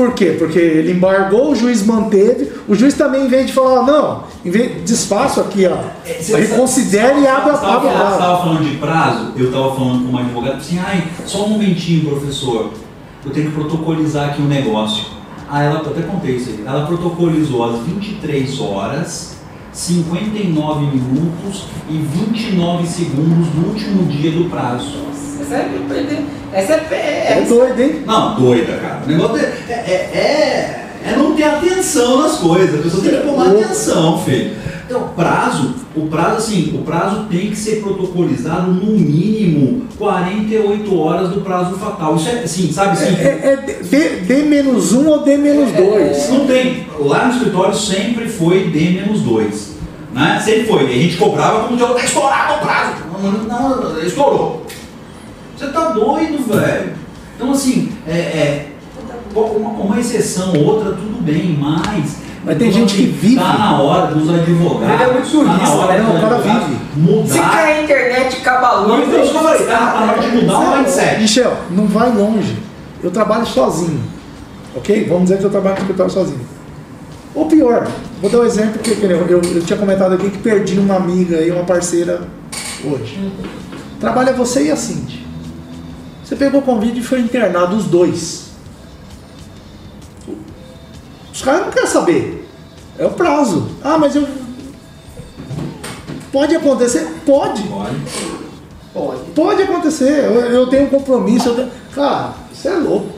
Por 0.00 0.14
quê? 0.14 0.34
Porque 0.38 0.58
ele 0.58 0.92
embargou, 0.92 1.50
o 1.52 1.54
juiz 1.54 1.84
manteve. 1.84 2.50
O 2.66 2.74
juiz 2.74 2.94
também, 2.94 3.26
em 3.26 3.28
vez 3.28 3.48
de 3.48 3.52
falar, 3.52 3.82
não, 3.84 4.22
em 4.42 4.50
vez 4.50 4.82
desfaço 4.82 5.40
aqui, 5.42 5.66
ó, 5.66 5.76
É, 6.08 6.36
reconsidere 6.36 7.18
e 7.18 7.20
você- 7.20 7.28
abre 7.28 7.50
a 7.50 7.54
você 7.54 7.60
tava 7.60 7.76
abre 7.76 7.88
a 7.88 7.92
falando- 7.92 8.08
Você 8.08 8.14
estava 8.14 8.42
falando 8.42 8.64
de 8.70 8.76
prazo, 8.78 9.32
eu 9.36 9.46
estava 9.46 9.74
falando 9.74 10.02
com 10.04 10.08
uma 10.08 10.20
advogada 10.20 10.56
assim, 10.56 10.78
ai, 10.78 11.04
só 11.26 11.44
um 11.44 11.48
momentinho, 11.50 12.08
professor. 12.08 12.70
Eu 13.26 13.30
tenho 13.30 13.46
que 13.50 13.52
protocolizar 13.52 14.30
aqui 14.30 14.40
um 14.40 14.46
negócio. 14.48 15.04
Ah, 15.50 15.62
ela, 15.62 15.80
eu 15.84 15.90
até 15.90 16.00
contei 16.02 16.36
isso 16.36 16.48
aí. 16.48 16.64
Ela 16.66 16.86
protocolizou 16.86 17.62
às 17.68 17.80
23 17.80 18.58
horas, 18.58 19.36
59 19.70 20.86
minutos 20.86 21.64
e 21.90 21.98
29 21.98 22.86
segundos 22.86 23.48
do 23.48 23.68
último 23.68 24.04
dia 24.06 24.30
do 24.30 24.48
prazo. 24.48 25.09
Pra 25.46 25.94
perder. 25.94 26.24
Essa 26.52 26.72
é. 26.74 27.26
É 27.30 27.38
é, 27.38 27.46
doido, 27.46 27.80
hein? 27.80 28.02
Não, 28.06 28.34
doida, 28.34 28.72
cara. 28.78 29.02
O 29.04 29.08
negócio 29.08 29.36
é, 29.38 29.72
é, 29.72 29.92
é, 30.14 30.86
é 31.04 31.16
não 31.16 31.34
ter 31.34 31.44
atenção 31.44 32.22
nas 32.22 32.38
coisas. 32.38 32.80
A 32.80 32.82
pessoa 32.82 33.02
tem 33.02 33.20
que 33.20 33.26
tomar 33.26 33.46
atenção, 33.48 34.18
filho. 34.24 34.56
Então, 34.90 35.08
prazo, 35.14 35.76
o 35.94 36.08
prazo, 36.08 36.36
assim, 36.38 36.74
o 36.74 36.82
prazo 36.82 37.26
tem 37.30 37.50
que 37.50 37.56
ser 37.56 37.80
protocolizado 37.80 38.72
no 38.72 38.90
mínimo 38.98 39.86
48 39.96 40.98
horas 40.98 41.28
do 41.28 41.42
prazo 41.42 41.76
fatal. 41.76 42.16
Isso 42.16 42.28
é 42.28 42.32
assim, 42.40 42.72
sabe 42.72 42.92
assim? 42.94 43.14
É, 43.14 43.52
é 43.52 43.56
D, 43.56 44.08
D 44.26 44.42
menos 44.42 44.92
um 44.92 45.08
ou 45.08 45.20
D 45.20 45.36
menos 45.36 45.70
dois. 45.70 46.28
Não 46.30 46.44
tem. 46.44 46.88
Lá 46.98 47.26
no 47.26 47.34
escritório 47.34 47.74
sempre 47.74 48.28
foi 48.28 48.64
D-2. 48.64 49.70
Né? 50.12 50.42
Sempre 50.44 50.64
foi. 50.64 50.82
E 50.82 50.92
a 50.92 51.02
gente 51.02 51.16
cobrava 51.16 51.68
como 51.68 51.78
se 51.78 51.94
tá 51.94 52.04
estourado 52.04 52.54
o 52.54 52.58
prazo. 52.58 52.94
Não, 53.22 53.30
não, 53.30 53.92
não, 53.92 54.02
estourou. 54.02 54.66
Você 55.60 55.66
tá 55.66 55.90
doido, 55.90 56.42
velho. 56.50 56.94
Então 57.36 57.50
assim, 57.52 57.92
é, 58.08 58.12
é, 58.12 58.68
uma, 59.34 59.68
uma 59.68 60.00
exceção, 60.00 60.54
outra, 60.56 60.92
tudo 60.92 61.22
bem, 61.22 61.54
mas. 61.60 62.16
Mas 62.42 62.56
tem 62.56 62.72
gente 62.72 62.94
que 62.94 63.02
vive. 63.02 63.36
Tá 63.36 63.58
na 63.58 63.78
hora 63.78 64.06
dos 64.06 64.30
advogados. 64.30 64.94
Ele 64.94 65.02
é 65.02 65.12
muito 65.12 65.44
tá 65.44 65.58
na 65.58 65.74
hora 65.74 66.02
né? 66.02 66.18
O 66.18 66.20
cara 66.22 66.38
vive. 66.38 66.76
Mudar. 66.96 67.26
Se 67.26 67.38
quer 67.38 67.64
a 67.66 67.82
internet 67.82 68.36
cabalão, 68.40 68.88
Não, 68.88 69.02
então, 69.02 69.20
eu 69.20 69.26
falei, 69.26 69.66
tá 69.66 69.80
na 69.80 70.12
hora 70.12 70.22
de 70.22 70.36
mudar 70.36 70.58
o 70.58 70.78
mindset. 70.78 71.20
Michel, 71.20 71.56
não 71.70 71.86
vai 71.86 72.10
longe. 72.10 72.56
Eu 73.02 73.10
trabalho 73.10 73.44
sozinho. 73.44 74.00
Ok? 74.74 75.04
Vamos 75.10 75.24
dizer 75.24 75.40
que 75.40 75.44
eu 75.44 75.50
trabalho 75.50 75.74
no 75.74 75.80
escritório 75.82 76.10
sozinho. 76.10 76.40
Ou 77.34 77.44
pior, 77.44 77.86
vou 78.22 78.30
dar 78.30 78.38
um 78.38 78.44
exemplo 78.44 78.78
que 78.78 78.92
eu, 78.92 79.10
eu, 79.10 79.42
eu 79.42 79.62
tinha 79.62 79.78
comentado 79.78 80.14
aqui 80.14 80.30
que 80.30 80.38
perdi 80.38 80.78
uma 80.78 80.96
amiga 80.96 81.36
e 81.42 81.50
uma 81.50 81.64
parceira 81.64 82.22
hoje. 82.82 83.30
Trabalha 84.00 84.32
você 84.32 84.64
e 84.64 84.70
a 84.70 84.76
Cindy. 84.76 85.19
Você 86.30 86.36
pegou 86.36 86.60
o 86.60 86.62
convite 86.62 87.00
e 87.00 87.02
foi 87.02 87.18
internado 87.18 87.74
os 87.74 87.86
dois. 87.86 88.50
Os 91.34 91.42
caras 91.42 91.62
não 91.66 91.72
querem 91.72 91.88
saber. 91.88 92.48
É 92.96 93.04
o 93.04 93.10
prazo. 93.10 93.68
Ah, 93.82 93.98
mas 93.98 94.14
eu. 94.14 94.28
Pode 96.30 96.54
acontecer? 96.54 97.20
Pode. 97.26 97.64
Pode. 97.64 97.96
Pode. 98.94 99.20
Pode 99.34 99.62
acontecer, 99.64 100.24
eu, 100.24 100.34
eu 100.40 100.66
tenho 100.68 100.84
um 100.84 100.90
compromisso. 100.90 101.48
eu 101.48 101.56
tenho- 101.56 101.70
Cara, 101.92 102.34
isso 102.52 102.68
é 102.68 102.76
louco. 102.76 103.08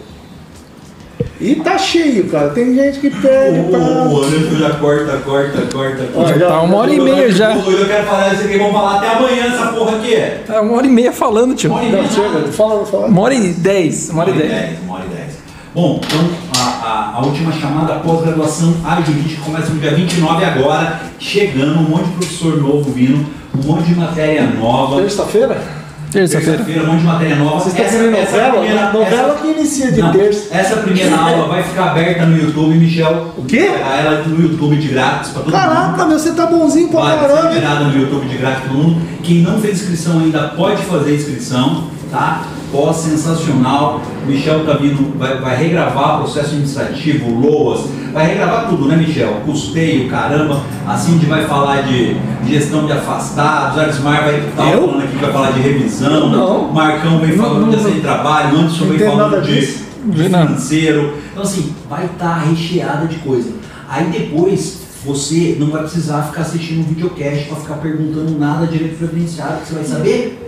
E 1.43 1.57
tá 1.57 1.77
cheio, 1.77 2.29
cara. 2.29 2.51
Tem 2.51 2.75
gente 2.75 3.01
que 3.01 3.11
perde 3.11 3.59
O 3.61 3.65
prazo. 3.65 4.23
Anderson 4.25 4.57
já 4.57 4.71
corta, 4.75 5.17
corta, 5.25 5.63
corta, 5.73 6.05
corta. 6.15 6.39
já- 6.39 6.47
Tá 6.49 6.61
uma 6.63 6.77
hora 6.77 6.95
e 6.95 7.01
meia 7.01 7.31
já. 7.33 7.55
Eu 7.57 7.87
quero 7.87 8.07
falar 8.07 8.33
isso 8.35 8.45
aqui, 8.45 8.59
vamos 8.59 8.73
falar 8.73 8.97
até 8.99 9.09
amanhã 9.09 9.45
essa 9.47 9.67
porra 9.73 9.97
aqui. 9.97 10.15
É 10.15 10.61
uma 10.61 10.77
hora 10.77 10.87
e 10.87 10.91
meia 10.91 11.13
falando, 11.13 11.55
tio. 11.55 11.71
Uma 11.71 11.79
hora 11.81 11.89
e 11.89 11.91
meia. 11.93 12.03
Não, 12.03 12.11
chega, 12.11 12.53
fala, 12.53 12.87
fala. 12.87 13.07
Uma 13.09 13.21
hora 13.23 13.35
e 13.35 13.49
dez. 13.53 14.11
Uma 14.11 14.23
hora 14.23 14.31
e 14.31 14.35
dez. 14.35 14.79
Uma 14.85 14.95
hora 14.95 15.05
e 15.11 15.15
dez. 15.17 15.33
Bom, 15.75 16.01
então 16.07 16.21
a, 16.57 16.87
a, 16.87 17.19
a 17.19 17.25
última 17.25 17.51
chamada 17.53 17.95
pós-graduação 17.95 18.75
área 18.85 19.05
jurídica 19.05 19.41
começa 19.43 19.71
no 19.71 19.81
dia 19.81 19.91
29 19.95 20.45
agora, 20.45 21.01
chegando, 21.19 21.79
um 21.81 21.83
monte 21.89 22.05
de 22.05 22.11
professor 22.13 22.57
novo 22.59 22.91
vindo, 22.93 23.25
um 23.59 23.67
monte 23.73 23.85
de 23.87 23.95
matéria 23.95 24.43
nova. 24.45 25.01
Terça-feira? 25.01 25.82
Terça-feira. 26.13 26.59
Terça-feira, 26.59 26.83
um 26.83 26.87
monte 26.93 27.01
de 27.01 27.07
matéria 27.07 27.37
nova. 27.37 27.61
Vocês 27.61 27.75
estão 27.75 27.91
querendo 27.91 28.13
novela? 28.13 28.93
novela 28.93 29.35
que 29.41 29.47
inicia 29.49 29.93
de 29.93 30.01
não, 30.03 30.13
terça. 30.13 30.55
Essa 30.55 30.77
primeira 30.77 31.17
aula 31.17 31.49
vai 31.49 31.63
ficar 31.63 31.91
aberta 31.91 32.27
no 32.27 32.37
YouTube, 32.37 32.75
Michel. 32.75 33.33
O 33.37 33.45
quê? 33.45 33.71
Ela 33.81 34.23
no 34.27 34.43
YouTube 34.43 34.77
de 34.77 34.89
grátis 34.89 35.31
pra 35.31 35.43
todo 35.43 35.53
mundo. 35.53 35.61
Caraca, 35.61 36.05
meu, 36.05 36.19
você 36.19 36.33
tá 36.33 36.47
bonzinho 36.47 36.89
pra 36.89 37.01
Vai 37.01 37.13
ser 37.13 37.21
caramba. 37.21 37.49
hein? 37.49 37.55
liberado 37.55 37.85
no 37.87 38.01
YouTube 38.01 38.27
de 38.29 38.37
grátis 38.37 38.61
para 38.61 38.69
todo 38.69 38.79
mundo. 38.83 39.03
Quem 39.23 39.43
não 39.43 39.59
fez 39.61 39.81
inscrição 39.81 40.21
ainda 40.21 40.49
pode 40.49 40.83
fazer 40.83 41.15
inscrição, 41.15 41.85
tá? 42.11 42.43
Pós 42.73 42.97
sensacional. 42.97 44.01
Michel 44.27 44.65
tá 44.65 44.73
vindo, 44.73 45.17
vai, 45.19 45.39
vai 45.39 45.57
regravar 45.57 46.19
processo 46.19 46.49
administrativo, 46.49 47.31
LOAS, 47.31 47.83
vai 48.13 48.29
regravar 48.29 48.69
tudo, 48.69 48.87
né, 48.89 48.97
Michel? 48.97 49.43
Custeio, 49.45 50.09
caramba. 50.09 50.63
A 50.87 50.97
Cindy 50.97 51.27
vai 51.27 51.45
falar 51.45 51.83
de 51.83 52.17
gestão 52.47 52.87
de 52.87 52.93
afastados, 52.93 53.79
Arismar 53.79 54.25
vai 54.25 54.41
estar 54.41 54.73
Eu? 54.73 54.89
falando 54.89 55.05
aqui, 55.05 55.17
vai 55.17 55.33
falar 55.33 55.51
de 55.51 55.61
revisão. 55.61 56.31
Não. 56.31 56.73
Marcão 56.73 57.21
vem 57.21 57.37
falando 57.37 57.67
não, 57.67 57.71
de 57.71 57.77
não. 57.77 57.91
de 57.91 58.01
trabalho, 58.01 58.59
Anderson 58.59 58.85
Não 58.85 58.91
vem 58.91 59.07
falando 59.07 59.43
de, 59.43 59.61
de 60.07 60.23
financeiro. 60.23 61.15
Então, 61.31 61.43
assim, 61.43 61.75
vai 61.91 62.07
estar 62.07 62.39
recheada 62.39 63.07
de 63.07 63.17
coisa. 63.17 63.51
Aí 63.89 64.07
depois 64.07 64.81
você 65.05 65.57
não 65.59 65.69
vai 65.69 65.83
precisar 65.83 66.23
ficar 66.23 66.43
assistindo 66.43 66.81
um 66.81 66.85
videocast 66.85 67.49
para 67.49 67.57
ficar 67.57 67.75
perguntando 67.75 68.39
nada 68.39 68.67
direito 68.67 68.97
previdenciário, 68.97 69.59
que 69.59 69.69
você 69.69 69.75
vai 69.75 69.85
saber 69.85 70.42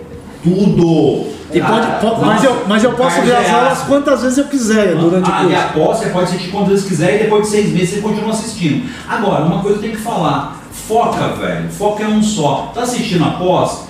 tudo. 0.44 1.26
E 1.52 1.60
pode, 1.60 1.86
Cara, 1.86 1.98
po- 2.00 2.24
mas, 2.24 2.44
eu, 2.44 2.64
mas 2.66 2.84
eu 2.84 2.92
posso 2.92 3.20
ver 3.22 3.36
as 3.36 3.50
aulas 3.52 3.78
quantas 3.82 4.22
vezes 4.22 4.38
eu 4.38 4.44
quiser 4.44 4.94
durante 4.96 5.28
o 5.30 5.32
ah, 5.32 5.42
e 5.42 5.46
curso. 5.46 5.60
após 5.62 5.98
você 5.98 6.06
pode 6.10 6.24
assistir 6.24 6.50
quantas 6.50 6.68
vezes 6.70 6.86
quiser 6.86 7.14
e 7.16 7.18
depois 7.24 7.44
de 7.44 7.48
seis 7.50 7.72
meses 7.72 7.90
você 7.94 8.00
continua 8.00 8.30
assistindo. 8.30 8.88
Agora, 9.08 9.44
uma 9.44 9.60
coisa 9.62 9.78
eu 9.78 9.82
tenho 9.82 9.94
que 9.94 10.02
falar: 10.02 10.60
foca, 10.88 11.28
velho. 11.40 11.70
Foca 11.70 12.02
é 12.02 12.08
um 12.08 12.22
só. 12.22 12.72
Tá 12.74 12.82
assistindo 12.82 13.24
após? 13.24 13.84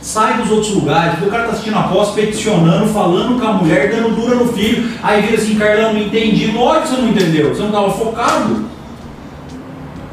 Sai 0.00 0.34
dos 0.42 0.50
outros 0.50 0.74
lugares, 0.74 1.12
porque 1.12 1.26
o 1.26 1.30
cara 1.30 1.44
tá 1.44 1.52
assistindo 1.52 1.78
após, 1.78 2.10
peticionando, 2.10 2.86
falando 2.88 3.40
com 3.40 3.46
a 3.46 3.52
mulher, 3.54 3.90
dando 3.90 4.14
dura 4.14 4.34
no 4.36 4.52
filho. 4.52 4.90
Aí 5.02 5.22
vira 5.22 5.36
assim, 5.40 5.54
Carlão, 5.56 5.94
não 5.94 6.00
entendi. 6.00 6.50
Lógico 6.52 6.82
que 6.82 6.88
você 6.94 7.00
não 7.02 7.08
entendeu, 7.08 7.54
você 7.54 7.62
não 7.62 7.70
tava 7.72 7.90
focado. 7.90 8.64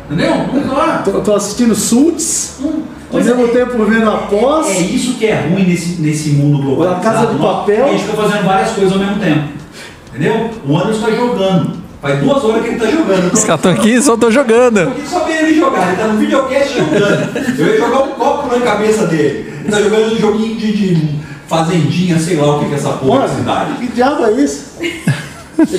Entendeu? 0.10 0.36
Não 0.54 0.76
tá. 0.76 1.02
Tô, 1.06 1.22
tô 1.22 1.34
assistindo 1.36 1.74
Suits, 1.76 2.58
Hum, 2.62 2.84
ao 3.12 3.20
mas 3.20 3.26
mesmo 3.26 3.46
é- 3.46 3.48
tempo 3.50 3.86
vendo 3.86 4.10
após. 4.10 4.68
É 4.70 4.80
isso 4.80 5.16
que 5.16 5.26
é 5.26 5.42
ruim 5.42 5.64
nesse, 5.64 6.02
nesse 6.02 6.30
mundo 6.30 6.62
globalizado. 6.64 7.06
La 7.06 7.12
Casa 7.12 7.28
de 7.34 7.40
nosso, 7.40 7.58
Papel. 7.60 7.86
A 7.86 7.90
gente 7.90 8.04
fica 8.04 8.18
fazendo 8.22 8.46
várias 8.46 8.72
coisas 8.72 8.94
ao 8.94 9.00
mesmo 9.00 9.20
tempo. 9.20 9.44
Entendeu? 10.10 10.50
O 10.68 10.78
Anderson 10.78 11.08
está 11.08 11.12
jogando. 11.12 11.82
Faz 12.02 12.20
duas 12.20 12.44
horas 12.44 12.62
que 12.64 12.68
ele 12.70 12.78
está 12.78 12.90
jogando. 12.90 13.32
Os 13.34 13.44
caras 13.44 13.60
estão 13.60 13.72
aqui 13.72 13.90
e 13.94 14.02
só 14.02 14.18
tô 14.18 14.32
jogando. 14.32 14.80
Eu 14.80 14.92
quis 14.92 15.10
só 15.10 15.20
ver 15.20 15.44
ele 15.44 15.54
jogar. 15.56 15.88
Ele 15.90 15.98
tá 15.98 16.08
no 16.08 16.18
videocast 16.18 16.74
jogando. 16.76 17.60
Eu 17.60 17.68
ia 17.68 17.78
jogar 17.78 18.04
um 18.04 18.12
copo 18.14 18.56
na 18.58 18.66
cabeça 18.66 19.06
dele. 19.06 19.54
Ele 19.62 19.70
tá 19.70 19.80
jogando 19.82 20.14
um 20.16 20.18
joguinho 20.18 20.56
de, 20.56 20.72
de 20.96 21.10
fazendinha, 21.48 22.18
sei 22.18 22.38
lá 22.38 22.56
o 22.56 22.60
que 22.60 22.66
que 22.66 22.74
é 22.74 22.78
essa 22.78 22.90
porra 22.94 23.28
de 23.28 23.36
cidade. 23.36 23.74
que 23.76 23.88
diabo 23.90 24.26
é 24.26 24.32
isso? 24.32 24.72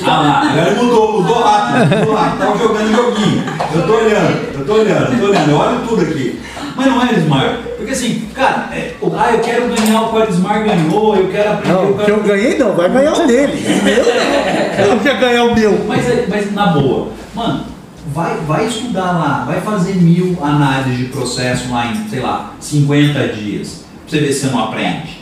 Ah 0.05 0.21
lá, 0.21 0.49
agora 0.49 0.71
ele 0.71 0.81
mudou, 0.81 1.21
mudou 1.21 1.43
rápido, 1.43 1.99
mudou 1.99 2.15
rápido. 2.15 2.39
Tava 2.39 2.57
jogando 2.57 2.95
joguinho. 2.95 3.43
Eu 3.75 3.81
tô 3.85 3.93
olhando, 3.95 4.59
eu 4.59 4.65
tô 4.65 4.73
olhando, 4.75 5.13
eu 5.13 5.19
tô 5.19 5.25
olhando, 5.25 5.51
eu 5.51 5.57
olho 5.57 5.79
tudo 5.87 6.01
aqui. 6.03 6.39
Mas 6.75 6.85
não 6.87 7.01
é 7.01 7.11
Elismar. 7.11 7.59
Porque 7.77 7.91
assim, 7.91 8.27
cara, 8.33 8.69
é, 8.71 8.93
ah, 9.17 9.31
eu 9.33 9.39
quero 9.39 9.67
ganhar 9.67 10.01
o 10.01 10.09
que 10.09 10.15
o 10.15 10.23
Elismar 10.23 10.63
ganhou, 10.63 11.15
eu 11.15 11.27
quero 11.29 11.53
aprender 11.53 11.73
Não, 11.73 11.91
o 11.91 11.97
que 11.97 12.11
eu 12.11 12.23
ganhei 12.23 12.57
não, 12.57 12.73
vai 12.73 12.89
ganhar 12.89 13.13
o 13.13 13.27
dele. 13.27 13.63
Não. 13.83 14.53
Eu 14.83 14.95
não 14.95 14.99
quero 15.03 15.19
ganhar 15.19 15.43
o 15.43 15.53
meu. 15.53 15.85
Mas, 15.87 16.09
é- 16.09 16.25
mas 16.27 16.51
na 16.51 16.67
boa, 16.67 17.09
mano, 17.35 17.63
vai, 18.11 18.35
vai 18.47 18.65
estudar 18.65 19.11
lá, 19.11 19.43
vai 19.45 19.61
fazer 19.61 19.95
mil 19.97 20.35
análises 20.41 20.97
de 20.97 21.05
processo 21.05 21.71
lá 21.71 21.87
em, 21.87 22.09
sei 22.09 22.19
lá, 22.21 22.53
50 22.59 23.27
dias. 23.29 23.83
Pra 24.01 24.09
você 24.09 24.19
ver 24.25 24.33
se 24.33 24.39
você 24.41 24.47
não 24.47 24.63
aprende. 24.63 25.21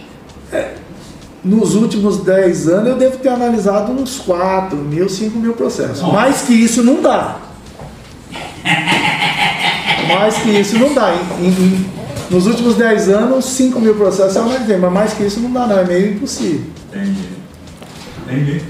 Nos 1.44 1.76
últimos 1.76 2.24
10 2.24 2.68
anos 2.70 2.88
eu 2.90 2.96
devo 2.96 3.18
ter 3.18 3.30
analisado 3.30 3.92
uns 3.92 4.20
4 4.20 4.78
mil, 4.78 5.10
5 5.10 5.38
mil 5.40 5.54
processos. 5.54 6.02
Nossa. 6.02 6.14
Mais 6.14 6.42
que 6.44 6.54
isso 6.54 6.84
não 6.84 7.02
dá. 7.02 7.38
Mais 10.16 10.36
que 10.38 10.50
isso 10.50 10.78
não 10.78 10.94
dá. 10.94 11.14
Em- 11.42 11.48
em- 11.48 11.86
nos 12.30 12.48
últimos 12.48 12.76
10 12.76 13.10
anos, 13.10 13.46
5 13.46 13.80
mil 13.80 13.96
processos 13.96 14.36
eu 14.36 14.44
analisei, 14.44 14.78
mas 14.78 14.92
mais 14.94 15.14
que 15.14 15.24
isso 15.24 15.40
não 15.42 15.52
dá, 15.52 15.68
não. 15.68 15.80
É 15.80 15.86
meio 15.86 16.12
impossível. 16.14 16.62
Entendi. 16.94 17.20
Entendi. 18.28 18.62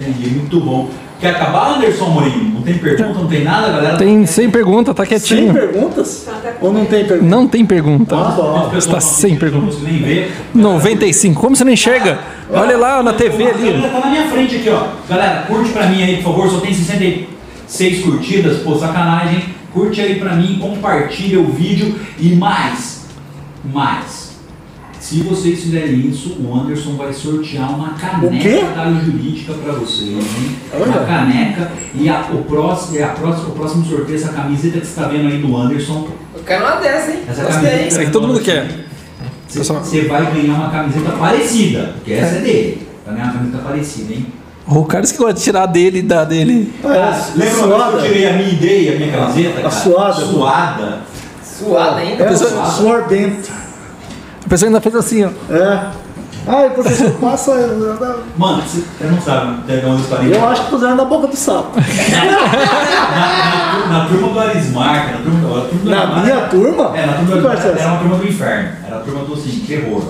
Entendi, 0.00 0.30
muito 0.30 0.60
bom. 0.60 0.88
Quer 1.20 1.36
acabar, 1.36 1.76
Anderson 1.76 2.06
Morim? 2.06 2.50
Não 2.52 2.62
tem 2.62 2.74
pergunta, 2.78 3.12
não 3.20 3.28
tem 3.28 3.44
nada, 3.44 3.68
galera? 3.70 3.96
Tem 3.96 4.26
sem 4.26 4.50
pergunta, 4.50 4.92
tá 4.92 5.04
Sem 5.04 5.10
quietinho. 5.10 5.52
perguntas? 5.52 6.26
Ou 6.60 6.72
não 6.72 6.84
tem 6.84 7.04
perguntas? 7.04 7.30
Não 7.30 7.46
tem 7.46 7.64
pergunta. 7.64 8.16
Ah, 8.16 8.30
bom. 8.36 8.72
Está 8.76 8.98
sem 9.00 9.36
pergunta. 9.36 9.66
Não 9.66 9.72
consigo 9.72 9.86
nem 9.88 10.02
ver. 10.02 10.32
95. 10.52 11.40
Como 11.40 11.54
você 11.54 11.62
não 11.62 11.70
enxerga? 11.72 12.18
Olha 12.50 12.76
lá 12.76 13.00
na 13.04 13.12
TV 13.12 13.44
A 13.46 13.50
ali. 13.50 13.70
câmera 13.72 13.88
tá 13.88 14.00
na 14.00 14.06
minha 14.10 14.26
frente 14.26 14.56
aqui, 14.56 14.68
ó. 14.70 14.82
Galera, 15.08 15.42
curte 15.42 15.70
pra 15.70 15.86
mim 15.86 16.02
aí, 16.02 16.16
por 16.16 16.32
favor. 16.34 16.50
Só 16.50 16.58
tem 16.58 16.74
66 16.74 18.02
curtidas. 18.02 18.58
Pô, 18.62 18.74
sacanagem. 18.76 19.44
Curte 19.72 20.00
aí 20.00 20.18
pra 20.20 20.34
mim, 20.36 20.58
compartilha 20.60 21.40
o 21.40 21.52
vídeo. 21.52 21.98
E 22.18 22.34
mais, 22.34 23.06
mais. 23.72 24.32
Se 25.00 25.20
vocês 25.22 25.60
fizerem 25.60 26.08
isso, 26.08 26.36
o 26.40 26.54
Anderson 26.54 26.96
vai 26.96 27.12
sortear 27.12 27.74
uma 27.74 27.88
O 27.88 28.30
quê? 28.30 28.60
caneca 28.60 28.74
da 28.74 28.92
jurídica 29.00 29.52
pra 29.54 29.72
vocês, 29.72 30.10
hein? 30.10 30.56
Olha. 30.72 30.84
Uma 30.84 31.04
caneca. 31.04 31.72
E 31.94 32.08
a, 32.08 32.20
o, 32.32 32.44
próximo, 32.44 32.98
é 32.98 33.02
a 33.02 33.08
próxima, 33.08 33.48
o 33.48 33.52
próximo 33.52 33.84
sorteio, 33.84 34.16
essa 34.16 34.32
camiseta 34.32 34.78
que 34.80 34.86
você 34.86 35.00
tá 35.00 35.08
vendo 35.08 35.26
aí 35.28 35.38
do 35.38 35.56
Anderson. 35.56 36.08
Eu 36.34 36.42
quero 36.44 36.64
uma 36.64 36.76
dessa, 36.76 37.10
hein? 37.10 37.18
Essa 37.28 37.42
Gostei. 37.42 37.62
camiseta 37.62 37.88
Isso 37.88 37.98
aí 37.98 38.06
que 38.06 38.12
todo 38.12 38.28
mundo 38.28 38.40
quer. 38.40 38.86
Você, 39.48 39.58
você 39.62 40.02
vai 40.02 40.32
ganhar 40.32 40.54
uma 40.54 40.70
camiseta 40.70 41.10
parecida, 41.12 41.92
porque 41.96 42.12
essa 42.12 42.36
é 42.36 42.40
dele. 42.40 42.86
Vai 43.04 43.14
ganhar 43.14 43.26
uma 43.26 43.34
camiseta 43.34 43.58
parecida, 43.58 44.14
hein? 44.14 44.26
O 44.66 44.84
cara 44.84 45.04
que 45.04 45.16
gosta 45.16 45.34
de 45.34 45.42
tirar 45.42 45.66
dele 45.66 45.98
e 45.98 46.02
dar 46.02 46.24
dele. 46.24 46.72
Ah, 46.84 46.94
é, 46.94 47.38
lembra 47.38 47.76
quando 47.78 47.96
eu 47.98 48.02
tirei 48.02 48.28
a 48.28 48.32
minha 48.34 48.48
ideia, 48.48 48.94
a 48.94 48.98
minha 48.98 49.12
camiseta? 49.12 49.58
A 49.58 49.62
cara? 49.62 49.70
suada. 49.74 50.14
Suada. 50.24 50.98
Suada 51.42 51.96
ainda. 51.96 52.22
É, 52.24 52.28
pessoa- 52.28 52.66
suor 52.66 53.08
bento. 53.08 53.50
A 54.44 54.48
pessoa 54.48 54.68
ainda 54.68 54.80
fez 54.80 54.94
assim, 54.94 55.24
ó. 55.24 55.30
É. 55.52 55.86
Ai, 56.46 56.70
professor, 56.70 57.10
passa. 57.20 57.54
Mano, 58.36 58.62
você 58.62 58.82
não 59.04 59.20
sabe, 59.20 59.62
tem 59.64 59.84
uma 59.84 60.00
história 60.00 60.26
Eu 60.26 60.48
acho 60.48 60.64
que 60.64 60.70
puseram 60.70 60.96
na 60.96 61.04
boca 61.04 61.28
do 61.28 61.36
sapo. 61.36 61.78
na, 61.78 61.84
na 63.98 64.06
turma 64.08 64.28
do 64.28 64.40
Arismar, 64.40 65.06
cara, 65.06 65.18
na 65.18 65.24
turma, 65.24 65.58
a 65.58 65.60
turma 65.62 65.80
do 65.84 65.90
Na 65.90 66.00
Arismar 66.02 66.24
minha 66.24 66.40
turma? 66.48 66.98
É, 66.98 67.06
na 67.06 67.12
turma 67.12 67.32
Que 67.32 67.40
do 67.40 67.48
essa? 67.52 67.68
Era 67.68 67.88
uma 67.88 67.98
turma 67.98 68.16
do 68.16 68.28
inferno. 68.28 68.68
Era 68.84 68.96
a 68.96 69.00
turma 69.00 69.24
do 69.24 69.34
assim, 69.34 69.64
terror. 69.66 70.02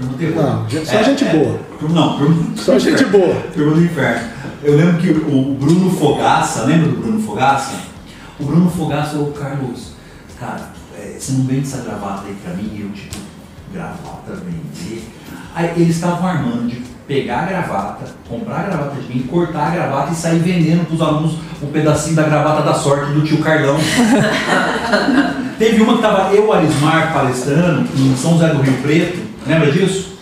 Turma 0.00 0.12
do 0.12 0.18
terror. 0.18 0.42
Não, 0.42 0.68
gente- 0.68 0.86
só 0.88 1.02
gente 1.02 1.24
boa. 1.26 1.58
turma- 1.78 1.94
não, 2.00 2.18
turma 2.18 2.34
do 2.34 2.58
Só 2.60 2.78
gente 2.78 3.04
boa. 3.06 3.34
Turma 3.54 3.74
do 3.74 3.84
inferno. 3.84 4.28
Eu 4.62 4.76
lembro 4.76 4.96
que 4.98 5.10
o 5.10 5.54
Bruno 5.58 5.90
Fogaça, 5.90 6.64
lembra 6.64 6.88
do 6.88 6.96
Bruno 6.96 7.20
Fogaça? 7.22 7.72
O 8.38 8.44
Bruno 8.44 8.70
Fogaça 8.70 9.10
falou, 9.12 9.32
Carlos, 9.32 9.92
cara, 10.38 10.70
é, 10.98 11.16
você 11.18 11.32
não 11.32 11.44
vende 11.44 11.62
essa 11.62 11.78
gravata 11.82 12.22
aí 12.26 12.34
pra 12.42 12.54
mim? 12.54 12.70
E 12.74 12.80
eu, 12.82 12.90
tipo, 12.90 13.16
gravata 13.72 14.32
vender? 14.44 15.04
Aí 15.54 15.72
eles 15.76 15.96
estavam 15.96 16.26
armando 16.26 16.68
de 16.68 16.76
pegar 17.06 17.40
a 17.40 17.46
gravata, 17.46 18.04
comprar 18.28 18.60
a 18.60 18.62
gravata 18.64 19.00
de 19.00 19.08
mim, 19.14 19.22
cortar 19.24 19.66
a 19.66 19.70
gravata 19.70 20.12
e 20.12 20.14
sair 20.14 20.38
vendendo 20.38 20.86
pros 20.86 21.00
alunos 21.00 21.34
um 21.62 21.66
pedacinho 21.66 22.16
da 22.16 22.22
gravata 22.22 22.62
da 22.62 22.72
sorte 22.74 23.12
do 23.12 23.22
tio 23.22 23.38
Carlão. 23.38 23.76
Teve 25.58 25.82
uma 25.82 25.96
que 25.96 26.02
tava 26.02 26.32
eu, 26.34 26.50
Arismar, 26.52 27.12
palestrando 27.12 27.86
em 27.96 28.16
São 28.16 28.32
José 28.32 28.48
do 28.54 28.62
Rio 28.62 28.74
Preto, 28.80 29.29
lembra 29.46 29.70
disso? 29.70 30.18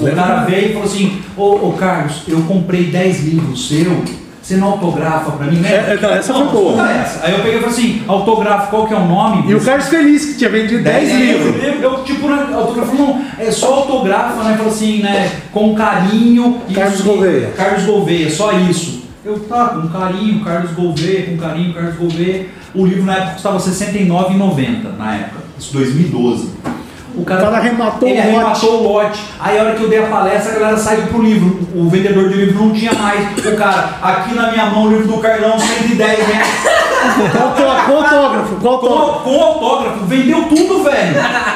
O 0.00 0.14
cara 0.14 0.44
veio 0.44 0.70
e 0.70 0.72
falou 0.72 0.88
assim, 0.88 1.22
ô, 1.36 1.68
ô 1.68 1.72
Carlos, 1.72 2.22
eu 2.26 2.40
comprei 2.42 2.84
10 2.84 3.24
livros 3.24 3.68
seu, 3.68 4.02
você 4.46 4.56
não 4.56 4.68
autografa 4.68 5.32
pra 5.32 5.46
mim, 5.46 5.56
né? 5.56 5.72
É, 5.72 5.94
é, 5.94 6.00
não, 6.00 6.10
essa 6.10 6.32
foi 6.32 6.46
boa. 6.46 6.90
essa. 6.90 7.26
Aí 7.26 7.32
eu 7.32 7.38
peguei 7.38 7.56
e 7.56 7.60
falei 7.60 7.74
assim, 7.74 8.02
autografa, 8.06 8.68
qual 8.68 8.86
que 8.86 8.94
é 8.94 8.96
o 8.96 9.04
nome? 9.04 9.50
E 9.50 9.54
o 9.54 9.60
Carlos 9.60 9.88
Feliz, 9.88 10.24
que 10.24 10.38
tinha 10.38 10.50
vendido 10.50 10.84
10 10.84 11.12
livros. 11.18 11.64
Eu, 11.64 11.72
eu, 11.82 12.04
tipo, 12.04 12.28
né, 12.28 12.48
autógrafo, 12.54 12.94
não, 12.94 13.24
é 13.38 13.50
só 13.50 13.74
autografa, 13.74 14.44
né? 14.44 14.56
Falou 14.56 14.72
assim, 14.72 15.02
né? 15.02 15.32
Com 15.52 15.74
carinho. 15.74 16.60
Carlos 16.72 17.00
Gouveia. 17.00 17.48
Carlos 17.56 17.84
Gouveia, 17.84 18.30
só 18.30 18.52
isso. 18.52 19.02
Eu, 19.24 19.40
tá, 19.40 19.70
com 19.70 19.88
carinho, 19.88 20.44
Carlos 20.44 20.70
Gouveia, 20.70 21.26
com 21.26 21.36
carinho, 21.36 21.74
Carlos 21.74 21.96
Gouveia. 21.96 22.46
O 22.72 22.86
livro 22.86 23.04
na 23.04 23.16
época 23.16 23.32
custava 23.32 23.58
R$ 23.58 23.64
69,90, 23.64 24.96
na 24.96 25.14
época, 25.16 25.42
isso 25.58 25.72
2012. 25.72 26.50
O 27.16 27.22
O 27.22 27.24
cara 27.24 27.48
arrematou 27.48 28.08
ele 28.08 28.20
o 28.20 28.24
lote. 28.24 28.36
arrematou 28.36 28.70
o 28.74 28.92
lote. 28.92 29.20
Aí 29.40 29.58
a 29.58 29.62
hora 29.62 29.74
que 29.74 29.82
eu 29.82 29.88
dei 29.88 29.98
a 30.04 30.06
palestra, 30.06 30.52
a 30.52 30.58
galera 30.58 30.76
saiu 30.76 31.06
pro 31.06 31.22
livro. 31.22 31.58
O 31.74 31.88
vendedor 31.88 32.28
de 32.28 32.34
livro 32.34 32.64
não 32.64 32.72
tinha 32.72 32.92
mais. 32.92 33.26
O 33.38 33.56
cara, 33.56 33.90
aqui 34.02 34.34
na 34.34 34.50
minha 34.52 34.66
mão 34.66 34.84
o 34.84 34.88
livro 34.90 35.06
do 35.08 35.18
Carlão, 35.18 35.58
110 35.58 36.18
reais. 36.28 36.48
Qual 37.32 37.52
que 37.54 37.62
é 37.62 37.66
o- 37.66 37.68
qual 37.86 38.02
autógrafo? 38.02 38.56
Qual 38.56 38.78
Com, 38.78 38.86
autógrafo? 38.86 39.20
com 39.20 39.42
autógrafo, 39.42 40.04
vendeu 40.06 40.42
tudo, 40.44 40.82
velho. 40.84 41.14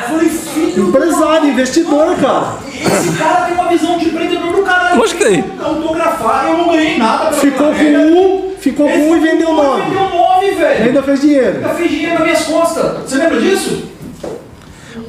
Falei, 0.08 0.28
filho. 0.28 0.88
Empresário, 0.88 1.48
investidor, 1.50 2.16
cara. 2.16 2.54
Esse 2.72 3.10
cara 3.18 3.44
tem 3.46 3.54
uma 3.54 3.68
visão 3.68 3.98
de 3.98 4.06
empreendedor 4.08 4.52
do 4.52 4.62
caralho. 4.62 4.98
Lógico 4.98 5.18
que 5.18 5.24
tem. 5.26 5.44
Autografar, 5.62 6.46
eu 6.48 6.56
não 6.58 6.68
ganhei 6.68 6.96
nada. 6.98 7.24
pra 7.26 7.32
Ficou 7.32 7.66
com 7.74 7.84
um, 7.84 8.52
ficou 8.58 8.88
com 8.88 8.96
um 8.96 9.16
e 9.16 9.20
vendeu 9.20 9.48
com 9.48 9.54
nove. 9.54 9.82
Vendeu 9.82 10.08
nove, 10.08 10.50
velho. 10.52 10.84
Ainda 10.86 11.02
fez 11.02 11.20
dinheiro. 11.20 11.56
Ainda 11.56 11.68
fez 11.70 11.90
dinheiro 11.90 12.14
nas 12.14 12.22
minhas 12.22 12.44
costas. 12.44 12.92
Você 13.10 13.16
lembra 13.16 13.40
disso? 13.40 13.82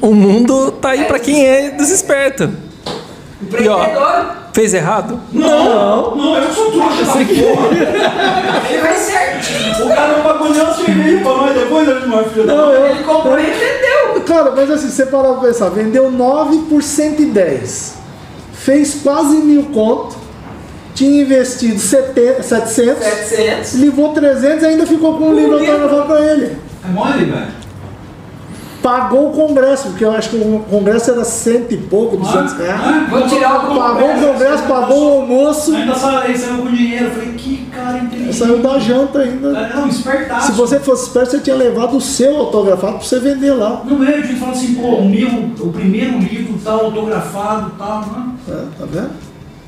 O 0.02 0.12
mundo 0.14 0.72
tá 0.72 0.90
aí 0.90 1.04
pra 1.04 1.18
quem 1.20 1.46
é 1.46 1.70
desesperto. 1.70 2.50
E 3.58 3.68
ó, 3.68 3.78
Empreendedor, 3.78 4.24
fez 4.52 4.74
errado? 4.74 5.20
Não. 5.32 6.16
Não, 6.16 6.36
eu 6.36 6.52
sou 6.52 6.72
trouxa 6.72 7.02
essa 7.02 7.12
porra. 7.12 7.68
ele 8.68 8.80
vai 8.82 8.96
certinho. 8.96 9.86
O 9.86 9.94
cara 9.94 10.16
não 10.16 10.24
pagou 10.24 10.50
nem 10.50 10.60
um 10.60 10.74
cerveja 10.74 11.18
pra 11.22 11.36
nós 11.36 11.54
depois, 11.54 11.86
né, 11.86 12.02
meu 12.06 12.24
filho? 12.30 12.46
Não, 12.46 12.70
eu, 12.72 12.86
Ele 12.86 13.04
comprou 13.04 13.38
e 13.38 13.42
vendeu. 13.42 14.20
Cara, 14.26 14.52
mas 14.54 14.70
assim, 14.70 14.88
você 14.88 15.06
parar 15.06 15.34
pra 15.34 15.48
pensar, 15.48 15.68
vendeu 15.70 16.10
9 16.10 16.58
por 16.68 16.82
110. 16.82 17.94
Fez 18.52 19.00
quase 19.02 19.36
mil 19.36 19.64
conto. 19.72 20.16
Tinha 20.94 21.22
investido 21.22 21.78
70, 21.78 22.42
700. 22.42 23.02
700. 23.04 23.74
Levou 23.74 24.12
300 24.12 24.62
e 24.62 24.66
ainda 24.66 24.86
ficou 24.86 25.16
com 25.16 25.28
um 25.30 25.34
livro 25.34 25.58
livro. 25.58 25.74
autografado 25.74 26.06
pra 26.06 26.32
ele. 26.32 26.56
É 26.84 26.88
mole, 26.92 27.24
velho. 27.24 27.62
Pagou 28.82 29.28
o 29.28 29.32
congresso, 29.32 29.88
porque 29.90 30.04
eu 30.04 30.10
acho 30.10 30.30
que 30.30 30.36
o 30.36 30.58
congresso 30.68 31.12
era 31.12 31.24
cento 31.24 31.72
e 31.72 31.76
pouco, 31.76 32.16
200 32.16 32.54
reais. 32.54 33.08
Vou 33.10 33.28
tirar 33.28 33.70
o 33.70 33.78
Pagou 33.78 34.10
o 34.10 34.32
congresso, 34.32 34.62
pagou 34.64 35.08
o 35.08 35.20
almoço. 35.20 35.74
Ainda 35.76 35.94
sa- 35.94 36.24
ele 36.26 36.36
saiu 36.36 36.58
com 36.58 36.66
dinheiro. 36.72 37.04
Eu 37.04 37.10
falei, 37.12 37.28
que 37.34 37.66
cara 37.72 37.98
inteligente. 37.98 38.34
Saiu 38.36 38.58
da 38.58 38.78
janta 38.80 39.20
ainda. 39.20 39.52
Cara, 39.52 39.76
Não, 39.76 39.88
espertaço. 39.88 40.46
Se 40.46 40.52
você 40.58 40.80
fosse 40.80 41.04
esperto, 41.06 41.30
você 41.30 41.38
tinha 41.38 41.54
levado 41.54 41.96
o 41.96 42.00
seu 42.00 42.36
autografado 42.36 42.94
pra 42.98 43.06
você 43.06 43.20
vender 43.20 43.52
lá. 43.52 43.82
Não 43.84 44.02
é, 44.04 44.14
a 44.16 44.20
gente 44.20 44.34
fala 44.40 44.52
assim, 44.52 44.74
pô, 44.74 44.88
o 44.96 45.08
meu, 45.08 45.28
o 45.60 45.72
primeiro 45.72 46.18
livro 46.18 46.58
tá 46.64 46.72
autografado 46.72 47.72
e 47.74 47.78
tal, 47.78 48.00
né? 48.00 48.26
É, 48.48 48.52
tá 48.78 48.84
vendo? 48.90 49.10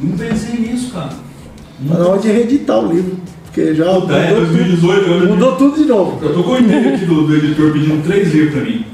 Não 0.00 0.16
pensei 0.18 0.58
nisso, 0.58 0.90
cara. 0.92 1.10
Tá 1.88 1.98
na 1.98 2.06
hora 2.08 2.18
de 2.18 2.28
reeditar 2.32 2.78
o 2.80 2.92
livro. 2.92 3.16
Porque 3.44 3.72
já 3.76 3.84
Puta, 3.84 4.12
é, 4.14 4.30
mudou, 4.30 4.46
tudo, 4.46 4.56
2018, 4.56 5.08
eu, 5.10 5.28
mudou 5.28 5.52
tudo 5.56 5.76
de 5.76 5.84
novo. 5.84 6.18
eu 6.20 6.34
tô 6.34 6.42
com 6.42 6.50
o 6.50 6.56
e-mail 6.58 6.94
aqui 6.96 7.04
do, 7.06 7.22
do 7.28 7.36
editor 7.36 7.72
pedindo 7.72 8.02
três 8.02 8.32
livros 8.34 8.52
pra 8.54 8.62
mim. 8.64 8.84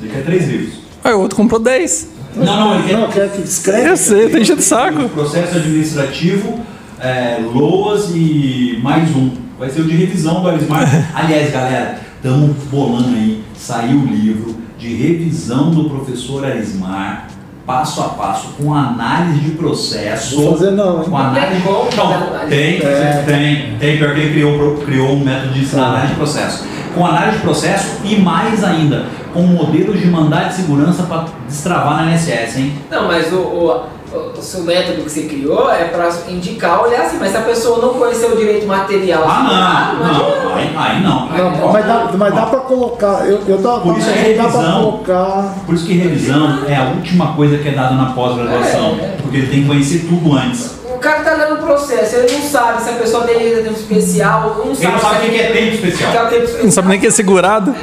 Ele 0.00 0.10
quer 0.10 0.24
três 0.24 0.48
livros. 0.48 0.74
Aí 1.04 1.12
o 1.12 1.20
outro 1.20 1.36
comprou 1.36 1.60
10. 1.60 2.08
Não, 2.36 2.44
não, 2.44 2.74
ele 2.74 2.88
quer 2.88 2.96
Não, 2.96 3.08
quer 3.08 3.30
que 3.30 3.42
escreve. 3.42 3.90
Eu 3.90 3.96
sei, 3.96 4.28
tá 4.28 4.38
enchendo 4.38 4.60
o 4.60 4.62
saco. 4.62 5.08
Processo 5.10 5.56
administrativo, 5.56 6.60
é, 7.00 7.38
LOAS 7.54 8.10
e 8.14 8.78
mais 8.82 9.14
um. 9.14 9.30
Vai 9.58 9.68
ser 9.70 9.82
o 9.82 9.84
de 9.84 9.96
revisão 9.96 10.42
do 10.42 10.48
Arismar. 10.48 10.88
Aliás, 11.14 11.52
galera, 11.52 12.00
estamos 12.16 12.56
bolando 12.70 13.14
aí. 13.14 13.42
Saiu 13.56 13.98
o 13.98 14.06
livro 14.06 14.56
de 14.78 14.94
revisão 14.94 15.70
do 15.70 15.90
professor 15.90 16.44
Arismar, 16.44 17.28
passo 17.70 18.00
a 18.00 18.08
passo, 18.08 18.48
com 18.58 18.74
análise 18.74 19.38
de 19.38 19.50
processo. 19.52 20.34
Vou 20.42 20.56
fazer 20.58 20.72
não, 20.72 20.98
hein? 21.04 21.08
Com 21.08 21.16
análise 21.16 21.62
Não, 21.64 22.12
análise? 22.12 22.48
tem, 22.48 22.78
É. 22.82 23.22
tem, 23.24 23.76
tem. 23.78 23.96
Pior 23.98 24.12
que 24.12 24.20
ele 24.20 24.32
criou, 24.32 24.76
criou 24.78 25.12
um 25.12 25.24
método 25.24 25.52
de 25.54 25.60
ensinar 25.60 25.86
análise 25.86 26.08
de 26.08 26.14
processo. 26.16 26.64
Com 26.96 27.06
análise 27.06 27.36
de 27.36 27.42
processo 27.44 27.98
e 28.04 28.16
mais 28.16 28.64
ainda, 28.64 29.06
com 29.32 29.42
modelos 29.42 30.00
de 30.00 30.08
mandar 30.08 30.48
de 30.48 30.54
segurança 30.54 31.04
para 31.04 31.26
destravar 31.46 31.98
na 31.98 32.06
NSS, 32.10 32.58
hein? 32.58 32.74
Não, 32.90 33.06
mas 33.06 33.32
o, 33.32 33.36
o, 33.38 33.82
o- 34.12 34.42
seu 34.42 34.62
método 34.64 35.02
que 35.02 35.10
você 35.10 35.22
criou 35.22 35.70
é 35.70 35.84
pra 35.84 36.08
indicar, 36.28 36.82
olhar 36.82 37.02
assim, 37.02 37.18
mas 37.20 37.30
se 37.30 37.36
a 37.36 37.42
pessoa 37.42 37.78
não 37.80 37.94
conhecer 37.94 38.26
o 38.26 38.36
direito 38.36 38.66
material, 38.66 39.24
Ah, 39.26 39.94
não, 39.98 40.06
adianta. 40.06 40.44
não, 40.44 40.54
aí, 40.56 40.74
aí 40.76 41.02
não. 41.02 41.28
Não, 41.28 41.72
mas 41.72 41.86
dá, 41.86 42.10
mas 42.16 42.34
dá 42.34 42.46
pra 42.46 42.60
colocar. 42.60 43.26
Eu, 43.28 43.40
eu 43.46 43.58
tava 43.62 43.80
Por 43.80 43.98
isso 43.98 44.10
é 44.10 44.12
que 44.24 44.34
dá 44.34 44.44
colocar. 44.48 45.54
Por 45.66 45.74
isso 45.74 45.86
que 45.86 45.92
revisão 45.94 46.64
é 46.66 46.76
a 46.76 46.84
última 46.84 47.34
coisa 47.34 47.58
que 47.58 47.68
é 47.68 47.72
dada 47.72 47.94
na 47.94 48.06
pós-graduação, 48.12 48.98
É, 49.00 49.04
é. 49.04 49.16
porque 49.22 49.36
ele 49.36 49.46
tem 49.48 49.62
que 49.62 49.68
conhecer 49.68 50.06
tudo 50.08 50.34
antes. 50.36 50.80
O 50.94 50.98
cara 51.00 51.20
tá 51.22 51.32
lendo 51.34 51.54
o 51.54 51.58
processo, 51.66 52.16
ele 52.16 52.32
não 52.32 52.42
sabe 52.42 52.82
se 52.82 52.90
a 52.90 52.92
pessoa 52.94 53.24
tem 53.24 53.38
tempo 53.38 53.70
especial, 53.72 54.56
não 54.64 54.74
sabe, 54.74 54.84
Ele 54.86 54.92
não 54.92 54.98
sabe 55.00 55.16
o 55.16 55.20
que 55.20 55.30
que 55.30 55.40
é 55.40 55.46
tempo 55.52 55.74
especial. 55.74 56.10
que 56.12 56.16
é 56.18 56.20
tempo 56.24 56.36
especial. 56.44 56.64
Não 56.64 56.70
sabe 56.72 56.88
nem 56.88 57.00
que 57.00 57.06
é 57.06 57.10
segurado. 57.10 57.74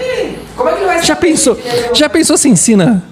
Como 0.55 0.69
é 0.69 0.73
que 0.73 0.77
ele 0.79 0.85
vai 0.87 1.01
Já 1.03 1.15
pensou? 1.15 1.57
é 1.65 1.95
Já 1.95 2.09
pensou 2.09 2.37
se 2.37 2.47
ensina? 2.49 3.03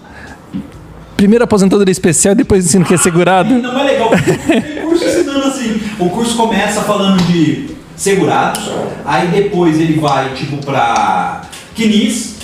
Primeiro 1.15 1.43
aposentadoria 1.43 1.91
especial 1.91 2.33
e 2.33 2.37
depois 2.37 2.65
ensina 2.65 2.83
que 2.83 2.93
é 2.93 2.97
segurado? 2.97 3.53
Não 3.55 3.79
é 3.79 3.83
legal. 3.83 4.09
Tem 4.09 4.83
curso 4.85 5.05
ensinando 5.05 5.47
assim. 5.47 5.81
O 5.97 6.09
curso 6.09 6.35
começa 6.35 6.81
falando 6.81 7.21
de 7.23 7.69
segurados, 7.95 8.69
aí 9.05 9.29
depois 9.29 9.79
ele 9.79 9.97
vai 9.99 10.33
tipo 10.33 10.57
pra 10.57 11.43
quinis, 11.73 12.35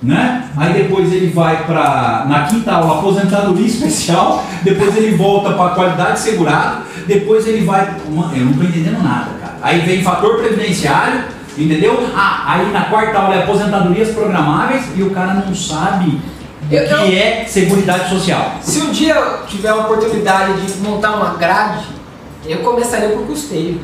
né? 0.00 0.44
Aí 0.56 0.72
depois 0.74 1.12
ele 1.12 1.32
vai 1.32 1.64
pra 1.64 2.24
na 2.28 2.44
quinta 2.44 2.72
aula 2.72 2.98
aposentadoria 2.98 3.66
especial, 3.66 4.44
depois 4.62 4.96
ele 4.96 5.16
volta 5.16 5.52
pra 5.54 5.70
qualidade 5.70 6.20
segurado, 6.20 6.82
depois 7.06 7.46
ele 7.48 7.64
vai, 7.64 7.96
eu 8.06 8.44
não 8.44 8.52
tô 8.52 8.62
entendendo 8.62 9.02
nada, 9.02 9.30
cara. 9.40 9.56
Aí 9.60 9.80
vem 9.80 10.02
fator 10.02 10.36
previdenciário, 10.38 11.24
entendeu? 11.58 12.08
Ah, 12.14 12.44
aí 12.46 12.70
na 12.70 12.82
quarta 12.82 13.18
aula 13.18 13.34
é 13.34 13.42
aposentadorias 13.42 14.10
programáveis 14.10 14.84
e 14.94 15.02
o 15.02 15.10
cara 15.10 15.34
não 15.34 15.52
sabe 15.52 16.20
o 16.70 16.74
Eu- 16.74 16.82
eu- 16.84 17.06
que 17.06 17.18
é 17.18 17.44
seguridade 17.46 18.08
social. 18.10 18.56
Se 18.62 18.80
um 18.80 18.90
dia 18.90 19.14
eu 19.14 19.46
tiver 19.46 19.68
a 19.68 19.76
oportunidade 19.76 20.60
de 20.60 20.78
montar 20.80 21.12
uma 21.16 21.34
grade, 21.34 21.84
eu 22.44 22.58
começaria 22.58 23.10
por 23.10 23.26
custeio. 23.26 23.80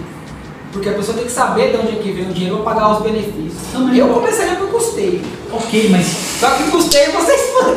Porque 0.73 0.89
a 0.89 0.93
pessoa 0.95 1.15
tem 1.19 1.27
que 1.27 1.33
saber 1.33 1.71
de 1.71 1.77
onde 1.77 1.99
é 1.99 2.03
que 2.03 2.11
vem 2.13 2.31
o 2.31 2.33
dinheiro 2.33 2.57
para 2.63 2.75
pagar 2.75 2.93
os 2.97 3.03
benefícios. 3.03 3.53
Também. 3.71 3.95
Eu 3.99 4.09
começaria 4.09 4.55
por 4.57 4.69
custeio. 4.71 5.21
Ok, 5.53 5.89
mas 5.91 6.07
Só 6.41 6.49
que 6.49 6.63
custeio 6.71 7.13
vocês 7.13 7.41
podem 7.53 7.75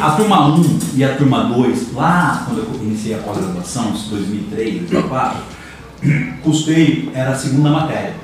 a, 0.00 0.06
a 0.06 0.10
turma 0.12 0.46
1 0.46 0.78
e 0.94 1.02
a 1.04 1.16
turma 1.16 1.44
2, 1.44 1.92
lá 1.92 2.44
quando 2.46 2.58
eu 2.58 2.80
iniciei 2.86 3.16
a 3.16 3.18
pós-graduação, 3.18 3.88
em 3.88 4.08
2003, 4.10 4.80
2004, 4.90 5.38
custeio 6.44 7.10
era 7.14 7.30
a 7.30 7.34
segunda 7.36 7.70
matéria. 7.70 8.14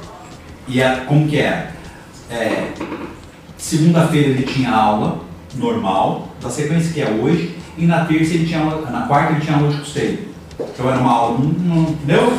E 0.68 0.80
a, 0.80 1.00
como 1.06 1.26
que 1.28 1.38
era? 1.38 1.72
É, 2.30 2.68
Segunda-feira 3.58 4.28
ele 4.28 4.44
tinha 4.44 4.70
aula 4.70 5.18
normal, 5.56 6.28
da 6.40 6.48
sequência 6.48 6.92
que 6.92 7.00
é 7.02 7.10
hoje, 7.10 7.56
e 7.76 7.84
na 7.84 8.04
terça 8.04 8.34
ele 8.34 8.46
tinha 8.46 8.60
aula, 8.60 8.88
na 8.90 9.02
quarta 9.02 9.32
ele 9.32 9.40
tinha 9.40 9.56
aula 9.56 9.70
de 9.70 9.78
custeio. 9.78 10.28
Então 10.58 10.88
era 10.88 11.00
uma 11.00 11.12
aula, 11.12 11.38
não, 11.38 11.82
entendeu? 11.82 12.32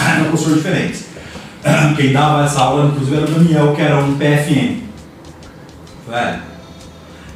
Eram 0.00 0.24
professores 0.24 0.56
diferentes. 0.56 1.06
Quem 1.96 2.12
dava 2.12 2.44
essa 2.44 2.60
aula, 2.60 2.86
inclusive, 2.86 3.16
era 3.16 3.26
o 3.26 3.34
Daniel, 3.34 3.74
que 3.74 3.80
era 3.82 3.98
um 3.98 4.16
PFM. 4.16 4.82
Velho. 6.08 6.42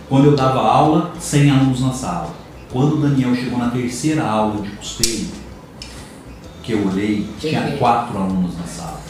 Quando 0.08 0.24
eu 0.26 0.36
dava 0.36 0.60
aula, 0.60 1.12
100 1.18 1.50
alunos 1.50 1.80
na 1.80 1.92
sala. 1.92 2.34
Quando 2.72 2.94
o 2.94 3.00
Daniel 3.00 3.34
chegou 3.34 3.58
na 3.58 3.70
terceira 3.70 4.24
aula 4.24 4.62
de 4.62 4.70
custeio, 4.70 5.28
que 6.62 6.72
eu 6.72 6.86
olhei, 6.88 7.28
tinha 7.38 7.76
quatro 7.76 8.18
alunos 8.18 8.56
na 8.58 8.64
sala. 8.64 9.00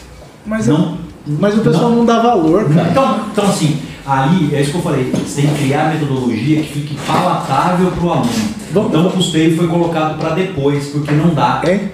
Mas, 0.45 0.67
Não, 0.67 0.97
mas 1.39 1.57
o 1.57 1.61
pessoal 1.61 1.89
não, 1.91 2.05
dá 2.05 2.19
valor, 2.21 2.69
cara. 2.73 2.89
Então, 2.89 3.19
então, 3.31 3.45
assim, 3.45 3.79
aí 4.05 4.49
é 4.53 4.61
isso 4.61 4.71
que 4.71 4.77
eu 4.77 4.81
falei, 4.81 5.11
você 5.11 5.41
tem 5.41 5.51
que 5.53 5.63
criar 5.63 5.93
metodologia 5.93 6.61
que 6.61 6.73
fique 6.73 6.95
palatável 7.05 7.91
para 7.91 8.05
o 8.05 8.11
aluno. 8.11 8.29
Vamos- 8.71 8.89
Então 8.89 9.07
o 9.07 9.11
custeio 9.11 9.55
foi 9.55 9.67
colocado 9.67 10.17
para 10.19 10.29
depois, 10.31 10.87
porque 10.87 11.11
não 11.11 11.33
dá. 11.33 11.61
Hein? 11.65 11.91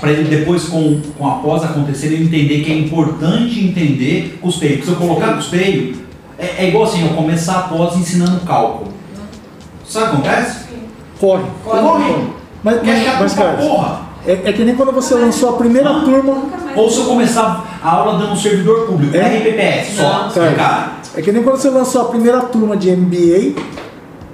Para 0.00 0.10
ele 0.12 0.24
depois, 0.24 0.64
com, 0.64 1.00
com 1.16 1.28
a 1.28 1.32
pós 1.36 1.62
acontecer, 1.64 2.06
ele 2.06 2.24
entender 2.24 2.62
que 2.62 2.72
é 2.72 2.78
importante 2.78 3.60
entender 3.64 4.38
custeio. 4.40 4.78
Porque 4.78 4.86
se 4.86 4.92
eu 4.92 4.96
colocar 4.98 5.34
custeio, 5.34 5.96
é, 6.38 6.64
é 6.64 6.68
igual 6.68 6.84
assim, 6.84 7.02
eu 7.06 7.14
começar 7.14 7.58
a 7.58 7.62
pós 7.62 7.96
ensinando 7.96 8.40
cálculo. 8.40 8.92
Sabe 9.86 10.06
o 10.06 10.08
que 10.22 10.28
acontece? 10.28 10.64
Corre. 11.20 11.44
Corre. 11.62 12.14
Mas, 12.62 12.76
é 12.76 12.82
mas, 12.82 13.04
chato 13.04 13.20
mas 13.20 13.34
pra 13.34 13.44
cara, 13.44 13.56
porra. 13.58 14.00
É, 14.26 14.32
é 14.44 14.52
que 14.52 14.64
nem 14.64 14.74
quando 14.74 14.92
você 14.92 15.14
lançou 15.14 15.50
a 15.50 15.52
primeira 15.54 15.90
Ah. 15.90 16.00
turma. 16.04 16.36
Ou 16.76 16.90
se 16.90 16.98
eu 17.00 17.04
começar 17.06 17.78
a 17.82 17.88
aula 17.90 18.18
dando 18.18 18.32
um 18.32 18.36
servidor 18.36 18.86
público, 18.86 19.16
É? 19.16 19.20
RPPS, 19.38 19.96
só, 19.96 20.28
Cara, 20.34 20.52
cara. 20.54 20.92
É 21.16 21.22
que 21.22 21.30
nem 21.30 21.42
quando 21.42 21.56
você 21.56 21.70
lançou 21.70 22.02
a 22.02 22.04
primeira 22.06 22.40
turma 22.40 22.76
de 22.76 22.90
MBA, 22.90 23.54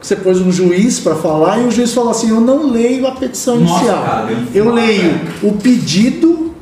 que 0.01 0.07
você 0.07 0.17
pôs 0.17 0.41
um 0.41 0.51
juiz 0.51 0.99
para 1.01 1.15
falar 1.17 1.59
e 1.59 1.67
o 1.67 1.71
juiz 1.71 1.93
falou 1.93 2.11
assim: 2.11 2.31
Eu 2.31 2.41
não 2.41 2.71
leio 2.71 3.07
a 3.07 3.11
petição 3.13 3.57
Nossa, 3.57 3.75
inicial. 3.85 4.03
cara, 4.03 4.29
eu 4.55 4.73
leio 4.73 5.11
cara. 5.19 5.31
o 5.43 5.53
pedido, 5.59 6.55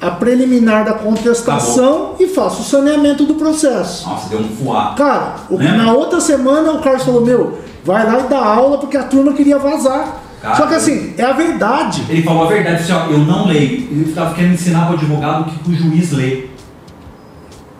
a 0.00 0.10
preliminar 0.10 0.84
da 0.84 0.94
contestação 0.94 2.14
e 2.18 2.26
faço 2.26 2.62
o 2.62 2.64
saneamento 2.64 3.24
do 3.24 3.34
processo. 3.34 4.08
Nossa, 4.08 4.28
deu 4.28 4.40
um 4.40 4.48
fuá. 4.48 4.94
Cara, 4.96 5.34
o- 5.48 5.56
Lembra? 5.56 5.76
na 5.84 5.92
outra 5.92 6.20
semana 6.20 6.72
o 6.72 6.80
Carlos 6.80 7.04
falou: 7.04 7.20
Meu, 7.24 7.58
vai 7.84 8.04
lá 8.04 8.18
e 8.18 8.28
dá 8.28 8.44
aula 8.44 8.78
porque 8.78 8.96
a 8.96 9.04
turma 9.04 9.32
queria 9.32 9.58
vazar. 9.58 10.21
Cara, 10.42 10.56
Só 10.56 10.66
que 10.66 10.74
assim, 10.74 11.14
é 11.16 11.22
a 11.24 11.32
verdade. 11.32 12.04
Ele 12.08 12.22
falou 12.22 12.44
a 12.44 12.48
verdade, 12.48 12.82
assim, 12.82 12.92
ó, 12.92 13.06
eu 13.06 13.18
não 13.18 13.46
leio. 13.46 13.88
Ele 13.92 14.04
estava 14.08 14.34
querendo 14.34 14.54
ensinar 14.54 14.86
para 14.86 14.90
o 14.90 14.94
advogado 14.94 15.42
o 15.42 15.44
que 15.44 15.70
o 15.70 15.74
juiz 15.74 16.10
lê. 16.10 16.46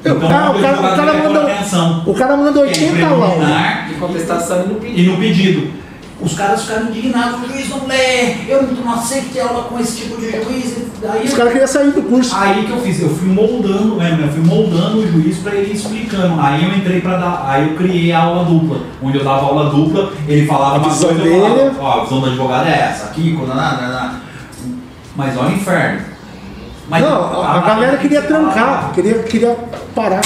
Eu- 0.05 0.17
Então, 0.17 0.29
ah, 0.31 0.51
o 0.51 0.61
cara- 0.61 0.79
o 0.79 0.83
cara 0.97 1.13
atenção. 1.55 2.03
O 2.07 2.15
cara 2.15 2.37
é 2.61 2.63
80 2.63 3.07
aulas. 3.07 3.31
preliminar 3.31 3.89
De 3.89 3.95
contestação 3.95 4.65
e 4.85 5.03
no 5.03 5.17
pedido. 5.17 5.82
Os 6.23 6.35
caras 6.35 6.63
ficaram 6.63 6.87
indignados, 6.89 7.41
o 7.43 7.53
juiz 7.53 7.69
não 7.69 7.87
lê, 7.87 8.45
eu 8.49 8.63
não 8.63 8.93
aceito 8.95 9.33
ter 9.33 9.41
aula 9.41 9.65
com 9.65 9.79
esse 9.81 9.97
tipo 10.03 10.21
de 10.21 10.31
juiz. 10.31 10.77
Aí, 11.05 11.25
Os 11.27 11.35
caras 11.35 11.53
queriam 11.53 11.67
sair 11.67 11.91
do 11.91 12.03
curso. 12.03 12.33
aí 12.37 12.65
que 12.65 12.71
eu 12.71 12.81
fiz, 12.81 13.01
eu 13.03 13.11
fui 13.11 13.27
moldando, 13.29 13.97
né, 13.97 14.17
eu 14.23 14.29
fui 14.33 14.41
moldando 14.45 14.99
o 14.99 15.09
juiz 15.11 15.39
para 15.39 15.57
ele 15.57 15.73
ir 15.73 15.77
explicando. 15.77 16.41
Aí 16.41 16.63
eu 16.65 16.73
entrei 16.77 17.01
para 17.01 17.17
dar, 17.17 17.45
aí 17.49 17.71
eu 17.71 17.77
criei 17.77 18.13
a 18.13 18.21
aula 18.21 18.45
dupla, 18.45 18.79
onde 19.03 19.19
eu 19.19 19.25
dava 19.25 19.47
aula 19.47 19.71
dupla, 19.71 20.13
ele 20.29 20.47
falava 20.47 20.77
A 20.77 20.79
uma 20.79 20.89
visão 20.91 21.09
coisa, 21.09 21.25
eu 21.27 21.41
falava, 21.43 21.57
dele. 21.57 21.77
ó, 21.81 21.91
a 22.01 22.05
visão 22.05 22.21
do 22.21 22.27
advogado 22.27 22.69
é 22.69 22.79
essa, 22.79 23.07
aqui, 23.07 23.37
quando 23.37 23.55
nada, 23.57 23.89
nada. 23.89 24.15
Mas 25.17 25.37
olha 25.37 25.49
o 25.49 25.53
inferno. 25.53 26.01
Mas 26.89 27.03
Não, 27.03 27.43
a, 27.43 27.57
a 27.57 27.61
galera 27.63 27.97
queria 27.97 28.23
trancar, 28.23 28.93
queria, 28.95 29.15
queria 29.25 29.57
parar. 29.95 30.21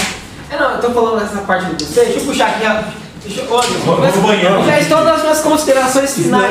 É, 0.50 0.58
não, 0.58 0.72
eu 0.72 0.80
tô 0.80 0.90
falando 0.90 1.20
nessa 1.20 1.38
parte 1.38 1.64
do 1.66 1.72
custeio. 1.72 2.06
Deixa 2.06 2.20
eu 2.20 2.26
puxar 2.26 2.48
aqui. 2.48 2.62
já- 2.64 2.84
Deixa 3.26 3.40
eu, 3.40 3.52
olha, 3.52 4.10
no 4.10 4.22
banheiro. 4.22 4.64
já 4.64 4.78
estou 4.78 5.04
nas 5.04 5.20
minhas 5.22 5.40
considerações 5.40 6.14
finais. 6.14 6.50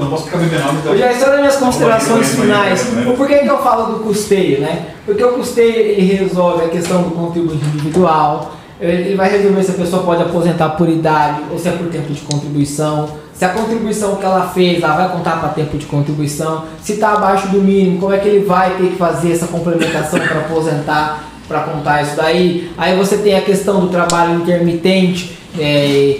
Não 0.00 0.10
posso 0.10 0.24
ficar 0.24 0.38
bebendo 0.38 0.62
água, 0.62 0.74
então. 0.80 0.92
Eu 0.92 0.98
já 0.98 1.12
estou 1.12 1.28
nas 1.28 1.38
minhas 1.38 1.56
considerações 1.56 2.34
finais. 2.34 2.84
né? 2.92 3.10
O 3.10 3.16
porquê 3.16 3.38
que 3.38 3.46
eu 3.46 3.58
falo 3.58 3.92
do 3.92 4.04
custeio, 4.04 4.60
né? 4.60 4.86
Porque 5.04 5.22
o 5.22 5.32
custeio 5.32 5.76
ele 5.76 6.14
resolve 6.14 6.64
a 6.64 6.68
questão 6.68 7.02
do 7.02 7.10
contribuinte 7.10 7.64
individual. 7.64 8.52
Ele 8.80 9.08
ele 9.08 9.16
vai 9.16 9.28
resolver 9.28 9.62
se 9.62 9.72
a 9.72 9.74
pessoa 9.74 10.02
pode 10.02 10.22
aposentar 10.22 10.70
por 10.70 10.88
idade 10.88 11.42
ou 11.50 11.58
se 11.58 11.68
é 11.68 11.72
por 11.72 11.88
tempo 11.88 12.12
de 12.12 12.20
contribuição. 12.20 13.08
Se 13.34 13.44
a 13.44 13.50
contribuição 13.50 14.16
que 14.16 14.24
ela 14.24 14.48
fez, 14.48 14.82
ela 14.82 14.96
vai 14.96 15.08
contar 15.10 15.38
para 15.38 15.50
tempo 15.50 15.76
de 15.78 15.86
contribuição. 15.86 16.64
Se 16.82 16.94
está 16.94 17.12
abaixo 17.12 17.48
do 17.48 17.60
mínimo, 17.60 18.00
como 18.00 18.12
é 18.12 18.18
que 18.18 18.28
ele 18.28 18.44
vai 18.44 18.70
ter 18.70 18.88
que 18.88 18.96
fazer 18.96 19.32
essa 19.32 19.46
complementação 19.46 20.18
para 20.18 20.40
aposentar, 20.40 21.27
para 21.48 21.60
contar 21.62 22.02
isso 22.02 22.14
daí? 22.16 22.70
Aí 22.76 22.96
você 22.96 23.16
tem 23.18 23.34
a 23.36 23.40
questão 23.40 23.80
do 23.80 23.88
trabalho 23.88 24.34
intermitente. 24.34 25.36
é, 25.58 26.18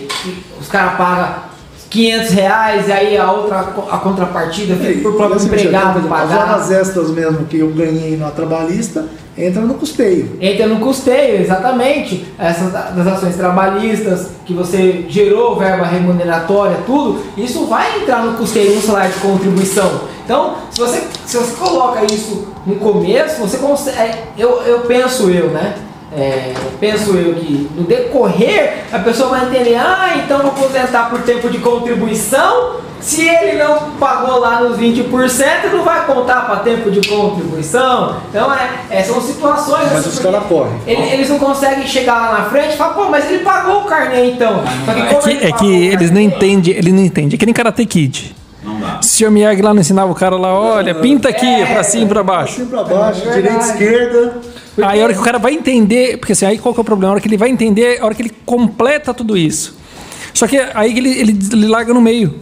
os 0.60 0.66
caras 0.68 0.96
pagam 0.96 1.48
500 1.90 2.30
reais 2.30 2.88
e 2.88 2.92
aí 2.92 3.16
a 3.16 3.30
outra 3.30 3.60
a 3.60 3.98
contrapartida 3.98 4.74
fica 4.76 5.00
pro 5.00 5.14
próprio 5.14 5.36
Assim, 5.36 5.46
empregado 5.46 5.98
As 6.00 6.06
pagar. 6.06 6.38
horas 6.50 6.70
extras 6.70 7.10
mesmo 7.10 7.44
que 7.46 7.58
eu 7.58 7.68
ganhei 7.70 8.16
na 8.16 8.30
trabalhista 8.30 9.06
entra 9.38 9.62
no 9.62 9.74
custeio. 9.74 10.36
Entra 10.40 10.66
no 10.66 10.80
custeio, 10.80 11.40
exatamente. 11.40 12.26
Essas 12.38 12.72
da- 12.72 12.90
das 12.90 13.06
ações 13.06 13.36
trabalhistas 13.36 14.28
que 14.44 14.52
você 14.52 15.04
gerou 15.08 15.56
verba 15.56 15.84
remuneratória, 15.84 16.76
tudo, 16.86 17.22
isso 17.36 17.66
vai 17.66 18.00
entrar 18.00 18.24
no 18.24 18.36
custeio, 18.36 18.74
no 18.74 18.80
salário 18.82 19.12
de 19.12 19.20
contribuição. 19.20 20.00
Então, 20.24 20.54
se 20.70 20.80
você, 20.80 21.02
se 21.26 21.36
você 21.36 21.56
coloca 21.56 22.04
isso 22.12 22.48
no 22.66 22.76
começo, 22.76 23.40
você 23.40 23.56
consegue. 23.58 24.18
Eu, 24.36 24.62
eu 24.62 24.80
penso 24.80 25.30
eu, 25.30 25.48
né? 25.50 25.74
É, 26.16 26.54
penso 26.80 27.14
eu 27.16 27.34
que 27.34 27.68
no 27.76 27.82
decorrer 27.84 28.84
a 28.90 28.98
pessoa 28.98 29.28
vai 29.28 29.44
entender, 29.46 29.74
ah, 29.76 30.14
então 30.24 30.38
vou 30.38 30.48
aposentar 30.52 31.10
por 31.10 31.20
tempo 31.22 31.48
de 31.50 31.58
contribuição. 31.58 32.76
Se 33.00 33.28
ele 33.28 33.62
não 33.62 33.90
pagou 34.00 34.40
lá 34.40 34.60
nos 34.60 34.76
20%, 34.76 35.70
não 35.72 35.84
vai 35.84 36.04
contar 36.04 36.46
para 36.46 36.56
tempo 36.56 36.90
de 36.90 37.06
contribuição. 37.08 38.16
Então, 38.28 38.52
é, 38.52 38.70
é, 38.90 39.02
são 39.04 39.20
situações. 39.20 39.84
Mas 39.84 39.98
assim, 40.00 40.08
os 40.08 40.18
caras 40.18 40.42
correm. 40.48 40.72
ele- 40.86 41.02
Eles 41.12 41.28
não 41.28 41.38
conseguem 41.38 41.86
chegar 41.86 42.14
lá 42.32 42.38
na 42.38 42.44
frente 42.50 42.74
e 42.74 42.76
falar, 42.76 42.94
pô, 42.94 43.04
mas 43.08 43.30
ele 43.30 43.44
pagou 43.44 43.82
o 43.82 43.84
carnê 43.84 44.32
então. 44.32 44.62
Só 44.84 44.92
que 44.92 45.00
É 45.00 45.06
que, 45.14 45.30
ele 45.30 45.46
é 45.46 45.52
que 45.52 45.86
eles 45.86 46.10
não 46.10 46.20
entendem, 46.20 46.74
ele 46.74 46.90
não 46.90 47.02
entende. 47.04 47.36
É 47.36 47.38
que 47.38 47.46
nem 47.46 47.54
Karate 47.54 47.86
Kid. 47.86 48.34
Não 48.64 48.80
dá. 48.80 48.98
O. 49.00 49.30
Miyagi 49.30 49.62
lá 49.62 49.72
não 49.72 49.80
ensinava 49.80 50.10
o 50.10 50.14
cara 50.14 50.36
lá, 50.36 50.52
olha, 50.52 50.94
pinta 50.96 51.28
aqui, 51.28 51.64
pra 51.72 51.84
cima 51.84 52.04
e 52.04 52.08
pra 52.08 52.22
baixo. 52.24 52.54
Assim 52.60 52.66
pra 52.66 52.82
baixo, 52.82 53.22
É 53.28 53.32
direita, 53.32 53.72
verdade. 53.74 54.34
Esquerda. 54.82 54.92
Aí 54.92 55.00
a 55.00 55.04
hora 55.04 55.14
que 55.14 55.20
o 55.20 55.22
cara 55.24 55.38
vai 55.38 55.52
entender, 55.54 56.18
porque 56.18 56.32
assim, 56.32 56.46
aí 56.46 56.58
qual 56.58 56.72
que 56.74 56.80
é 56.80 56.82
o 56.82 56.84
problema? 56.84 57.10
A 57.10 57.12
hora 57.14 57.20
que 57.20 57.28
ele 57.28 57.36
vai 57.36 57.50
entender, 57.50 58.00
a 58.00 58.04
hora 58.04 58.14
que 58.14 58.22
ele 58.22 58.32
completa 58.46 59.12
tudo 59.14 59.36
isso. 59.36 59.76
Só 60.34 60.46
que 60.46 60.56
aí 60.74 60.96
ele, 60.96 61.10
ele, 61.10 61.38
ele 61.52 61.66
larga 61.66 61.92
no 61.94 62.00
meio. 62.00 62.34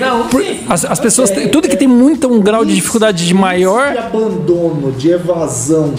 Não, 0.00 0.26
Por- 0.28 0.44
as, 0.68 0.84
as 0.84 0.98
pessoas, 0.98 1.30
têm- 1.30 1.48
tudo 1.48 1.68
que 1.68 1.76
tem 1.76 1.86
muito 1.86 2.26
um 2.28 2.40
grau 2.40 2.64
de 2.64 2.74
dificuldade 2.74 3.26
de 3.26 3.32
maior, 3.34 3.90
Esse 3.90 3.98
abandono, 3.98 4.90
de 4.92 5.10
evasão 5.10 5.94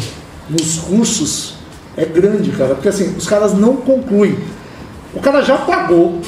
nos 0.50 0.80
cursos 0.80 1.54
é 1.96 2.04
grande, 2.06 2.52
cara. 2.52 2.76
Porque 2.76 2.90
assim, 2.90 3.16
os 3.18 3.26
caras 3.26 3.54
não 3.54 3.78
concluem. 3.78 4.38
O 5.14 5.20
cara 5.22 5.42
já 5.42 5.58
pagou. 5.58 6.20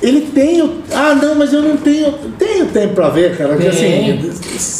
Ele 0.00 0.20
tem 0.32 0.62
o. 0.62 0.80
Ah, 0.92 1.14
não, 1.14 1.34
mas 1.34 1.52
eu 1.52 1.60
não 1.62 1.76
tenho. 1.76 2.12
Tenho 2.38 2.66
tempo 2.66 2.94
pra 2.94 3.08
ver, 3.08 3.36
cara. 3.36 3.50
Porque 3.54 3.66
assim. 3.68 4.30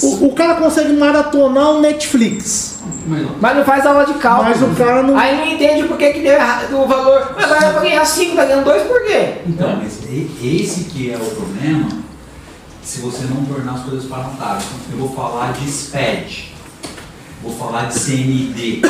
O, 0.03 0.27
o 0.27 0.32
cara 0.32 0.55
consegue 0.57 0.93
maratonar 0.93 1.70
o 1.73 1.81
Netflix. 1.81 2.78
Mas 3.40 3.57
não 3.57 3.65
faz 3.65 3.86
aula 3.86 4.05
de 4.05 4.15
cálculo. 4.15 4.49
Mas 4.51 4.62
o 4.62 4.74
cara 4.77 5.03
não- 5.03 5.16
Aí 5.16 5.36
não 5.36 5.47
entende 5.47 5.89
por 5.89 5.97
que, 5.97 6.12
que 6.12 6.20
deu 6.20 6.32
errado 6.35 6.73
o 6.74 6.86
valor. 6.86 7.32
Mas 7.35 7.49
vai 7.49 7.73
pra 7.73 7.81
ganhar 7.81 8.05
5, 8.05 8.36
tá 8.36 8.45
ganhando 8.45 8.65
2 8.65 8.82
por 8.82 9.03
quê? 9.05 9.32
Então, 9.47 9.77
mas 9.82 9.99
esse 10.45 10.85
que 10.85 11.11
é 11.11 11.16
o 11.16 11.20
problema 11.20 11.89
se 12.82 13.01
você 13.01 13.24
não 13.24 13.45
tornar 13.45 13.73
as 13.73 13.82
coisas 13.82 14.05
palatáveis. 14.05 14.65
Eu 14.93 14.99
vou 14.99 15.11
falar 15.15 15.53
de 15.53 15.70
SPED, 15.70 16.53
vou 17.43 17.53
falar 17.55 17.85
de 17.89 17.95
CND. 17.99 18.82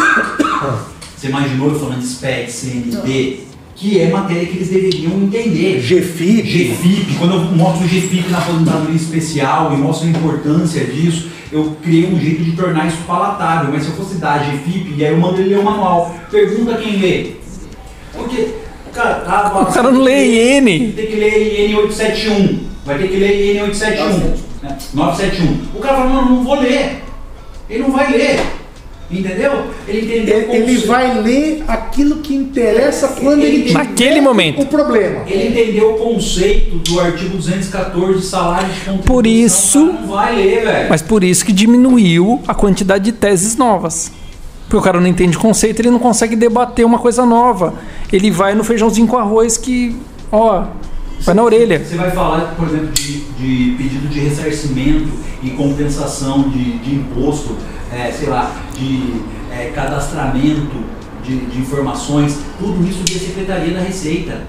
Você 1.17 1.29
imaginou 1.29 1.71
eu 1.73 1.79
falando 1.81 2.01
de 2.01 2.07
SPED, 2.07 2.51
CND? 2.53 3.41
Que 3.79 4.01
é 4.01 4.11
matéria 4.11 4.45
que 4.45 4.57
eles 4.57 4.71
deveriam 4.71 5.13
entender. 5.23 5.79
GFIP. 5.81 6.43
GFIP, 6.43 7.15
quando 7.17 7.35
eu 7.35 7.41
mostro 7.53 7.87
o 7.87 7.89
GFIP 7.89 8.29
na 8.29 8.39
aposentadoria 8.39 8.97
especial 8.97 9.73
e 9.73 9.77
mostro 9.77 10.09
a 10.09 10.11
importância 10.11 10.85
disso, 10.85 11.29
eu 11.53 11.77
criei 11.81 12.13
um 12.13 12.19
jeito 12.19 12.43
de 12.43 12.53
tornar 12.53 12.89
isso 12.89 12.99
palatável. 13.07 13.73
Mas 13.73 13.85
se 13.85 13.91
eu 13.91 13.95
fosse 13.95 14.17
dar 14.17 14.41
GFIP, 14.41 14.95
e 14.97 15.05
aí 15.05 15.13
eu 15.13 15.19
mando 15.19 15.41
ele 15.41 15.51
ler 15.51 15.61
o 15.61 15.65
manual, 15.65 16.13
pergunta 16.29 16.77
quem 16.77 16.97
lê. 16.97 17.33
Porque, 18.13 18.49
cara, 18.93 19.23
ah, 19.25 19.61
o 19.63 19.73
cara 19.73 19.93
não 19.93 20.03
lê 20.03 20.59
IN. 20.59 20.93
tem 20.93 21.07
que 21.07 21.15
ler 21.15 21.71
IN 21.71 21.77
871. 21.77 22.67
Vai 22.85 22.99
ter 22.99 23.09
que 23.09 23.17
ler 23.17 23.55
IN 23.55 23.61
871. 23.63 24.19
né? 24.61 24.77
971. 24.93 25.79
O 25.79 25.81
cara 25.81 25.99
fala, 25.99 26.11
não, 26.11 26.29
não 26.31 26.43
vou 26.43 26.61
ler. 26.61 27.05
Ele 27.71 27.83
não 27.85 27.93
vai 27.93 28.11
ler. 28.11 28.41
Entendeu? 29.11 29.69
Ele 29.87 30.03
entendeu 30.03 30.37
Ele, 30.37 30.45
como 30.47 30.59
ele 30.59 30.81
se- 30.81 30.87
vai 30.87 31.21
ler 31.23 31.65
aquilo 31.67 32.17
que 32.17 32.35
interessa 32.35 33.09
quando 33.09 33.41
ele 33.43 33.63
tiver 33.63 33.73
Naquele 33.79 34.21
momento. 34.21 34.61
o 34.61 34.67
problema. 34.67 35.23
Ele 35.27 35.49
entendeu 35.49 35.95
o 35.95 35.99
conceito 35.99 36.77
do 36.79 37.01
artigo 37.01 37.37
214 37.39 38.19
de 38.21 38.27
salário 38.27 38.69
de 38.69 38.75
contribuição. 38.81 38.99
Por 39.07 39.27
isso- 39.27 39.81
o 39.83 39.93
Não 39.95 40.07
vai 40.09 40.37
ler, 40.37 40.63
velho. 40.65 40.91
Mas 40.91 41.01
por 41.01 41.25
isso 41.25 41.43
que 41.45 41.53
diminuiu 41.53 42.43
a 42.47 42.55
quantidade 42.55 43.05
de 43.05 43.13
teses 43.13 43.57
novas. 43.57 44.13
Porque 44.65 44.77
o 44.77 44.83
cara 44.83 45.01
não 45.01 45.07
entende 45.07 45.39
conceito, 45.39 45.81
ele 45.81 45.91
não 45.91 45.99
consegue 45.99 46.37
debater 46.37 46.85
uma 46.85 46.99
coisa 46.99 47.25
nova. 47.25 47.73
Ele 48.13 48.31
vai 48.31 48.55
no 48.55 48.63
feijãozinho 48.63 49.07
com 49.07 49.17
arroz 49.17 49.57
que, 49.57 49.97
ó, 50.31 50.65
vai 51.23 51.35
na 51.35 51.43
orelha. 51.43 51.83
Você 51.83 51.97
vai 51.97 52.11
falar, 52.11 52.55
por 52.59 52.69
exemplo, 52.69 52.89
de, 52.93 53.21
de 53.21 53.75
pedido 53.79 54.07
de 54.09 54.21
ressarcimento 54.21 55.09
e 55.43 55.49
compensação 55.51 56.51
de, 56.51 56.79
de 56.81 56.95
imposto, 56.97 57.57
é, 57.93 58.13
sei 58.13 58.29
lá, 58.29 58.55
de 58.75 59.23
é, 59.51 59.71
cadastramento 59.75 60.85
de, 61.23 61.47
de 61.47 61.59
informações, 61.59 62.39
tudo 62.59 62.87
isso 62.87 63.03
via 63.07 63.19
Secretaria 63.19 63.75
da 63.75 63.81
Receita. 63.81 64.47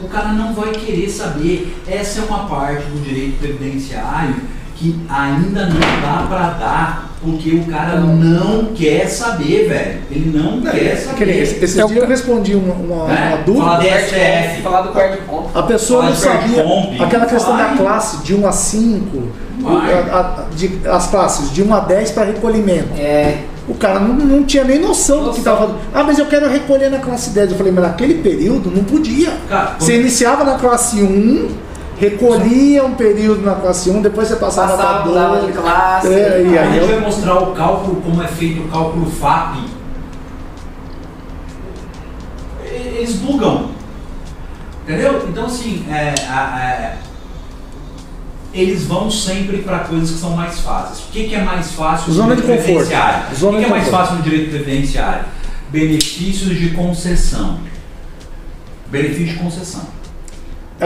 O 0.00 0.08
cara 0.08 0.32
não 0.32 0.52
vai 0.52 0.72
querer 0.72 1.08
saber. 1.08 1.82
Essa 1.86 2.20
é 2.20 2.24
uma 2.24 2.46
parte 2.48 2.84
do 2.86 3.02
direito 3.04 3.38
previdenciário 3.38 4.34
que 4.82 5.00
ainda 5.08 5.66
não 5.66 5.80
dá 6.02 6.26
para 6.28 6.48
dar, 6.58 7.10
porque 7.22 7.50
o 7.50 7.64
cara 7.66 8.00
não 8.00 8.66
quer 8.74 9.06
saber, 9.06 9.68
velho. 9.68 10.00
Ele 10.10 10.36
não 10.36 10.60
quer 10.60 10.96
saber. 10.96 11.40
Esse, 11.42 11.64
esse 11.64 11.80
É 11.80 11.84
o 11.84 11.88
dia 11.88 12.00
eu 12.00 12.08
respondi 12.08 12.56
uma, 12.56 12.74
uma, 12.74 13.06
Né? 13.06 13.28
uma 13.28 13.36
dúvida. 13.44 13.64
Falar 13.64 13.78
de 13.78 13.86
STF. 13.88 14.62
Falar 14.62 14.82
do 14.82 14.88
card 14.92 15.18
ponto. 15.28 15.56
A 15.56 15.62
pessoa 15.62 16.02
não 16.02 16.14
sabia 16.16 16.64
Comp. 16.64 17.00
aquela 17.00 17.26
questão 17.26 17.56
Vai. 17.56 17.70
da 17.70 17.76
classe 17.76 18.16
de 18.24 18.34
1 18.34 18.46
a 18.46 18.50
5, 18.52 19.22
Vai. 19.60 19.92
a- 19.92 19.96
a- 20.18 20.44
de- 20.56 20.80
as 20.88 21.06
classes 21.06 21.52
de 21.52 21.62
1 21.62 21.72
a 21.72 21.78
10 21.80 22.10
para 22.10 22.24
recolhimento. 22.24 22.88
É. 22.98 23.38
O 23.68 23.74
cara 23.74 24.00
não, 24.00 24.14
não 24.14 24.42
tinha 24.42 24.64
nem 24.64 24.80
noção, 24.80 25.22
do 25.22 25.30
que 25.30 25.38
estava 25.38 25.58
fazendo. 25.60 25.78
Ah, 25.94 26.02
mas 26.02 26.18
eu 26.18 26.26
quero 26.26 26.48
recolher 26.48 26.90
na 26.90 26.98
classe 26.98 27.30
10. 27.30 27.52
Eu 27.52 27.56
falei, 27.56 27.72
mas 27.72 27.84
naquele 27.84 28.14
período 28.14 28.68
não 28.74 28.82
podia. 28.82 29.30
Cara, 29.48 29.76
Você 29.78 30.00
iniciava 30.00 30.42
na 30.42 30.54
classe 30.58 31.00
1, 31.00 31.48
recolhia 32.02 32.84
um 32.84 32.94
período 32.94 33.42
na 33.42 33.54
classe 33.54 33.88
1, 33.88 34.02
depois 34.02 34.26
você 34.26 34.34
passava, 34.36 34.76
para 34.76 35.02
de 35.02 35.08
2. 35.52 35.56
classe. 35.56 36.08
É, 36.12 36.42
e 36.44 36.58
a 36.58 36.64
gente 36.64 36.78
eu- 36.78 36.88
vai 36.88 37.00
mostrar 37.00 37.38
o 37.38 37.52
cálculo, 37.52 38.02
como 38.02 38.20
é 38.20 38.26
feito 38.26 38.62
o 38.62 38.68
cálculo 38.68 39.08
FAP. 39.08 39.58
Eles 42.64 43.14
bugam. 43.16 43.70
Entendeu? 44.82 45.24
Então, 45.28 45.46
assim, 45.46 45.86
é, 45.88 46.12
a- 46.28 46.60
é, 46.60 46.98
eles 48.52 48.82
vão 48.84 49.08
sempre 49.08 49.58
para 49.58 49.80
coisas 49.80 50.10
que 50.10 50.18
são 50.18 50.30
mais 50.30 50.58
fáceis. 50.60 50.98
O 51.08 51.12
que, 51.12 51.28
que 51.28 51.34
é 51.36 51.42
mais 51.44 51.70
fácil 51.70 52.08
no 52.08 52.14
Zona 52.14 52.34
direito 52.36 52.62
previdenciário? 52.64 53.24
O 53.40 53.50
que, 53.50 53.58
que 53.58 53.64
é 53.64 53.68
mais 53.68 53.88
fácil 53.88 54.16
no 54.16 54.22
direito 54.22 54.50
previdenciário? 54.50 55.24
Benefícios 55.70 56.58
de 56.58 56.70
concessão. 56.70 57.60
Benefício 58.90 59.34
de 59.34 59.38
concessão. 59.38 60.01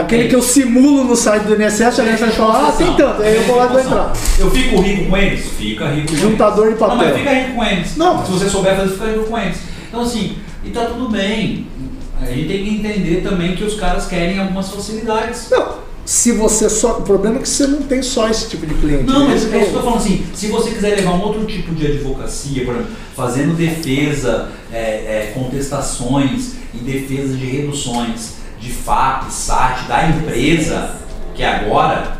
Aquele 0.01 0.27
que 0.27 0.35
eu 0.35 0.41
simulo 0.41 1.03
no 1.03 1.15
site 1.15 1.43
do 1.43 1.61
INSS, 1.61 1.99
a 1.99 2.05
gente 2.05 2.19
vai 2.19 2.31
falar, 2.31 2.67
ah, 2.67 2.71
tem 2.71 2.93
tanto, 2.95 3.21
aí 3.21 3.35
eu 3.35 3.43
vou 3.43 3.55
lá 3.55 3.65
e 3.65 3.69
vou 3.69 3.79
entrar. 3.79 4.13
Eu 4.37 4.51
fico 4.51 4.81
rico 4.81 5.09
com 5.09 5.17
eles? 5.17 5.45
Fica 5.57 5.89
rico 5.89 6.07
com 6.09 6.15
Juntador 6.15 6.65
eles. 6.65 6.75
de 6.75 6.79
papel. 6.79 6.97
Não, 6.97 7.05
mas 7.05 7.17
fica 7.17 7.33
rico 7.33 7.55
com 7.55 7.63
eles. 7.63 7.97
Não. 7.97 8.25
Se 8.25 8.31
você 8.31 8.49
souber 8.49 8.75
fazer, 8.75 8.93
fica 8.93 9.05
rico 9.05 9.23
com 9.25 9.37
eles. 9.37 9.57
Então 9.87 10.01
assim, 10.01 10.37
e 10.63 10.69
tá 10.69 10.85
tudo 10.85 11.09
bem. 11.09 11.67
A 12.21 12.25
gente 12.25 12.47
tem 12.47 12.63
que 12.63 12.69
entender 12.75 13.21
também 13.21 13.55
que 13.55 13.63
os 13.63 13.75
caras 13.79 14.07
querem 14.07 14.39
algumas 14.39 14.69
facilidades. 14.69 15.49
Não, 15.51 15.77
se 16.07 16.31
você 16.31 16.69
só. 16.69 16.99
O 16.99 17.01
problema 17.01 17.37
é 17.37 17.41
que 17.41 17.49
você 17.49 17.67
não 17.67 17.81
tem 17.81 18.01
só 18.01 18.29
esse 18.29 18.49
tipo 18.49 18.65
de 18.65 18.73
cliente. 18.75 19.03
Não, 19.03 19.27
mas 19.27 19.43
Esse 19.43 19.53
é 19.53 19.57
é 19.57 19.61
isso 19.61 19.71
que 19.71 19.75
eu 19.75 19.81
tô 19.81 19.85
falando 19.85 20.01
assim, 20.01 20.25
se 20.33 20.47
você 20.47 20.71
quiser 20.71 20.95
levar 20.95 21.11
um 21.11 21.21
outro 21.21 21.45
tipo 21.45 21.75
de 21.75 21.85
advocacia, 21.85 22.63
por 22.63 22.75
exemplo, 22.75 22.91
fazendo 23.13 23.57
defesa, 23.57 24.49
é, 24.71 24.77
é, 24.77 25.31
contestações 25.33 26.53
e 26.73 26.77
defesa 26.77 27.35
de 27.35 27.45
reduções 27.45 28.37
de 28.59 28.71
FAP, 28.71 29.29
SAT 29.29 29.87
da 29.87 30.09
empresa, 30.09 30.95
que 31.35 31.43
é 31.43 31.55
agora, 31.55 32.17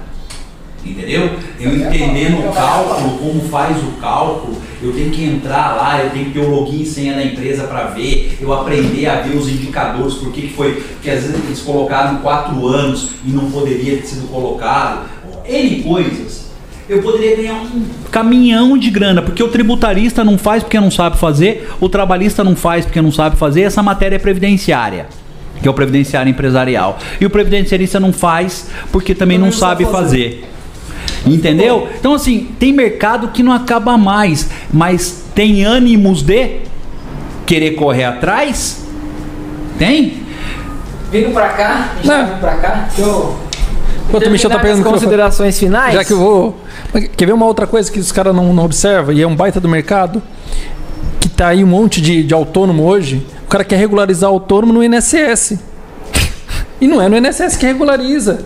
entendeu? 0.86 1.32
Eu 1.60 1.76
entendendo 1.76 2.48
o 2.48 2.54
cálculo, 2.54 3.18
como 3.18 3.42
faz 3.50 3.78
o 3.78 3.92
cálculo, 4.00 4.58
eu 4.82 4.94
tenho 4.94 5.10
que 5.10 5.24
entrar 5.24 5.76
lá, 5.76 6.04
eu 6.04 6.12
tenho 6.12 6.26
que 6.26 6.32
ter 6.32 6.40
o 6.40 6.50
login 6.50 6.82
e 6.82 6.86
senha 6.86 7.14
da 7.14 7.24
empresa 7.24 7.64
para 7.64 7.86
ver, 7.88 8.38
eu 8.40 8.54
aprender 8.54 9.08
a 9.08 9.22
ver 9.22 9.36
os 9.36 9.50
indicadores, 9.50 10.16
por 10.16 10.32
que 10.32 10.42
que 10.42 10.54
foi, 10.54 10.74
porque 10.74 11.10
às 11.10 11.24
vezes 11.24 11.36
eles 11.44 11.60
colocaram 11.62 12.18
quatro 12.18 12.68
anos 12.68 13.10
e 13.26 13.32
não 13.32 13.50
poderia 13.50 13.98
ter 13.98 14.06
sido 14.06 14.28
colocado, 14.28 15.08
N 15.48 15.84
coisas. 15.84 16.48
Eu 16.90 17.02
poderia 17.02 17.36
ganhar 17.36 17.56
um 17.56 17.86
caminhão 18.10 18.78
de 18.78 18.90
grana, 18.90 19.22
porque 19.22 19.44
o 19.44 19.50
tributarista 19.50 20.24
não 20.24 20.38
faz 20.38 20.64
porque 20.64 20.80
não 20.80 20.90
sabe 20.90 21.18
fazer, 21.18 21.70
o 21.82 21.90
trabalhista 21.90 22.46
não 22.46 22.56
faz 22.56 22.86
porque 22.86 23.02
não 23.02 23.12
sabe 23.12 23.36
fazer, 23.36 23.64
essa 23.64 23.84
matéria 23.84 24.16
é 24.16 24.20
previdenciária, 24.20 25.08
que 25.62 25.68
é 25.68 25.72
o 25.72 25.74
previdenciário 25.74 26.30
empresarial. 26.30 26.98
E 27.20 27.26
o 27.26 27.30
previdenciarista 27.30 28.00
não 28.00 28.14
faz 28.14 28.70
porque 28.92 29.14
também 29.16 29.38
não, 29.38 29.48
Também 29.48 29.60
não 29.60 29.68
sabe 29.68 29.84
sabe 29.86 29.96
fazer. 29.96 30.50
Entendeu? 31.26 31.90
Então, 32.00 32.14
assim, 32.14 32.50
tem 32.60 32.72
mercado 32.72 33.30
que 33.30 33.44
não 33.44 33.52
acaba 33.52 33.98
mais, 33.98 34.50
mas 34.72 35.26
tem 35.36 35.64
ânimos 35.64 36.22
de 36.22 36.60
querer 37.46 37.72
correr 37.72 38.06
atrás? 38.06 38.86
Tem? 39.78 40.24
Vindo 41.12 41.32
pra 41.32 41.50
cá, 41.50 41.92
a 41.92 41.96
gente 41.96 42.08
Não. 42.08 42.18
tá 42.18 42.24
vindo 42.24 42.40
pra 42.40 42.56
cá. 42.56 42.90
Eu. 42.98 43.36
Enquanto 44.08 44.28
o 44.28 44.30
Michel 44.30 44.50
tá 44.50 44.60
pegando 44.60 44.84
considerações 44.84 45.60
finais. 45.60 45.94
Já 45.94 46.04
que 46.04 46.14
eu 46.14 46.20
vou. 46.20 46.58
Quer 47.16 47.26
ver 47.26 47.34
uma 47.34 47.46
outra 47.46 47.68
coisa 47.68 47.92
que 47.92 48.00
os 48.00 48.12
caras 48.12 48.34
não, 48.34 48.54
não 48.54 48.64
observam? 48.64 49.14
E 49.14 49.22
é 49.22 49.28
um 49.28 49.36
baita 49.36 49.60
do 49.60 49.68
mercado? 49.68 50.22
Que 51.20 51.28
tá 51.28 51.48
aí 51.48 51.64
um 51.64 51.68
monte 51.68 52.02
de, 52.02 52.24
de 52.24 52.34
autônomo 52.34 52.84
hoje. 52.84 53.26
O 53.48 53.50
cara 53.50 53.64
quer 53.64 53.78
regularizar 53.78 54.30
autônomo 54.30 54.74
no 54.74 54.84
INSS. 54.84 55.58
E 56.82 56.88
não 56.88 57.02
é 57.02 57.08
no 57.08 57.16
INSS 57.16 57.56
que 57.56 57.66
regulariza. 57.66 58.46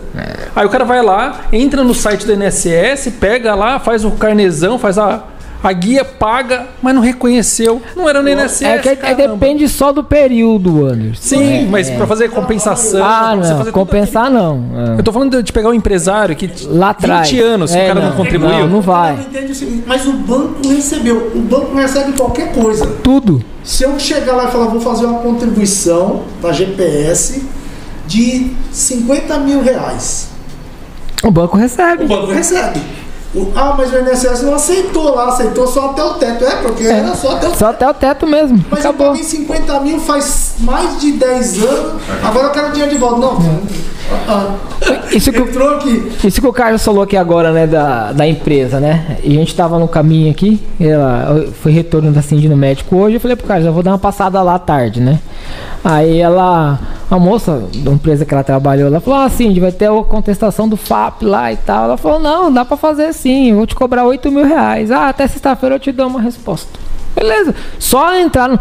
Aí 0.54 0.64
o 0.64 0.70
cara 0.70 0.84
vai 0.84 1.02
lá, 1.02 1.46
entra 1.52 1.82
no 1.82 1.92
site 1.92 2.24
do 2.24 2.32
INSS, 2.32 3.12
pega 3.18 3.52
lá, 3.56 3.80
faz 3.80 4.04
o 4.04 4.12
carnezão, 4.12 4.78
faz 4.78 4.98
a, 4.98 5.24
a 5.62 5.72
guia, 5.72 6.04
paga, 6.04 6.66
mas 6.82 6.94
não 6.94 7.00
reconheceu. 7.02 7.80
Não 7.94 8.08
era 8.08 8.22
no 8.22 8.28
INSS. 8.28 8.62
É 8.62 8.78
que 8.78 8.88
é- 8.88 8.96
caramba. 8.96 9.28
depende 9.34 9.68
só 9.68 9.92
do 9.92 10.02
período, 10.02 10.86
Anderson. 10.86 11.20
Sim, 11.22 11.66
mas 11.68 11.88
pra 11.90 12.06
fazer 12.06 12.30
compensação. 12.30 13.04
Ah, 13.04 13.36
não. 13.36 13.72
Compensar 13.72 14.30
não. 14.30 14.64
É. 14.96 14.98
Eu 14.98 15.02
tô 15.02 15.12
falando 15.12 15.42
de 15.42 15.52
pegar 15.52 15.68
um 15.68 15.74
empresário 15.74 16.34
que 16.34 16.50
Lá 16.66 16.90
atrás. 16.90 17.30
20 17.30 17.40
anos 17.40 17.70
que 17.72 17.78
É, 17.78 17.84
o 17.84 17.88
cara 17.94 18.00
não, 18.08 18.16
contribuiu. 18.16 18.50
Não, 18.50 18.68
não 18.68 18.78
O 18.78 18.82
vai. 18.82 19.16
não 19.16 19.22
o 19.22 19.82
mas 19.86 20.06
o 20.06 20.12
banco 20.12 20.68
recebeu. 20.68 21.32
O 21.34 21.40
banco 21.40 21.74
recebe 21.76 22.12
qualquer 22.12 22.52
coisa. 22.52 22.86
Tudo. 23.02 23.42
Se 23.62 23.84
eu 23.84 23.98
chegar 23.98 24.34
lá 24.34 24.44
e 24.48 24.50
falar, 24.50 24.66
vou 24.66 24.80
fazer 24.80 25.06
uma 25.06 25.20
contribuição 25.20 26.22
da 26.42 26.52
GPS 26.52 27.44
de 28.06 28.50
50 28.72 29.38
mil 29.38 29.62
reais, 29.62 30.28
O 31.22 31.30
banco 31.30 31.56
o 31.56 31.60
recebe. 31.60 32.04
banco 32.06 32.32
recebe. 32.32 32.80
O- 33.34 33.50
ah, 33.56 33.74
mas 33.78 33.90
o 33.92 33.98
INSS 33.98 34.42
não 34.42 34.54
aceitou 34.54 35.14
lá, 35.14 35.28
aceitou 35.28 35.66
só 35.66 35.86
até 35.90 36.04
o 36.04 36.14
teto. 36.14 36.44
É, 36.44 36.56
porque 36.56 36.84
era 36.84 37.14
só 37.14 37.32
até 37.36 37.48
o 37.48 37.54
Só 37.54 37.66
até 37.70 37.88
o 37.88 37.94
teto 37.94 38.26
mesmo. 38.26 38.62
Mas 38.70 38.80
Acabou. 38.80 39.06
eu 39.06 39.12
paguei 39.12 39.24
50 39.26 39.80
mil 39.80 39.98
faz 40.00 40.52
mais 40.58 41.00
de 41.00 41.12
10 41.12 41.62
anos, 41.62 42.02
agora 42.22 42.48
eu 42.48 42.50
quero 42.50 42.70
dinheiro 42.72 42.92
de 42.92 42.98
volta. 42.98 43.20
Não, 43.20 43.32
ah, 43.38 43.60
Isso 45.12 45.30
que, 45.30 45.40
o- 45.40 45.46
entrou 45.48 45.74
aqui. 45.76 46.10
isso 46.24 46.40
que 46.40 46.46
o 46.46 46.52
Carlos 46.52 46.82
falou 46.82 47.02
aqui 47.02 47.16
agora, 47.16 47.52
né, 47.52 47.66
da, 47.66 48.12
da 48.12 48.26
empresa, 48.26 48.80
né? 48.80 49.18
E 49.22 49.36
a 49.36 49.40
gente 49.40 49.54
tava 49.54 49.78
no 49.78 49.86
caminho 49.86 50.30
aqui, 50.30 50.60
ela 50.80 51.46
foi 51.60 51.70
retorno 51.70 52.10
da 52.10 52.22
Cindy 52.22 52.48
no 52.48 52.56
médico 52.56 52.96
hoje, 52.96 53.16
eu 53.16 53.20
falei 53.20 53.36
pro 53.36 53.46
Carlos, 53.46 53.66
eu 53.66 53.72
vou 53.72 53.82
dar 53.82 53.90
uma 53.92 53.98
passada 53.98 54.40
lá 54.42 54.54
à 54.54 54.58
tarde, 54.58 55.00
né? 55.00 55.18
Aí 55.84 56.18
ela, 56.18 56.78
a 57.10 57.18
moça 57.18 57.62
da 57.74 57.90
empresa 57.90 58.24
que 58.24 58.32
ela 58.32 58.42
trabalhou, 58.44 58.86
ela 58.86 59.00
falou, 59.00 59.20
ah, 59.20 59.28
Cindy, 59.28 59.60
vai 59.60 59.72
ter 59.72 59.90
a 59.90 60.02
contestação 60.02 60.66
do 60.68 60.76
FAP 60.76 61.22
lá 61.24 61.52
e 61.52 61.56
tal. 61.56 61.84
Ela 61.84 61.96
falou, 61.98 62.18
não, 62.20 62.50
dá 62.52 62.64
pra 62.64 62.76
fazer 62.76 63.12
sim, 63.12 63.50
eu 63.50 63.56
vou 63.56 63.66
te 63.66 63.74
cobrar 63.74 64.04
8 64.04 64.30
mil 64.30 64.46
reais. 64.46 64.90
Ah, 64.90 65.08
até 65.08 65.26
sexta-feira 65.26 65.74
eu 65.74 65.80
te 65.80 65.92
dou 65.92 66.06
uma 66.06 66.20
resposta. 66.20 66.78
Beleza, 67.14 67.54
só 67.78 68.14
entrar 68.16 68.48
no... 68.48 68.58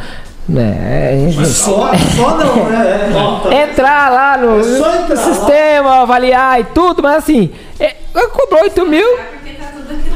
É, 0.57 1.27
gente, 1.29 1.47
Só, 1.47 1.91
só 2.15 2.35
não, 2.35 2.69
né? 2.69 3.09
É, 3.51 3.63
entrar 3.63 4.11
lá 4.11 4.37
no, 4.37 4.57
É 4.59 4.61
entrar 4.61 5.07
no 5.07 5.15
lá. 5.15 5.15
sistema, 5.15 6.01
avaliar 6.01 6.59
e 6.59 6.63
tudo, 6.65 7.01
mas 7.03 7.17
assim, 7.17 7.51
é, 7.79 7.95
cobrou 8.33 8.61
8 8.63 8.85
mil, 8.85 9.07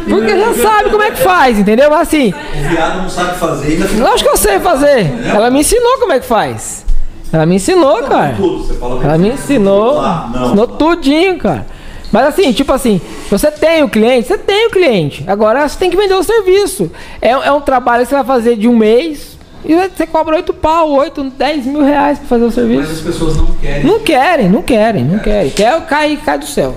porque 0.10 0.38
já 0.38 0.54
sabe 0.56 0.90
como 0.90 1.04
é 1.04 1.12
que 1.12 1.20
faz, 1.22 1.60
entendeu? 1.60 1.90
Mas 1.90 2.02
assim, 2.02 2.34
O 2.34 2.70
viado 2.70 3.02
não 3.04 3.10
sabe 3.10 3.38
fazer, 3.38 3.68
ainda 3.84 4.04
lógico 4.10 4.30
que 4.30 4.36
eu 4.36 4.38
sei 4.38 4.60
fazer. 4.60 5.14
Ela 5.34 5.50
me 5.50 5.60
ensinou 5.60 6.00
como 6.00 6.12
é 6.12 6.20
que 6.20 6.26
faz. 6.26 6.84
Ela 7.32 7.46
me 7.46 7.56
ensinou, 7.56 8.04
cara. 8.04 8.34
tudo. 8.36 8.64
Você 8.64 8.74
fala 8.76 9.04
Ela 9.04 9.18
me 9.18 9.30
ensinou, 9.30 10.02
não. 10.02 10.46
ensinou 10.48 10.68
tudinho, 10.68 11.38
cara. 11.38 11.66
Mas 12.12 12.28
assim, 12.28 12.52
tipo 12.52 12.72
assim, 12.72 13.02
você 13.30 13.52
tem 13.52 13.84
o 13.84 13.90
cliente, 13.90 14.28
você 14.28 14.38
tem 14.38 14.68
o 14.68 14.72
cliente. 14.72 15.24
Agora 15.28 15.68
você 15.68 15.78
tem 15.78 15.90
que 15.90 15.98
vender 15.98 16.14
o 16.14 16.24
serviço. 16.24 16.90
É, 17.22 17.32
é 17.32 17.52
um 17.52 17.62
trabalho 17.62 18.04
que 18.04 18.10
você 18.10 18.16
vai 18.16 18.24
fazer 18.24 18.56
de 18.56 18.68
um 18.68 18.76
mês 18.76 19.35
e 19.68 19.76
você 19.90 20.06
cobra 20.06 20.36
8 20.36 20.54
pau, 20.54 20.92
8, 20.92 21.24
10 21.38 21.66
mil 21.66 21.84
reais 21.84 22.20
pra 22.20 22.28
fazer 22.28 22.44
o 22.44 22.48
Mas 22.48 22.56
serviço. 22.56 22.92
as 22.92 23.00
pessoas 23.02 23.38
não 23.38 23.48
querem. 23.48 23.84
Não 23.84 24.00
querem, 24.00 24.50
não 24.50 24.62
querem, 24.62 25.04
não 25.04 25.20
querem. 25.20 25.52
Quer 25.52 25.82
cair, 25.86 26.18
cai 26.18 26.38
do 26.40 26.46
céu. 26.48 26.76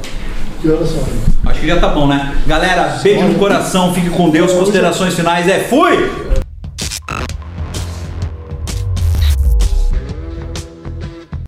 Acho 1.47 1.60
que 1.60 1.66
já 1.69 1.78
tá 1.78 1.89
bom, 1.89 2.06
né? 2.06 2.35
Galera, 2.47 2.98
beijo 3.02 3.24
no 3.24 3.39
coração, 3.39 3.94
fique 3.94 4.10
com 4.10 4.28
Deus. 4.31 4.52
Considerações 4.52 5.15
finais 5.15 5.48
é 5.48 5.60
fui! 5.60 6.38